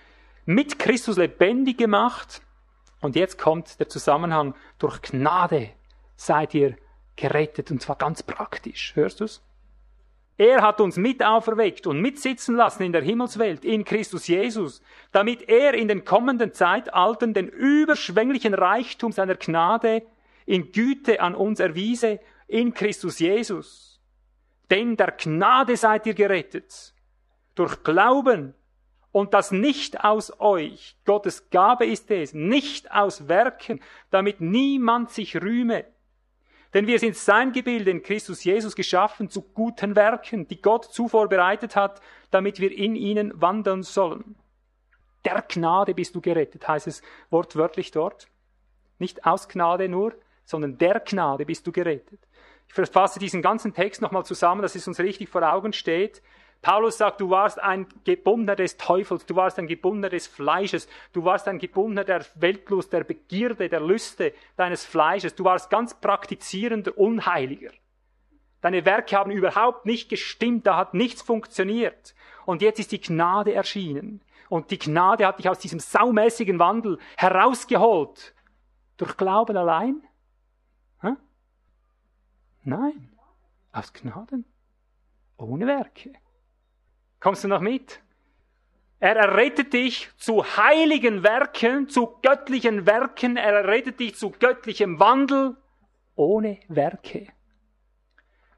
mit 0.46 0.80
Christus 0.80 1.18
lebendig 1.18 1.78
gemacht. 1.78 2.42
Und 3.02 3.16
jetzt 3.16 3.38
kommt 3.38 3.80
der 3.80 3.88
Zusammenhang, 3.88 4.56
durch 4.80 5.02
Gnade 5.02 5.70
seid 6.16 6.54
ihr 6.54 6.76
gerettet, 7.16 7.70
und 7.70 7.82
zwar 7.82 7.96
ganz 7.96 8.24
praktisch. 8.24 8.96
Hörst 8.96 9.22
du's? 9.22 9.44
Er 10.38 10.62
hat 10.62 10.80
uns 10.80 10.96
mit 10.96 11.22
auferweckt 11.22 11.86
und 11.86 12.00
mitsitzen 12.00 12.56
lassen 12.56 12.84
in 12.84 12.94
der 12.94 13.02
Himmelswelt 13.02 13.66
in 13.66 13.84
Christus 13.84 14.26
Jesus, 14.28 14.82
damit 15.12 15.50
er 15.50 15.74
in 15.74 15.90
den 15.90 16.06
kommenden 16.06 16.54
Zeitaltern 16.54 17.34
den 17.34 17.50
überschwänglichen 17.50 18.54
Reichtum 18.54 19.12
seiner 19.12 19.36
Gnade 19.36 20.02
in 20.50 20.72
Güte 20.72 21.22
an 21.22 21.36
uns 21.36 21.60
erwiese 21.60 22.20
in 22.48 22.74
Christus 22.74 23.20
Jesus. 23.20 24.02
Denn 24.72 24.98
der 24.98 25.12
Gnade 25.12 25.78
seid 25.78 26.08
ihr 26.08 26.16
gerettet, 26.16 26.96
durch 27.54 27.84
Glauben, 27.84 28.56
und 29.12 29.36
das 29.36 29.52
nicht 29.52 30.04
aus 30.04 30.40
euch. 30.40 30.96
Gottes 31.06 31.52
Gabe 31.52 31.86
ist 31.86 32.10
es, 32.10 32.34
nicht 32.34 32.92
aus 32.92 33.28
Werken, 33.28 33.80
damit 34.10 34.42
niemand 34.42 35.12
sich 35.12 35.36
rühme. 35.40 35.86
Denn 36.74 36.88
wir 36.88 36.98
sind 36.98 37.16
sein 37.16 37.52
Gebilde 37.52 37.92
in 37.92 38.02
Christus 38.02 38.44
Jesus 38.44 38.76
geschaffen 38.76 39.30
zu 39.30 39.42
guten 39.42 39.96
Werken, 39.96 40.48
die 40.48 40.62
Gott 40.62 40.86
zuvor 40.86 41.28
bereitet 41.28 41.76
hat, 41.76 42.02
damit 42.32 42.60
wir 42.60 42.72
in 42.76 42.96
ihnen 42.96 43.40
wandeln 43.40 43.84
sollen. 43.84 44.36
Der 45.26 45.44
Gnade 45.48 45.94
bist 45.94 46.16
du 46.16 46.22
gerettet, 46.22 46.68
heißt 46.68 46.88
es 46.88 47.04
wortwörtlich 47.30 47.92
dort. 47.92 48.28
Nicht 48.98 49.26
aus 49.26 49.48
Gnade 49.48 49.90
nur, 49.90 50.14
sondern 50.50 50.80
der 50.80 51.00
Gnade 51.00 51.46
bist 51.46 51.68
du 51.68 51.72
gerettet. 51.72 52.20
Ich 52.68 52.74
verfasse 52.74 53.20
diesen 53.20 53.44
ganzen 53.44 53.74
Text 53.74 54.02
nochmal 54.02 54.26
zusammen, 54.26 54.64
dass 54.64 54.74
es 54.74 54.88
uns 54.88 55.00
richtig 55.00 55.30
vor 55.30 55.44
Augen 55.44 55.74
steht. 55.74 56.24
Paulus 56.64 56.98
sagt, 56.98 57.22
du 57.22 57.30
warst 57.30 57.62
ein 57.62 57.88
Gebundener 58.04 58.56
des 58.56 58.76
Teufels, 58.78 59.26
du 59.28 59.36
warst 59.36 59.60
ein 59.60 59.68
Gebundener 59.68 60.10
des 60.10 60.26
Fleisches, 60.26 60.90
du 61.14 61.24
warst 61.24 61.48
ein 61.48 61.60
Gebundener 61.60 62.04
der 62.04 62.26
Weltlust, 62.36 62.92
der 62.92 63.04
Begierde, 63.04 63.70
der 63.70 63.80
Lüste 63.80 64.34
deines 64.58 64.86
Fleisches, 64.86 65.36
du 65.36 65.44
warst 65.44 65.70
ganz 65.70 65.94
praktizierender 65.94 66.98
Unheiliger. 66.98 67.72
Deine 68.62 68.86
Werke 68.86 69.16
haben 69.16 69.32
überhaupt 69.32 69.86
nicht 69.86 70.10
gestimmt, 70.10 70.66
da 70.66 70.76
hat 70.76 70.96
nichts 70.96 71.22
funktioniert. 71.22 72.16
Und 72.46 72.62
jetzt 72.62 72.80
ist 72.80 72.92
die 72.92 73.00
Gnade 73.00 73.54
erschienen. 73.54 74.22
Und 74.50 74.72
die 74.72 74.80
Gnade 74.80 75.28
hat 75.28 75.38
dich 75.38 75.48
aus 75.48 75.60
diesem 75.60 75.80
saumäßigen 75.80 76.58
Wandel 76.58 76.98
herausgeholt. 77.18 78.34
Durch 78.98 79.16
Glauben 79.16 79.56
allein? 79.56 80.02
Nein. 82.70 83.10
Aus 83.72 83.92
Gnaden. 83.94 84.46
Ohne 85.38 85.66
Werke. 85.66 86.14
Kommst 87.20 87.44
du 87.44 87.48
noch 87.48 87.62
mit? 87.62 88.00
Er 89.00 89.16
errettet 89.16 89.74
dich 89.74 90.10
zu 90.18 90.44
heiligen 90.44 91.24
Werken, 91.24 91.90
zu 91.90 92.20
göttlichen 92.22 92.86
Werken, 92.86 93.38
er 93.38 93.54
errettet 93.54 94.00
dich 94.00 94.16
zu 94.16 94.30
göttlichem 94.32 95.00
Wandel 95.00 95.56
ohne 96.16 96.60
Werke. 96.68 97.28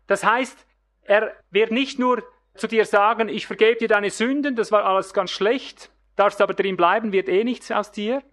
Das 0.08 0.24
heißt, 0.24 0.66
er 1.04 1.34
wird 1.52 1.72
nicht 1.72 2.00
nur 2.00 2.24
zu 2.56 2.68
dir 2.68 2.86
sagen, 2.86 3.30
ich 3.30 3.48
vergebe 3.48 3.78
dir 3.78 3.88
deine 3.88 4.10
Sünden, 4.10 4.56
das 4.56 4.72
war 4.72 4.84
alles 4.84 5.14
ganz 5.14 5.32
schlecht, 5.32 5.92
darfst 6.16 6.42
aber 6.42 6.54
drin 6.54 6.76
bleiben, 6.76 7.14
wird 7.14 7.30
eh 7.30 7.44
nichts 7.44 7.72
aus 7.72 7.92
dir. 7.92 8.24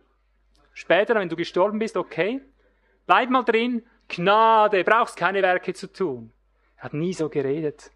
Später, 0.72 1.14
wenn 1.14 1.28
du 1.28 1.36
gestorben 1.36 1.78
bist, 1.78 1.96
okay. 1.96 2.40
Bleib 3.06 3.30
mal 3.30 3.44
drin, 3.44 3.86
Gnade, 4.09 4.85
brauchst 4.85 5.16
keine 5.16 5.43
Werke 5.43 5.74
zu 5.74 5.93
tun. 5.93 6.32
Er 6.76 6.85
hat 6.85 6.94
nie 6.94 7.12
so 7.12 7.28
geredet. 7.28 7.90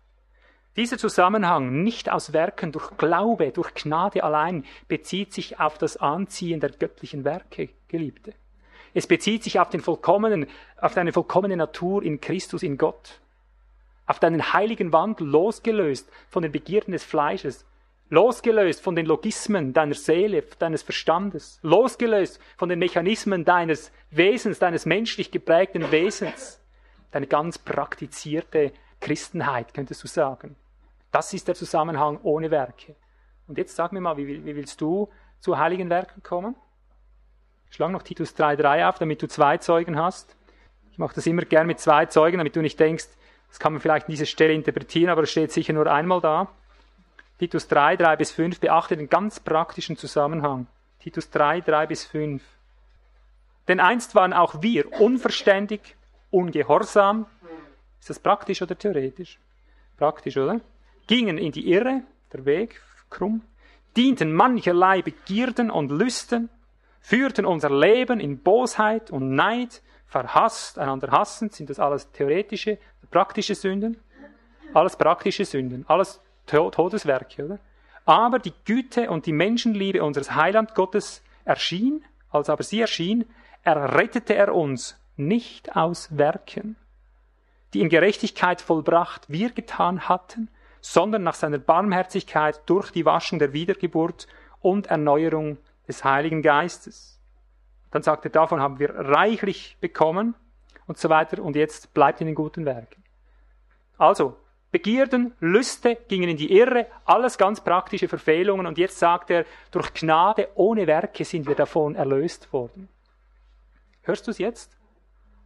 Dieser 0.77 0.97
Zusammenhang, 0.97 1.83
nicht 1.83 2.11
aus 2.11 2.33
Werken, 2.33 2.73
durch 2.73 2.97
Glaube, 2.97 3.51
durch 3.53 3.75
Gnade 3.75 4.25
allein, 4.25 4.65
bezieht 4.89 5.33
sich 5.33 5.61
auf 5.61 5.77
das 5.77 5.99
Anziehen 5.99 6.61
der 6.61 6.71
göttlichen 6.71 7.25
Werke, 7.25 7.69
Geliebte. 7.89 8.35
Es 8.95 9.07
bezieht 9.07 9.43
sich 9.43 9.59
auf 9.61 9.71
den 9.71 9.81
vollkommenen, 9.81 10.47
auf 10.81 10.95
deine 10.95 11.13
vollkommene 11.13 11.57
Natur 11.57 12.03
in 12.03 12.21
Christus, 12.21 12.63
in 12.63 12.79
Gott. 12.79 13.21
Auf 14.07 14.19
deinen 14.19 14.53
heiligen 14.53 14.93
Wandel, 14.93 15.27
losgelöst 15.27 16.11
von 16.29 16.43
den 16.43 16.53
Begierden 16.53 16.93
des 16.93 17.05
Fleisches, 17.05 17.65
losgelöst 18.13 18.83
von 18.83 18.95
den 18.95 19.07
Logismen 19.07 19.73
deiner 19.73 19.95
Seele, 19.95 20.43
deines 20.59 20.83
Verstandes, 20.83 21.59
losgelöst 21.63 22.39
von 22.59 22.69
den 22.69 22.79
Mechanismen 22.79 23.43
deines 23.47 23.91
Wesens, 24.11 24.59
deines 24.59 24.85
menschlich 24.85 25.31
geprägten 25.31 25.91
Wesens, 25.91 26.61
deine 27.11 27.27
ganz 27.27 27.57
praktizierte 27.57 28.73
Christenheit, 29.01 29.73
könntest 29.73 30.05
du 30.05 30.09
sagen. 30.09 30.57
Das 31.11 31.33
ist 31.33 31.49
der 31.49 31.55
Zusammenhang 31.55 32.21
ohne 32.23 32.51
Werke. 32.51 32.97
Und 33.49 33.57
jetzt 33.57 33.77
sag 33.77 33.93
mir 33.93 34.03
mal, 34.03 34.19
wie, 34.19 34.45
wie 34.45 34.57
willst 34.57 34.83
du 34.83 35.09
zu 35.41 35.57
heiligen 35.57 35.89
Werken 35.89 36.23
kommen? 36.23 36.55
Schlag 37.71 37.93
noch 37.93 38.03
Titus 38.03 38.37
3,3 38.37 38.91
auf, 38.91 38.99
damit 38.99 39.23
du 39.23 39.27
zwei 39.27 39.57
Zeugen 39.57 39.99
hast. 39.99 40.37
Ich 40.91 40.99
mache 40.99 41.15
das 41.15 41.27
immer 41.27 41.47
gern 41.47 41.67
mit 41.67 41.81
zwei 41.81 42.05
Zeugen, 42.05 42.37
damit 42.37 42.57
du 42.57 42.61
nicht 42.61 42.79
denkst, 42.79 43.07
das 43.49 43.59
kann 43.59 43.73
man 43.73 43.81
vielleicht 43.81 44.07
an 44.07 44.13
dieser 44.13 44.27
Stelle 44.27 44.53
interpretieren, 44.53 45.09
aber 45.09 45.23
es 45.23 45.31
steht 45.31 45.51
sicher 45.51 45.73
nur 45.73 45.87
einmal 45.87 46.21
da. 46.21 46.49
Titus 47.43 47.67
3, 47.67 47.97
3 47.97 48.15
bis 48.15 48.31
5, 48.31 48.61
beachte 48.61 48.97
den 48.97 49.09
ganz 49.09 49.41
praktischen 49.41 49.97
Zusammenhang. 49.97 50.69
Titus 51.01 51.29
3, 51.31 51.63
3 51.63 51.89
bis 51.89 52.05
5. 52.05 52.41
Denn 53.67 53.81
einst 53.81 54.15
waren 54.15 54.33
auch 54.33 54.63
wir 54.63 55.01
unverständig, 55.01 55.97
ungehorsam. 56.31 57.27
Ist 57.99 58.11
das 58.11 58.21
praktisch 58.21 58.63
oder 58.63 58.79
theoretisch? 58.79 59.41
Praktisch, 59.97 60.37
oder? 60.37 60.61
Gingen 61.09 61.37
in 61.37 61.51
die 61.51 61.69
Irre, 61.69 62.03
der 62.33 62.45
Weg 62.45 62.81
krumm, 63.11 63.43
dienten 63.97 64.33
mancherlei 64.33 65.03
Begierden 65.03 65.73
und 65.73 65.91
Lüsten, 65.91 66.49
führten 67.01 67.45
unser 67.45 67.71
Leben 67.71 68.21
in 68.21 68.39
Bosheit 68.39 69.11
und 69.11 69.35
Neid, 69.35 69.83
verhasst, 70.07 70.79
einander 70.79 71.11
hassen, 71.11 71.51
sind 71.51 71.71
das 71.71 71.81
alles 71.81 72.13
theoretische, 72.13 72.79
praktische 73.11 73.57
Sünden? 73.57 73.99
Alles 74.75 74.95
praktische 74.95 75.45
Sünden, 75.45 75.85
alles 75.89 76.21
Todeswerke, 76.47 77.45
oder? 77.45 77.59
Aber 78.05 78.39
die 78.39 78.53
Güte 78.65 79.11
und 79.11 79.27
die 79.27 79.33
Menschenliebe 79.33 80.03
unseres 80.03 80.35
Heiland 80.35 80.75
Gottes 80.75 81.23
erschien, 81.45 82.05
als 82.31 82.49
aber 82.49 82.63
sie 82.63 82.81
erschien, 82.81 83.27
errettete 83.63 84.35
er 84.35 84.55
uns 84.55 84.99
nicht 85.17 85.77
aus 85.77 86.17
Werken, 86.17 86.77
die 87.75 87.81
in 87.81 87.89
Gerechtigkeit 87.89 88.61
vollbracht 88.61 89.29
wir 89.29 89.51
getan 89.51 90.09
hatten, 90.09 90.49
sondern 90.81 91.23
nach 91.23 91.35
seiner 91.35 91.59
Barmherzigkeit 91.59 92.61
durch 92.67 92.91
die 92.91 93.05
Waschung 93.05 93.39
der 93.39 93.53
Wiedergeburt 93.53 94.27
und 94.61 94.89
Erneuerung 94.89 95.59
des 95.87 96.03
Heiligen 96.05 96.43
Geistes. 96.43 97.21
Dann 97.93 98.03
sagt 98.03 98.25
er, 98.25 98.31
davon 98.31 98.61
haben 98.61 98.79
wir 98.79 98.91
reichlich 98.95 99.77
bekommen 99.81 100.35
und 100.87 100.99
so 100.99 101.09
weiter 101.09 101.43
und 101.43 101.55
jetzt 101.55 101.95
bleibt 101.95 102.21
in 102.21 102.27
den 102.27 102.35
guten 102.35 102.65
Werken. 102.65 103.03
Also, 103.99 104.37
Begierden, 104.73 105.35
Lüste 105.39 105.97
gingen 106.09 106.31
in 106.31 106.39
die 106.39 106.51
Irre, 106.51 106.87
alles 107.05 107.37
ganz 107.37 107.61
praktische 107.61 108.09
Verfehlungen 108.09 108.67
und 108.67 108.79
jetzt 108.79 108.99
sagt 108.99 109.29
er, 109.29 109.45
durch 109.71 109.93
Gnade 109.93 110.49
ohne 110.55 110.87
Werke 110.87 111.27
sind 111.27 111.47
wir 111.47 111.55
davon 111.55 111.95
erlöst 111.95 112.51
worden. 112.55 112.89
Hörst 114.01 114.27
du 114.27 114.31
es 114.31 114.39
jetzt? 114.39 114.75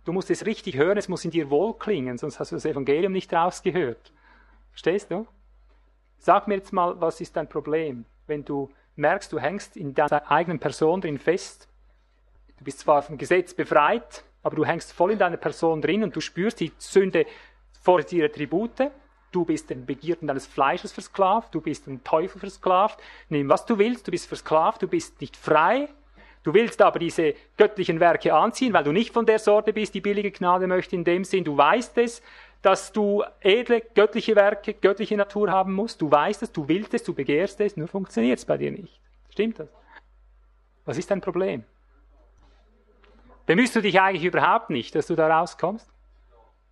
Du 0.04 0.12
musst 0.12 0.30
es 0.30 0.46
richtig 0.46 0.76
hören, 0.76 0.96
es 0.96 1.08
muss 1.08 1.24
in 1.24 1.32
dir 1.32 1.50
wohlklingen, 1.50 2.18
sonst 2.18 2.38
hast 2.38 2.52
du 2.52 2.56
das 2.56 2.64
Evangelium 2.64 3.12
nicht 3.12 3.34
rausgehört. 3.34 4.12
Verstehst 4.70 5.10
du? 5.10 5.26
Sag 6.18 6.46
mir 6.46 6.54
jetzt 6.54 6.72
mal, 6.72 7.00
was 7.00 7.20
ist 7.20 7.34
dein 7.34 7.48
Problem, 7.48 8.04
wenn 8.28 8.44
du 8.44 8.70
merkst, 8.94 9.32
du 9.32 9.40
hängst 9.40 9.76
in 9.76 9.92
deiner 9.92 10.30
eigenen 10.30 10.60
Person 10.60 11.00
drin 11.00 11.18
fest. 11.18 11.66
Du 12.58 12.64
bist 12.64 12.78
zwar 12.78 13.02
vom 13.02 13.18
Gesetz 13.18 13.54
befreit, 13.54 14.22
aber 14.44 14.54
du 14.54 14.64
hängst 14.64 14.92
voll 14.92 15.10
in 15.10 15.18
deiner 15.18 15.36
Person 15.36 15.82
drin 15.82 16.04
und 16.04 16.14
du 16.14 16.20
spürst 16.20 16.60
die 16.60 16.70
Sünde 16.78 17.26
vor 17.82 18.02
dir 18.02 18.30
Tribute. 18.30 18.92
Du 19.36 19.44
bist 19.44 19.68
den 19.68 19.84
Begierden 19.84 20.28
deines 20.28 20.46
Fleisches 20.46 20.92
versklavt, 20.92 21.54
du 21.54 21.60
bist 21.60 21.86
dem 21.86 22.02
Teufel 22.02 22.40
versklavt. 22.40 22.98
Nimm, 23.28 23.50
was 23.50 23.66
du 23.66 23.76
willst, 23.76 24.06
du 24.06 24.10
bist 24.10 24.26
versklavt, 24.26 24.80
du 24.80 24.88
bist 24.88 25.20
nicht 25.20 25.36
frei. 25.36 25.90
Du 26.42 26.54
willst 26.54 26.80
aber 26.80 26.98
diese 26.98 27.34
göttlichen 27.58 28.00
Werke 28.00 28.32
anziehen, 28.32 28.72
weil 28.72 28.84
du 28.84 28.92
nicht 28.92 29.12
von 29.12 29.26
der 29.26 29.38
Sorte 29.38 29.74
bist, 29.74 29.94
die 29.94 30.00
billige 30.00 30.30
Gnade 30.30 30.66
möchte 30.66 30.96
in 30.96 31.04
dem 31.04 31.22
Sinn. 31.22 31.44
Du 31.44 31.54
weißt 31.54 31.98
es, 31.98 32.22
dass 32.62 32.92
du 32.92 33.24
edle 33.40 33.82
göttliche 33.94 34.36
Werke, 34.36 34.72
göttliche 34.72 35.18
Natur 35.18 35.50
haben 35.50 35.74
musst. 35.74 36.00
Du 36.00 36.10
weißt 36.10 36.42
es, 36.42 36.50
du 36.50 36.66
willst 36.66 36.94
es, 36.94 37.02
du 37.02 37.12
begehrst 37.12 37.60
es, 37.60 37.76
nur 37.76 37.88
funktioniert 37.88 38.38
es 38.38 38.46
bei 38.46 38.56
dir 38.56 38.70
nicht. 38.70 38.98
Stimmt 39.28 39.58
das? 39.58 39.68
Was 40.86 40.96
ist 40.96 41.10
dein 41.10 41.20
Problem? 41.20 41.62
Bemühst 43.44 43.76
du 43.76 43.82
dich 43.82 44.00
eigentlich 44.00 44.24
überhaupt 44.24 44.70
nicht, 44.70 44.94
dass 44.94 45.08
du 45.08 45.14
da 45.14 45.28
rauskommst? 45.28 45.90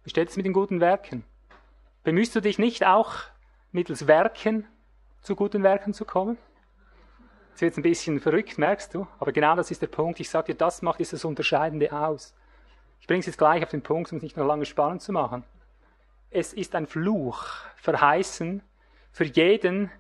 Wie 0.05 0.09
steht 0.09 0.31
es 0.31 0.37
mit 0.39 0.47
den 0.47 0.55
guten 0.55 0.81
Werken? 0.81 1.25
Bemühst 2.05 2.37
du 2.37 2.41
dich 2.41 2.59
nicht 2.59 2.87
auch 2.87 3.15
mittels 3.73 4.07
Werken 4.07 4.67
zu 5.21 5.35
guten 5.35 5.63
Werken 5.63 5.93
zu 5.93 6.05
kommen? 6.05 6.39
Jetzt 7.51 7.63
wird 7.63 7.73
es 7.73 7.79
ein 7.79 7.83
bisschen 7.83 8.21
verrückt, 8.21 8.59
merkst 8.59 8.95
du? 8.95 9.07
Aber 9.19 9.33
genau 9.33 9.57
das 9.57 9.71
ist 9.71 9.83
der 9.83 9.89
Punkt. 9.89 10.21
Ich 10.21 10.31
sage 10.31 10.53
dir, 10.53 10.59
das 10.59 10.83
macht 10.83 11.01
dieses 11.01 11.25
Unterscheidende 11.25 11.93
aus. 11.93 12.35
Ich 13.01 13.07
bringe 13.07 13.21
es 13.21 13.27
jetzt 13.27 13.39
gleich 13.39 13.63
auf 13.63 13.71
den 13.71 13.83
Punkt, 13.83 14.13
um 14.13 14.19
es 14.19 14.23
nicht 14.23 14.37
noch 14.37 14.47
lange 14.47 14.65
spannend 14.65 15.03
zu 15.03 15.13
machen 15.13 15.45
es 16.35 16.53
ist 16.53 16.75
ein 16.75 16.89
Fluch 16.89 17.47
verheißen 17.77 18.61
für 19.13 19.25
jeden, 19.25 19.91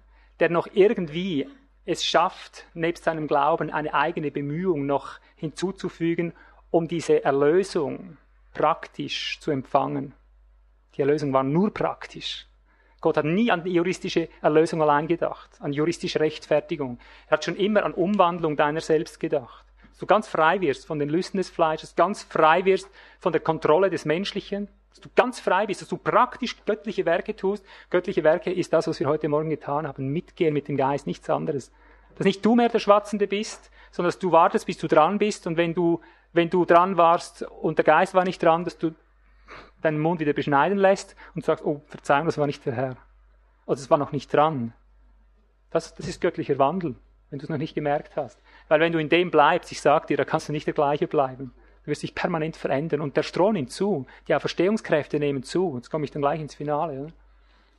der 0.40 0.50
noch 0.50 0.66
irgendwie 0.72 1.48
es 1.86 2.04
schafft, 2.04 2.66
nebst 2.74 3.04
seinem 3.04 3.28
Glauben 3.28 3.70
eine 3.70 3.94
eigene 3.94 4.32
Bemühung 4.32 4.84
noch 4.84 5.20
hinzuzufügen, 5.36 6.32
um 6.72 6.88
diese 6.88 7.24
Erlösung 7.24 8.16
praktisch 8.52 9.38
zu 9.40 9.52
empfangen. 9.52 10.12
Die 10.96 11.00
Erlösung 11.00 11.32
war 11.32 11.42
nur 11.42 11.72
praktisch. 11.72 12.46
Gott 13.00 13.16
hat 13.16 13.26
nie 13.26 13.50
an 13.50 13.62
die 13.62 13.72
juristische 13.72 14.28
Erlösung 14.40 14.80
allein 14.80 15.06
gedacht, 15.06 15.50
an 15.60 15.72
juristische 15.72 16.20
Rechtfertigung. 16.20 16.98
Er 17.26 17.32
hat 17.32 17.44
schon 17.44 17.56
immer 17.56 17.84
an 17.84 17.92
Umwandlung 17.92 18.56
deiner 18.56 18.80
selbst 18.80 19.20
gedacht. 19.20 19.66
Dass 19.90 19.98
du 19.98 20.06
ganz 20.06 20.26
frei 20.26 20.60
wirst 20.60 20.86
von 20.86 20.98
den 20.98 21.10
Lüsten 21.10 21.38
des 21.38 21.50
Fleisches, 21.50 21.96
ganz 21.96 22.22
frei 22.22 22.64
wirst 22.64 22.88
von 23.20 23.32
der 23.32 23.42
Kontrolle 23.42 23.90
des 23.90 24.06
Menschlichen, 24.06 24.68
dass 24.88 25.00
du 25.00 25.08
ganz 25.14 25.40
frei 25.40 25.66
bist, 25.66 25.82
dass 25.82 25.88
du 25.88 25.96
praktisch 25.96 26.56
göttliche 26.64 27.04
Werke 27.04 27.36
tust. 27.36 27.64
Göttliche 27.90 28.24
Werke 28.24 28.52
ist 28.52 28.72
das, 28.72 28.86
was 28.86 29.00
wir 29.00 29.08
heute 29.08 29.28
Morgen 29.28 29.50
getan 29.50 29.86
haben. 29.86 30.08
Mitgehen 30.08 30.54
mit 30.54 30.68
dem 30.68 30.76
Geist, 30.76 31.06
nichts 31.06 31.28
anderes. 31.28 31.72
Dass 32.16 32.24
nicht 32.24 32.44
du 32.44 32.54
mehr 32.54 32.68
der 32.68 32.78
Schwatzende 32.78 33.26
bist, 33.26 33.70
sondern 33.90 34.08
dass 34.08 34.18
du 34.18 34.32
wartest, 34.32 34.66
bis 34.66 34.78
du 34.78 34.86
dran 34.86 35.18
bist 35.18 35.46
und 35.46 35.56
wenn 35.56 35.74
du, 35.74 36.00
wenn 36.32 36.48
du 36.48 36.64
dran 36.64 36.96
warst 36.96 37.42
und 37.42 37.76
der 37.76 37.84
Geist 37.84 38.14
war 38.14 38.24
nicht 38.24 38.42
dran, 38.42 38.64
dass 38.64 38.78
du 38.78 38.94
deinen 39.84 40.00
Mund 40.00 40.20
wieder 40.20 40.32
beschneiden 40.32 40.78
lässt 40.78 41.16
und 41.34 41.44
sagst, 41.44 41.64
oh, 41.64 41.82
Verzeihung, 41.86 42.26
das 42.26 42.38
war 42.38 42.46
nicht 42.46 42.64
der 42.66 42.74
Herr. 42.74 42.96
Oder 43.66 43.78
es 43.78 43.90
war 43.90 43.98
noch 43.98 44.12
nicht 44.12 44.32
dran. 44.32 44.72
Das, 45.70 45.94
das 45.94 46.06
ist 46.06 46.20
göttlicher 46.20 46.58
Wandel, 46.58 46.94
wenn 47.30 47.38
du 47.38 47.44
es 47.44 47.50
noch 47.50 47.58
nicht 47.58 47.74
gemerkt 47.74 48.16
hast. 48.16 48.40
Weil 48.68 48.80
wenn 48.80 48.92
du 48.92 48.98
in 48.98 49.08
dem 49.08 49.30
bleibst, 49.30 49.72
ich 49.72 49.80
sag 49.80 50.06
dir, 50.06 50.16
da 50.16 50.24
kannst 50.24 50.48
du 50.48 50.52
nicht 50.52 50.66
der 50.66 50.74
gleiche 50.74 51.06
bleiben. 51.06 51.52
Du 51.84 51.90
wirst 51.90 52.02
dich 52.02 52.14
permanent 52.14 52.56
verändern. 52.56 53.00
Und 53.00 53.16
der 53.16 53.22
Stroh 53.22 53.52
nimmt 53.52 53.70
zu. 53.70 54.06
Die 54.28 54.34
Auferstehungskräfte 54.34 55.18
nehmen 55.18 55.42
zu. 55.42 55.74
Jetzt 55.76 55.90
komme 55.90 56.04
ich 56.04 56.10
dann 56.10 56.22
gleich 56.22 56.40
ins 56.40 56.54
Finale. 56.54 57.00
Oder? 57.00 57.12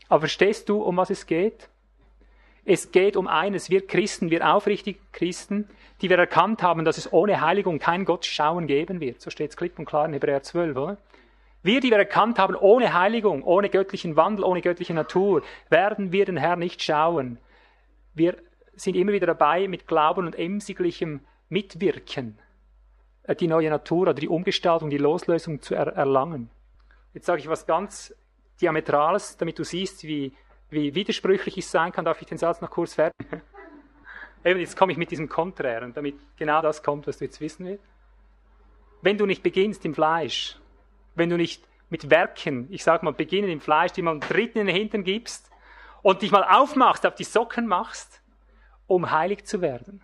Aber 0.09 0.19
verstehst 0.21 0.69
du, 0.69 0.81
um 0.81 0.97
was 0.97 1.09
es 1.09 1.25
geht? 1.25 1.69
Es 2.65 2.91
geht 2.91 3.15
um 3.15 3.27
eines. 3.27 3.69
Wir 3.69 3.85
Christen, 3.85 4.29
wir 4.29 4.53
aufrichtigen 4.53 4.99
Christen, 5.11 5.69
die 6.01 6.09
wir 6.09 6.17
erkannt 6.17 6.61
haben, 6.61 6.85
dass 6.85 6.97
es 6.97 7.11
ohne 7.13 7.41
Heiligung 7.41 7.79
kein 7.79 8.05
Gottschauen 8.05 8.67
geben 8.67 8.99
wird. 8.99 9.21
So 9.21 9.29
steht 9.29 9.51
es 9.51 9.57
klipp 9.57 9.79
und 9.79 9.85
klar 9.85 10.05
in 10.05 10.13
Hebräer 10.13 10.43
12, 10.43 10.75
oder? 10.75 10.97
Wir, 11.65 11.81
die 11.81 11.89
wir 11.89 11.97
erkannt 11.97 12.37
haben, 12.37 12.55
ohne 12.55 12.93
Heiligung, 12.93 13.41
ohne 13.41 13.71
göttlichen 13.71 14.15
Wandel, 14.15 14.45
ohne 14.45 14.61
göttliche 14.61 14.93
Natur, 14.93 15.41
werden 15.71 16.11
wir 16.11 16.23
den 16.23 16.37
Herrn 16.37 16.59
nicht 16.59 16.83
schauen. 16.83 17.39
Wir 18.13 18.37
sind 18.75 18.95
immer 18.95 19.13
wieder 19.13 19.25
dabei, 19.25 19.67
mit 19.67 19.87
Glauben 19.87 20.27
und 20.27 20.37
emsiglichem 20.37 21.21
Mitwirken 21.49 22.37
äh, 23.23 23.35
die 23.35 23.47
neue 23.47 23.71
Natur 23.71 24.01
oder 24.01 24.13
die 24.13 24.29
Umgestaltung, 24.29 24.91
die 24.91 24.99
Loslösung 24.99 25.59
zu 25.59 25.73
er 25.73 25.87
erlangen. 25.87 26.51
Jetzt 27.15 27.25
sage 27.25 27.39
ich 27.39 27.47
was 27.47 27.65
ganz 27.65 28.13
Diametrales, 28.61 29.35
damit 29.37 29.57
du 29.57 29.63
siehst, 29.63 30.03
wie, 30.03 30.33
wie 30.69 30.93
widersprüchlich 30.93 31.57
es 31.57 31.71
sein 31.71 31.91
kann. 31.91 32.05
Darf 32.05 32.21
ich 32.21 32.27
den 32.27 32.37
Satz 32.37 32.61
noch 32.61 32.69
kurz 32.69 32.93
fertig? 32.93 33.25
Eben, 34.45 34.59
jetzt 34.59 34.77
komme 34.77 34.91
ich 34.91 34.99
mit 34.99 35.09
diesem 35.09 35.27
Konträren, 35.27 35.95
damit 35.95 36.13
genau 36.37 36.61
das 36.61 36.83
kommt, 36.83 37.07
was 37.07 37.17
du 37.17 37.25
jetzt 37.25 37.41
wissen 37.41 37.65
willst. 37.65 37.83
Wenn 39.01 39.17
du 39.17 39.25
nicht 39.25 39.41
beginnst 39.41 39.83
im 39.83 39.95
Fleisch, 39.95 40.59
wenn 41.15 41.29
du 41.29 41.37
nicht 41.37 41.63
mit 41.89 42.09
Werken, 42.09 42.67
ich 42.71 42.83
sag 42.83 43.03
mal, 43.03 43.13
beginnen 43.13 43.49
im 43.49 43.61
Fleisch, 43.61 43.91
die 43.93 44.01
einen 44.01 44.19
Dritten 44.19 44.59
in 44.59 44.67
den 44.67 44.75
Hintern 44.75 45.03
gibst 45.03 45.49
und 46.01 46.21
dich 46.21 46.31
mal 46.31 46.43
aufmachst, 46.43 47.05
auf 47.05 47.15
die 47.15 47.23
Socken 47.23 47.67
machst, 47.67 48.21
um 48.87 49.11
heilig 49.11 49.45
zu 49.45 49.61
werden, 49.61 50.01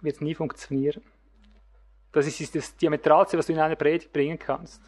wird 0.00 0.20
nie 0.20 0.34
funktionieren. 0.34 1.02
Das 2.12 2.26
ist 2.26 2.54
das 2.54 2.76
Diametralste, 2.76 3.38
was 3.38 3.46
du 3.46 3.54
in 3.54 3.58
einer 3.58 3.76
Predigt 3.76 4.12
bringen 4.12 4.38
kannst. 4.38 4.82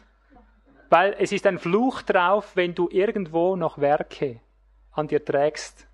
Weil 0.89 1.15
es 1.17 1.31
ist 1.31 1.47
ein 1.47 1.57
Fluch 1.57 2.03
drauf, 2.03 2.55
wenn 2.55 2.75
du 2.75 2.87
irgendwo 2.91 3.55
noch 3.55 3.79
Werke 3.79 4.39
an 4.91 5.07
dir 5.07 5.23
trägst. 5.23 5.87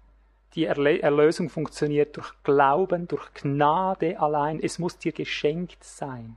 Die 0.55 0.65
Erlösung 0.65 1.49
funktioniert 1.49 2.17
durch 2.17 2.33
Glauben, 2.43 3.07
durch 3.07 3.33
Gnade 3.33 4.19
allein. 4.19 4.59
Es 4.61 4.79
muss 4.79 4.97
dir 4.97 5.13
geschenkt 5.13 5.81
sein. 5.83 6.35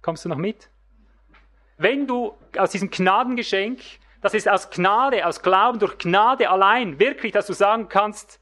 Kommst 0.00 0.24
du 0.24 0.30
noch 0.30 0.38
mit? 0.38 0.70
Wenn 1.76 2.06
du 2.06 2.34
aus 2.56 2.70
diesem 2.70 2.90
Gnadengeschenk, 2.90 3.80
das 4.20 4.34
ist 4.34 4.48
aus 4.48 4.70
Gnade, 4.70 5.26
aus 5.26 5.42
Glauben, 5.42 5.78
durch 5.78 5.98
Gnade 5.98 6.48
allein, 6.48 6.98
wirklich, 6.98 7.32
dass 7.32 7.46
du 7.46 7.52
sagen 7.52 7.88
kannst, 7.88 8.40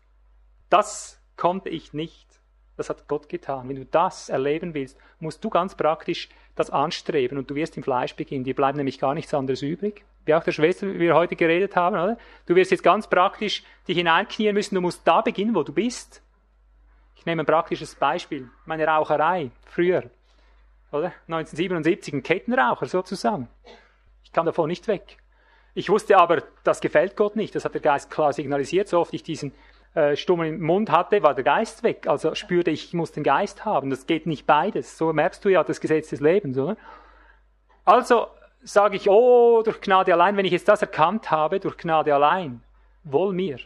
das 0.70 1.20
konnte 1.36 1.68
ich 1.68 1.92
nicht. 1.92 2.28
Das 2.76 2.88
hat 2.88 3.08
Gott 3.08 3.28
getan. 3.28 3.68
Wenn 3.68 3.76
du 3.76 3.84
das 3.84 4.28
erleben 4.28 4.74
willst, 4.74 4.98
musst 5.18 5.44
du 5.44 5.50
ganz 5.50 5.74
praktisch 5.74 6.28
das 6.54 6.70
anstreben 6.70 7.38
und 7.38 7.50
du 7.50 7.54
wirst 7.54 7.76
im 7.76 7.82
Fleisch 7.82 8.14
beginnen. 8.14 8.44
Dir 8.44 8.54
bleibt 8.54 8.76
nämlich 8.76 8.98
gar 8.98 9.14
nichts 9.14 9.34
anderes 9.34 9.62
übrig. 9.62 10.04
Wie 10.24 10.34
auch 10.34 10.44
der 10.44 10.52
Schwester, 10.52 10.86
wie 10.86 11.00
wir 11.00 11.14
heute 11.14 11.36
geredet 11.36 11.76
haben, 11.76 11.96
oder? 11.96 12.16
Du 12.46 12.54
wirst 12.54 12.70
jetzt 12.70 12.82
ganz 12.82 13.08
praktisch 13.08 13.62
dich 13.88 13.96
hineinknien 13.96 14.54
müssen. 14.54 14.74
Du 14.74 14.80
musst 14.80 15.06
da 15.06 15.20
beginnen, 15.20 15.54
wo 15.54 15.62
du 15.62 15.72
bist. 15.72 16.22
Ich 17.16 17.26
nehme 17.26 17.42
ein 17.42 17.46
praktisches 17.46 17.94
Beispiel. 17.94 18.48
Meine 18.66 18.86
Raucherei. 18.86 19.50
Früher. 19.66 20.10
Oder? 20.92 21.12
1977. 21.26 22.14
Ein 22.14 22.22
Kettenraucher 22.22 22.86
sozusagen. 22.86 23.48
Ich 24.22 24.32
kam 24.32 24.46
davon 24.46 24.68
nicht 24.68 24.86
weg. 24.88 25.16
Ich 25.74 25.88
wusste 25.88 26.18
aber, 26.18 26.42
das 26.64 26.80
gefällt 26.80 27.16
Gott 27.16 27.34
nicht. 27.34 27.54
Das 27.54 27.64
hat 27.64 27.74
der 27.74 27.80
Geist 27.80 28.10
klar 28.10 28.32
signalisiert. 28.32 28.88
So 28.88 29.00
oft 29.00 29.14
ich 29.14 29.22
diesen 29.22 29.52
äh, 29.94 30.16
stummen 30.16 30.60
Mund 30.60 30.90
hatte, 30.90 31.22
war 31.22 31.34
der 31.34 31.44
Geist 31.44 31.82
weg. 31.82 32.06
Also 32.06 32.34
spürte 32.34 32.70
ich, 32.70 32.86
ich 32.86 32.94
muss 32.94 33.12
den 33.12 33.24
Geist 33.24 33.64
haben. 33.64 33.90
Das 33.90 34.06
geht 34.06 34.26
nicht 34.26 34.46
beides. 34.46 34.98
So 34.98 35.12
merkst 35.12 35.44
du 35.44 35.48
ja 35.48 35.64
das 35.64 35.80
Gesetz 35.80 36.10
des 36.10 36.20
Lebens, 36.20 36.58
oder? 36.58 36.76
Also 37.84 38.28
sage 38.62 38.96
ich, 38.96 39.08
oh, 39.08 39.62
durch 39.62 39.80
Gnade 39.80 40.12
allein, 40.12 40.36
wenn 40.36 40.44
ich 40.44 40.52
jetzt 40.52 40.68
das 40.68 40.82
erkannt 40.82 41.30
habe, 41.30 41.58
durch 41.58 41.76
Gnade 41.76 42.14
allein, 42.14 42.62
wohl 43.02 43.32
mir, 43.32 43.58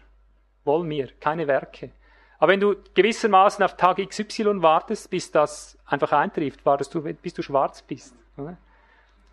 wohl 0.65 0.85
mir, 0.85 1.09
keine 1.21 1.47
Werke. 1.47 1.91
Aber 2.39 2.53
wenn 2.53 2.61
du 2.61 2.77
gewissermaßen 2.95 3.65
auf 3.65 3.77
Tag 3.77 3.99
XY 3.99 4.63
wartest, 4.63 5.11
bis 5.11 5.31
das 5.31 5.79
einfach 5.87 6.13
eintrifft, 6.13 6.65
wartest 6.67 6.95
du, 6.95 7.03
bis 7.03 7.35
du 7.35 7.43
schwarz 7.43 7.83
bist. 7.83 8.15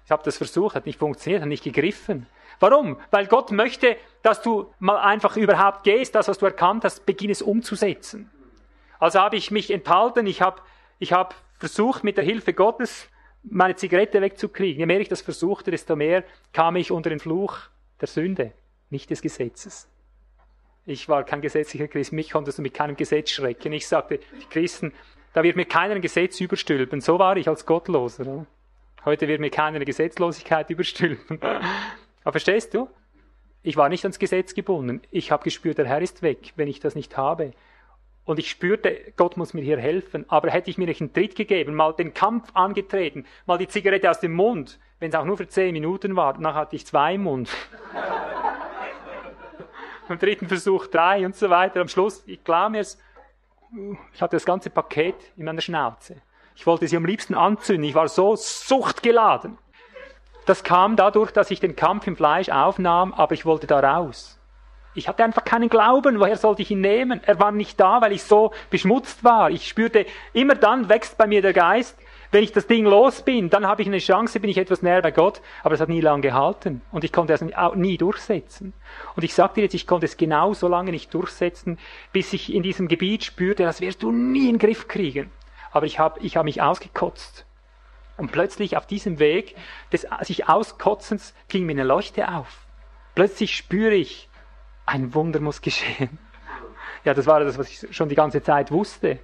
Ich 0.05 0.11
habe 0.11 0.23
das 0.23 0.38
versucht, 0.38 0.75
hat 0.75 0.85
nicht 0.85 0.99
funktioniert, 0.99 1.41
hat 1.41 1.49
nicht 1.49 1.63
gegriffen. 1.63 2.27
Warum? 2.59 2.97
Weil 3.11 3.27
Gott 3.27 3.51
möchte, 3.51 3.97
dass 4.21 4.41
du 4.41 4.71
mal 4.80 4.97
einfach 4.97 5.35
überhaupt 5.38 5.84
gehst, 5.84 6.15
das, 6.15 6.27
was 6.27 6.38
du 6.38 6.45
erkannt 6.45 6.84
hast, 6.84 7.05
beginn 7.05 7.30
es 7.30 7.41
umzusetzen. 7.41 8.30
Also 8.99 9.19
habe 9.19 9.35
ich 9.35 9.51
mich 9.51 9.71
enthalten, 9.71 10.27
ich 10.27 10.41
habe 10.41 10.61
ich 10.99 11.11
hab 11.11 11.35
versucht, 11.57 12.03
mit 12.03 12.17
der 12.17 12.23
Hilfe 12.23 12.53
Gottes 12.53 13.09
meine 13.43 13.75
Zigarette 13.75 14.21
wegzukriegen. 14.21 14.80
Je 14.80 14.85
mehr 14.85 15.01
ich 15.01 15.09
das 15.09 15.21
versuchte, 15.21 15.71
desto 15.71 15.95
mehr 15.95 16.23
kam 16.53 16.77
ich 16.77 16.91
unter 16.91 17.09
den 17.09 17.19
Fluch 17.19 17.57
der 17.99 18.07
Sünde, 18.07 18.53
nicht 18.89 19.09
des 19.09 19.21
Gesetzes. 19.21 19.89
Ich 20.85 21.07
war 21.07 21.23
kein 21.23 21.41
gesetzlicher 21.41 21.88
Christ, 21.88 22.11
mich 22.11 22.31
konntest 22.31 22.57
du 22.57 22.61
mit 22.61 22.73
keinem 22.73 22.97
Gesetz 22.97 23.31
schrecken. 23.31 23.72
Ich 23.72 23.88
sagte, 23.88 24.19
die 24.41 24.45
Christen, 24.49 24.91
da 25.31 25.41
wird 25.41 25.55
mir 25.55 25.65
keiner 25.65 25.95
ein 25.95 26.01
Gesetz 26.01 26.41
überstülpen. 26.41 26.99
So 26.99 27.19
war 27.19 27.38
ich 27.38 27.47
als 27.47 27.65
Gottloser. 27.65 28.45
Heute 29.05 29.27
wird 29.30 29.39
mir 29.39 29.49
keiner 29.49 29.77
eine 29.77 29.85
Gesetzlosigkeit 29.85 30.69
überstülpen. 30.69 31.39
Aber 31.41 32.31
verstehst 32.31 32.73
du? 32.73 32.89
Ich 33.61 33.77
war 33.77 33.88
nicht 33.88 34.03
ans 34.03 34.19
Gesetz 34.19 34.53
gebunden. 34.53 35.01
Ich 35.10 35.31
habe 35.31 35.45
gespürt, 35.45 35.77
der 35.77 35.85
Herr 35.85 36.01
ist 36.01 36.22
weg, 36.22 36.51
wenn 36.57 36.68
ich 36.68 36.81
das 36.81 36.95
nicht 36.95 37.15
habe. 37.15 37.51
Und 38.26 38.39
ich 38.39 38.49
spürte, 38.49 39.14
Gott 39.15 39.38
muss 39.38 39.53
mir 39.53 39.64
hier 39.64 39.77
helfen. 39.77 40.26
Aber 40.27 40.49
hätte 40.49 40.69
ich 40.69 40.77
mir 40.77 40.88
nicht 40.88 40.99
einen 40.99 41.14
Tritt 41.14 41.38
gegeben, 41.38 41.76
mal 41.76 41.93
den 41.93 42.14
Kampf 42.14 42.49
angetreten, 42.53 43.26
mal 43.45 43.57
die 43.57 43.69
Zigarette 43.69 44.10
aus 44.10 44.19
dem 44.19 44.34
Mund, 44.34 44.80
wenn 44.99 45.10
es 45.10 45.15
auch 45.15 45.26
nur 45.26 45.38
für 45.38 45.47
zehn 45.47 45.72
Minuten 45.72 46.18
war, 46.18 46.34
dann 46.34 46.53
hatte 46.53 46.76
ich 46.76 46.85
zwei 46.85 47.15
im 47.15 47.23
Mund. 47.23 47.49
Am 50.09 50.19
dritten 50.19 50.47
Versuch 50.47 50.88
drei 50.88 51.25
und 51.25 51.35
so 51.35 51.49
weiter. 51.49 51.81
Am 51.81 51.88
Schluss, 51.88 52.23
ich 52.25 52.43
glaube 52.43 52.71
mir 52.71 52.85
ich 54.13 54.21
hatte 54.21 54.35
das 54.35 54.45
ganze 54.45 54.69
Paket 54.69 55.15
in 55.35 55.45
meiner 55.45 55.61
Schnauze. 55.61 56.17
Ich 56.55 56.67
wollte 56.67 56.88
sie 56.88 56.95
am 56.95 57.05
liebsten 57.05 57.34
anzünden. 57.34 57.85
Ich 57.85 57.95
war 57.95 58.07
so 58.07 58.35
suchtgeladen. 58.35 59.57
Das 60.45 60.63
kam 60.63 60.95
dadurch, 60.95 61.31
dass 61.31 61.49
ich 61.49 61.59
den 61.59 61.75
Kampf 61.75 62.05
im 62.05 62.15
Fleisch 62.15 62.49
aufnahm, 62.49 63.13
aber 63.13 63.34
ich 63.34 63.45
wollte 63.45 63.65
da 63.65 63.80
raus. 63.80 64.39
Ich 64.93 65.07
hatte 65.07 65.23
einfach 65.23 65.43
keinen 65.43 65.69
Glauben. 65.69 66.19
Woher 66.19 66.38
sollte 66.38 66.61
ich 66.61 66.69
ihn 66.69 66.81
nehmen? 66.81 67.21
Er 67.25 67.39
war 67.39 67.51
nicht 67.51 67.80
da, 67.80 68.01
weil 68.01 68.11
ich 68.11 68.23
so 68.23 68.51
beschmutzt 68.69 69.23
war. 69.23 69.49
Ich 69.49 69.67
spürte, 69.67 70.05
immer 70.34 70.53
dann 70.53 70.89
wächst 70.89 71.17
bei 71.17 71.25
mir 71.25 71.41
der 71.41 71.53
Geist. 71.53 71.97
Wenn 72.34 72.43
ich 72.43 72.51
das 72.51 72.65
Ding 72.65 72.85
los 72.85 73.22
bin, 73.22 73.51
dann 73.51 73.68
habe 73.68 73.84
ich 73.84 73.88
eine 73.88 73.99
Chance, 73.99 74.39
bin 74.39 74.49
ich 74.49 74.57
etwas 74.57 74.81
näher 74.81 75.03
bei 75.03 75.11
Gott. 75.11 75.39
Aber 75.61 75.76
es 75.76 75.80
hat 75.80 75.89
nie 75.89 76.01
lange 76.01 76.23
gehalten. 76.23 76.81
Und 76.91 77.03
ich 77.03 77.14
konnte 77.14 77.31
es 77.31 77.45
nie 77.76 77.97
durchsetzen. 77.97 78.73
Und 79.15 79.22
ich 79.22 79.35
sagte 79.35 79.61
jetzt, 79.61 79.76
ich 79.76 79.85
konnte 79.85 80.07
es 80.07 80.18
genau 80.18 80.55
so 80.55 80.68
lange 80.68 80.89
nicht 80.89 81.14
durchsetzen, 81.14 81.77
bis 82.11 82.34
ich 82.34 82.51
in 82.51 82.64
diesem 82.64 82.88
Gebiet 82.88 83.23
spürte, 83.23 83.61
das 83.61 83.81
wirst 83.81 84.01
du 84.01 84.11
nie 84.11 84.49
in 84.49 84.55
den 84.55 84.57
Griff 84.57 84.88
kriegen. 84.88 85.30
Aber 85.72 85.85
ich 85.85 85.99
habe 85.99 86.19
ich 86.22 86.35
hab 86.35 86.45
mich 86.45 86.60
ausgekotzt. 86.60 87.45
Und 88.18 88.31
plötzlich 88.31 88.77
auf 88.77 88.88
diesem 88.88 89.19
Weg 89.19 89.55
des 89.91 90.07
sich 90.22 90.49
Auskotzens 90.49 91.35
ging 91.49 91.68
mir 91.68 91.73
eine 91.73 91.84
Leuchte 91.84 92.30
auf. 92.30 92.65
Plötzlich 93.14 93.55
spüre 93.55 93.93
ich, 93.93 94.27
ein 94.88 95.14
Wunder 95.14 95.39
muss 95.39 95.61
geschehen. 95.61 96.18
Ja, 97.05 97.14
das 97.14 97.27
war 97.27 97.41
das, 97.41 97.60
was 97.60 97.69
ich 97.69 97.95
schon 97.95 98.10
die 98.10 98.15
ganze 98.15 98.41
Zeit 98.41 98.72
wusste. 98.72 99.19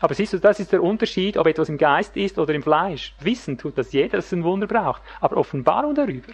Aber 0.00 0.14
siehst 0.14 0.32
du, 0.32 0.38
das 0.38 0.60
ist 0.60 0.72
der 0.72 0.82
Unterschied, 0.82 1.36
ob 1.36 1.46
etwas 1.46 1.68
im 1.68 1.78
Geist 1.78 2.16
ist 2.16 2.38
oder 2.38 2.54
im 2.54 2.62
Fleisch. 2.62 3.14
Wissen 3.20 3.58
tut 3.58 3.76
das 3.76 3.92
jeder, 3.92 4.18
dass 4.18 4.26
es 4.26 4.32
ein 4.32 4.44
Wunder 4.44 4.66
braucht. 4.66 5.02
Aber 5.20 5.36
Offenbarung 5.36 5.94
darüber. 5.94 6.32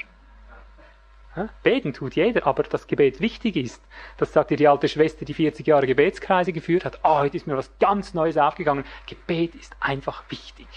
Beten 1.65 1.93
tut 1.93 2.15
jeder, 2.15 2.47
aber 2.47 2.63
das 2.63 2.87
Gebet 2.87 3.21
wichtig 3.21 3.57
ist. 3.57 3.83
Das 4.19 4.33
sagt 4.33 4.51
dir 4.51 4.57
die 4.57 4.69
alte 4.69 4.87
Schwester, 4.89 5.25
die 5.25 5.35
40 5.35 5.67
Jahre 5.67 5.87
Gebetskreise 5.87 6.53
geführt 6.53 6.85
hat. 6.85 7.01
Oh, 7.03 7.19
heute 7.19 7.37
ist 7.37 7.47
mir 7.47 7.57
was 7.57 7.73
ganz 7.81 8.15
Neues 8.15 8.37
aufgegangen. 8.37 8.85
Gebet 9.07 9.55
ist 9.57 9.75
einfach 9.81 10.23
wichtig. 10.29 10.69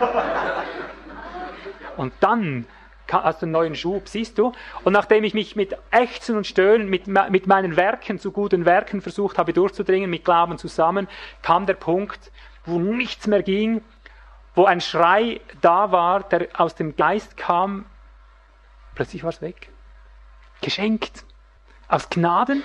Und 1.98 2.14
dann 2.20 2.66
hast 3.12 3.42
einen 3.42 3.52
neuen 3.52 3.74
Schub, 3.74 4.08
siehst 4.08 4.38
du? 4.38 4.52
Und 4.84 4.92
nachdem 4.92 5.24
ich 5.24 5.34
mich 5.34 5.56
mit 5.56 5.76
Ächzen 5.90 6.36
und 6.36 6.46
Stöhnen, 6.46 6.88
mit, 6.88 7.06
mit 7.06 7.46
meinen 7.46 7.76
Werken, 7.76 8.18
zu 8.18 8.32
guten 8.32 8.64
Werken 8.64 9.00
versucht 9.00 9.38
habe 9.38 9.52
durchzudringen, 9.52 10.10
mit 10.10 10.24
Glauben 10.24 10.58
zusammen, 10.58 11.08
kam 11.42 11.66
der 11.66 11.74
Punkt, 11.74 12.32
wo 12.64 12.78
nichts 12.78 13.26
mehr 13.26 13.42
ging, 13.42 13.82
wo 14.54 14.64
ein 14.64 14.80
Schrei 14.80 15.40
da 15.60 15.92
war, 15.92 16.22
der 16.22 16.48
aus 16.54 16.74
dem 16.74 16.96
Geist 16.96 17.36
kam, 17.36 17.86
plötzlich 18.94 19.22
war 19.22 19.30
es 19.30 19.42
weg. 19.42 19.68
Geschenkt. 20.60 21.24
Aus 21.88 22.08
Gnaden. 22.08 22.62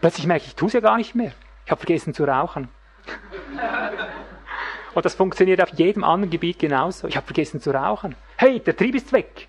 Plötzlich 0.00 0.26
merke 0.26 0.44
ich, 0.44 0.50
ich 0.50 0.56
tue 0.56 0.68
es 0.68 0.74
ja 0.74 0.80
gar 0.80 0.96
nicht 0.96 1.14
mehr. 1.14 1.32
Ich 1.64 1.70
habe 1.70 1.80
vergessen 1.80 2.14
zu 2.14 2.24
rauchen. 2.24 2.68
Und 4.94 5.04
das 5.04 5.14
funktioniert 5.14 5.62
auf 5.62 5.70
jedem 5.70 6.04
anderen 6.04 6.30
Gebiet 6.30 6.58
genauso. 6.58 7.06
Ich 7.06 7.16
habe 7.16 7.24
vergessen 7.24 7.60
zu 7.60 7.70
rauchen. 7.70 8.16
Hey, 8.36 8.60
der 8.60 8.76
Trieb 8.76 8.94
ist 8.94 9.12
weg. 9.12 9.48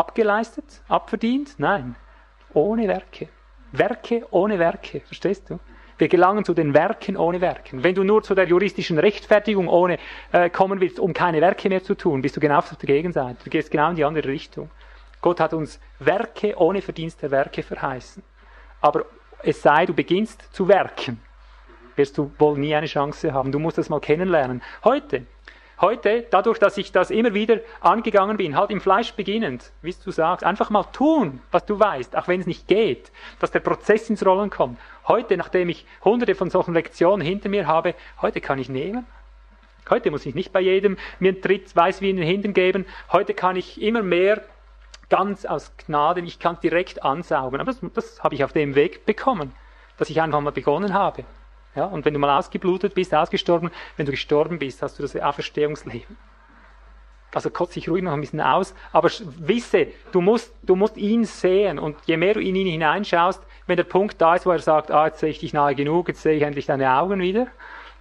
Abgeleistet? 0.00 0.80
Abverdient? 0.88 1.56
Nein. 1.58 1.94
Ohne 2.54 2.88
Werke. 2.88 3.28
Werke 3.70 4.26
ohne 4.30 4.58
Werke. 4.58 5.00
Verstehst 5.00 5.50
du? 5.50 5.58
Wir 5.98 6.08
gelangen 6.08 6.42
zu 6.42 6.54
den 6.54 6.72
Werken 6.72 7.18
ohne 7.18 7.42
Werken. 7.42 7.84
Wenn 7.84 7.94
du 7.94 8.02
nur 8.02 8.22
zu 8.22 8.34
der 8.34 8.46
juristischen 8.48 8.98
Rechtfertigung 8.98 9.68
ohne 9.68 9.98
äh, 10.32 10.48
kommen 10.48 10.80
willst, 10.80 10.98
um 10.98 11.12
keine 11.12 11.42
Werke 11.42 11.68
mehr 11.68 11.82
zu 11.82 11.94
tun, 11.94 12.22
bist 12.22 12.34
du 12.34 12.40
genau 12.40 12.56
auf 12.56 12.74
der 12.74 12.86
Gegenseite. 12.86 13.44
Du 13.44 13.50
gehst 13.50 13.70
genau 13.70 13.90
in 13.90 13.96
die 13.96 14.04
andere 14.04 14.26
Richtung. 14.26 14.70
Gott 15.20 15.38
hat 15.38 15.52
uns 15.52 15.78
Werke 15.98 16.56
ohne 16.56 16.80
Verdienst 16.80 17.20
der 17.20 17.30
Werke 17.30 17.62
verheißen. 17.62 18.22
Aber 18.80 19.04
es 19.42 19.60
sei, 19.60 19.84
du 19.84 19.92
beginnst 19.92 20.42
zu 20.54 20.66
werken 20.66 21.20
wirst 22.00 22.16
du 22.16 22.32
wohl 22.38 22.58
nie 22.58 22.74
eine 22.74 22.86
Chance 22.86 23.34
haben. 23.34 23.52
Du 23.52 23.58
musst 23.58 23.76
das 23.76 23.90
mal 23.90 24.00
kennenlernen. 24.00 24.62
Heute, 24.84 25.26
heute, 25.80 26.26
dadurch, 26.30 26.58
dass 26.58 26.76
ich 26.76 26.92
das 26.92 27.10
immer 27.10 27.34
wieder 27.34 27.60
angegangen 27.80 28.36
bin, 28.36 28.56
halt 28.56 28.70
im 28.70 28.80
Fleisch 28.80 29.12
beginnend, 29.14 29.72
wie 29.82 29.94
du 30.04 30.10
sagst, 30.10 30.44
einfach 30.44 30.70
mal 30.70 30.84
tun, 30.84 31.40
was 31.50 31.64
du 31.66 31.78
weißt, 31.78 32.16
auch 32.16 32.28
wenn 32.28 32.40
es 32.40 32.46
nicht 32.46 32.68
geht, 32.68 33.10
dass 33.38 33.50
der 33.50 33.60
Prozess 33.60 34.10
ins 34.10 34.24
Rollen 34.24 34.50
kommt. 34.50 34.78
Heute, 35.08 35.36
nachdem 35.36 35.68
ich 35.68 35.86
hunderte 36.04 36.34
von 36.34 36.50
solchen 36.50 36.74
Lektionen 36.74 37.26
hinter 37.26 37.48
mir 37.48 37.66
habe, 37.66 37.94
heute 38.20 38.40
kann 38.40 38.58
ich 38.58 38.68
nehmen. 38.68 39.06
Heute 39.88 40.10
muss 40.10 40.26
ich 40.26 40.34
nicht 40.34 40.52
bei 40.52 40.60
jedem 40.60 40.98
mir 41.18 41.30
einen 41.30 41.42
Tritt, 41.42 41.74
weiß 41.74 42.00
wie 42.00 42.10
in 42.10 42.16
den 42.16 42.26
Hintern 42.26 42.54
geben. 42.54 42.86
Heute 43.10 43.34
kann 43.34 43.56
ich 43.56 43.80
immer 43.82 44.02
mehr 44.02 44.42
ganz 45.08 45.44
aus 45.44 45.72
Gnade, 45.76 46.20
ich 46.20 46.38
kann 46.38 46.58
direkt 46.62 47.02
ansaugen. 47.02 47.60
Aber 47.60 47.72
das, 47.72 47.80
das 47.94 48.22
habe 48.22 48.34
ich 48.34 48.44
auf 48.44 48.52
dem 48.52 48.74
Weg 48.74 49.04
bekommen, 49.04 49.52
dass 49.98 50.08
ich 50.08 50.22
einfach 50.22 50.40
mal 50.40 50.52
begonnen 50.52 50.94
habe. 50.94 51.24
Ja, 51.74 51.84
und 51.84 52.04
wenn 52.04 52.14
du 52.14 52.20
mal 52.20 52.36
ausgeblutet 52.36 52.94
bist, 52.94 53.14
ausgestorben, 53.14 53.70
wenn 53.96 54.06
du 54.06 54.12
gestorben 54.12 54.58
bist, 54.58 54.82
hast 54.82 54.98
du 54.98 55.02
das 55.02 55.14
Auferstehungsleben. 55.16 56.16
also 57.32 57.48
kotze 57.50 57.78
ich 57.78 57.88
ruhig 57.88 58.02
noch 58.02 58.12
ein 58.12 58.20
bisschen 58.20 58.40
aus, 58.40 58.74
aber 58.92 59.08
wisse, 59.38 59.88
du 60.10 60.20
musst, 60.20 60.52
du 60.62 60.74
musst 60.74 60.96
ihn 60.96 61.24
sehen 61.24 61.78
und 61.78 61.96
je 62.06 62.16
mehr 62.16 62.34
du 62.34 62.40
in 62.40 62.56
ihn 62.56 62.66
hineinschaust, 62.66 63.40
wenn 63.66 63.76
der 63.76 63.84
Punkt 63.84 64.20
da 64.20 64.34
ist, 64.34 64.46
wo 64.46 64.50
er 64.50 64.58
sagt, 64.58 64.90
ah, 64.90 65.06
jetzt 65.06 65.20
sehe 65.20 65.30
ich 65.30 65.38
dich 65.38 65.52
nahe 65.52 65.76
genug, 65.76 66.08
jetzt 66.08 66.22
sehe 66.22 66.34
ich 66.34 66.42
endlich 66.42 66.66
deine 66.66 66.92
Augen 66.92 67.20
wieder, 67.20 67.46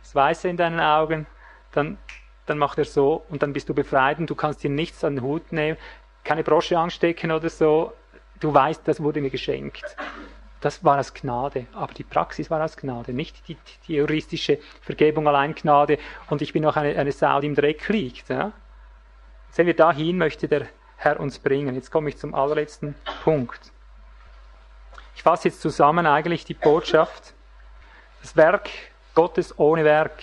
das 0.02 0.16
Weiße 0.16 0.50
in 0.50 0.58
deinen 0.58 0.80
Augen, 0.80 1.28
dann, 1.72 2.00
dann 2.48 2.58
macht 2.58 2.80
er 2.80 2.86
so 2.86 3.24
und 3.30 3.44
dann 3.44 3.54
bist 3.54 3.70
du 3.70 3.76
befreit 3.76 4.18
und 4.18 4.30
du 4.32 4.36
kannst 4.36 4.64
dir 4.64 4.72
nichts 4.72 5.04
an 5.04 5.18
den 5.18 5.24
Hut 5.24 5.52
nehmen, 5.52 5.78
keine 6.24 6.44
Brosche 6.44 6.80
anstecken 6.80 7.32
oder 7.32 7.50
so, 7.50 7.94
du 8.40 8.52
weißt, 8.52 8.88
das 8.88 9.02
wurde 9.02 9.22
mir 9.22 9.30
geschenkt. 9.30 9.84
Das 10.62 10.84
war 10.84 11.00
aus 11.00 11.14
Gnade, 11.14 11.68
aber 11.74 11.94
die 11.94 12.04
Praxis 12.04 12.52
war 12.52 12.64
aus 12.64 12.76
Gnade, 12.76 13.14
nicht 13.14 13.48
die, 13.48 13.58
die 13.88 13.96
juristische 13.96 14.60
Vergebung 14.82 15.28
allein 15.28 15.56
Gnade 15.56 15.98
und 16.30 16.42
ich 16.42 16.52
bin 16.52 16.64
noch 16.64 16.76
eine, 16.76 16.98
eine 16.98 17.12
Sau, 17.14 17.40
die 17.40 17.48
im 17.48 17.56
Dreck 17.56 17.88
liegt. 17.88 18.30
Ja? 18.30 18.52
Sehen 19.52 19.68
wir, 19.68 19.76
dahin 19.76 20.18
möchte 20.18 20.48
der 20.48 20.68
Herr 20.98 21.20
uns 21.20 21.40
bringen. 21.40 21.76
Jetzt 21.76 21.92
komme 21.92 22.10
ich 22.10 22.18
zum 22.18 22.36
allerletzten 22.36 22.94
Punkt. 23.24 23.72
Ich 25.16 25.24
fasse 25.24 25.48
jetzt 25.48 25.62
zusammen 25.62 26.06
eigentlich 26.06 26.44
die 26.44 26.54
Botschaft. 26.54 27.34
Das 28.22 28.36
Werk 28.36 28.70
Gottes 29.16 29.58
ohne 29.58 29.86
Werk. 29.86 30.22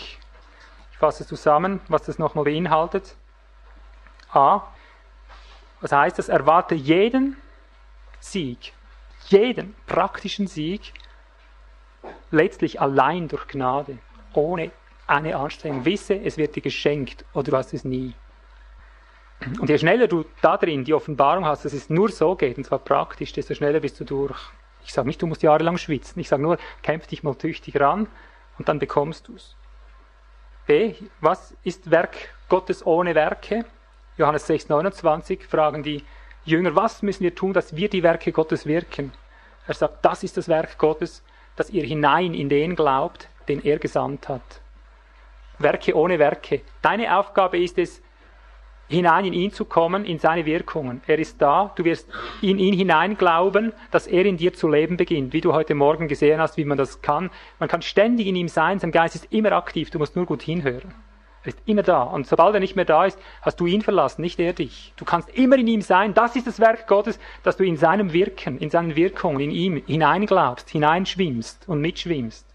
Ich 0.92 0.98
fasse 0.98 1.26
zusammen, 1.26 1.80
was 1.88 2.02
das 2.02 2.18
nochmal 2.18 2.44
beinhaltet. 2.44 3.16
A. 4.32 4.62
Was 5.80 5.92
heißt 5.92 6.18
das? 6.18 6.28
Erwarte 6.28 6.74
jeden 6.74 7.36
Sieg, 8.20 8.72
jeden 9.30 9.74
praktischen 9.86 10.46
Sieg, 10.46 10.92
letztlich 12.30 12.80
allein 12.80 13.28
durch 13.28 13.46
Gnade, 13.48 13.98
ohne 14.34 14.70
eine 15.06 15.36
Anstrengung. 15.36 15.84
Wisse, 15.84 16.14
es 16.14 16.36
wird 16.36 16.56
dir 16.56 16.62
geschenkt 16.62 17.24
oder 17.32 17.50
du 17.50 17.56
hast 17.56 17.72
es 17.74 17.84
nie. 17.84 18.14
Und 19.60 19.68
je 19.68 19.78
schneller 19.78 20.08
du 20.08 20.24
da 20.40 20.56
drin 20.56 20.84
die 20.84 20.94
Offenbarung 20.94 21.44
hast, 21.44 21.64
dass 21.64 21.72
es 21.72 21.90
nur 21.90 22.08
so 22.08 22.34
geht, 22.36 22.56
und 22.56 22.64
zwar 22.64 22.78
praktisch, 22.78 23.32
desto 23.32 23.54
schneller 23.54 23.80
bist 23.80 24.00
du 24.00 24.04
durch. 24.04 24.38
Ich 24.84 24.92
sage 24.92 25.08
nicht, 25.08 25.20
du 25.20 25.26
musst 25.26 25.42
jahrelang 25.42 25.76
schwitzen. 25.76 26.20
Ich 26.20 26.28
sage 26.28 26.42
nur, 26.42 26.58
kämpf 26.82 27.06
dich 27.06 27.22
mal 27.22 27.34
tüchtig 27.34 27.78
ran 27.78 28.08
und 28.58 28.68
dann 28.68 28.78
bekommst 28.78 29.28
du 29.28 29.34
es. 29.34 29.56
B. 30.66 30.94
Was 31.20 31.54
ist 31.62 31.90
Werk 31.90 32.16
Gottes 32.48 32.86
ohne 32.86 33.14
Werke? 33.14 33.64
Johannes 34.16 34.46
6, 34.46 34.68
29 34.68 35.44
fragen 35.46 35.82
die 35.82 36.02
Jünger, 36.46 36.76
was 36.76 37.02
müssen 37.02 37.24
wir 37.24 37.34
tun, 37.34 37.52
dass 37.52 37.74
wir 37.74 37.88
die 37.90 38.04
Werke 38.04 38.30
Gottes 38.30 38.66
wirken? 38.66 39.12
Er 39.66 39.74
sagt, 39.74 40.04
das 40.04 40.22
ist 40.22 40.36
das 40.36 40.48
Werk 40.48 40.78
Gottes, 40.78 41.24
dass 41.56 41.70
ihr 41.70 41.84
hinein 41.84 42.34
in 42.34 42.48
den 42.48 42.76
glaubt, 42.76 43.28
den 43.48 43.64
er 43.64 43.80
gesandt 43.80 44.28
hat. 44.28 44.60
Werke 45.58 45.96
ohne 45.96 46.20
Werke. 46.20 46.60
Deine 46.82 47.18
Aufgabe 47.18 47.58
ist 47.58 47.78
es, 47.78 48.00
hinein 48.88 49.24
in 49.24 49.32
ihn 49.32 49.50
zu 49.50 49.64
kommen, 49.64 50.04
in 50.04 50.20
seine 50.20 50.46
Wirkungen. 50.46 51.02
Er 51.08 51.18
ist 51.18 51.42
da, 51.42 51.72
du 51.74 51.82
wirst 51.82 52.08
in 52.40 52.60
ihn 52.60 52.74
hinein 52.74 53.16
glauben, 53.16 53.72
dass 53.90 54.06
er 54.06 54.24
in 54.24 54.36
dir 54.36 54.52
zu 54.52 54.68
leben 54.68 54.96
beginnt, 54.96 55.32
wie 55.32 55.40
du 55.40 55.52
heute 55.52 55.74
Morgen 55.74 56.06
gesehen 56.06 56.40
hast, 56.40 56.56
wie 56.56 56.64
man 56.64 56.78
das 56.78 57.02
kann. 57.02 57.30
Man 57.58 57.68
kann 57.68 57.82
ständig 57.82 58.28
in 58.28 58.36
ihm 58.36 58.46
sein, 58.46 58.78
sein 58.78 58.92
Geist 58.92 59.16
ist 59.16 59.32
immer 59.32 59.50
aktiv, 59.50 59.90
du 59.90 59.98
musst 59.98 60.14
nur 60.14 60.26
gut 60.26 60.42
hinhören. 60.42 60.94
Er 61.46 61.50
ist 61.50 61.62
immer 61.64 61.82
da. 61.82 62.02
Und 62.02 62.26
sobald 62.26 62.54
er 62.54 62.60
nicht 62.60 62.74
mehr 62.74 62.84
da 62.84 63.04
ist, 63.04 63.18
hast 63.40 63.60
du 63.60 63.66
ihn 63.66 63.80
verlassen, 63.80 64.20
nicht 64.20 64.40
er 64.40 64.52
dich. 64.52 64.92
Du 64.96 65.04
kannst 65.04 65.30
immer 65.30 65.56
in 65.56 65.68
ihm 65.68 65.80
sein. 65.80 66.12
Das 66.12 66.34
ist 66.34 66.48
das 66.48 66.58
Werk 66.58 66.88
Gottes, 66.88 67.20
dass 67.44 67.56
du 67.56 67.64
in 67.64 67.76
seinem 67.76 68.12
Wirken, 68.12 68.58
in 68.58 68.68
seinen 68.68 68.96
Wirkungen, 68.96 69.38
in 69.38 69.52
ihm 69.52 69.82
hineinglaubst, 69.86 70.68
hineinschwimmst 70.68 71.68
und 71.68 71.80
mitschwimmst. 71.80 72.46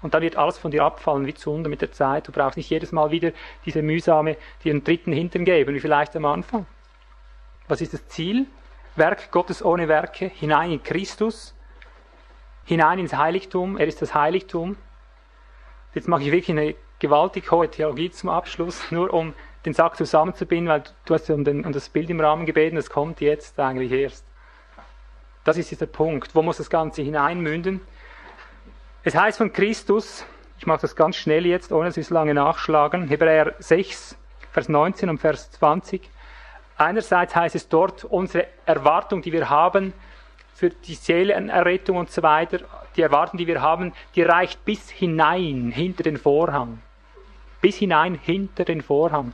Und 0.00 0.14
dann 0.14 0.22
wird 0.22 0.36
alles 0.36 0.56
von 0.56 0.70
dir 0.70 0.82
abfallen 0.84 1.26
wie 1.26 1.34
Zunder 1.34 1.68
mit 1.68 1.82
der 1.82 1.92
Zeit. 1.92 2.26
Du 2.26 2.32
brauchst 2.32 2.56
nicht 2.56 2.70
jedes 2.70 2.90
Mal 2.90 3.10
wieder 3.10 3.32
diese 3.66 3.82
mühsame, 3.82 4.36
dir 4.64 4.72
einen 4.72 4.82
dritten 4.82 5.12
Hintern 5.12 5.44
geben, 5.44 5.74
wie 5.74 5.80
vielleicht 5.80 6.16
am 6.16 6.24
Anfang. 6.24 6.64
Was 7.66 7.82
ist 7.82 7.92
das 7.92 8.06
Ziel? 8.08 8.46
Werk 8.96 9.30
Gottes 9.30 9.62
ohne 9.62 9.88
Werke, 9.88 10.26
hinein 10.26 10.72
in 10.72 10.82
Christus, 10.82 11.54
hinein 12.64 12.98
ins 12.98 13.14
Heiligtum. 13.14 13.76
Er 13.76 13.86
ist 13.86 14.00
das 14.00 14.14
Heiligtum. 14.14 14.76
Jetzt 15.92 16.08
mache 16.08 16.22
ich 16.22 16.32
wirklich 16.32 16.56
eine 16.56 16.74
gewaltig 16.98 17.50
hohe 17.50 17.70
Theologie 17.70 18.10
zum 18.10 18.30
Abschluss, 18.30 18.82
nur 18.90 19.12
um 19.12 19.34
den 19.64 19.74
Sack 19.74 19.96
zusammenzubinden, 19.96 20.68
weil 20.68 20.84
du 21.04 21.14
hast 21.14 21.28
um, 21.30 21.44
den, 21.44 21.64
um 21.64 21.72
das 21.72 21.88
Bild 21.88 22.10
im 22.10 22.20
Rahmen 22.20 22.46
gebeten, 22.46 22.76
das 22.76 22.90
kommt 22.90 23.20
jetzt 23.20 23.58
eigentlich 23.58 23.92
erst. 23.92 24.24
Das 25.44 25.56
ist 25.56 25.70
dieser 25.70 25.86
Punkt. 25.86 26.34
Wo 26.34 26.42
muss 26.42 26.58
das 26.58 26.70
Ganze 26.70 27.02
hineinmünden? 27.02 27.80
Es 29.02 29.14
heißt 29.14 29.38
von 29.38 29.52
Christus, 29.52 30.24
ich 30.58 30.66
mache 30.66 30.82
das 30.82 30.96
ganz 30.96 31.16
schnell 31.16 31.46
jetzt, 31.46 31.72
ohne 31.72 31.86
dass 31.86 31.96
wir 31.96 32.02
es 32.02 32.10
lange 32.10 32.34
nachschlagen, 32.34 33.08
Hebräer 33.08 33.54
6, 33.58 34.16
Vers 34.52 34.68
19 34.68 35.08
und 35.08 35.18
Vers 35.18 35.50
20. 35.52 36.02
Einerseits 36.76 37.34
heißt 37.34 37.54
es 37.54 37.68
dort, 37.68 38.04
unsere 38.04 38.46
Erwartung, 38.66 39.22
die 39.22 39.32
wir 39.32 39.48
haben 39.48 39.92
für 40.54 40.70
die 40.70 40.94
Seelenerrettung 40.94 41.96
und 41.96 42.10
so 42.10 42.22
weiter, 42.22 42.60
die 42.96 43.02
Erwartung, 43.02 43.38
die 43.38 43.46
wir 43.46 43.62
haben, 43.62 43.92
die 44.14 44.22
reicht 44.22 44.64
bis 44.64 44.90
hinein, 44.90 45.70
hinter 45.70 46.02
den 46.02 46.16
Vorhang. 46.16 46.80
Bis 47.60 47.76
hinein, 47.76 48.14
hinter 48.14 48.64
den 48.64 48.82
Vorhang. 48.82 49.32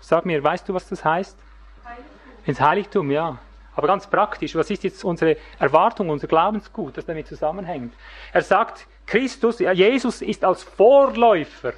Sag 0.00 0.24
mir, 0.26 0.42
weißt 0.42 0.68
du, 0.68 0.74
was 0.74 0.88
das 0.88 1.04
heißt? 1.04 1.38
Heiligtum. 1.84 2.10
Ins 2.46 2.60
Heiligtum, 2.60 3.10
ja. 3.10 3.38
Aber 3.74 3.86
ganz 3.86 4.06
praktisch, 4.06 4.54
was 4.54 4.70
ist 4.70 4.84
jetzt 4.84 5.04
unsere 5.04 5.36
Erwartung, 5.58 6.10
unser 6.10 6.26
Glaubensgut, 6.26 6.96
das 6.96 7.06
damit 7.06 7.26
zusammenhängt? 7.26 7.94
Er 8.32 8.42
sagt, 8.42 8.86
Christus, 9.06 9.58
Jesus 9.58 10.22
ist 10.22 10.44
als 10.44 10.62
Vorläufer 10.62 11.72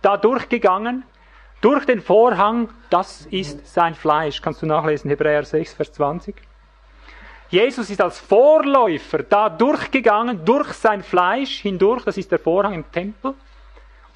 da 0.00 0.16
durchgegangen, 0.16 1.04
durch 1.60 1.84
den 1.84 2.00
Vorhang, 2.00 2.68
das 2.90 3.26
ist 3.26 3.72
sein 3.72 3.94
Fleisch. 3.94 4.42
Kannst 4.42 4.62
du 4.62 4.66
nachlesen, 4.66 5.08
Hebräer 5.08 5.44
6, 5.44 5.74
Vers 5.74 5.92
20. 5.92 6.34
Jesus 7.50 7.90
ist 7.90 8.00
als 8.00 8.18
Vorläufer 8.18 9.22
da 9.22 9.48
durchgegangen, 9.48 10.44
durch 10.44 10.72
sein 10.72 11.02
Fleisch 11.02 11.60
hindurch, 11.60 12.04
das 12.04 12.16
ist 12.16 12.32
der 12.32 12.38
Vorhang 12.38 12.72
im 12.72 12.90
Tempel, 12.90 13.34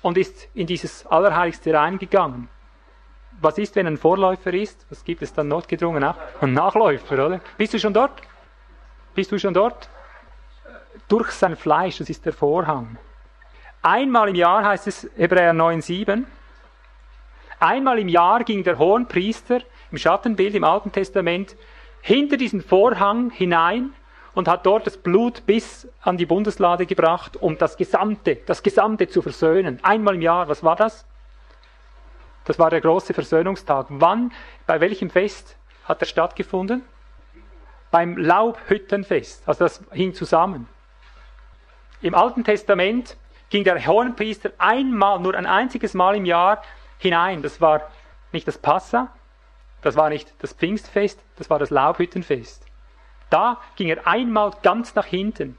und 0.02 0.18
ist 0.18 0.48
in 0.54 0.66
dieses 0.66 1.06
Allerheiligste 1.06 1.72
reingegangen 1.74 2.48
was 3.40 3.58
ist, 3.58 3.76
wenn 3.76 3.86
ein 3.86 3.96
Vorläufer 3.96 4.52
ist? 4.54 4.86
Was 4.90 5.04
gibt 5.04 5.22
es 5.22 5.32
dann 5.32 5.48
notgedrungen 5.48 6.02
auch? 6.04 6.16
Ein 6.40 6.52
Nachläufer, 6.52 7.26
oder? 7.26 7.40
Bist 7.56 7.74
du 7.74 7.78
schon 7.78 7.92
dort? 7.92 8.22
Bist 9.14 9.32
du 9.32 9.38
schon 9.38 9.54
dort? 9.54 9.88
Durch 11.08 11.30
sein 11.30 11.56
Fleisch, 11.56 11.98
das 11.98 12.10
ist 12.10 12.24
der 12.24 12.32
Vorhang. 12.32 12.98
Einmal 13.82 14.28
im 14.30 14.34
Jahr 14.34 14.64
heißt 14.64 14.86
es 14.86 15.08
Hebräer 15.16 15.52
9,7. 15.52 16.24
Einmal 17.60 17.98
im 17.98 18.08
Jahr 18.08 18.42
ging 18.44 18.64
der 18.64 18.78
Hohenpriester 18.78 19.60
im 19.90 19.98
Schattenbild 19.98 20.54
im 20.54 20.64
Alten 20.64 20.92
Testament 20.92 21.56
hinter 22.00 22.36
diesen 22.36 22.60
Vorhang 22.60 23.30
hinein 23.30 23.92
und 24.36 24.48
hat 24.48 24.66
dort 24.66 24.86
das 24.86 24.98
Blut 24.98 25.46
bis 25.46 25.88
an 26.02 26.18
die 26.18 26.26
Bundeslade 26.26 26.84
gebracht, 26.84 27.38
um 27.38 27.56
das 27.56 27.78
Gesamte, 27.78 28.36
das 28.44 28.62
Gesamte 28.62 29.08
zu 29.08 29.22
versöhnen. 29.22 29.80
Einmal 29.82 30.14
im 30.14 30.20
Jahr, 30.20 30.46
was 30.46 30.62
war 30.62 30.76
das? 30.76 31.06
Das 32.44 32.58
war 32.58 32.68
der 32.68 32.82
große 32.82 33.14
Versöhnungstag. 33.14 33.86
Wann, 33.88 34.30
bei 34.66 34.78
welchem 34.78 35.08
Fest 35.08 35.56
hat 35.84 36.02
er 36.02 36.06
stattgefunden? 36.06 36.82
Beim 37.90 38.18
Laubhüttenfest. 38.18 39.48
Also 39.48 39.64
das 39.64 39.82
hing 39.90 40.12
zusammen. 40.12 40.68
Im 42.02 42.14
Alten 42.14 42.44
Testament 42.44 43.16
ging 43.48 43.64
der 43.64 43.86
Hohenpriester 43.86 44.50
einmal, 44.58 45.18
nur 45.18 45.34
ein 45.34 45.46
einziges 45.46 45.94
Mal 45.94 46.14
im 46.14 46.26
Jahr 46.26 46.60
hinein. 46.98 47.40
Das 47.40 47.62
war 47.62 47.88
nicht 48.32 48.46
das 48.46 48.58
Passa, 48.58 49.08
das 49.80 49.96
war 49.96 50.10
nicht 50.10 50.34
das 50.40 50.52
Pfingstfest, 50.52 51.24
das 51.36 51.48
war 51.48 51.58
das 51.58 51.70
Laubhüttenfest. 51.70 52.65
Da 53.30 53.58
ging 53.76 53.88
er 53.88 54.06
einmal 54.06 54.52
ganz 54.62 54.94
nach 54.94 55.06
hinten. 55.06 55.58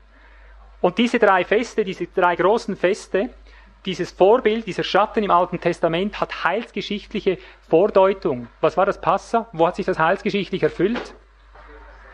Und 0.81 0.97
diese 0.97 1.19
drei 1.19 1.43
Feste, 1.43 1.83
diese 1.83 2.07
drei 2.07 2.35
großen 2.35 2.75
Feste, 2.75 3.29
dieses 3.85 4.11
Vorbild, 4.11 4.67
dieser 4.67 4.83
Schatten 4.83 5.23
im 5.23 5.31
Alten 5.31 5.59
Testament 5.59 6.19
hat 6.19 6.43
heilsgeschichtliche 6.43 7.37
Vordeutung. 7.69 8.47
Was 8.61 8.77
war 8.77 8.85
das 8.85 8.99
Passa? 8.99 9.47
Wo 9.53 9.65
hat 9.67 9.75
sich 9.77 9.85
das 9.85 9.97
heilsgeschichtlich 9.97 10.61
erfüllt? 10.63 11.15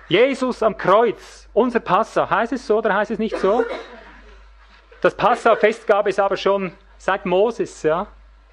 Jesus 0.08 0.62
am 0.62 0.78
Kreuz, 0.78 1.50
unser 1.54 1.80
Passa. 1.80 2.30
Heißt 2.30 2.54
es 2.54 2.68
so 2.68 2.78
oder 2.78 2.94
heißt 2.94 3.12
es 3.12 3.20
nicht 3.20 3.38
so? 3.38 3.64
Das 5.02 5.16
Passa-Fest 5.16 5.88
gab 5.88 6.08
es 6.08 6.20
aber 6.20 6.38
schon 6.38 6.72
seit 6.98 7.26
Moses. 7.26 7.84
Ja? 7.84 8.08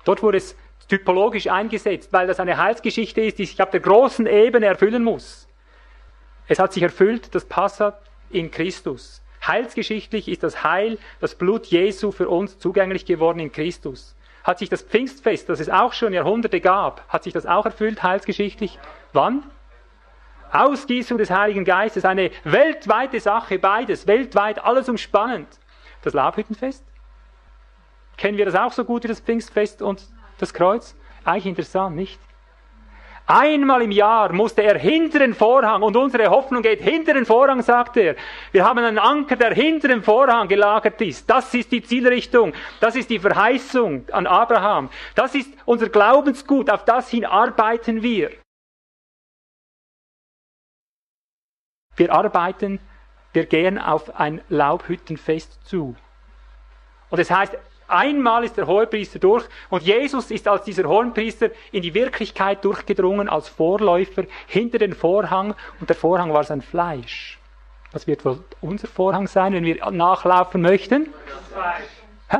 Dort 0.04 0.22
wurde 0.22 0.38
es 0.38 0.56
typologisch 0.88 1.46
eingesetzt, 1.46 2.12
weil 2.12 2.26
das 2.26 2.40
eine 2.40 2.56
Heilsgeschichte 2.56 3.20
ist, 3.20 3.38
die 3.38 3.44
sich 3.44 3.62
auf 3.62 3.70
der 3.70 3.80
großen 3.80 4.26
Ebene 4.26 4.66
erfüllen 4.66 5.04
muss. 5.04 5.46
Es 6.50 6.58
hat 6.58 6.72
sich 6.72 6.82
erfüllt, 6.82 7.32
das 7.36 7.44
Passa 7.44 7.96
in 8.28 8.50
Christus. 8.50 9.22
Heilsgeschichtlich 9.46 10.26
ist 10.26 10.42
das 10.42 10.64
Heil, 10.64 10.98
das 11.20 11.36
Blut 11.36 11.66
Jesu 11.66 12.10
für 12.10 12.28
uns 12.28 12.58
zugänglich 12.58 13.06
geworden 13.06 13.38
in 13.38 13.52
Christus. 13.52 14.16
Hat 14.42 14.58
sich 14.58 14.68
das 14.68 14.82
Pfingstfest, 14.82 15.48
das 15.48 15.60
es 15.60 15.68
auch 15.68 15.92
schon 15.92 16.12
Jahrhunderte 16.12 16.60
gab, 16.60 17.08
hat 17.08 17.22
sich 17.22 17.32
das 17.32 17.46
auch 17.46 17.66
erfüllt, 17.66 18.02
heilsgeschichtlich? 18.02 18.80
Wann? 19.12 19.44
Ausgießung 20.50 21.18
des 21.18 21.30
Heiligen 21.30 21.64
Geistes, 21.64 22.04
eine 22.04 22.32
weltweite 22.42 23.20
Sache, 23.20 23.60
beides, 23.60 24.08
weltweit, 24.08 24.58
alles 24.64 24.88
umspannend. 24.88 25.46
Das 26.02 26.14
Laubhüttenfest? 26.14 26.84
Kennen 28.16 28.38
wir 28.38 28.44
das 28.44 28.56
auch 28.56 28.72
so 28.72 28.84
gut 28.84 29.04
wie 29.04 29.08
das 29.08 29.20
Pfingstfest 29.20 29.82
und 29.82 30.04
das 30.38 30.52
Kreuz? 30.52 30.96
Eigentlich 31.24 31.46
interessant, 31.46 31.94
nicht? 31.94 32.18
Einmal 33.32 33.82
im 33.82 33.92
Jahr 33.92 34.32
musste 34.32 34.64
er 34.64 34.76
hinter 34.76 35.20
den 35.20 35.34
Vorhang 35.34 35.82
und 35.82 35.96
unsere 35.96 36.28
Hoffnung 36.30 36.62
geht 36.62 36.82
hinter 36.82 37.14
den 37.14 37.24
Vorhang, 37.24 37.62
sagt 37.62 37.96
er. 37.96 38.16
Wir 38.50 38.64
haben 38.64 38.80
einen 38.80 38.98
Anker, 38.98 39.36
der 39.36 39.54
hinter 39.54 39.86
dem 39.86 40.02
Vorhang 40.02 40.48
gelagert 40.48 41.00
ist. 41.00 41.30
Das 41.30 41.54
ist 41.54 41.70
die 41.70 41.80
Zielrichtung. 41.80 42.52
Das 42.80 42.96
ist 42.96 43.08
die 43.08 43.20
Verheißung 43.20 44.04
an 44.10 44.26
Abraham. 44.26 44.90
Das 45.14 45.36
ist 45.36 45.48
unser 45.64 45.90
Glaubensgut. 45.90 46.68
Auf 46.68 46.84
das 46.84 47.08
hin 47.08 47.24
arbeiten 47.24 48.02
wir. 48.02 48.32
Wir 51.94 52.12
arbeiten, 52.12 52.80
wir 53.32 53.46
gehen 53.46 53.78
auf 53.78 54.18
ein 54.18 54.40
Laubhüttenfest 54.48 55.64
zu. 55.68 55.94
Und 57.10 57.18
es 57.20 57.28
das 57.28 57.38
heißt, 57.38 57.58
Einmal 57.90 58.44
ist 58.44 58.56
der 58.56 58.66
Hohepriester 58.66 59.18
durch 59.18 59.44
und 59.68 59.82
Jesus 59.82 60.30
ist 60.30 60.46
als 60.46 60.64
dieser 60.64 60.84
Hohenpriester 60.84 61.50
in 61.72 61.82
die 61.82 61.92
Wirklichkeit 61.92 62.64
durchgedrungen, 62.64 63.28
als 63.28 63.48
Vorläufer 63.48 64.24
hinter 64.46 64.78
den 64.78 64.94
Vorhang 64.94 65.54
und 65.80 65.88
der 65.88 65.96
Vorhang 65.96 66.32
war 66.32 66.44
sein 66.44 66.62
Fleisch. 66.62 67.38
Was 67.92 68.06
wird 68.06 68.24
wohl 68.24 68.44
unser 68.60 68.86
Vorhang 68.86 69.26
sein, 69.26 69.52
wenn 69.52 69.64
wir 69.64 69.90
nachlaufen 69.90 70.62
möchten? 70.62 71.12
Hä? 72.28 72.38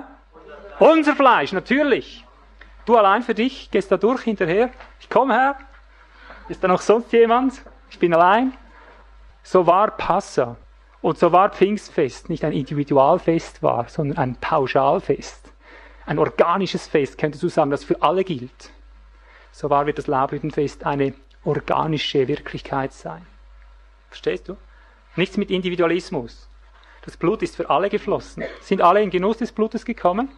Unser 0.78 1.16
Fleisch, 1.16 1.52
natürlich. 1.52 2.24
Du 2.86 2.96
allein 2.96 3.22
für 3.22 3.34
dich 3.34 3.70
gehst 3.70 3.90
da 3.90 3.96
durch 3.96 4.22
hinterher. 4.22 4.70
Ich 5.00 5.10
komme 5.10 5.34
her. 5.34 5.56
Ist 6.48 6.62
da 6.62 6.68
noch 6.68 6.80
sonst 6.80 7.12
jemand? 7.12 7.60
Ich 7.90 7.98
bin 7.98 8.14
allein. 8.14 8.52
So 9.42 9.66
war 9.66 9.90
Passa. 9.90 10.56
Und 11.02 11.18
so 11.18 11.32
war 11.32 11.50
Pfingstfest 11.50 12.28
nicht 12.28 12.44
ein 12.44 12.52
Individualfest 12.52 13.62
war, 13.62 13.88
sondern 13.88 14.18
ein 14.18 14.36
Pauschalfest. 14.36 15.39
Ein 16.10 16.18
organisches 16.18 16.88
Fest, 16.88 17.18
könntest 17.18 17.40
du 17.44 17.48
sagen, 17.48 17.70
das 17.70 17.84
für 17.84 18.02
alle 18.02 18.24
gilt. 18.24 18.72
So 19.52 19.70
war 19.70 19.86
wird 19.86 19.96
das 19.96 20.08
Laubhüttenfest 20.08 20.84
eine 20.84 21.14
organische 21.44 22.26
Wirklichkeit 22.26 22.92
sein. 22.92 23.24
Verstehst 24.08 24.48
du? 24.48 24.56
Nichts 25.14 25.36
mit 25.36 25.52
Individualismus. 25.52 26.48
Das 27.04 27.16
Blut 27.16 27.42
ist 27.42 27.54
für 27.54 27.70
alle 27.70 27.88
geflossen. 27.88 28.42
Sind 28.60 28.82
alle 28.82 29.00
in 29.02 29.10
Genuss 29.10 29.36
des 29.36 29.52
Blutes 29.52 29.84
gekommen? 29.84 30.30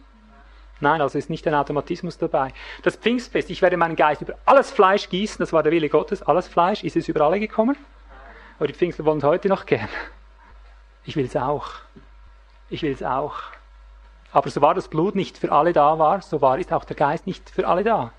Nein, 0.79 1.01
also 1.01 1.17
ist 1.17 1.31
nicht 1.31 1.47
ein 1.47 1.55
Automatismus 1.55 2.19
dabei. 2.19 2.53
Das 2.83 2.95
Pfingstfest, 2.95 3.49
ich 3.49 3.63
werde 3.63 3.75
meinen 3.75 3.95
Geist 3.95 4.21
über 4.21 4.35
alles 4.45 4.69
Fleisch 4.69 5.09
gießen, 5.09 5.39
das 5.39 5.53
war 5.53 5.63
der 5.63 5.71
Wille 5.71 5.89
Gottes, 5.89 6.21
alles 6.21 6.47
Fleisch, 6.47 6.83
ist 6.83 6.97
es 6.97 7.07
über 7.07 7.21
alle 7.21 7.39
gekommen? 7.39 7.77
Aber 8.59 8.67
die 8.67 8.75
Pfingstler 8.75 9.05
wollen 9.05 9.17
es 9.17 9.23
heute 9.23 9.49
noch 9.49 9.65
gern. 9.65 9.89
Ich 11.03 11.15
will 11.15 11.25
es 11.25 11.35
auch. 11.35 11.71
Ich 12.69 12.83
will 12.83 12.91
es 12.91 13.01
auch. 13.01 13.41
Aber 14.33 14.49
so 14.49 14.61
war 14.61 14.73
das 14.73 14.87
Blut 14.87 15.15
nicht 15.15 15.37
für 15.37 15.51
alle 15.51 15.73
da 15.73 15.99
war, 15.99 16.21
so 16.21 16.41
war 16.41 16.57
ist 16.57 16.73
auch 16.73 16.85
der 16.85 16.95
Geist 16.95 17.27
nicht 17.27 17.51
für 17.51 17.67
alle 17.67 17.83
da. 17.83 18.11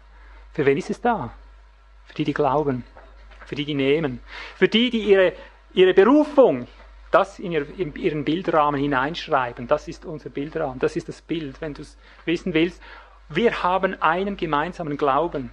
Für 0.53 0.65
wen 0.65 0.79
ist 0.79 0.89
es 0.89 1.01
da? 1.01 1.33
Für 2.05 2.15
die, 2.15 2.25
die 2.25 2.33
glauben. 2.33 2.85
Für 3.45 3.57
die, 3.57 3.65
die 3.65 3.75
nehmen. 3.75 4.21
Für 4.55 4.69
die, 4.69 4.91
die 4.91 5.01
ihre, 5.01 5.33
ihre 5.73 5.93
Berufung, 5.93 6.69
das 7.11 7.41
in, 7.41 7.51
ihr, 7.51 7.67
in 7.79 7.95
ihren 7.97 8.25
Bildrahmen 8.25 8.81
hineinschreiben. 8.81 9.67
Das 9.67 9.89
ist 9.89 10.05
unser 10.05 10.31
Bildrahmen. 10.31 10.79
Das 10.79 10.95
ist 10.95 11.09
das 11.09 11.21
Bild, 11.21 11.61
wenn 11.61 11.75
du 11.75 11.83
es 11.83 11.99
wissen 12.25 12.55
willst. 12.55 12.81
Wir 13.29 13.65
haben 13.65 14.01
einen 14.01 14.37
gemeinsamen 14.37 14.97
Glauben. 14.97 15.51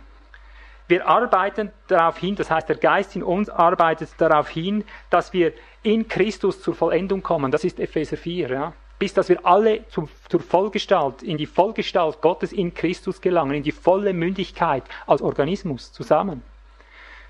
Wir 0.87 1.07
arbeiten 1.07 1.71
darauf 1.87 2.17
hin, 2.17 2.35
das 2.35 2.51
heißt, 2.51 2.69
der 2.69 2.75
Geist 2.75 3.15
in 3.15 3.23
uns 3.23 3.49
arbeitet 3.49 4.09
darauf 4.17 4.49
hin, 4.49 4.83
dass 5.09 5.33
wir 5.33 5.53
in 5.81 6.07
Christus 6.07 6.61
zur 6.61 6.75
Vollendung 6.75 7.23
kommen. 7.23 7.51
Das 7.51 7.63
ist 7.63 7.79
Epheser 7.79 8.17
4, 8.17 8.49
ja. 8.49 8.73
Bis 9.01 9.15
dass 9.15 9.29
wir 9.29 9.43
alle 9.47 9.87
zum, 9.87 10.07
zur 10.29 10.41
Vollgestalt, 10.41 11.23
in 11.23 11.35
die 11.35 11.47
Vollgestalt 11.47 12.21
Gottes 12.21 12.53
in 12.53 12.71
Christus 12.71 13.19
gelangen, 13.19 13.55
in 13.55 13.63
die 13.63 13.71
volle 13.71 14.13
Mündigkeit 14.13 14.83
als 15.07 15.23
Organismus 15.23 15.91
zusammen. 15.91 16.43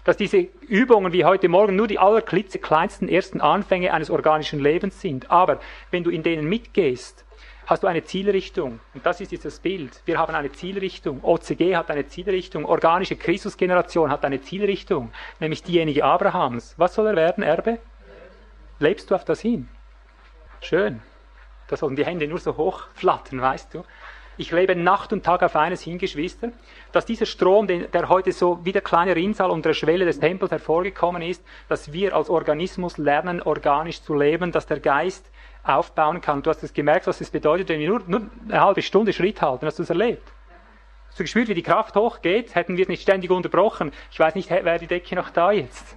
Dass 0.03 0.17
diese 0.17 0.49
Übungen 0.67 1.13
wie 1.13 1.23
heute 1.23 1.47
Morgen 1.47 1.77
nur 1.77 1.87
die 1.87 1.97
allerklitzekleinsten 1.97 3.07
ersten 3.07 3.39
Anfänge 3.39 3.93
eines 3.93 4.09
organischen 4.09 4.59
Lebens 4.59 4.99
sind. 4.99 5.31
Aber 5.31 5.61
wenn 5.91 6.03
du 6.03 6.09
in 6.09 6.23
denen 6.23 6.49
mitgehst, 6.49 7.23
hast 7.67 7.83
du 7.83 7.87
eine 7.87 8.03
Zielrichtung. 8.03 8.81
Und 8.93 9.05
das 9.05 9.21
ist 9.21 9.31
jetzt 9.31 9.45
das 9.45 9.59
Bild. 9.59 10.01
Wir 10.03 10.17
haben 10.17 10.35
eine 10.35 10.51
Zielrichtung. 10.51 11.23
OCG 11.23 11.77
hat 11.77 11.89
eine 11.89 12.05
Zielrichtung. 12.05 12.65
Organische 12.65 13.15
Christusgeneration 13.15 14.11
hat 14.11 14.25
eine 14.25 14.41
Zielrichtung, 14.41 15.09
nämlich 15.39 15.63
diejenige 15.63 16.03
Abrahams. 16.03 16.73
Was 16.75 16.95
soll 16.95 17.07
er 17.07 17.15
werden, 17.15 17.45
Erbe? 17.45 17.79
Lebst 18.79 19.09
du 19.09 19.15
auf 19.15 19.23
das 19.23 19.39
hin? 19.39 19.69
Schön. 20.59 21.01
Da 21.71 21.77
sollen 21.77 21.95
die 21.95 22.05
Hände 22.05 22.27
nur 22.27 22.37
so 22.37 22.57
hoch 22.57 22.83
flattern, 22.93 23.41
weißt 23.41 23.73
du? 23.73 23.83
Ich 24.35 24.51
lebe 24.51 24.75
Nacht 24.75 25.13
und 25.13 25.23
Tag 25.23 25.41
auf 25.41 25.55
eines 25.55 25.81
hin, 25.81 25.97
Geschwister, 25.97 26.49
dass 26.91 27.05
dieser 27.05 27.25
Strom, 27.25 27.65
der 27.67 28.09
heute 28.09 28.33
so 28.33 28.59
wie 28.65 28.73
der 28.73 28.81
kleine 28.81 29.15
Rinnsal 29.15 29.49
unter 29.49 29.69
der 29.69 29.73
Schwelle 29.73 30.03
des 30.03 30.19
Tempels 30.19 30.51
hervorgekommen 30.51 31.21
ist, 31.21 31.41
dass 31.69 31.93
wir 31.93 32.13
als 32.13 32.29
Organismus 32.29 32.97
lernen, 32.97 33.41
organisch 33.41 34.01
zu 34.01 34.13
leben, 34.13 34.51
dass 34.51 34.65
der 34.67 34.81
Geist 34.81 35.31
aufbauen 35.63 36.19
kann. 36.19 36.43
Du 36.43 36.49
hast 36.49 36.61
es 36.61 36.73
gemerkt, 36.73 37.07
was 37.07 37.21
es 37.21 37.29
bedeutet, 37.29 37.69
wenn 37.69 37.79
wir 37.79 37.87
nur, 37.87 38.01
nur 38.05 38.21
eine 38.49 38.61
halbe 38.61 38.81
Stunde 38.81 39.13
Schritt 39.13 39.41
halten. 39.41 39.65
Hast 39.65 39.79
du 39.79 39.83
es 39.83 39.89
erlebt? 39.89 40.27
Hast 41.07 41.19
du 41.19 41.23
gespürt, 41.23 41.47
wie 41.47 41.53
die 41.53 41.63
Kraft 41.63 41.95
hochgeht? 41.95 42.53
Hätten 42.53 42.75
wir 42.75 42.83
es 42.83 42.89
nicht 42.89 43.03
ständig 43.03 43.31
unterbrochen. 43.31 43.93
Ich 44.11 44.19
weiß 44.19 44.35
nicht, 44.35 44.49
wäre 44.49 44.79
die 44.79 44.87
Decke 44.87 45.15
noch 45.15 45.29
da 45.29 45.53
jetzt? 45.53 45.95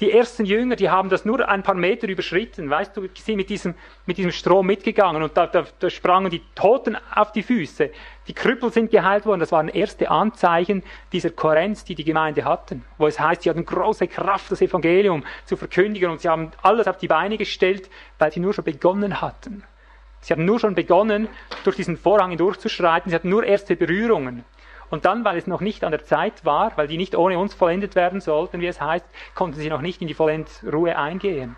Die 0.00 0.10
ersten 0.10 0.44
Jünger, 0.44 0.74
die 0.74 0.90
haben 0.90 1.08
das 1.08 1.24
nur 1.24 1.48
ein 1.48 1.62
paar 1.62 1.76
Meter 1.76 2.08
überschritten. 2.08 2.68
Weißt 2.68 2.96
du, 2.96 3.08
sind 3.14 3.36
mit 3.36 3.48
diesem, 3.48 3.74
mit 4.06 4.18
diesem 4.18 4.32
Strom 4.32 4.66
mitgegangen 4.66 5.22
und 5.22 5.36
da, 5.36 5.46
da, 5.46 5.64
da 5.78 5.88
sprangen 5.88 6.30
die 6.30 6.42
Toten 6.56 6.96
auf 7.14 7.30
die 7.30 7.44
Füße. 7.44 7.90
Die 8.26 8.34
Krüppel 8.34 8.72
sind 8.72 8.90
geheilt 8.90 9.24
worden. 9.24 9.38
Das 9.38 9.52
waren 9.52 9.68
erste 9.68 10.10
Anzeichen 10.10 10.82
dieser 11.12 11.30
Kohärenz, 11.30 11.84
die 11.84 11.94
die 11.94 12.02
Gemeinde 12.02 12.44
hatten. 12.44 12.84
Wo 12.98 13.06
es 13.06 13.20
heißt, 13.20 13.42
sie 13.42 13.50
hatten 13.50 13.64
große 13.64 14.08
Kraft, 14.08 14.50
das 14.50 14.62
Evangelium 14.62 15.24
zu 15.44 15.56
verkündigen 15.56 16.10
und 16.10 16.20
sie 16.20 16.28
haben 16.28 16.50
alles 16.62 16.88
auf 16.88 16.96
die 16.96 17.08
Beine 17.08 17.38
gestellt, 17.38 17.88
weil 18.18 18.32
sie 18.32 18.40
nur 18.40 18.52
schon 18.52 18.64
begonnen 18.64 19.20
hatten. 19.20 19.62
Sie 20.24 20.32
haben 20.32 20.44
nur 20.44 20.58
schon 20.58 20.74
begonnen, 20.74 21.28
durch 21.62 21.76
diesen 21.76 21.98
Vorhang 21.98 22.36
durchzuschreiten. 22.36 23.10
Sie 23.10 23.14
hatten 23.14 23.28
nur 23.28 23.44
erste 23.44 23.76
Berührungen. 23.76 24.44
Und 24.94 25.04
dann, 25.06 25.24
weil 25.24 25.36
es 25.36 25.48
noch 25.48 25.60
nicht 25.60 25.82
an 25.82 25.90
der 25.90 26.04
Zeit 26.04 26.44
war, 26.44 26.70
weil 26.76 26.86
die 26.86 26.96
nicht 26.96 27.16
ohne 27.16 27.36
uns 27.36 27.52
vollendet 27.52 27.96
werden 27.96 28.20
sollten, 28.20 28.60
wie 28.60 28.68
es 28.68 28.80
heißt, 28.80 29.04
konnten 29.34 29.58
sie 29.58 29.68
noch 29.68 29.80
nicht 29.80 30.00
in 30.00 30.06
die 30.06 30.14
Vollendruhe 30.14 30.96
eingehen. 30.96 31.56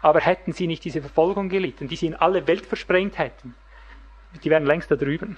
Aber 0.00 0.20
hätten 0.20 0.54
sie 0.54 0.66
nicht 0.66 0.82
diese 0.82 1.02
Verfolgung 1.02 1.50
gelitten, 1.50 1.88
die 1.88 1.96
sie 1.96 2.06
in 2.06 2.14
alle 2.14 2.46
Welt 2.46 2.64
versprengt 2.64 3.18
hätten, 3.18 3.54
die 4.42 4.48
wären 4.48 4.64
längst 4.64 4.90
da 4.90 4.96
drüben. 4.96 5.36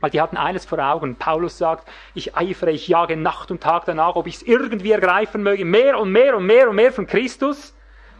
Weil 0.00 0.10
die 0.10 0.20
hatten 0.20 0.36
eines 0.36 0.66
vor 0.66 0.78
Augen. 0.78 1.16
Paulus 1.16 1.56
sagt, 1.56 1.88
ich 2.12 2.36
eifere, 2.36 2.70
ich 2.70 2.86
jage 2.86 3.16
Nacht 3.16 3.50
und 3.50 3.62
Tag 3.62 3.86
danach, 3.86 4.16
ob 4.16 4.26
ich 4.26 4.34
es 4.34 4.42
irgendwie 4.42 4.92
ergreifen 4.92 5.42
möge, 5.42 5.64
mehr 5.64 5.98
und 5.98 6.12
mehr 6.12 6.36
und 6.36 6.44
mehr 6.44 6.68
und 6.68 6.76
mehr 6.76 6.92
von 6.92 7.06
Christus 7.06 7.74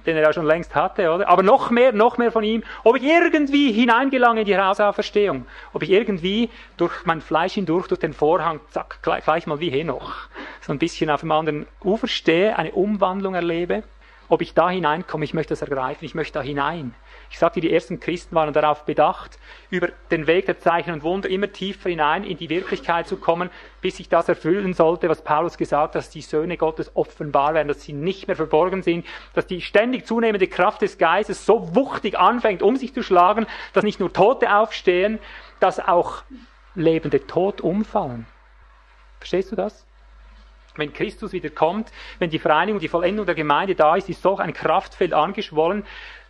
den 0.07 0.17
er 0.17 0.23
ja 0.23 0.33
schon 0.33 0.47
längst 0.47 0.75
hatte, 0.75 1.11
oder? 1.11 1.29
Aber 1.29 1.43
noch 1.43 1.71
mehr, 1.71 1.93
noch 1.93 2.19
mehr 2.19 2.33
von 2.33 2.45
ihm, 2.45 2.63
ob 2.85 2.97
ich 2.97 3.05
irgendwie 3.05 3.73
hineingelange 3.73 4.41
in 4.41 4.47
die 4.47 4.55
Herausauferstehung, 4.55 5.47
ob 5.73 5.83
ich 5.83 5.91
irgendwie 5.91 6.51
durch 6.77 7.05
mein 7.05 7.21
Fleisch 7.21 7.55
hindurch, 7.55 7.89
durch 7.89 8.01
den 8.01 8.13
Vorhang, 8.13 8.61
zack, 8.71 8.99
gleich, 9.03 9.25
gleich 9.25 9.47
mal 9.47 9.61
wie 9.61 9.71
Henoch, 9.71 10.29
so 10.61 10.73
ein 10.73 10.79
bisschen 10.79 11.11
auf 11.11 11.21
dem 11.21 11.33
anderen 11.33 11.67
Ufer 11.83 12.09
stehe, 12.09 12.57
eine 12.59 12.73
Umwandlung 12.73 13.35
erlebe, 13.35 13.83
ob 14.29 14.43
ich 14.43 14.55
da 14.55 14.71
hineinkomme, 14.71 15.25
ich 15.25 15.35
möchte 15.35 15.53
das 15.53 15.63
ergreifen, 15.63 16.05
ich 16.05 16.15
möchte 16.15 16.39
da 16.39 16.43
hinein. 16.43 16.95
Ich 17.33 17.39
sagte, 17.39 17.63
die 17.63 17.73
ersten 17.73 17.99
Christen 17.99 18.35
waren 18.35 18.53
darauf 18.53 18.85
bedacht, 18.85 19.39
über 19.71 19.89
den 20.11 20.27
Weg 20.27 20.45
der 20.45 20.59
Zeichen 20.59 20.93
und 20.93 21.03
Wunder 21.03 21.31
immer 21.31 21.51
tiefer 21.51 21.89
hinein 21.89 22.25
in 22.25 22.37
die 22.37 22.51
Wirklichkeit 22.51 23.09
zu 23.09 23.17
kommen, 23.17 23.49
bis 23.81 23.97
sich 23.97 24.11
das 24.11 24.29
erfüllen 24.29 24.75
sollte, 24.75 25.09
was 25.09 25.25
Paulus 25.25 25.57
gesagt 25.57 25.83
hat, 25.83 25.95
dass 25.95 26.11
die 26.11 26.21
Söhne 26.21 26.59
Gottes 26.59 26.95
offenbar 26.95 27.55
werden, 27.55 27.69
dass 27.69 27.81
sie 27.81 27.95
nicht 27.95 28.27
mehr 28.27 28.37
verborgen 28.37 28.83
sind, 28.83 29.07
dass 29.33 29.47
die 29.47 29.63
ständig 29.63 30.07
zunehmende 30.07 30.47
Kraft 30.47 30.83
des 30.83 30.99
Geistes 30.99 31.47
so 31.47 31.75
wuchtig 31.75 32.19
anfängt, 32.19 32.63
um 32.63 32.77
sich 32.77 32.93
zu 32.93 33.03
schlagen, 33.03 33.47
dass 33.73 33.83
nicht 33.83 33.99
nur 33.99 34.13
Tote 34.13 34.55
aufstehen, 34.55 35.19
dass 35.59 35.81
auch 35.81 36.25
Lebende 36.75 37.27
tot 37.27 37.63
umfallen. 37.63 38.27
Verstehst 39.21 39.51
du 39.51 39.57
das? 39.57 39.87
Wenn 40.77 40.93
Christus 40.93 41.33
wieder 41.33 41.49
kommt, 41.49 41.91
wenn 42.19 42.29
die 42.29 42.39
Vereinigung, 42.39 42.79
die 42.79 42.89
Vollendung 42.89 43.25
der 43.25 43.35
Gemeinde 43.35 43.75
da 43.75 43.97
ist, 43.97 44.11
ist 44.11 44.21
so 44.21 44.37
ein 44.37 44.53
Kraftfeld 44.53 45.15
angeschwollen, 45.15 45.87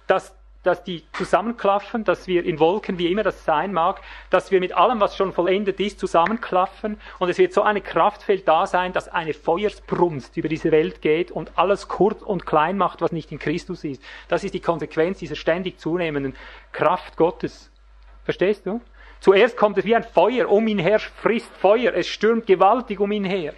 dass 0.06 0.36
dass 0.62 0.84
die 0.84 1.02
zusammenklaffen, 1.12 2.04
dass 2.04 2.26
wir 2.26 2.44
in 2.44 2.58
Wolken, 2.58 2.98
wie 2.98 3.10
immer 3.10 3.22
das 3.22 3.44
sein 3.44 3.72
mag, 3.72 4.00
dass 4.30 4.50
wir 4.50 4.60
mit 4.60 4.72
allem, 4.72 5.00
was 5.00 5.16
schon 5.16 5.32
vollendet 5.32 5.80
ist, 5.80 5.98
zusammenklaffen 5.98 7.00
und 7.18 7.28
es 7.28 7.38
wird 7.38 7.52
so 7.52 7.62
ein 7.62 7.82
Kraftfeld 7.82 8.46
da 8.46 8.66
sein, 8.66 8.92
dass 8.92 9.08
eine 9.08 9.34
Feuersbrunst 9.34 10.36
über 10.36 10.48
diese 10.48 10.70
Welt 10.70 11.02
geht 11.02 11.30
und 11.30 11.52
alles 11.56 11.88
kurz 11.88 12.22
und 12.22 12.46
klein 12.46 12.78
macht, 12.78 13.00
was 13.00 13.12
nicht 13.12 13.32
in 13.32 13.38
Christus 13.38 13.84
ist. 13.84 14.02
Das 14.28 14.44
ist 14.44 14.54
die 14.54 14.60
Konsequenz 14.60 15.18
dieser 15.18 15.36
ständig 15.36 15.78
zunehmenden 15.78 16.34
Kraft 16.70 17.16
Gottes. 17.16 17.70
Verstehst 18.24 18.66
du? 18.66 18.80
Zuerst 19.20 19.56
kommt 19.56 19.78
es 19.78 19.84
wie 19.84 19.94
ein 19.94 20.02
Feuer, 20.02 20.48
um 20.50 20.66
ihn 20.66 20.78
her 20.78 20.98
frisst 20.98 21.52
Feuer, 21.56 21.92
es 21.94 22.08
stürmt 22.08 22.46
gewaltig 22.46 23.00
um 23.00 23.12
ihn 23.12 23.24
her. 23.24 23.54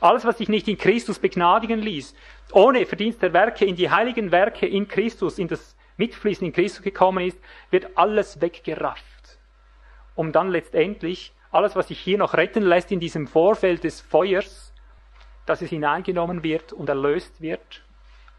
Alles, 0.00 0.24
was 0.24 0.38
sich 0.38 0.48
nicht 0.48 0.68
in 0.68 0.78
Christus 0.78 1.18
begnadigen 1.18 1.80
ließ, 1.80 2.14
ohne 2.52 2.86
Verdienst 2.86 3.20
der 3.20 3.32
Werke, 3.32 3.64
in 3.64 3.74
die 3.74 3.90
heiligen 3.90 4.30
Werke 4.30 4.66
in 4.66 4.86
Christus, 4.86 5.38
in 5.38 5.48
das 5.48 5.76
mitfließend 5.98 6.48
in 6.48 6.52
Christus 6.52 6.82
gekommen 6.82 7.26
ist, 7.26 7.38
wird 7.70 7.96
alles 7.96 8.40
weggerafft. 8.40 9.38
Um 10.14 10.32
dann 10.32 10.48
letztendlich 10.50 11.32
alles, 11.50 11.76
was 11.76 11.88
sich 11.88 12.00
hier 12.00 12.18
noch 12.18 12.34
retten 12.34 12.62
lässt 12.62 12.90
in 12.90 13.00
diesem 13.00 13.26
Vorfeld 13.26 13.84
des 13.84 14.00
Feuers, 14.00 14.72
dass 15.46 15.62
es 15.62 15.70
hineingenommen 15.70 16.42
wird 16.42 16.72
und 16.72 16.88
erlöst 16.88 17.40
wird 17.40 17.82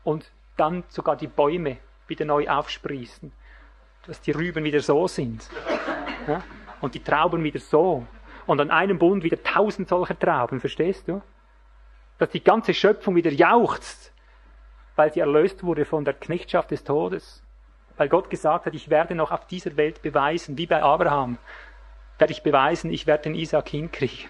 und 0.04 0.32
dann 0.58 0.84
sogar 0.90 1.16
die 1.16 1.28
Bäume 1.28 1.78
wieder 2.08 2.26
neu 2.26 2.48
aufsprießen, 2.48 3.32
dass 4.06 4.22
die 4.22 4.32
Rüben 4.32 4.64
wieder 4.64 4.82
so 4.82 5.08
sind 5.08 5.50
ja? 6.28 6.44
und 6.82 6.96
die 6.96 7.04
Trauben 7.04 7.44
wieder 7.44 7.60
so 7.60 8.06
und 8.46 8.60
an 8.60 8.72
einem 8.72 8.98
Bund 8.98 9.24
wieder 9.24 9.42
tausend 9.42 9.90
solcher 9.90 10.18
Trauben, 10.18 10.60
verstehst 10.60 11.08
du? 11.08 11.22
Dass 12.18 12.30
die 12.30 12.44
ganze 12.44 12.74
Schöpfung 12.74 13.16
wieder 13.16 13.32
jauchzt, 13.32 14.12
weil 14.96 15.14
sie 15.14 15.20
erlöst 15.20 15.64
wurde 15.64 15.86
von 15.86 16.04
der 16.04 16.14
Knechtschaft 16.14 16.72
des 16.72 16.84
Todes, 16.84 17.44
weil 18.00 18.08
Gott 18.08 18.30
gesagt 18.30 18.66
hat, 18.66 18.74
ich 18.74 18.90
werde 18.90 19.14
noch 19.14 19.32
auf 19.32 19.46
dieser 19.46 19.76
Welt 19.76 20.02
beweisen, 20.02 20.58
wie 20.58 20.68
bei 20.68 20.82
Abraham, 20.82 21.38
werde 22.18 22.32
ich 22.32 22.44
beweisen, 22.44 22.92
ich 22.94 23.06
werde 23.08 23.24
den 23.24 23.36
Isaac 23.36 23.68
hinkriegen. 23.68 24.30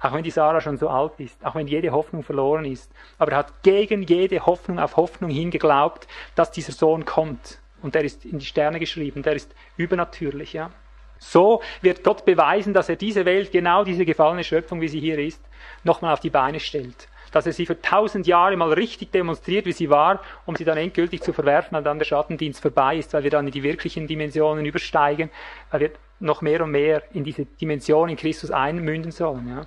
Auch 0.00 0.14
wenn 0.14 0.24
die 0.24 0.30
Sarah 0.30 0.62
schon 0.62 0.78
so 0.78 0.88
alt 0.88 1.12
ist, 1.18 1.44
auch 1.44 1.54
wenn 1.54 1.66
jede 1.66 1.92
Hoffnung 1.92 2.22
verloren 2.22 2.64
ist. 2.64 2.90
Aber 3.18 3.32
er 3.32 3.38
hat 3.38 3.62
gegen 3.62 4.02
jede 4.02 4.46
Hoffnung 4.46 4.78
auf 4.78 4.96
Hoffnung 4.96 5.30
hingeglaubt, 5.30 6.08
dass 6.34 6.50
dieser 6.52 6.72
Sohn 6.72 7.04
kommt. 7.04 7.58
Und 7.82 7.94
der 7.94 8.02
ist 8.02 8.24
in 8.24 8.38
die 8.38 8.46
Sterne 8.46 8.80
geschrieben, 8.80 9.22
der 9.22 9.34
ist 9.34 9.54
übernatürlich, 9.76 10.54
ja. 10.54 10.70
So 11.18 11.62
wird 11.82 12.02
Gott 12.02 12.24
beweisen, 12.24 12.72
dass 12.72 12.88
er 12.88 12.96
diese 12.96 13.26
Welt, 13.26 13.52
genau 13.52 13.84
diese 13.84 14.06
gefallene 14.06 14.42
Schöpfung, 14.42 14.80
wie 14.80 14.88
sie 14.88 15.00
hier 15.00 15.18
ist, 15.18 15.44
nochmal 15.84 16.14
auf 16.14 16.20
die 16.20 16.30
Beine 16.30 16.60
stellt. 16.60 17.08
Dass 17.32 17.46
er 17.46 17.52
sie 17.52 17.66
für 17.66 17.80
tausend 17.80 18.26
Jahre 18.26 18.56
mal 18.56 18.72
richtig 18.72 19.10
demonstriert, 19.10 19.66
wie 19.66 19.72
sie 19.72 19.90
war, 19.90 20.20
um 20.46 20.54
sie 20.54 20.64
dann 20.64 20.78
endgültig 20.78 21.22
zu 21.22 21.32
verwerfen, 21.32 21.72
weil 21.72 21.82
dann 21.82 21.98
der 21.98 22.04
Schattendienst 22.04 22.62
vorbei 22.62 22.96
ist, 22.96 23.12
weil 23.14 23.24
wir 23.24 23.30
dann 23.30 23.46
in 23.46 23.52
die 23.52 23.62
wirklichen 23.62 24.06
Dimensionen 24.06 24.64
übersteigen, 24.64 25.30
weil 25.70 25.80
wir 25.80 25.90
noch 26.20 26.40
mehr 26.40 26.62
und 26.62 26.70
mehr 26.70 27.02
in 27.12 27.24
diese 27.24 27.46
Dimension 27.46 28.08
in 28.08 28.16
Christus 28.16 28.50
einmünden 28.50 29.10
sollen. 29.10 29.48
Ja 29.48 29.66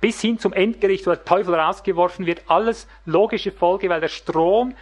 bis 0.00 0.20
hin 0.20 0.38
zum 0.38 0.52
Endgericht, 0.52 1.06
wo 1.06 1.10
der 1.10 1.24
Teufel 1.24 1.54
rausgeworfen 1.54 2.26
wird, 2.26 2.42
alles 2.48 2.86
logische 3.04 3.52
Folge, 3.52 3.88
weil 3.88 4.00
der 4.00 4.08
Strom 4.08 4.74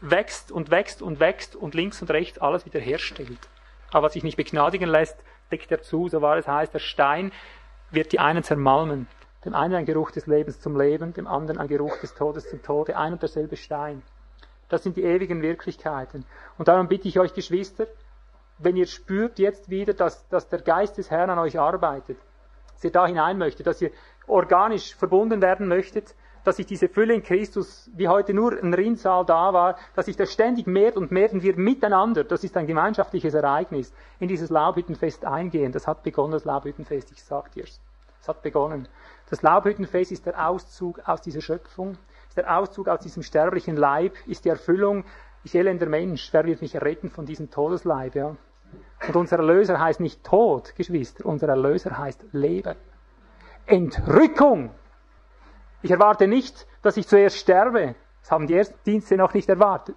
wächst 0.00 0.50
und 0.50 0.70
wächst 0.70 1.02
und 1.02 1.20
wächst 1.20 1.54
und 1.54 1.74
links 1.74 2.02
und 2.02 2.10
rechts 2.10 2.38
alles 2.38 2.66
wieder 2.66 2.80
herstellt. 2.80 3.48
Aber 3.92 4.06
was 4.06 4.14
sich 4.14 4.24
nicht 4.24 4.36
begnadigen 4.36 4.88
lässt, 4.88 5.16
deckt 5.50 5.70
er 5.70 5.82
zu, 5.82 6.08
so 6.08 6.22
war 6.22 6.36
es 6.36 6.48
heißt, 6.48 6.74
der 6.74 6.80
Stein 6.80 7.32
wird 7.90 8.12
die 8.12 8.18
einen 8.18 8.42
zermalmen. 8.42 9.06
Dem 9.44 9.54
einen 9.54 9.74
ein 9.74 9.86
Geruch 9.86 10.10
des 10.12 10.26
Lebens 10.26 10.60
zum 10.60 10.78
Leben, 10.80 11.12
dem 11.14 11.26
anderen 11.26 11.58
ein 11.58 11.68
Geruch 11.68 11.98
des 11.98 12.14
Todes 12.14 12.48
zum 12.48 12.62
Tode, 12.62 12.96
ein 12.96 13.12
und 13.12 13.22
derselbe 13.22 13.56
Stein. 13.56 14.02
Das 14.68 14.82
sind 14.82 14.96
die 14.96 15.02
ewigen 15.02 15.42
Wirklichkeiten. 15.42 16.24
Und 16.58 16.68
darum 16.68 16.88
bitte 16.88 17.08
ich 17.08 17.18
euch, 17.18 17.34
Geschwister, 17.34 17.86
wenn 18.58 18.76
ihr 18.76 18.86
spürt 18.86 19.38
jetzt 19.38 19.68
wieder, 19.68 19.94
dass, 19.94 20.28
dass 20.28 20.48
der 20.48 20.60
Geist 20.60 20.96
des 20.98 21.10
Herrn 21.10 21.30
an 21.30 21.38
euch 21.38 21.58
arbeitet, 21.58 22.18
dass 22.74 22.84
ihr 22.84 22.92
da 22.92 23.06
hinein 23.06 23.38
möchtet, 23.38 23.66
dass 23.66 23.82
ihr 23.82 23.90
organisch 24.26 24.94
verbunden 24.94 25.42
werden 25.42 25.66
möchtet, 25.66 26.14
dass 26.44 26.56
sich 26.56 26.66
diese 26.66 26.88
Fülle 26.88 27.14
in 27.14 27.22
Christus, 27.22 27.90
wie 27.94 28.08
heute 28.08 28.34
nur 28.34 28.52
ein 28.52 28.74
Rinnsal 28.74 29.24
da 29.24 29.52
war, 29.52 29.76
dass 29.94 30.06
sich 30.06 30.16
das 30.16 30.32
ständig 30.32 30.66
mehrt 30.66 30.96
und 30.96 31.10
mehrt 31.10 31.32
und 31.32 31.42
wir 31.42 31.56
miteinander, 31.56 32.24
das 32.24 32.42
ist 32.42 32.56
ein 32.56 32.66
gemeinschaftliches 32.66 33.34
Ereignis, 33.34 33.92
in 34.18 34.28
dieses 34.28 34.50
Laubhüttenfest 34.50 35.24
eingehen. 35.24 35.72
Das 35.72 35.86
hat 35.86 36.02
begonnen, 36.02 36.32
das 36.32 36.44
Laubhüttenfest, 36.44 37.12
ich 37.12 37.22
sag 37.22 37.52
dir's. 37.52 37.80
Es 38.20 38.28
hat 38.28 38.42
begonnen. 38.42 38.88
Das 39.32 39.40
Laubhüttenfest 39.40 40.12
ist 40.12 40.26
der 40.26 40.46
Auszug 40.46 41.00
aus 41.08 41.22
dieser 41.22 41.40
Schöpfung, 41.40 41.96
ist 42.28 42.36
der 42.36 42.54
Auszug 42.54 42.86
aus 42.88 43.00
diesem 43.00 43.22
sterblichen 43.22 43.78
Leib, 43.78 44.14
ist 44.26 44.44
die 44.44 44.50
Erfüllung, 44.50 45.04
ich 45.42 45.54
elender 45.54 45.86
Mensch, 45.86 46.28
wer 46.34 46.44
wird 46.44 46.60
mich 46.60 46.76
retten 46.76 47.08
von 47.08 47.24
diesem 47.24 47.50
Todesleib, 47.50 48.14
ja? 48.14 48.36
Und 49.08 49.16
unser 49.16 49.38
Erlöser 49.38 49.80
heißt 49.80 50.00
nicht 50.00 50.22
Tod, 50.22 50.76
Geschwister, 50.76 51.24
unser 51.24 51.48
Erlöser 51.48 51.96
heißt 51.96 52.26
Leben. 52.32 52.76
Entrückung. 53.64 54.68
Ich 55.80 55.90
erwarte 55.90 56.28
nicht, 56.28 56.66
dass 56.82 56.98
ich 56.98 57.08
zuerst 57.08 57.38
sterbe. 57.38 57.94
Das 58.20 58.32
haben 58.32 58.46
die 58.46 58.54
ersten 58.54 58.78
Dienste 58.84 59.16
noch 59.16 59.32
nicht 59.32 59.48
erwartet. 59.48 59.96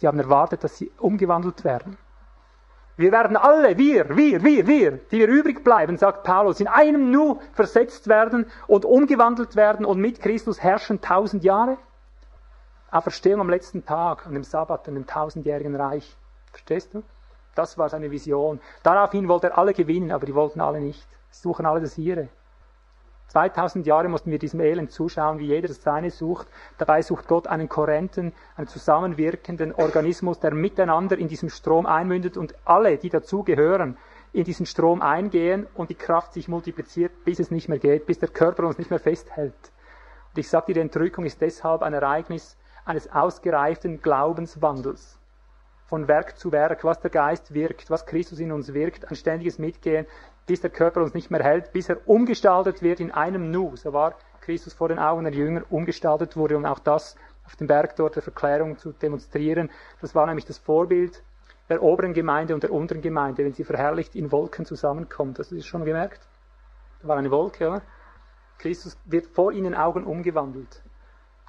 Die 0.00 0.06
haben 0.06 0.18
erwartet, 0.18 0.64
dass 0.64 0.78
sie 0.78 0.90
umgewandelt 0.96 1.64
werden. 1.64 1.98
Wir 2.96 3.10
werden 3.10 3.36
alle, 3.36 3.78
wir, 3.78 4.16
wir, 4.16 4.42
wir, 4.42 4.66
wir, 4.66 4.90
die 5.10 5.18
wir 5.18 5.28
übrig 5.28 5.64
bleiben, 5.64 5.96
sagt 5.96 6.24
Paulus, 6.24 6.60
in 6.60 6.68
einem 6.68 7.10
Nu 7.10 7.40
versetzt 7.54 8.06
werden 8.06 8.46
und 8.66 8.84
umgewandelt 8.84 9.56
werden 9.56 9.86
und 9.86 9.98
mit 9.98 10.20
Christus 10.20 10.62
herrschen 10.62 11.00
tausend 11.00 11.42
Jahre. 11.42 11.78
Auferstehung 12.90 13.40
am 13.40 13.48
letzten 13.48 13.86
Tag, 13.86 14.26
an 14.26 14.34
dem 14.34 14.44
Sabbat, 14.44 14.86
an 14.88 14.94
dem 14.94 15.06
tausendjährigen 15.06 15.74
Reich. 15.74 16.16
Verstehst 16.50 16.92
du? 16.92 17.02
Das 17.54 17.78
war 17.78 17.88
seine 17.88 18.10
Vision. 18.10 18.60
Daraufhin 18.82 19.28
wollte 19.28 19.48
er 19.48 19.58
alle 19.58 19.72
gewinnen, 19.72 20.12
aber 20.12 20.26
die 20.26 20.34
wollten 20.34 20.60
alle 20.60 20.80
nicht. 20.80 21.06
Suchen 21.30 21.64
alle 21.64 21.80
das 21.80 21.96
ihre. 21.96 22.28
2000 23.32 23.86
Jahre 23.86 24.08
mussten 24.08 24.30
wir 24.30 24.38
diesem 24.38 24.60
Elend 24.60 24.92
zuschauen, 24.92 25.38
wie 25.38 25.46
jeder 25.46 25.68
das 25.68 25.82
seine 25.82 26.10
sucht. 26.10 26.46
Dabei 26.76 27.00
sucht 27.00 27.28
Gott 27.28 27.46
einen 27.46 27.66
kohärenten, 27.66 28.34
einen 28.56 28.66
zusammenwirkenden 28.66 29.72
Organismus, 29.74 30.38
der 30.38 30.52
miteinander 30.52 31.16
in 31.16 31.28
diesem 31.28 31.48
Strom 31.48 31.86
einmündet 31.86 32.36
und 32.36 32.54
alle, 32.66 32.98
die 32.98 33.08
dazugehören, 33.08 33.96
in 34.34 34.44
diesen 34.44 34.66
Strom 34.66 35.00
eingehen 35.00 35.66
und 35.74 35.88
die 35.88 35.94
Kraft 35.94 36.34
sich 36.34 36.46
multipliziert, 36.46 37.24
bis 37.24 37.38
es 37.38 37.50
nicht 37.50 37.70
mehr 37.70 37.78
geht, 37.78 38.04
bis 38.04 38.18
der 38.18 38.28
Körper 38.28 38.66
uns 38.66 38.76
nicht 38.76 38.90
mehr 38.90 39.00
festhält. 39.00 39.54
Und 40.34 40.38
ich 40.38 40.50
sage 40.50 40.66
dir, 40.66 40.74
die 40.74 40.80
Entrückung 40.80 41.24
ist 41.24 41.40
deshalb 41.40 41.80
ein 41.80 41.94
Ereignis 41.94 42.58
eines 42.84 43.10
ausgereiften 43.10 44.02
Glaubenswandels 44.02 45.18
von 45.86 46.08
Werk 46.08 46.38
zu 46.38 46.52
Werk, 46.52 46.84
was 46.84 47.00
der 47.00 47.10
Geist 47.10 47.52
wirkt, 47.54 47.90
was 47.90 48.04
Christus 48.06 48.40
in 48.40 48.52
uns 48.52 48.72
wirkt, 48.72 49.10
ein 49.10 49.16
ständiges 49.16 49.58
Mitgehen, 49.58 50.06
bis 50.46 50.60
der 50.60 50.70
Körper 50.70 51.02
uns 51.02 51.14
nicht 51.14 51.30
mehr 51.30 51.42
hält, 51.42 51.72
bis 51.72 51.88
er 51.88 52.06
umgestaltet 52.06 52.82
wird 52.82 53.00
in 53.00 53.10
einem 53.10 53.50
Nu. 53.50 53.76
So 53.76 53.92
war 53.92 54.14
Christus 54.40 54.74
vor 54.74 54.88
den 54.88 54.98
Augen 54.98 55.24
der 55.24 55.32
Jünger 55.32 55.62
umgestaltet 55.70 56.36
wurde, 56.36 56.56
um 56.56 56.64
auch 56.64 56.80
das 56.80 57.16
auf 57.44 57.56
dem 57.56 57.66
Berg 57.66 57.96
dort 57.96 58.16
der 58.16 58.22
Verklärung 58.22 58.78
zu 58.78 58.92
demonstrieren. 58.92 59.70
Das 60.00 60.14
war 60.14 60.26
nämlich 60.26 60.44
das 60.44 60.58
Vorbild 60.58 61.22
der 61.68 61.82
oberen 61.82 62.12
Gemeinde 62.12 62.54
und 62.54 62.62
der 62.62 62.72
unteren 62.72 63.02
Gemeinde, 63.02 63.44
wenn 63.44 63.52
sie 63.52 63.64
verherrlicht 63.64 64.14
in 64.14 64.32
Wolken 64.32 64.66
zusammenkommt. 64.66 65.38
Hast 65.38 65.52
du 65.52 65.56
das 65.56 65.64
schon 65.64 65.84
gemerkt? 65.84 66.20
Da 67.00 67.08
war 67.08 67.16
eine 67.16 67.30
Wolke, 67.30 67.68
oder? 67.68 67.82
Christus 68.58 68.96
wird 69.04 69.26
vor 69.26 69.52
ihnen 69.52 69.74
Augen 69.74 70.04
umgewandelt. 70.04 70.82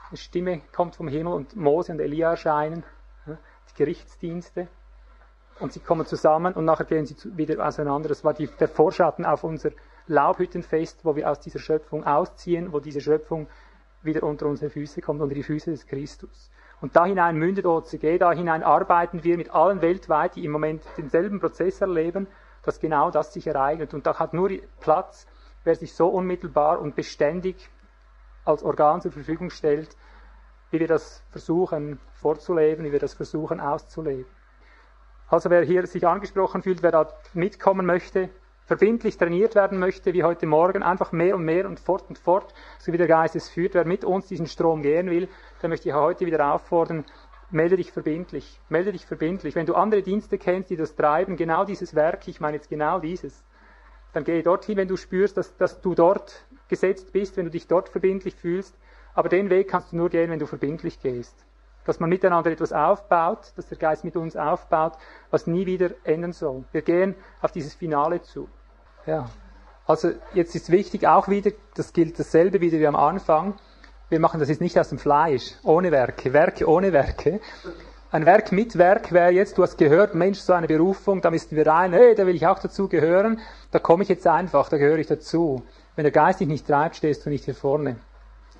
Eine 0.09 0.17
Stimme 0.17 0.61
kommt 0.75 0.95
vom 0.95 1.07
Himmel 1.07 1.33
und 1.33 1.55
Mose 1.55 1.91
und 1.91 1.99
Elia 1.99 2.31
erscheinen 2.31 2.83
die 3.27 3.75
Gerichtsdienste. 3.75 4.67
Und 5.63 5.71
sie 5.71 5.79
kommen 5.79 6.05
zusammen 6.05 6.53
und 6.55 6.65
nachher 6.65 6.83
gehen 6.83 7.05
sie 7.05 7.15
wieder 7.37 7.65
auseinander. 7.65 8.09
Das 8.09 8.25
war 8.25 8.33
die, 8.33 8.47
der 8.47 8.67
Vorschatten 8.67 9.25
auf 9.25 9.45
unser 9.45 9.71
Laubhüttenfest, 10.07 11.05
wo 11.05 11.15
wir 11.15 11.31
aus 11.31 11.39
dieser 11.39 11.59
Schöpfung 11.59 12.03
ausziehen, 12.03 12.73
wo 12.73 12.81
diese 12.81 12.99
Schöpfung 12.99 13.47
wieder 14.01 14.23
unter 14.23 14.47
unsere 14.47 14.69
Füße 14.69 14.99
kommt, 14.99 15.21
unter 15.21 15.33
die 15.33 15.41
Füße 15.41 15.71
des 15.71 15.87
Christus. 15.87 16.51
Und 16.81 16.97
da 16.97 17.05
hinein 17.05 17.37
mündet 17.37 17.65
OCG, 17.65 18.17
da 18.17 18.33
hinein 18.33 18.61
arbeiten 18.61 19.23
wir 19.23 19.37
mit 19.37 19.51
allen 19.51 19.81
weltweit, 19.81 20.35
die 20.35 20.43
im 20.43 20.51
Moment 20.51 20.83
denselben 20.97 21.39
Prozess 21.39 21.79
erleben, 21.79 22.27
dass 22.63 22.81
genau 22.81 23.09
das 23.09 23.31
sich 23.31 23.47
ereignet. 23.47 23.93
Und 23.93 24.05
da 24.05 24.19
hat 24.19 24.33
nur 24.33 24.49
Platz, 24.81 25.27
wer 25.63 25.75
sich 25.75 25.93
so 25.93 26.09
unmittelbar 26.09 26.81
und 26.81 26.93
beständig 26.97 27.69
als 28.43 28.63
Organ 28.63 28.99
zur 28.99 29.13
Verfügung 29.13 29.49
stellt, 29.49 29.95
wie 30.71 30.81
wir 30.81 30.89
das 30.89 31.23
versuchen 31.29 32.01
vorzuleben, 32.15 32.83
wie 32.83 32.91
wir 32.91 32.99
das 32.99 33.13
versuchen 33.13 33.61
auszuleben. 33.61 34.25
Also 35.27 35.49
wer 35.49 35.63
hier 35.63 35.87
sich 35.87 36.05
angesprochen 36.05 36.61
fühlt, 36.61 36.83
wer 36.83 36.91
da 36.91 37.07
mitkommen 37.33 37.85
möchte, 37.85 38.29
verbindlich 38.65 39.17
trainiert 39.17 39.55
werden 39.55 39.79
möchte, 39.79 40.13
wie 40.13 40.23
heute 40.23 40.45
Morgen, 40.45 40.83
einfach 40.83 41.11
mehr 41.11 41.35
und 41.35 41.43
mehr 41.43 41.67
und 41.67 41.79
fort 41.79 42.05
und 42.07 42.17
fort, 42.17 42.53
so 42.79 42.93
wie 42.93 42.97
der 42.97 43.07
Geist 43.07 43.35
es 43.35 43.49
führt, 43.49 43.73
wer 43.73 43.85
mit 43.85 44.05
uns 44.05 44.27
diesen 44.27 44.47
Strom 44.47 44.81
gehen 44.81 45.09
will, 45.09 45.27
der 45.61 45.69
möchte 45.69 45.89
ich 45.89 45.95
heute 45.95 46.25
wieder 46.25 46.53
auffordern, 46.53 47.05
melde 47.51 47.77
dich 47.77 47.91
verbindlich, 47.91 48.59
melde 48.69 48.91
dich 48.91 49.05
verbindlich. 49.05 49.55
Wenn 49.55 49.65
du 49.65 49.75
andere 49.75 50.01
Dienste 50.01 50.37
kennst, 50.37 50.69
die 50.69 50.75
das 50.75 50.95
treiben, 50.95 51.35
genau 51.35 51.65
dieses 51.65 51.93
Werk, 51.93 52.27
ich 52.27 52.39
meine 52.39 52.57
jetzt 52.57 52.69
genau 52.69 52.99
dieses, 52.99 53.43
dann 54.13 54.23
gehe 54.23 54.43
dorthin, 54.43 54.77
wenn 54.77 54.87
du 54.87 54.97
spürst, 54.97 55.37
dass, 55.37 55.55
dass 55.57 55.81
du 55.81 55.95
dort 55.95 56.45
gesetzt 56.67 57.11
bist, 57.11 57.35
wenn 57.37 57.45
du 57.45 57.51
dich 57.51 57.67
dort 57.67 57.89
verbindlich 57.89 58.35
fühlst, 58.35 58.75
aber 59.13 59.29
den 59.29 59.49
Weg 59.49 59.67
kannst 59.67 59.91
du 59.91 59.97
nur 59.97 60.09
gehen, 60.09 60.29
wenn 60.31 60.39
du 60.39 60.47
verbindlich 60.47 60.99
gehst. 60.99 61.45
Dass 61.85 61.99
man 61.99 62.09
miteinander 62.09 62.51
etwas 62.51 62.71
aufbaut, 62.71 63.51
dass 63.55 63.67
der 63.67 63.77
Geist 63.77 64.03
mit 64.03 64.15
uns 64.15 64.35
aufbaut, 64.35 64.93
was 65.31 65.47
nie 65.47 65.65
wieder 65.65 65.91
enden 66.03 66.31
soll. 66.31 66.63
Wir 66.71 66.81
gehen 66.81 67.15
auf 67.41 67.51
dieses 67.51 67.73
Finale 67.73 68.21
zu. 68.21 68.47
Ja. 69.05 69.29
Also 69.85 70.11
jetzt 70.33 70.55
ist 70.55 70.71
wichtig 70.71 71.07
auch 71.07 71.27
wieder, 71.27 71.51
das 71.75 71.91
gilt 71.91 72.17
dasselbe 72.17 72.61
wieder 72.61 72.79
wie 72.79 72.87
am 72.87 72.95
Anfang. 72.95 73.55
Wir 74.09 74.19
machen 74.19 74.39
das 74.39 74.47
jetzt 74.47 74.61
nicht 74.61 74.79
aus 74.79 74.89
dem 74.89 74.97
Fleisch, 74.97 75.55
ohne 75.63 75.91
Werke, 75.91 76.31
Werke 76.31 76.69
ohne 76.69 76.93
Werke. 76.93 77.41
Ein 78.11 78.27
Werk 78.27 78.51
mit 78.51 78.77
Werk 78.77 79.11
wäre 79.11 79.31
jetzt, 79.31 79.57
du 79.57 79.63
hast 79.63 79.75
gehört, 79.77 80.13
Mensch, 80.13 80.37
so 80.37 80.53
eine 80.53 80.67
Berufung, 80.67 81.19
da 81.21 81.31
müssten 81.31 81.55
wir 81.55 81.65
rein, 81.65 81.93
hey, 81.93 82.13
da 82.13 82.27
will 82.27 82.35
ich 82.35 82.45
auch 82.45 82.59
dazu 82.59 82.87
gehören, 82.87 83.41
da 83.71 83.79
komme 83.79 84.03
ich 84.03 84.09
jetzt 84.09 84.27
einfach, 84.27 84.69
da 84.69 84.77
gehöre 84.77 84.99
ich 84.99 85.07
dazu. 85.07 85.63
Wenn 85.95 86.03
der 86.03 86.11
Geist 86.11 86.39
dich 86.39 86.47
nicht 86.47 86.67
treibt, 86.67 86.95
stehst 86.95 87.25
du 87.25 87.31
nicht 87.31 87.45
hier 87.45 87.55
vorne. 87.55 87.97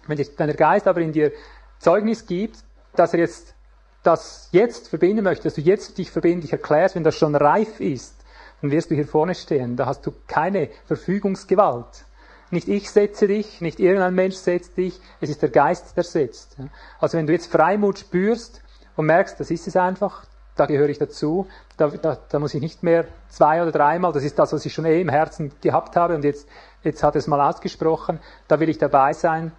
Wenn, 0.08 0.18
der 0.18 0.56
Geist 0.56 0.88
aber 0.88 1.02
in 1.02 1.12
dir 1.12 1.32
Zeugnis 1.78 2.26
gibt, 2.26 2.58
dass 2.96 3.14
er 3.14 3.20
jetzt 3.20 3.56
das 4.04 4.50
jetzt 4.52 4.90
verbinden 4.90 5.24
möchte, 5.24 5.46
dass 5.46 5.56
du 5.56 5.62
jetzt 5.62 5.98
dich 5.98 6.12
verbindlich 6.12 6.52
erklärst, 6.52 6.96
wenn 6.96 7.04
das 7.04 7.16
schon 7.16 7.36
reif 7.36 7.80
ist, 7.80 8.16
dann 8.62 8.72
wirst 8.72 8.92
du 8.92 8.96
hier 8.96 9.08
vorne 9.08 9.34
stehen. 9.34 9.76
Da 9.76 9.86
hast 9.86 10.06
du 10.06 10.14
keine 10.28 10.70
Verfügungsgewalt. 10.86 12.06
Nicht 12.52 12.68
ich 12.68 12.92
setze 12.92 13.28
dich, 13.28 13.62
nicht 13.62 13.80
irgendein 13.80 14.14
Mensch 14.14 14.36
setzt 14.36 14.78
dich, 14.78 15.00
es 15.22 15.30
ist 15.30 15.42
der 15.42 15.50
Geist, 15.50 15.98
der 15.98 16.04
setzt. 16.04 16.58
Also 17.00 17.18
wenn 17.18 17.26
du 17.26 17.34
jetzt 17.34 17.52
Freimut 17.52 18.00
spürst 18.00 18.62
und 18.96 19.08
merkst, 19.08 19.40
das 19.40 19.50
ist 19.50 19.68
es 19.68 19.76
einfach, 19.76 20.26
da 20.56 20.68
gehöre 20.68 20.90
ich 20.90 21.00
dazu, 21.00 21.48
da, 21.78 21.88
da, 21.88 22.18
da 22.30 22.40
muss 22.40 22.54
ich 22.54 22.62
nicht 22.62 22.84
mehr 22.84 23.06
zwei 23.28 23.64
oder 23.64 23.72
dreimal, 23.72 24.14
das 24.14 24.24
ist 24.24 24.38
das, 24.38 24.54
was 24.54 24.66
ich 24.66 24.74
schon 24.74 24.86
eh 24.86 25.02
im 25.02 25.10
Herzen 25.10 25.52
gehabt 25.62 25.96
habe 25.96 26.14
und 26.14 26.24
jetzt, 26.24 26.48
jetzt 26.84 27.02
hat 27.02 27.16
es 27.16 27.26
mal 27.26 27.42
ausgesprochen, 27.42 28.20
da 28.48 28.60
will 28.60 28.70
ich 28.70 28.78
dabei 28.78 29.14
sein. 29.14 29.52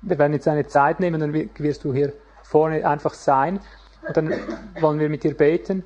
Wir 0.00 0.18
werden 0.18 0.32
jetzt 0.32 0.48
eine 0.48 0.66
Zeit 0.66 1.00
nehmen, 1.00 1.20
dann 1.20 1.34
wirst 1.34 1.84
du 1.84 1.92
hier 1.92 2.14
vorne 2.48 2.88
einfach 2.88 3.12
sein 3.12 3.60
und 4.06 4.16
dann 4.16 4.32
wollen 4.80 4.98
wir 4.98 5.10
mit 5.10 5.22
dir 5.22 5.36
beten 5.36 5.84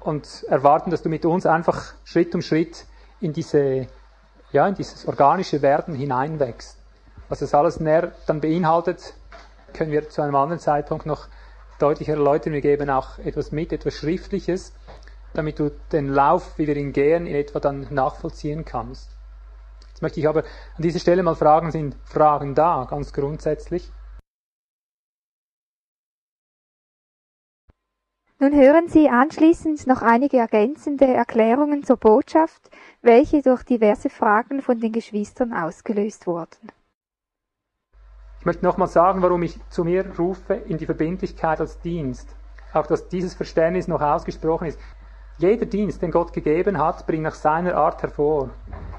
und 0.00 0.44
erwarten, 0.48 0.90
dass 0.90 1.02
du 1.02 1.08
mit 1.08 1.24
uns 1.24 1.46
einfach 1.46 1.94
Schritt 2.04 2.34
um 2.34 2.42
Schritt 2.42 2.84
in 3.20 3.32
diese, 3.32 3.86
ja, 4.52 4.68
in 4.68 4.74
dieses 4.74 5.06
organische 5.06 5.62
Werden 5.62 5.94
hineinwächst. 5.94 6.78
Was 7.30 7.38
das 7.38 7.54
alles 7.54 7.80
näher 7.80 8.12
dann 8.26 8.42
beinhaltet, 8.42 9.14
können 9.72 9.92
wir 9.92 10.08
zu 10.10 10.20
einem 10.20 10.34
anderen 10.34 10.60
Zeitpunkt 10.60 11.06
noch 11.06 11.26
deutlich 11.78 12.10
erläutern. 12.10 12.52
Wir 12.52 12.60
geben 12.60 12.90
auch 12.90 13.18
etwas 13.18 13.50
mit, 13.50 13.72
etwas 13.72 13.94
Schriftliches, 13.94 14.74
damit 15.32 15.58
du 15.58 15.70
den 15.90 16.08
Lauf, 16.08 16.58
wie 16.58 16.66
wir 16.66 16.76
ihn 16.76 16.92
gehen, 16.92 17.26
in 17.26 17.34
etwa 17.34 17.60
dann 17.60 17.86
nachvollziehen 17.90 18.66
kannst. 18.66 19.10
Jetzt 19.88 20.02
möchte 20.02 20.20
ich 20.20 20.28
aber 20.28 20.42
an 20.76 20.82
dieser 20.82 20.98
Stelle 20.98 21.22
mal 21.22 21.34
fragen, 21.34 21.70
sind 21.70 21.96
Fragen 22.04 22.54
da, 22.54 22.86
ganz 22.90 23.12
grundsätzlich? 23.12 23.90
Nun 28.44 28.54
hören 28.54 28.88
Sie 28.88 29.08
anschließend 29.08 29.86
noch 29.86 30.02
einige 30.02 30.36
ergänzende 30.36 31.06
Erklärungen 31.06 31.82
zur 31.82 31.96
Botschaft, 31.96 32.68
welche 33.00 33.40
durch 33.40 33.62
diverse 33.62 34.10
Fragen 34.10 34.60
von 34.60 34.78
den 34.78 34.92
Geschwistern 34.92 35.54
ausgelöst 35.54 36.26
wurden. 36.26 36.68
Ich 38.40 38.44
möchte 38.44 38.62
nochmal 38.62 38.88
sagen, 38.88 39.22
warum 39.22 39.42
ich 39.42 39.58
zu 39.70 39.82
mir 39.82 40.04
rufe 40.18 40.52
in 40.52 40.76
die 40.76 40.84
Verbindlichkeit 40.84 41.58
als 41.58 41.80
Dienst. 41.80 42.36
Auch 42.74 42.86
dass 42.86 43.08
dieses 43.08 43.32
Verständnis 43.32 43.88
noch 43.88 44.02
ausgesprochen 44.02 44.66
ist. 44.66 44.78
Jeder 45.38 45.64
Dienst, 45.64 46.02
den 46.02 46.10
Gott 46.10 46.34
gegeben 46.34 46.76
hat, 46.76 47.06
bringt 47.06 47.22
nach 47.22 47.34
seiner 47.34 47.74
Art 47.76 48.02
hervor. 48.02 48.50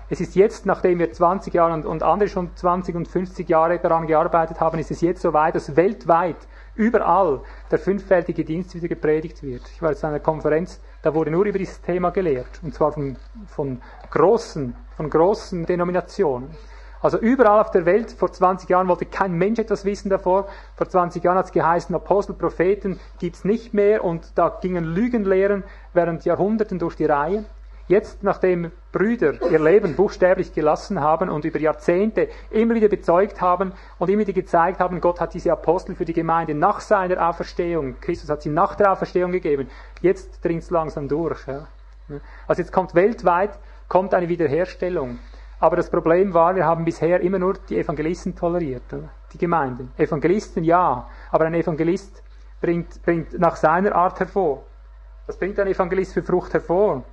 Es 0.09 0.21
ist 0.21 0.35
jetzt, 0.35 0.65
nachdem 0.65 0.97
wir 0.97 1.13
20 1.13 1.53
Jahre 1.53 1.87
und, 1.87 2.01
andere 2.01 2.29
schon 2.29 2.49
20 2.55 2.95
und 2.95 3.07
50 3.07 3.47
Jahre 3.47 3.77
daran 3.77 4.07
gearbeitet 4.07 4.59
haben, 4.59 4.79
ist 4.79 4.89
es 4.89 5.01
jetzt 5.01 5.21
so 5.21 5.33
weit, 5.33 5.53
dass 5.53 5.75
weltweit 5.75 6.37
überall 6.75 7.41
der 7.71 7.79
fünffältige 7.79 8.43
Dienst 8.43 8.75
wieder 8.75 8.87
gepredigt 8.87 9.43
wird. 9.43 9.63
Ich 9.73 9.81
war 9.81 9.91
jetzt 9.91 10.03
an 10.03 10.11
einer 10.11 10.19
Konferenz, 10.19 10.81
da 11.01 11.13
wurde 11.13 11.31
nur 11.31 11.45
über 11.45 11.57
dieses 11.57 11.81
Thema 11.81 12.09
gelehrt. 12.11 12.59
Und 12.61 12.73
zwar 12.73 12.91
von, 12.91 13.17
von 13.47 13.81
großen, 14.11 14.75
von 14.95 15.09
großen 15.09 15.65
Denominationen. 15.65 16.49
Also 17.01 17.19
überall 17.19 17.61
auf 17.61 17.71
der 17.71 17.85
Welt, 17.85 18.11
vor 18.11 18.31
20 18.31 18.67
Jahren 18.67 18.87
wollte 18.87 19.05
kein 19.05 19.33
Mensch 19.33 19.59
etwas 19.59 19.85
wissen 19.85 20.09
davor. 20.09 20.47
Vor 20.75 20.89
20 20.89 21.23
Jahren 21.23 21.37
hat 21.37 21.45
es 21.45 21.51
geheißen, 21.51 21.93
Apostel, 21.93 22.33
Propheten 22.33 22.99
gibt 23.19 23.35
es 23.35 23.45
nicht 23.45 23.73
mehr 23.73 24.03
und 24.03 24.31
da 24.35 24.57
gingen 24.61 24.83
Lügenlehren 24.83 25.63
während 25.93 26.25
Jahrhunderten 26.25 26.79
durch 26.79 26.95
die 26.95 27.05
Reihe. 27.05 27.45
Jetzt, 27.87 28.23
nachdem 28.23 28.71
Brüder 28.91 29.39
ihr 29.51 29.59
Leben 29.59 29.95
buchstäblich 29.95 30.53
gelassen 30.53 31.01
haben 31.01 31.29
und 31.29 31.45
über 31.45 31.59
Jahrzehnte 31.59 32.29
immer 32.49 32.73
wieder 32.73 32.87
bezeugt 32.87 33.41
haben 33.41 33.73
und 33.99 34.09
immer 34.09 34.21
wieder 34.21 34.33
gezeigt 34.33 34.79
haben, 34.79 34.99
Gott 35.01 35.19
hat 35.19 35.35
diese 35.35 35.51
Apostel 35.51 35.95
für 35.95 36.05
die 36.05 36.13
Gemeinde 36.13 36.55
nach 36.55 36.79
seiner 36.79 37.29
Auferstehung, 37.29 37.99
Christus 38.01 38.29
hat 38.29 38.41
sie 38.41 38.49
nach 38.49 38.73
der 38.73 38.91
Auferstehung 38.91 39.31
gegeben, 39.31 39.69
jetzt 40.01 40.43
dringt 40.43 40.63
es 40.63 40.71
langsam 40.71 41.07
durch. 41.07 41.45
Ja. 41.45 41.67
Also 42.47 42.61
jetzt 42.61 42.71
kommt 42.71 42.95
weltweit 42.95 43.59
kommt 43.87 44.13
eine 44.15 44.29
Wiederherstellung. 44.29 45.19
Aber 45.59 45.75
das 45.75 45.89
Problem 45.89 46.33
war, 46.33 46.55
wir 46.55 46.65
haben 46.65 46.85
bisher 46.85 47.21
immer 47.21 47.39
nur 47.39 47.53
die 47.69 47.77
Evangelisten 47.77 48.35
toleriert, 48.35 48.83
die 49.31 49.37
Gemeinden. 49.37 49.91
Evangelisten 49.97 50.63
ja, 50.63 51.07
aber 51.31 51.45
ein 51.45 51.53
Evangelist 51.53 52.23
bringt, 52.61 53.01
bringt 53.03 53.39
nach 53.39 53.55
seiner 53.55 53.95
Art 53.95 54.19
hervor. 54.19 54.63
Was 55.27 55.37
bringt 55.37 55.59
ein 55.59 55.67
Evangelist 55.67 56.13
für 56.13 56.23
Frucht 56.23 56.53
hervor? 56.53 57.03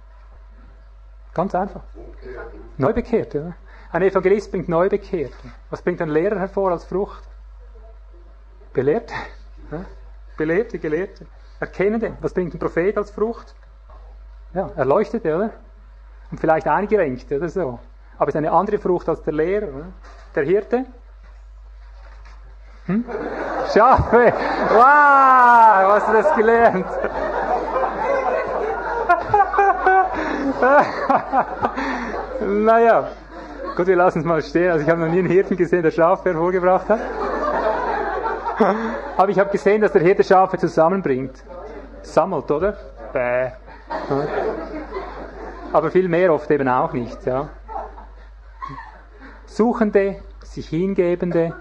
Ganz 1.34 1.54
einfach. 1.54 1.82
Neubekehrte. 2.78 3.38
Ja? 3.38 3.54
Ein 3.92 4.02
Evangelist 4.02 4.50
bringt 4.50 4.68
Neubekehrte. 4.68 5.34
Was 5.70 5.82
bringt 5.82 6.00
ein 6.00 6.08
Lehrer 6.08 6.38
hervor 6.38 6.70
als 6.70 6.84
Frucht? 6.84 7.22
Belehrte. 8.72 9.14
Ja? 9.70 9.84
Belehrte, 10.36 10.78
Gelehrte. 10.78 11.26
Erkennende. 11.60 12.16
Was 12.20 12.34
bringt 12.34 12.54
ein 12.54 12.58
Prophet 12.58 12.96
als 12.96 13.10
Frucht? 13.10 13.54
Ja, 14.54 14.70
Erleuchtete, 14.76 15.34
oder? 15.34 15.50
Und 16.30 16.40
vielleicht 16.40 16.66
eingerenkte 16.66 17.36
oder 17.36 17.48
so 17.48 17.78
aber 18.22 18.28
es 18.28 18.36
ist 18.36 18.38
eine 18.38 18.52
andere 18.52 18.78
Frucht 18.78 19.08
als 19.08 19.20
der 19.22 19.32
Lehrer. 19.32 19.86
Der 20.36 20.44
Hirte? 20.44 20.84
Hm? 22.86 23.04
Schafe! 23.74 24.32
Wow, 24.68 25.92
hast 25.92 26.08
du 26.08 26.12
das 26.12 26.34
gelernt? 26.36 26.86
naja, 32.40 33.08
gut, 33.76 33.86
wir 33.86 33.96
lassen 33.96 34.20
es 34.20 34.24
mal 34.24 34.42
stehen. 34.42 34.70
Also 34.70 34.84
ich 34.84 34.90
habe 34.90 35.00
noch 35.00 35.08
nie 35.08 35.20
einen 35.20 35.28
Hirten 35.28 35.56
gesehen, 35.56 35.82
der 35.82 35.90
Schafe 35.90 36.30
hervorgebracht 36.30 36.88
hat. 36.88 37.00
Aber 39.16 39.28
ich 39.28 39.38
habe 39.38 39.50
gesehen, 39.50 39.80
dass 39.80 39.92
der 39.92 40.02
Hirte 40.02 40.24
Schafe 40.24 40.58
zusammenbringt. 40.58 41.42
Sammelt, 42.02 42.50
oder? 42.50 42.76
Bäh. 43.12 43.52
Aber 45.72 45.90
viel 45.90 46.08
mehr 46.08 46.32
oft 46.32 46.50
eben 46.50 46.68
auch 46.68 46.92
nicht, 46.92 47.24
ja. 47.24 47.48
Suchende, 49.46 50.22
sich 50.42 50.68
hingebende 50.68 51.54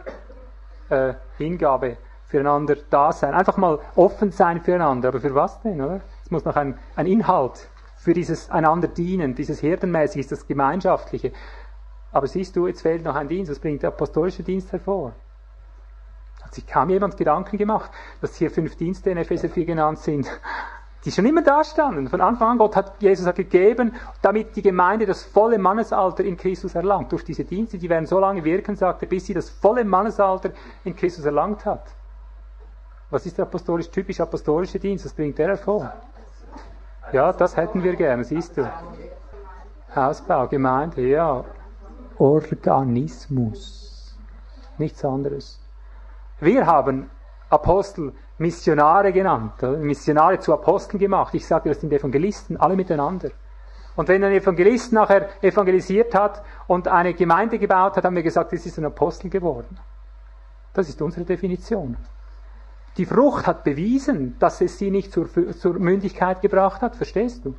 äh, 0.90 1.14
Hingabe 1.38 1.98
füreinander 2.28 2.78
da 2.90 3.12
sein. 3.12 3.34
Einfach 3.34 3.58
mal 3.58 3.80
offen 3.96 4.32
sein 4.32 4.62
füreinander. 4.62 5.10
Aber 5.10 5.20
für 5.20 5.36
was 5.36 5.62
denn, 5.62 5.82
oder? 5.82 6.02
Es 6.24 6.32
muss 6.32 6.46
noch 6.46 6.56
ein, 6.56 6.78
ein 6.96 7.06
Inhalt 7.06 7.70
für 8.02 8.14
dieses 8.14 8.50
einander 8.50 8.88
dienen, 8.88 9.36
dieses 9.36 9.60
Hirtenmäßige, 9.60 10.28
das 10.28 10.48
Gemeinschaftliche. 10.48 11.32
Aber 12.12 12.28
siehst 12.28 12.56
du, 12.56 12.68
jetzt 12.68 12.82
fehlt 12.82 13.04
noch 13.04 13.16
ein 13.16 13.28
Dienst. 13.28 13.52
Was 13.52 13.60
bringt 13.60 13.84
der 13.84 13.90
apostolische 13.90 14.44
Dienst 14.44 14.72
hervor? 14.72 15.14
Hat 16.42 16.54
sich 16.54 16.66
kaum 16.66 16.90
jemand 16.90 17.16
Gedanken 17.16 17.58
gemacht, 17.58 17.92
dass 18.20 18.36
hier 18.36 18.52
fünf 18.52 18.76
Dienste 18.76 19.12
in 19.12 19.18
Epheser 19.18 19.50
4 19.50 19.66
genannt 19.66 20.00
sind 20.00 20.28
die 21.06 21.12
schon 21.12 21.26
immer 21.26 21.42
da 21.42 21.64
standen. 21.64 22.08
Von 22.08 22.22
Anfang 22.22 22.50
an, 22.50 22.58
Gott 22.58 22.76
hat 22.76 23.02
Jesus 23.02 23.26
hat 23.26 23.36
gegeben, 23.36 23.96
damit 24.22 24.56
die 24.56 24.62
Gemeinde 24.62 25.06
das 25.06 25.24
volle 25.24 25.58
Mannesalter 25.58 26.24
in 26.24 26.38
Christus 26.38 26.76
erlangt. 26.76 27.12
Durch 27.12 27.24
diese 27.24 27.44
Dienste, 27.44 27.78
die 27.78 27.90
werden 27.90 28.06
so 28.06 28.20
lange 28.20 28.44
wirken, 28.44 28.76
sagt 28.76 29.02
er, 29.02 29.08
bis 29.08 29.26
sie 29.26 29.34
das 29.34 29.50
volle 29.50 29.84
Mannesalter 29.84 30.52
in 30.84 30.96
Christus 30.96 31.26
erlangt 31.26 31.66
hat. 31.66 31.88
Was 33.10 33.26
ist 33.26 33.38
der 33.38 33.46
apostolisch, 33.46 33.90
typisch 33.90 34.22
apostolische 34.22 34.80
Dienst? 34.80 35.06
Was 35.06 35.14
bringt 35.14 35.38
der 35.38 35.48
hervor? 35.48 35.92
Ja, 37.12 37.34
das 37.34 37.58
hätten 37.58 37.84
wir 37.84 37.96
gerne, 37.96 38.24
siehst 38.24 38.58
du. 38.58 38.72
Hausbau, 39.94 40.48
Gemeinde, 40.48 41.02
ja. 41.02 41.44
Organismus. 42.18 44.18
Nichts 44.78 45.04
anderes. 45.04 45.60
Wir 46.40 46.66
haben 46.66 47.10
Apostel 47.50 48.14
Missionare 48.38 49.12
genannt, 49.12 49.62
Missionare 49.62 50.40
zu 50.40 50.54
Aposteln 50.54 51.00
gemacht. 51.00 51.34
Ich 51.34 51.46
sage, 51.46 51.70
das 51.70 51.82
sind 51.82 51.92
Evangelisten, 51.92 52.58
alle 52.58 52.76
miteinander. 52.76 53.32
Und 53.96 54.08
wenn 54.08 54.24
ein 54.24 54.32
Evangelist 54.32 54.94
nachher 54.94 55.28
evangelisiert 55.44 56.16
hat 56.16 56.44
und 56.68 56.88
eine 56.88 57.14
Gemeinde 57.14 57.60
gebaut 57.60 57.98
hat, 57.98 58.06
haben 58.06 58.16
wir 58.16 58.24
gesagt, 58.24 58.54
das 58.54 58.66
ist 58.66 58.80
ein 58.80 58.86
Apostel 58.86 59.30
geworden. 59.30 59.78
Das 60.74 60.88
ist 60.88 61.02
unsere 61.02 61.26
Definition. 61.26 61.98
Die 62.98 63.06
Frucht 63.06 63.48
hat 63.48 63.64
bewiesen, 63.64 64.36
dass 64.40 64.62
es 64.62 64.78
sie 64.78 64.92
nicht 64.92 65.14
zur, 65.14 65.28
zur 65.58 65.80
Mündigkeit 65.80 66.42
gebracht 66.42 66.82
hat, 66.82 66.96
verstehst 66.96 67.46
du? 67.46 67.56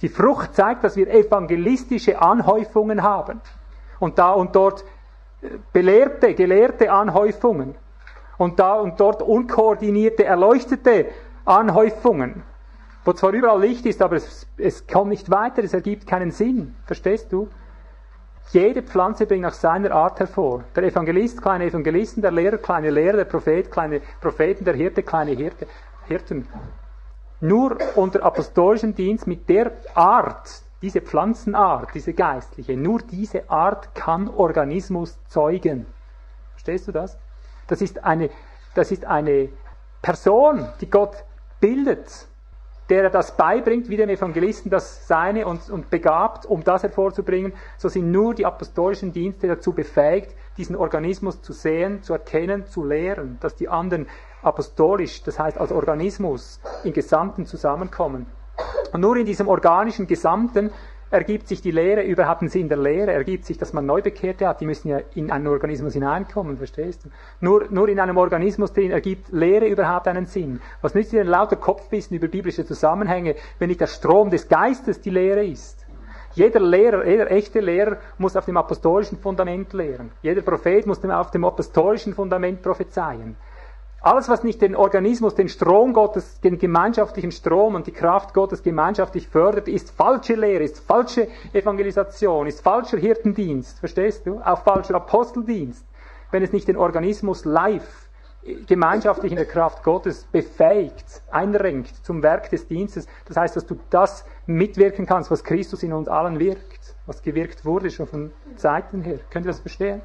Die 0.00 0.08
Frucht 0.08 0.54
zeigt, 0.54 0.82
dass 0.82 0.96
wir 0.96 1.08
evangelistische 1.08 2.20
Anhäufungen 2.20 3.02
haben. 3.02 3.40
Und 4.00 4.18
da 4.18 4.32
und 4.32 4.56
dort 4.56 4.84
äh, 5.40 5.48
belehrte, 5.72 6.34
gelehrte 6.34 6.90
Anhäufungen 6.90 7.76
und 8.36 8.58
da 8.58 8.74
und 8.74 8.98
dort 8.98 9.22
unkoordinierte, 9.22 10.24
erleuchtete 10.24 11.06
Anhäufungen, 11.44 12.42
wo 13.04 13.12
zwar 13.12 13.32
überall 13.32 13.60
Licht 13.60 13.86
ist, 13.86 14.02
aber 14.02 14.16
es, 14.16 14.46
es 14.56 14.86
kommt 14.86 15.10
nicht 15.10 15.30
weiter, 15.30 15.62
es 15.62 15.74
ergibt 15.74 16.06
keinen 16.06 16.32
Sinn. 16.32 16.74
Verstehst 16.84 17.32
du? 17.32 17.48
Jede 18.52 18.82
Pflanze 18.82 19.26
bringt 19.26 19.42
nach 19.42 19.54
seiner 19.54 19.90
Art 19.92 20.20
hervor. 20.20 20.64
Der 20.76 20.84
Evangelist, 20.84 21.42
kleine 21.42 21.64
Evangelisten, 21.64 22.22
der 22.22 22.30
Lehrer, 22.30 22.58
kleine 22.58 22.90
Lehrer, 22.90 23.16
der 23.16 23.24
Prophet, 23.24 23.70
kleine 23.70 24.00
Propheten, 24.20 24.64
der 24.64 24.74
Hirte, 24.74 25.02
kleine 25.02 25.32
Hirte, 25.32 25.66
Hirten. 26.06 26.46
Nur 27.40 27.76
unter 27.96 28.22
apostolischem 28.22 28.94
Dienst 28.94 29.26
mit 29.26 29.48
der 29.48 29.72
Art, 29.94 30.62
diese 30.82 31.00
Pflanzenart, 31.00 31.94
diese 31.94 32.12
geistliche, 32.12 32.76
nur 32.76 33.00
diese 33.00 33.50
Art 33.50 33.94
kann 33.94 34.28
Organismus 34.28 35.18
zeugen. 35.28 35.86
Verstehst 36.52 36.86
du 36.86 36.92
das? 36.92 37.18
Das 37.66 37.80
ist 37.80 38.04
eine, 38.04 38.30
das 38.74 38.92
ist 38.92 39.04
eine 39.04 39.48
Person, 40.02 40.68
die 40.80 40.90
Gott 40.90 41.24
bildet. 41.60 42.28
Der 42.88 43.04
er 43.04 43.10
das 43.10 43.36
beibringt, 43.36 43.88
wie 43.88 43.96
dem 43.96 44.08
Evangelisten 44.08 44.70
das 44.70 45.06
seine 45.06 45.46
und, 45.46 45.70
und 45.70 45.90
begabt, 45.90 46.46
um 46.46 46.62
das 46.64 46.82
hervorzubringen, 46.82 47.52
so 47.78 47.88
sind 47.88 48.10
nur 48.10 48.34
die 48.34 48.44
apostolischen 48.44 49.12
Dienste 49.12 49.48
dazu 49.48 49.72
befähigt, 49.72 50.34
diesen 50.56 50.76
Organismus 50.76 51.40
zu 51.42 51.52
sehen, 51.52 52.02
zu 52.02 52.12
erkennen, 52.12 52.66
zu 52.66 52.84
lehren, 52.84 53.38
dass 53.40 53.56
die 53.56 53.68
anderen 53.68 54.06
apostolisch, 54.42 55.22
das 55.22 55.38
heißt 55.38 55.58
als 55.58 55.72
Organismus, 55.72 56.60
im 56.84 56.92
Gesamten 56.92 57.46
zusammenkommen. 57.46 58.26
Und 58.92 59.00
nur 59.00 59.16
in 59.16 59.26
diesem 59.26 59.48
organischen 59.48 60.06
Gesamten 60.06 60.70
ergibt 61.10 61.48
sich 61.48 61.60
die 61.62 61.70
Lehre 61.70 62.02
überhaupt 62.02 62.40
einen 62.40 62.50
Sinn 62.50 62.68
der 62.68 62.78
Lehre, 62.78 63.12
ergibt 63.12 63.44
sich, 63.44 63.58
dass 63.58 63.72
man 63.72 63.86
Neubekehrte 63.86 64.48
hat, 64.48 64.60
die 64.60 64.66
müssen 64.66 64.88
ja 64.88 65.00
in 65.14 65.30
einen 65.30 65.46
Organismus 65.46 65.92
hineinkommen, 65.94 66.56
verstehst 66.56 67.04
du? 67.04 67.10
Nur, 67.40 67.66
nur 67.70 67.88
in 67.88 68.00
einem 68.00 68.16
Organismus 68.16 68.72
drin 68.72 68.90
ergibt 68.90 69.30
Lehre 69.30 69.66
überhaupt 69.66 70.08
einen 70.08 70.26
Sinn. 70.26 70.60
Was 70.82 70.94
nützt 70.94 71.12
dir 71.12 71.20
denn 71.20 71.28
lauter 71.28 71.56
Kopfwissen 71.56 72.16
über 72.16 72.28
biblische 72.28 72.64
Zusammenhänge, 72.66 73.36
wenn 73.58 73.68
nicht 73.68 73.80
der 73.80 73.86
Strom 73.86 74.30
des 74.30 74.48
Geistes 74.48 75.00
die 75.00 75.10
Lehre 75.10 75.44
ist? 75.44 75.84
Jeder 76.34 76.58
Lehrer, 76.58 77.06
jeder 77.06 77.30
echte 77.30 77.60
Lehrer 77.60 77.98
muss 78.18 78.34
auf 78.34 78.44
dem 78.44 78.56
apostolischen 78.56 79.18
Fundament 79.18 79.72
lehren. 79.72 80.10
Jeder 80.20 80.42
Prophet 80.42 80.84
muss 80.84 81.04
auf 81.04 81.30
dem 81.30 81.44
apostolischen 81.44 82.12
Fundament 82.12 82.60
prophezeien. 82.60 83.36
Alles, 84.04 84.28
was 84.28 84.44
nicht 84.44 84.60
den 84.60 84.76
Organismus, 84.76 85.34
den 85.34 85.48
Strom 85.48 85.94
Gottes, 85.94 86.38
den 86.40 86.58
gemeinschaftlichen 86.58 87.32
Strom 87.32 87.74
und 87.74 87.86
die 87.86 87.92
Kraft 87.92 88.34
Gottes 88.34 88.62
gemeinschaftlich 88.62 89.28
fördert, 89.28 89.66
ist 89.66 89.92
falsche 89.92 90.34
Lehre, 90.34 90.62
ist 90.62 90.78
falsche 90.80 91.28
Evangelisation, 91.54 92.46
ist 92.46 92.60
falscher 92.60 92.98
Hirtendienst, 92.98 93.78
verstehst 93.78 94.26
du? 94.26 94.42
Auch 94.44 94.62
falscher 94.62 94.96
Aposteldienst. 94.96 95.86
Wenn 96.30 96.42
es 96.42 96.52
nicht 96.52 96.68
den 96.68 96.76
Organismus 96.76 97.46
live, 97.46 98.10
gemeinschaftlich 98.66 99.32
in 99.32 99.36
der 99.36 99.46
Kraft 99.46 99.82
Gottes 99.82 100.24
befähigt, 100.30 101.22
einrenkt 101.30 101.96
zum 102.04 102.22
Werk 102.22 102.50
des 102.50 102.66
Dienstes. 102.68 103.06
Das 103.24 103.38
heißt, 103.38 103.56
dass 103.56 103.64
du 103.64 103.78
das 103.88 104.26
mitwirken 104.44 105.06
kannst, 105.06 105.30
was 105.30 105.42
Christus 105.42 105.82
in 105.82 105.94
uns 105.94 106.08
allen 106.08 106.38
wirkt, 106.38 106.94
was 107.06 107.22
gewirkt 107.22 107.64
wurde 107.64 107.90
schon 107.90 108.06
von 108.06 108.32
Zeiten 108.56 109.00
her. 109.00 109.20
Könnt 109.30 109.46
ihr 109.46 109.52
das 109.52 109.60
verstehen? 109.60 110.02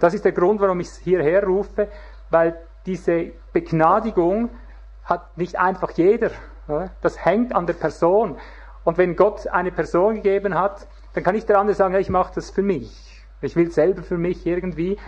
Das 0.00 0.12
ist 0.12 0.24
der 0.24 0.32
Grund, 0.32 0.60
warum 0.60 0.80
ich 0.80 0.88
es 0.88 0.96
hierher 0.98 1.44
rufe, 1.44 1.86
weil 2.30 2.58
diese 2.88 3.32
Begnadigung 3.52 4.50
hat 5.04 5.36
nicht 5.36 5.58
einfach 5.58 5.90
jeder. 5.92 6.30
Das 7.00 7.24
hängt 7.24 7.54
an 7.54 7.66
der 7.66 7.74
Person. 7.74 8.36
Und 8.84 8.98
wenn 8.98 9.14
Gott 9.14 9.46
eine 9.46 9.70
Person 9.70 10.16
gegeben 10.16 10.54
hat, 10.54 10.88
dann 11.12 11.22
kann 11.22 11.34
nicht 11.34 11.48
der 11.48 11.58
andere 11.58 11.74
sagen, 11.74 11.94
ich 11.94 12.10
mache 12.10 12.34
das 12.34 12.50
für 12.50 12.62
mich. 12.62 13.24
Ich 13.42 13.54
will 13.54 13.70
selber 13.70 14.02
für 14.02 14.18
mich 14.18 14.46
irgendwie. 14.46 14.98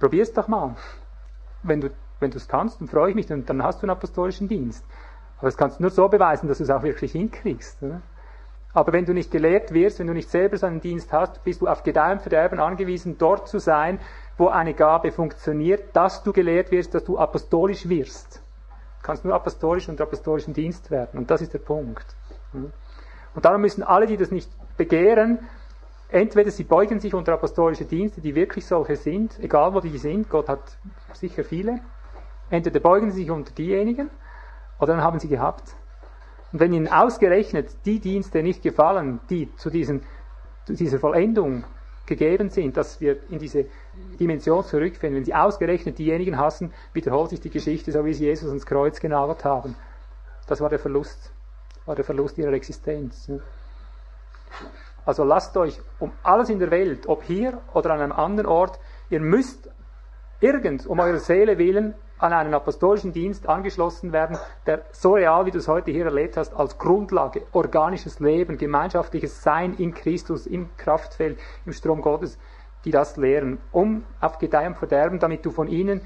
Probier 0.00 0.22
es 0.22 0.32
doch 0.32 0.48
mal. 0.48 0.74
Wenn 1.62 1.80
du 1.80 1.90
wenn 2.20 2.32
es 2.32 2.48
kannst, 2.48 2.80
dann 2.80 2.88
freue 2.88 3.10
ich 3.10 3.14
mich, 3.14 3.26
dann, 3.26 3.62
hast 3.62 3.78
du 3.78 3.84
einen 3.84 3.90
apostolischen 3.90 4.48
Dienst. 4.48 4.84
Aber 5.38 5.46
das 5.46 5.56
kannst 5.56 5.78
du 5.78 5.82
nur 5.82 5.90
so 5.90 6.08
beweisen, 6.08 6.48
dass 6.48 6.58
du 6.58 6.64
es 6.64 6.70
auch 6.70 6.82
wirklich 6.82 7.12
hinkriegst. 7.12 7.78
Aber 8.74 8.92
wenn 8.92 9.06
du 9.06 9.14
nicht 9.14 9.30
gelehrt 9.30 9.72
wirst, 9.72 10.00
wenn 10.00 10.08
du 10.08 10.14
nicht 10.14 10.28
selber 10.28 10.56
so 10.56 10.66
einen 10.66 10.80
Dienst 10.80 11.12
hast, 11.12 11.44
bist 11.44 11.60
du 11.60 11.68
auf 11.68 11.84
Gedeih 11.84 12.12
und 12.12 12.22
Verderben 12.22 12.58
angewiesen, 12.58 13.18
dort 13.18 13.48
zu 13.48 13.60
sein, 13.60 14.00
wo 14.38 14.48
eine 14.48 14.72
Gabe 14.72 15.10
funktioniert, 15.10 15.94
dass 15.94 16.22
du 16.22 16.32
gelehrt 16.32 16.70
wirst, 16.70 16.94
dass 16.94 17.04
du 17.04 17.18
apostolisch 17.18 17.88
wirst. 17.88 18.40
Du 19.00 19.06
kannst 19.06 19.24
nur 19.24 19.34
apostolisch 19.34 19.88
und 19.88 20.00
apostolischen 20.00 20.54
Dienst 20.54 20.90
werden. 20.90 21.18
Und 21.18 21.30
das 21.30 21.42
ist 21.42 21.52
der 21.52 21.58
Punkt. 21.58 22.06
Und 22.52 23.44
darum 23.44 23.60
müssen 23.60 23.82
alle, 23.82 24.06
die 24.06 24.16
das 24.16 24.30
nicht 24.30 24.50
begehren, 24.76 25.40
entweder 26.08 26.50
sie 26.50 26.64
beugen 26.64 27.00
sich 27.00 27.14
unter 27.14 27.34
apostolische 27.34 27.84
Dienste, 27.84 28.20
die 28.20 28.34
wirklich 28.34 28.64
solche 28.64 28.96
sind, 28.96 29.38
egal 29.40 29.74
wo 29.74 29.80
die 29.80 29.98
sind, 29.98 30.30
Gott 30.30 30.48
hat 30.48 30.78
sicher 31.12 31.44
viele, 31.44 31.80
entweder 32.48 32.80
beugen 32.80 33.10
sie 33.10 33.22
sich 33.22 33.30
unter 33.30 33.52
diejenigen, 33.52 34.10
oder 34.78 34.94
dann 34.94 35.02
haben 35.02 35.18
sie 35.18 35.28
gehabt. 35.28 35.74
Und 36.52 36.60
wenn 36.60 36.72
ihnen 36.72 36.88
ausgerechnet 36.88 37.84
die 37.84 38.00
Dienste 38.00 38.42
nicht 38.42 38.62
gefallen, 38.62 39.20
die 39.28 39.54
zu, 39.56 39.68
diesen, 39.68 40.02
zu 40.64 40.72
dieser 40.72 40.98
Vollendung 40.98 41.64
gegeben 42.06 42.48
sind, 42.48 42.76
dass 42.76 43.00
wir 43.00 43.18
in 43.30 43.38
diese 43.38 43.66
Dimension 44.18 44.64
zurückfinden. 44.64 45.18
Wenn 45.18 45.24
sie 45.24 45.34
ausgerechnet 45.34 45.98
diejenigen 45.98 46.38
hassen, 46.38 46.72
wiederholt 46.92 47.30
sich 47.30 47.40
die 47.40 47.50
Geschichte, 47.50 47.92
so 47.92 48.04
wie 48.04 48.14
sie 48.14 48.24
Jesus 48.24 48.48
ans 48.48 48.66
Kreuz 48.66 49.00
genagelt 49.00 49.44
haben. 49.44 49.76
Das 50.46 50.60
war 50.60 50.68
der 50.68 50.78
Verlust, 50.78 51.32
war 51.86 51.94
der 51.94 52.04
Verlust 52.04 52.38
ihrer 52.38 52.52
Existenz. 52.52 53.30
Also 55.04 55.24
lasst 55.24 55.56
euch 55.56 55.80
um 55.98 56.12
alles 56.22 56.50
in 56.50 56.58
der 56.58 56.70
Welt, 56.70 57.06
ob 57.06 57.22
hier 57.22 57.60
oder 57.74 57.92
an 57.92 58.00
einem 58.00 58.12
anderen 58.12 58.46
Ort, 58.46 58.78
ihr 59.10 59.20
müsst 59.20 59.70
irgend 60.40 60.86
um 60.86 60.98
eure 61.00 61.18
Seele 61.18 61.58
willen 61.58 61.94
an 62.18 62.32
einen 62.32 62.52
apostolischen 62.52 63.12
Dienst 63.12 63.48
angeschlossen 63.48 64.12
werden, 64.12 64.36
der 64.66 64.84
so 64.90 65.14
real, 65.14 65.46
wie 65.46 65.50
du 65.50 65.58
es 65.58 65.68
heute 65.68 65.90
hier 65.90 66.04
erlebt 66.04 66.36
hast, 66.36 66.52
als 66.52 66.76
Grundlage 66.76 67.42
organisches 67.52 68.18
Leben, 68.18 68.58
gemeinschaftliches 68.58 69.42
Sein 69.42 69.74
in 69.74 69.94
Christus, 69.94 70.46
im 70.46 70.68
Kraftfeld, 70.76 71.38
im 71.64 71.72
Strom 71.72 72.02
Gottes, 72.02 72.38
die 72.84 72.90
das 72.90 73.16
lehren, 73.16 73.58
um 73.72 74.04
auf 74.20 74.38
Gedeih 74.38 74.66
und 74.66 74.76
Verderben, 74.76 75.18
damit 75.18 75.44
du 75.44 75.50
von 75.50 75.68
ihnen 75.68 76.00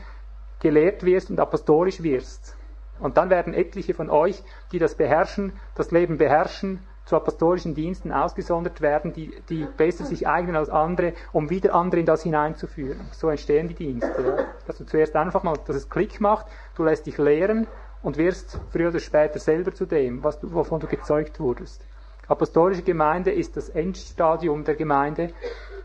gelehrt 0.61 1.05
wirst 1.05 1.31
und 1.31 1.41
apostolisch 1.41 2.03
wirst. 2.03 2.57
Und 3.01 3.17
dann 3.17 3.31
werden 3.31 3.53
etliche 3.53 3.95
von 3.95 4.11
euch, 4.11 4.43
die 4.71 4.79
das 4.79 4.95
beherrschen, 4.95 5.53
das 5.75 5.91
Leben 5.91 6.19
beherrschen, 6.19 6.81
zu 7.05 7.17
apostolischen 7.17 7.75
Diensten 7.75 8.13
ausgesondert 8.13 8.81
werden, 8.81 9.13
die, 9.13 9.35
die 9.49 9.67
besser 9.77 10.05
sich 10.05 10.29
eignen 10.29 10.55
als 10.55 10.71
andere, 10.71 11.15
um 11.33 11.51
wieder 11.51 11.75
andere 11.75 12.01
in 12.01 12.07
das 12.07 12.23
hineinzuführen. 12.23 13.01
So 13.11 13.29
entstehen 13.29 13.67
die 13.69 13.75
Dienste. 13.75 14.23
Ja. 14.25 14.45
Dass 14.67 14.79
du 14.79 14.85
zuerst 14.85 15.17
einfach 15.17 15.43
mal, 15.43 15.59
dass 15.67 15.75
es 15.75 15.91
Klick 15.91 16.21
macht, 16.21 16.47
du 16.77 16.85
lässt 16.85 17.07
dich 17.07 17.19
lehren 17.19 17.67
und 18.03 18.19
wirst 18.19 18.61
früher 18.71 18.91
oder 18.91 19.01
später 19.01 19.41
selber 19.41 19.75
zu 19.75 19.85
dem, 19.85 20.23
was 20.23 20.39
du, 20.39 20.53
wovon 20.53 20.79
du 20.79 20.87
gezeugt 20.87 21.41
wurdest. 21.41 21.85
Apostolische 22.29 22.83
Gemeinde 22.83 23.33
ist 23.33 23.57
das 23.57 23.69
Endstadium 23.69 24.65
der 24.65 24.77
Gemeinde, 24.77 25.33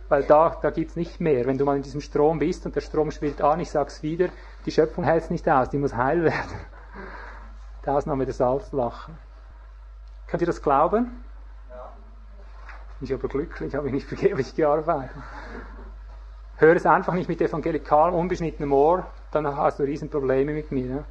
weil 0.10 0.24
da, 0.24 0.58
da 0.62 0.70
gibt's 0.70 0.96
nicht 0.96 1.20
mehr. 1.20 1.46
Wenn 1.46 1.58
du 1.58 1.66
mal 1.66 1.76
in 1.76 1.84
diesem 1.84 2.02
Strom 2.02 2.40
bist 2.40 2.66
und 2.66 2.76
der 2.76 2.82
Strom 2.82 3.12
schwillt 3.12 3.42
an, 3.42 3.60
ich 3.60 3.70
sag's 3.70 4.04
wieder, 4.04 4.30
die 4.66 4.72
Schöpfung 4.72 5.04
hält's 5.04 5.30
nicht 5.30 5.48
aus, 5.50 5.70
die 5.70 5.78
muss 5.78 5.96
heil 5.96 6.24
werden. 6.24 6.60
Die 7.86 7.90
Ausnahme 7.90 8.26
der 8.26 8.34
Salzlachen. 8.34 9.18
Könnt 10.28 10.42
ihr 10.42 10.48
das 10.48 10.62
glauben? 10.62 11.24
Ja. 11.70 11.94
Ich 13.02 13.14
aber 13.14 13.28
glücklich, 13.28 13.76
habe 13.76 13.88
ich 13.88 13.94
nicht 13.94 14.08
vergeblich 14.08 14.56
gearbeitet. 14.56 15.16
Hör 16.58 16.76
es 16.76 16.86
einfach 16.86 17.14
nicht 17.14 17.30
mit 17.30 17.40
evangelikalem, 17.40 18.16
unbeschnittenem 18.16 18.74
Ohr, 18.74 19.06
dann 19.32 19.46
hast 19.56 19.80
du 19.80 19.84
Riesenprobleme 19.84 20.54
mit 20.54 20.72
mir. 20.72 20.88
Ja? 20.88 21.04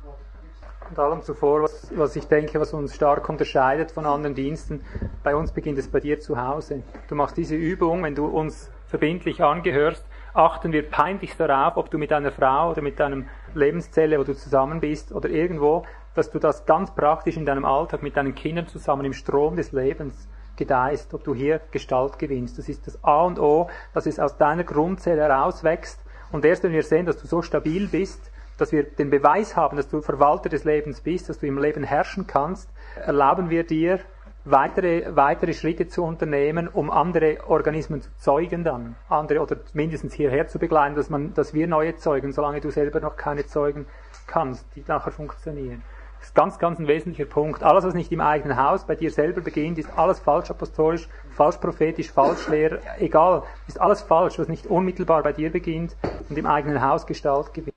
Und 0.90 0.98
allem 0.98 1.22
zuvor, 1.22 1.62
was, 1.62 1.96
was 1.96 2.14
ich 2.16 2.28
denke, 2.28 2.60
was 2.60 2.72
uns 2.72 2.94
stark 2.94 3.28
unterscheidet 3.28 3.90
von 3.90 4.06
anderen 4.06 4.34
Diensten, 4.34 4.84
bei 5.22 5.34
uns 5.34 5.52
beginnt 5.52 5.78
es 5.78 5.88
bei 5.88 6.00
dir 6.00 6.20
zu 6.20 6.40
Hause. 6.40 6.82
Du 7.08 7.14
machst 7.14 7.36
diese 7.36 7.56
Übung, 7.56 8.02
wenn 8.02 8.14
du 8.14 8.26
uns 8.26 8.70
verbindlich 8.88 9.42
angehörst, 9.42 10.04
achten 10.34 10.72
wir 10.72 10.88
peinlichst 10.88 11.40
darauf, 11.40 11.76
ob 11.76 11.90
du 11.90 11.98
mit 11.98 12.10
deiner 12.10 12.32
Frau 12.32 12.70
oder 12.70 12.82
mit 12.82 13.00
deinem 13.00 13.28
Lebenszelle, 13.54 14.18
wo 14.18 14.24
du 14.24 14.34
zusammen 14.34 14.80
bist, 14.80 15.12
oder 15.12 15.28
irgendwo 15.28 15.84
dass 16.16 16.30
du 16.30 16.38
das 16.38 16.64
ganz 16.64 16.90
praktisch 16.94 17.36
in 17.36 17.44
deinem 17.44 17.64
Alltag 17.64 18.02
mit 18.02 18.16
deinen 18.16 18.34
Kindern 18.34 18.66
zusammen 18.66 19.04
im 19.04 19.12
Strom 19.12 19.54
des 19.54 19.72
Lebens 19.72 20.28
gedeihst, 20.56 21.12
ob 21.12 21.22
du 21.24 21.34
hier 21.34 21.60
Gestalt 21.70 22.18
gewinnst. 22.18 22.58
Das 22.58 22.70
ist 22.70 22.86
das 22.86 23.02
A 23.04 23.22
und 23.24 23.38
O, 23.38 23.68
dass 23.92 24.06
es 24.06 24.18
aus 24.18 24.38
deiner 24.38 24.64
Grundzelle 24.64 25.20
herauswächst. 25.20 26.00
Und 26.32 26.44
erst 26.44 26.62
wenn 26.62 26.72
wir 26.72 26.82
sehen, 26.82 27.04
dass 27.04 27.18
du 27.18 27.26
so 27.26 27.42
stabil 27.42 27.86
bist, 27.88 28.32
dass 28.56 28.72
wir 28.72 28.84
den 28.84 29.10
Beweis 29.10 29.54
haben, 29.54 29.76
dass 29.76 29.88
du 29.88 30.00
Verwalter 30.00 30.48
des 30.48 30.64
Lebens 30.64 31.02
bist, 31.02 31.28
dass 31.28 31.38
du 31.38 31.46
im 31.46 31.58
Leben 31.58 31.84
herrschen 31.84 32.26
kannst, 32.26 32.70
erlauben 32.96 33.50
wir 33.50 33.64
dir, 33.64 34.00
weitere, 34.46 35.16
weitere 35.16 35.52
Schritte 35.52 35.88
zu 35.88 36.04
unternehmen, 36.04 36.68
um 36.68 36.90
andere 36.90 37.38
Organismen 37.48 38.00
zu 38.00 38.10
zeugen 38.16 38.64
dann. 38.64 38.96
Andere 39.08 39.40
oder 39.40 39.56
mindestens 39.74 40.14
hierher 40.14 40.46
zu 40.48 40.58
begleiten, 40.58 40.94
dass 40.94 41.10
man, 41.10 41.34
dass 41.34 41.52
wir 41.52 41.66
neue 41.66 41.96
zeugen, 41.96 42.32
solange 42.32 42.60
du 42.60 42.70
selber 42.70 43.00
noch 43.00 43.16
keine 43.16 43.46
zeugen 43.46 43.86
kannst, 44.26 44.64
die 44.76 44.84
nachher 44.86 45.10
funktionieren. 45.10 45.82
Das 46.18 46.28
ist 46.28 46.34
ganz, 46.34 46.58
ganz 46.58 46.78
ein 46.78 46.88
wesentlicher 46.88 47.28
Punkt. 47.28 47.62
Alles, 47.62 47.84
was 47.84 47.94
nicht 47.94 48.10
im 48.10 48.20
eigenen 48.20 48.56
Haus 48.56 48.84
bei 48.84 48.94
dir 48.94 49.10
selber 49.10 49.42
beginnt, 49.42 49.78
ist 49.78 49.90
alles 49.96 50.18
falsch 50.18 50.50
apostolisch, 50.50 51.08
falsch 51.30 51.58
prophetisch, 51.58 52.10
falsch 52.10 52.48
leer, 52.48 52.78
egal, 52.98 53.42
ist 53.68 53.80
alles 53.80 54.02
falsch, 54.02 54.38
was 54.38 54.48
nicht 54.48 54.66
unmittelbar 54.66 55.22
bei 55.22 55.32
dir 55.32 55.50
beginnt 55.50 55.96
und 56.28 56.38
im 56.38 56.46
eigenen 56.46 56.82
Haus 56.82 57.06
Gestalt 57.06 57.52
gewinnt. 57.52 57.75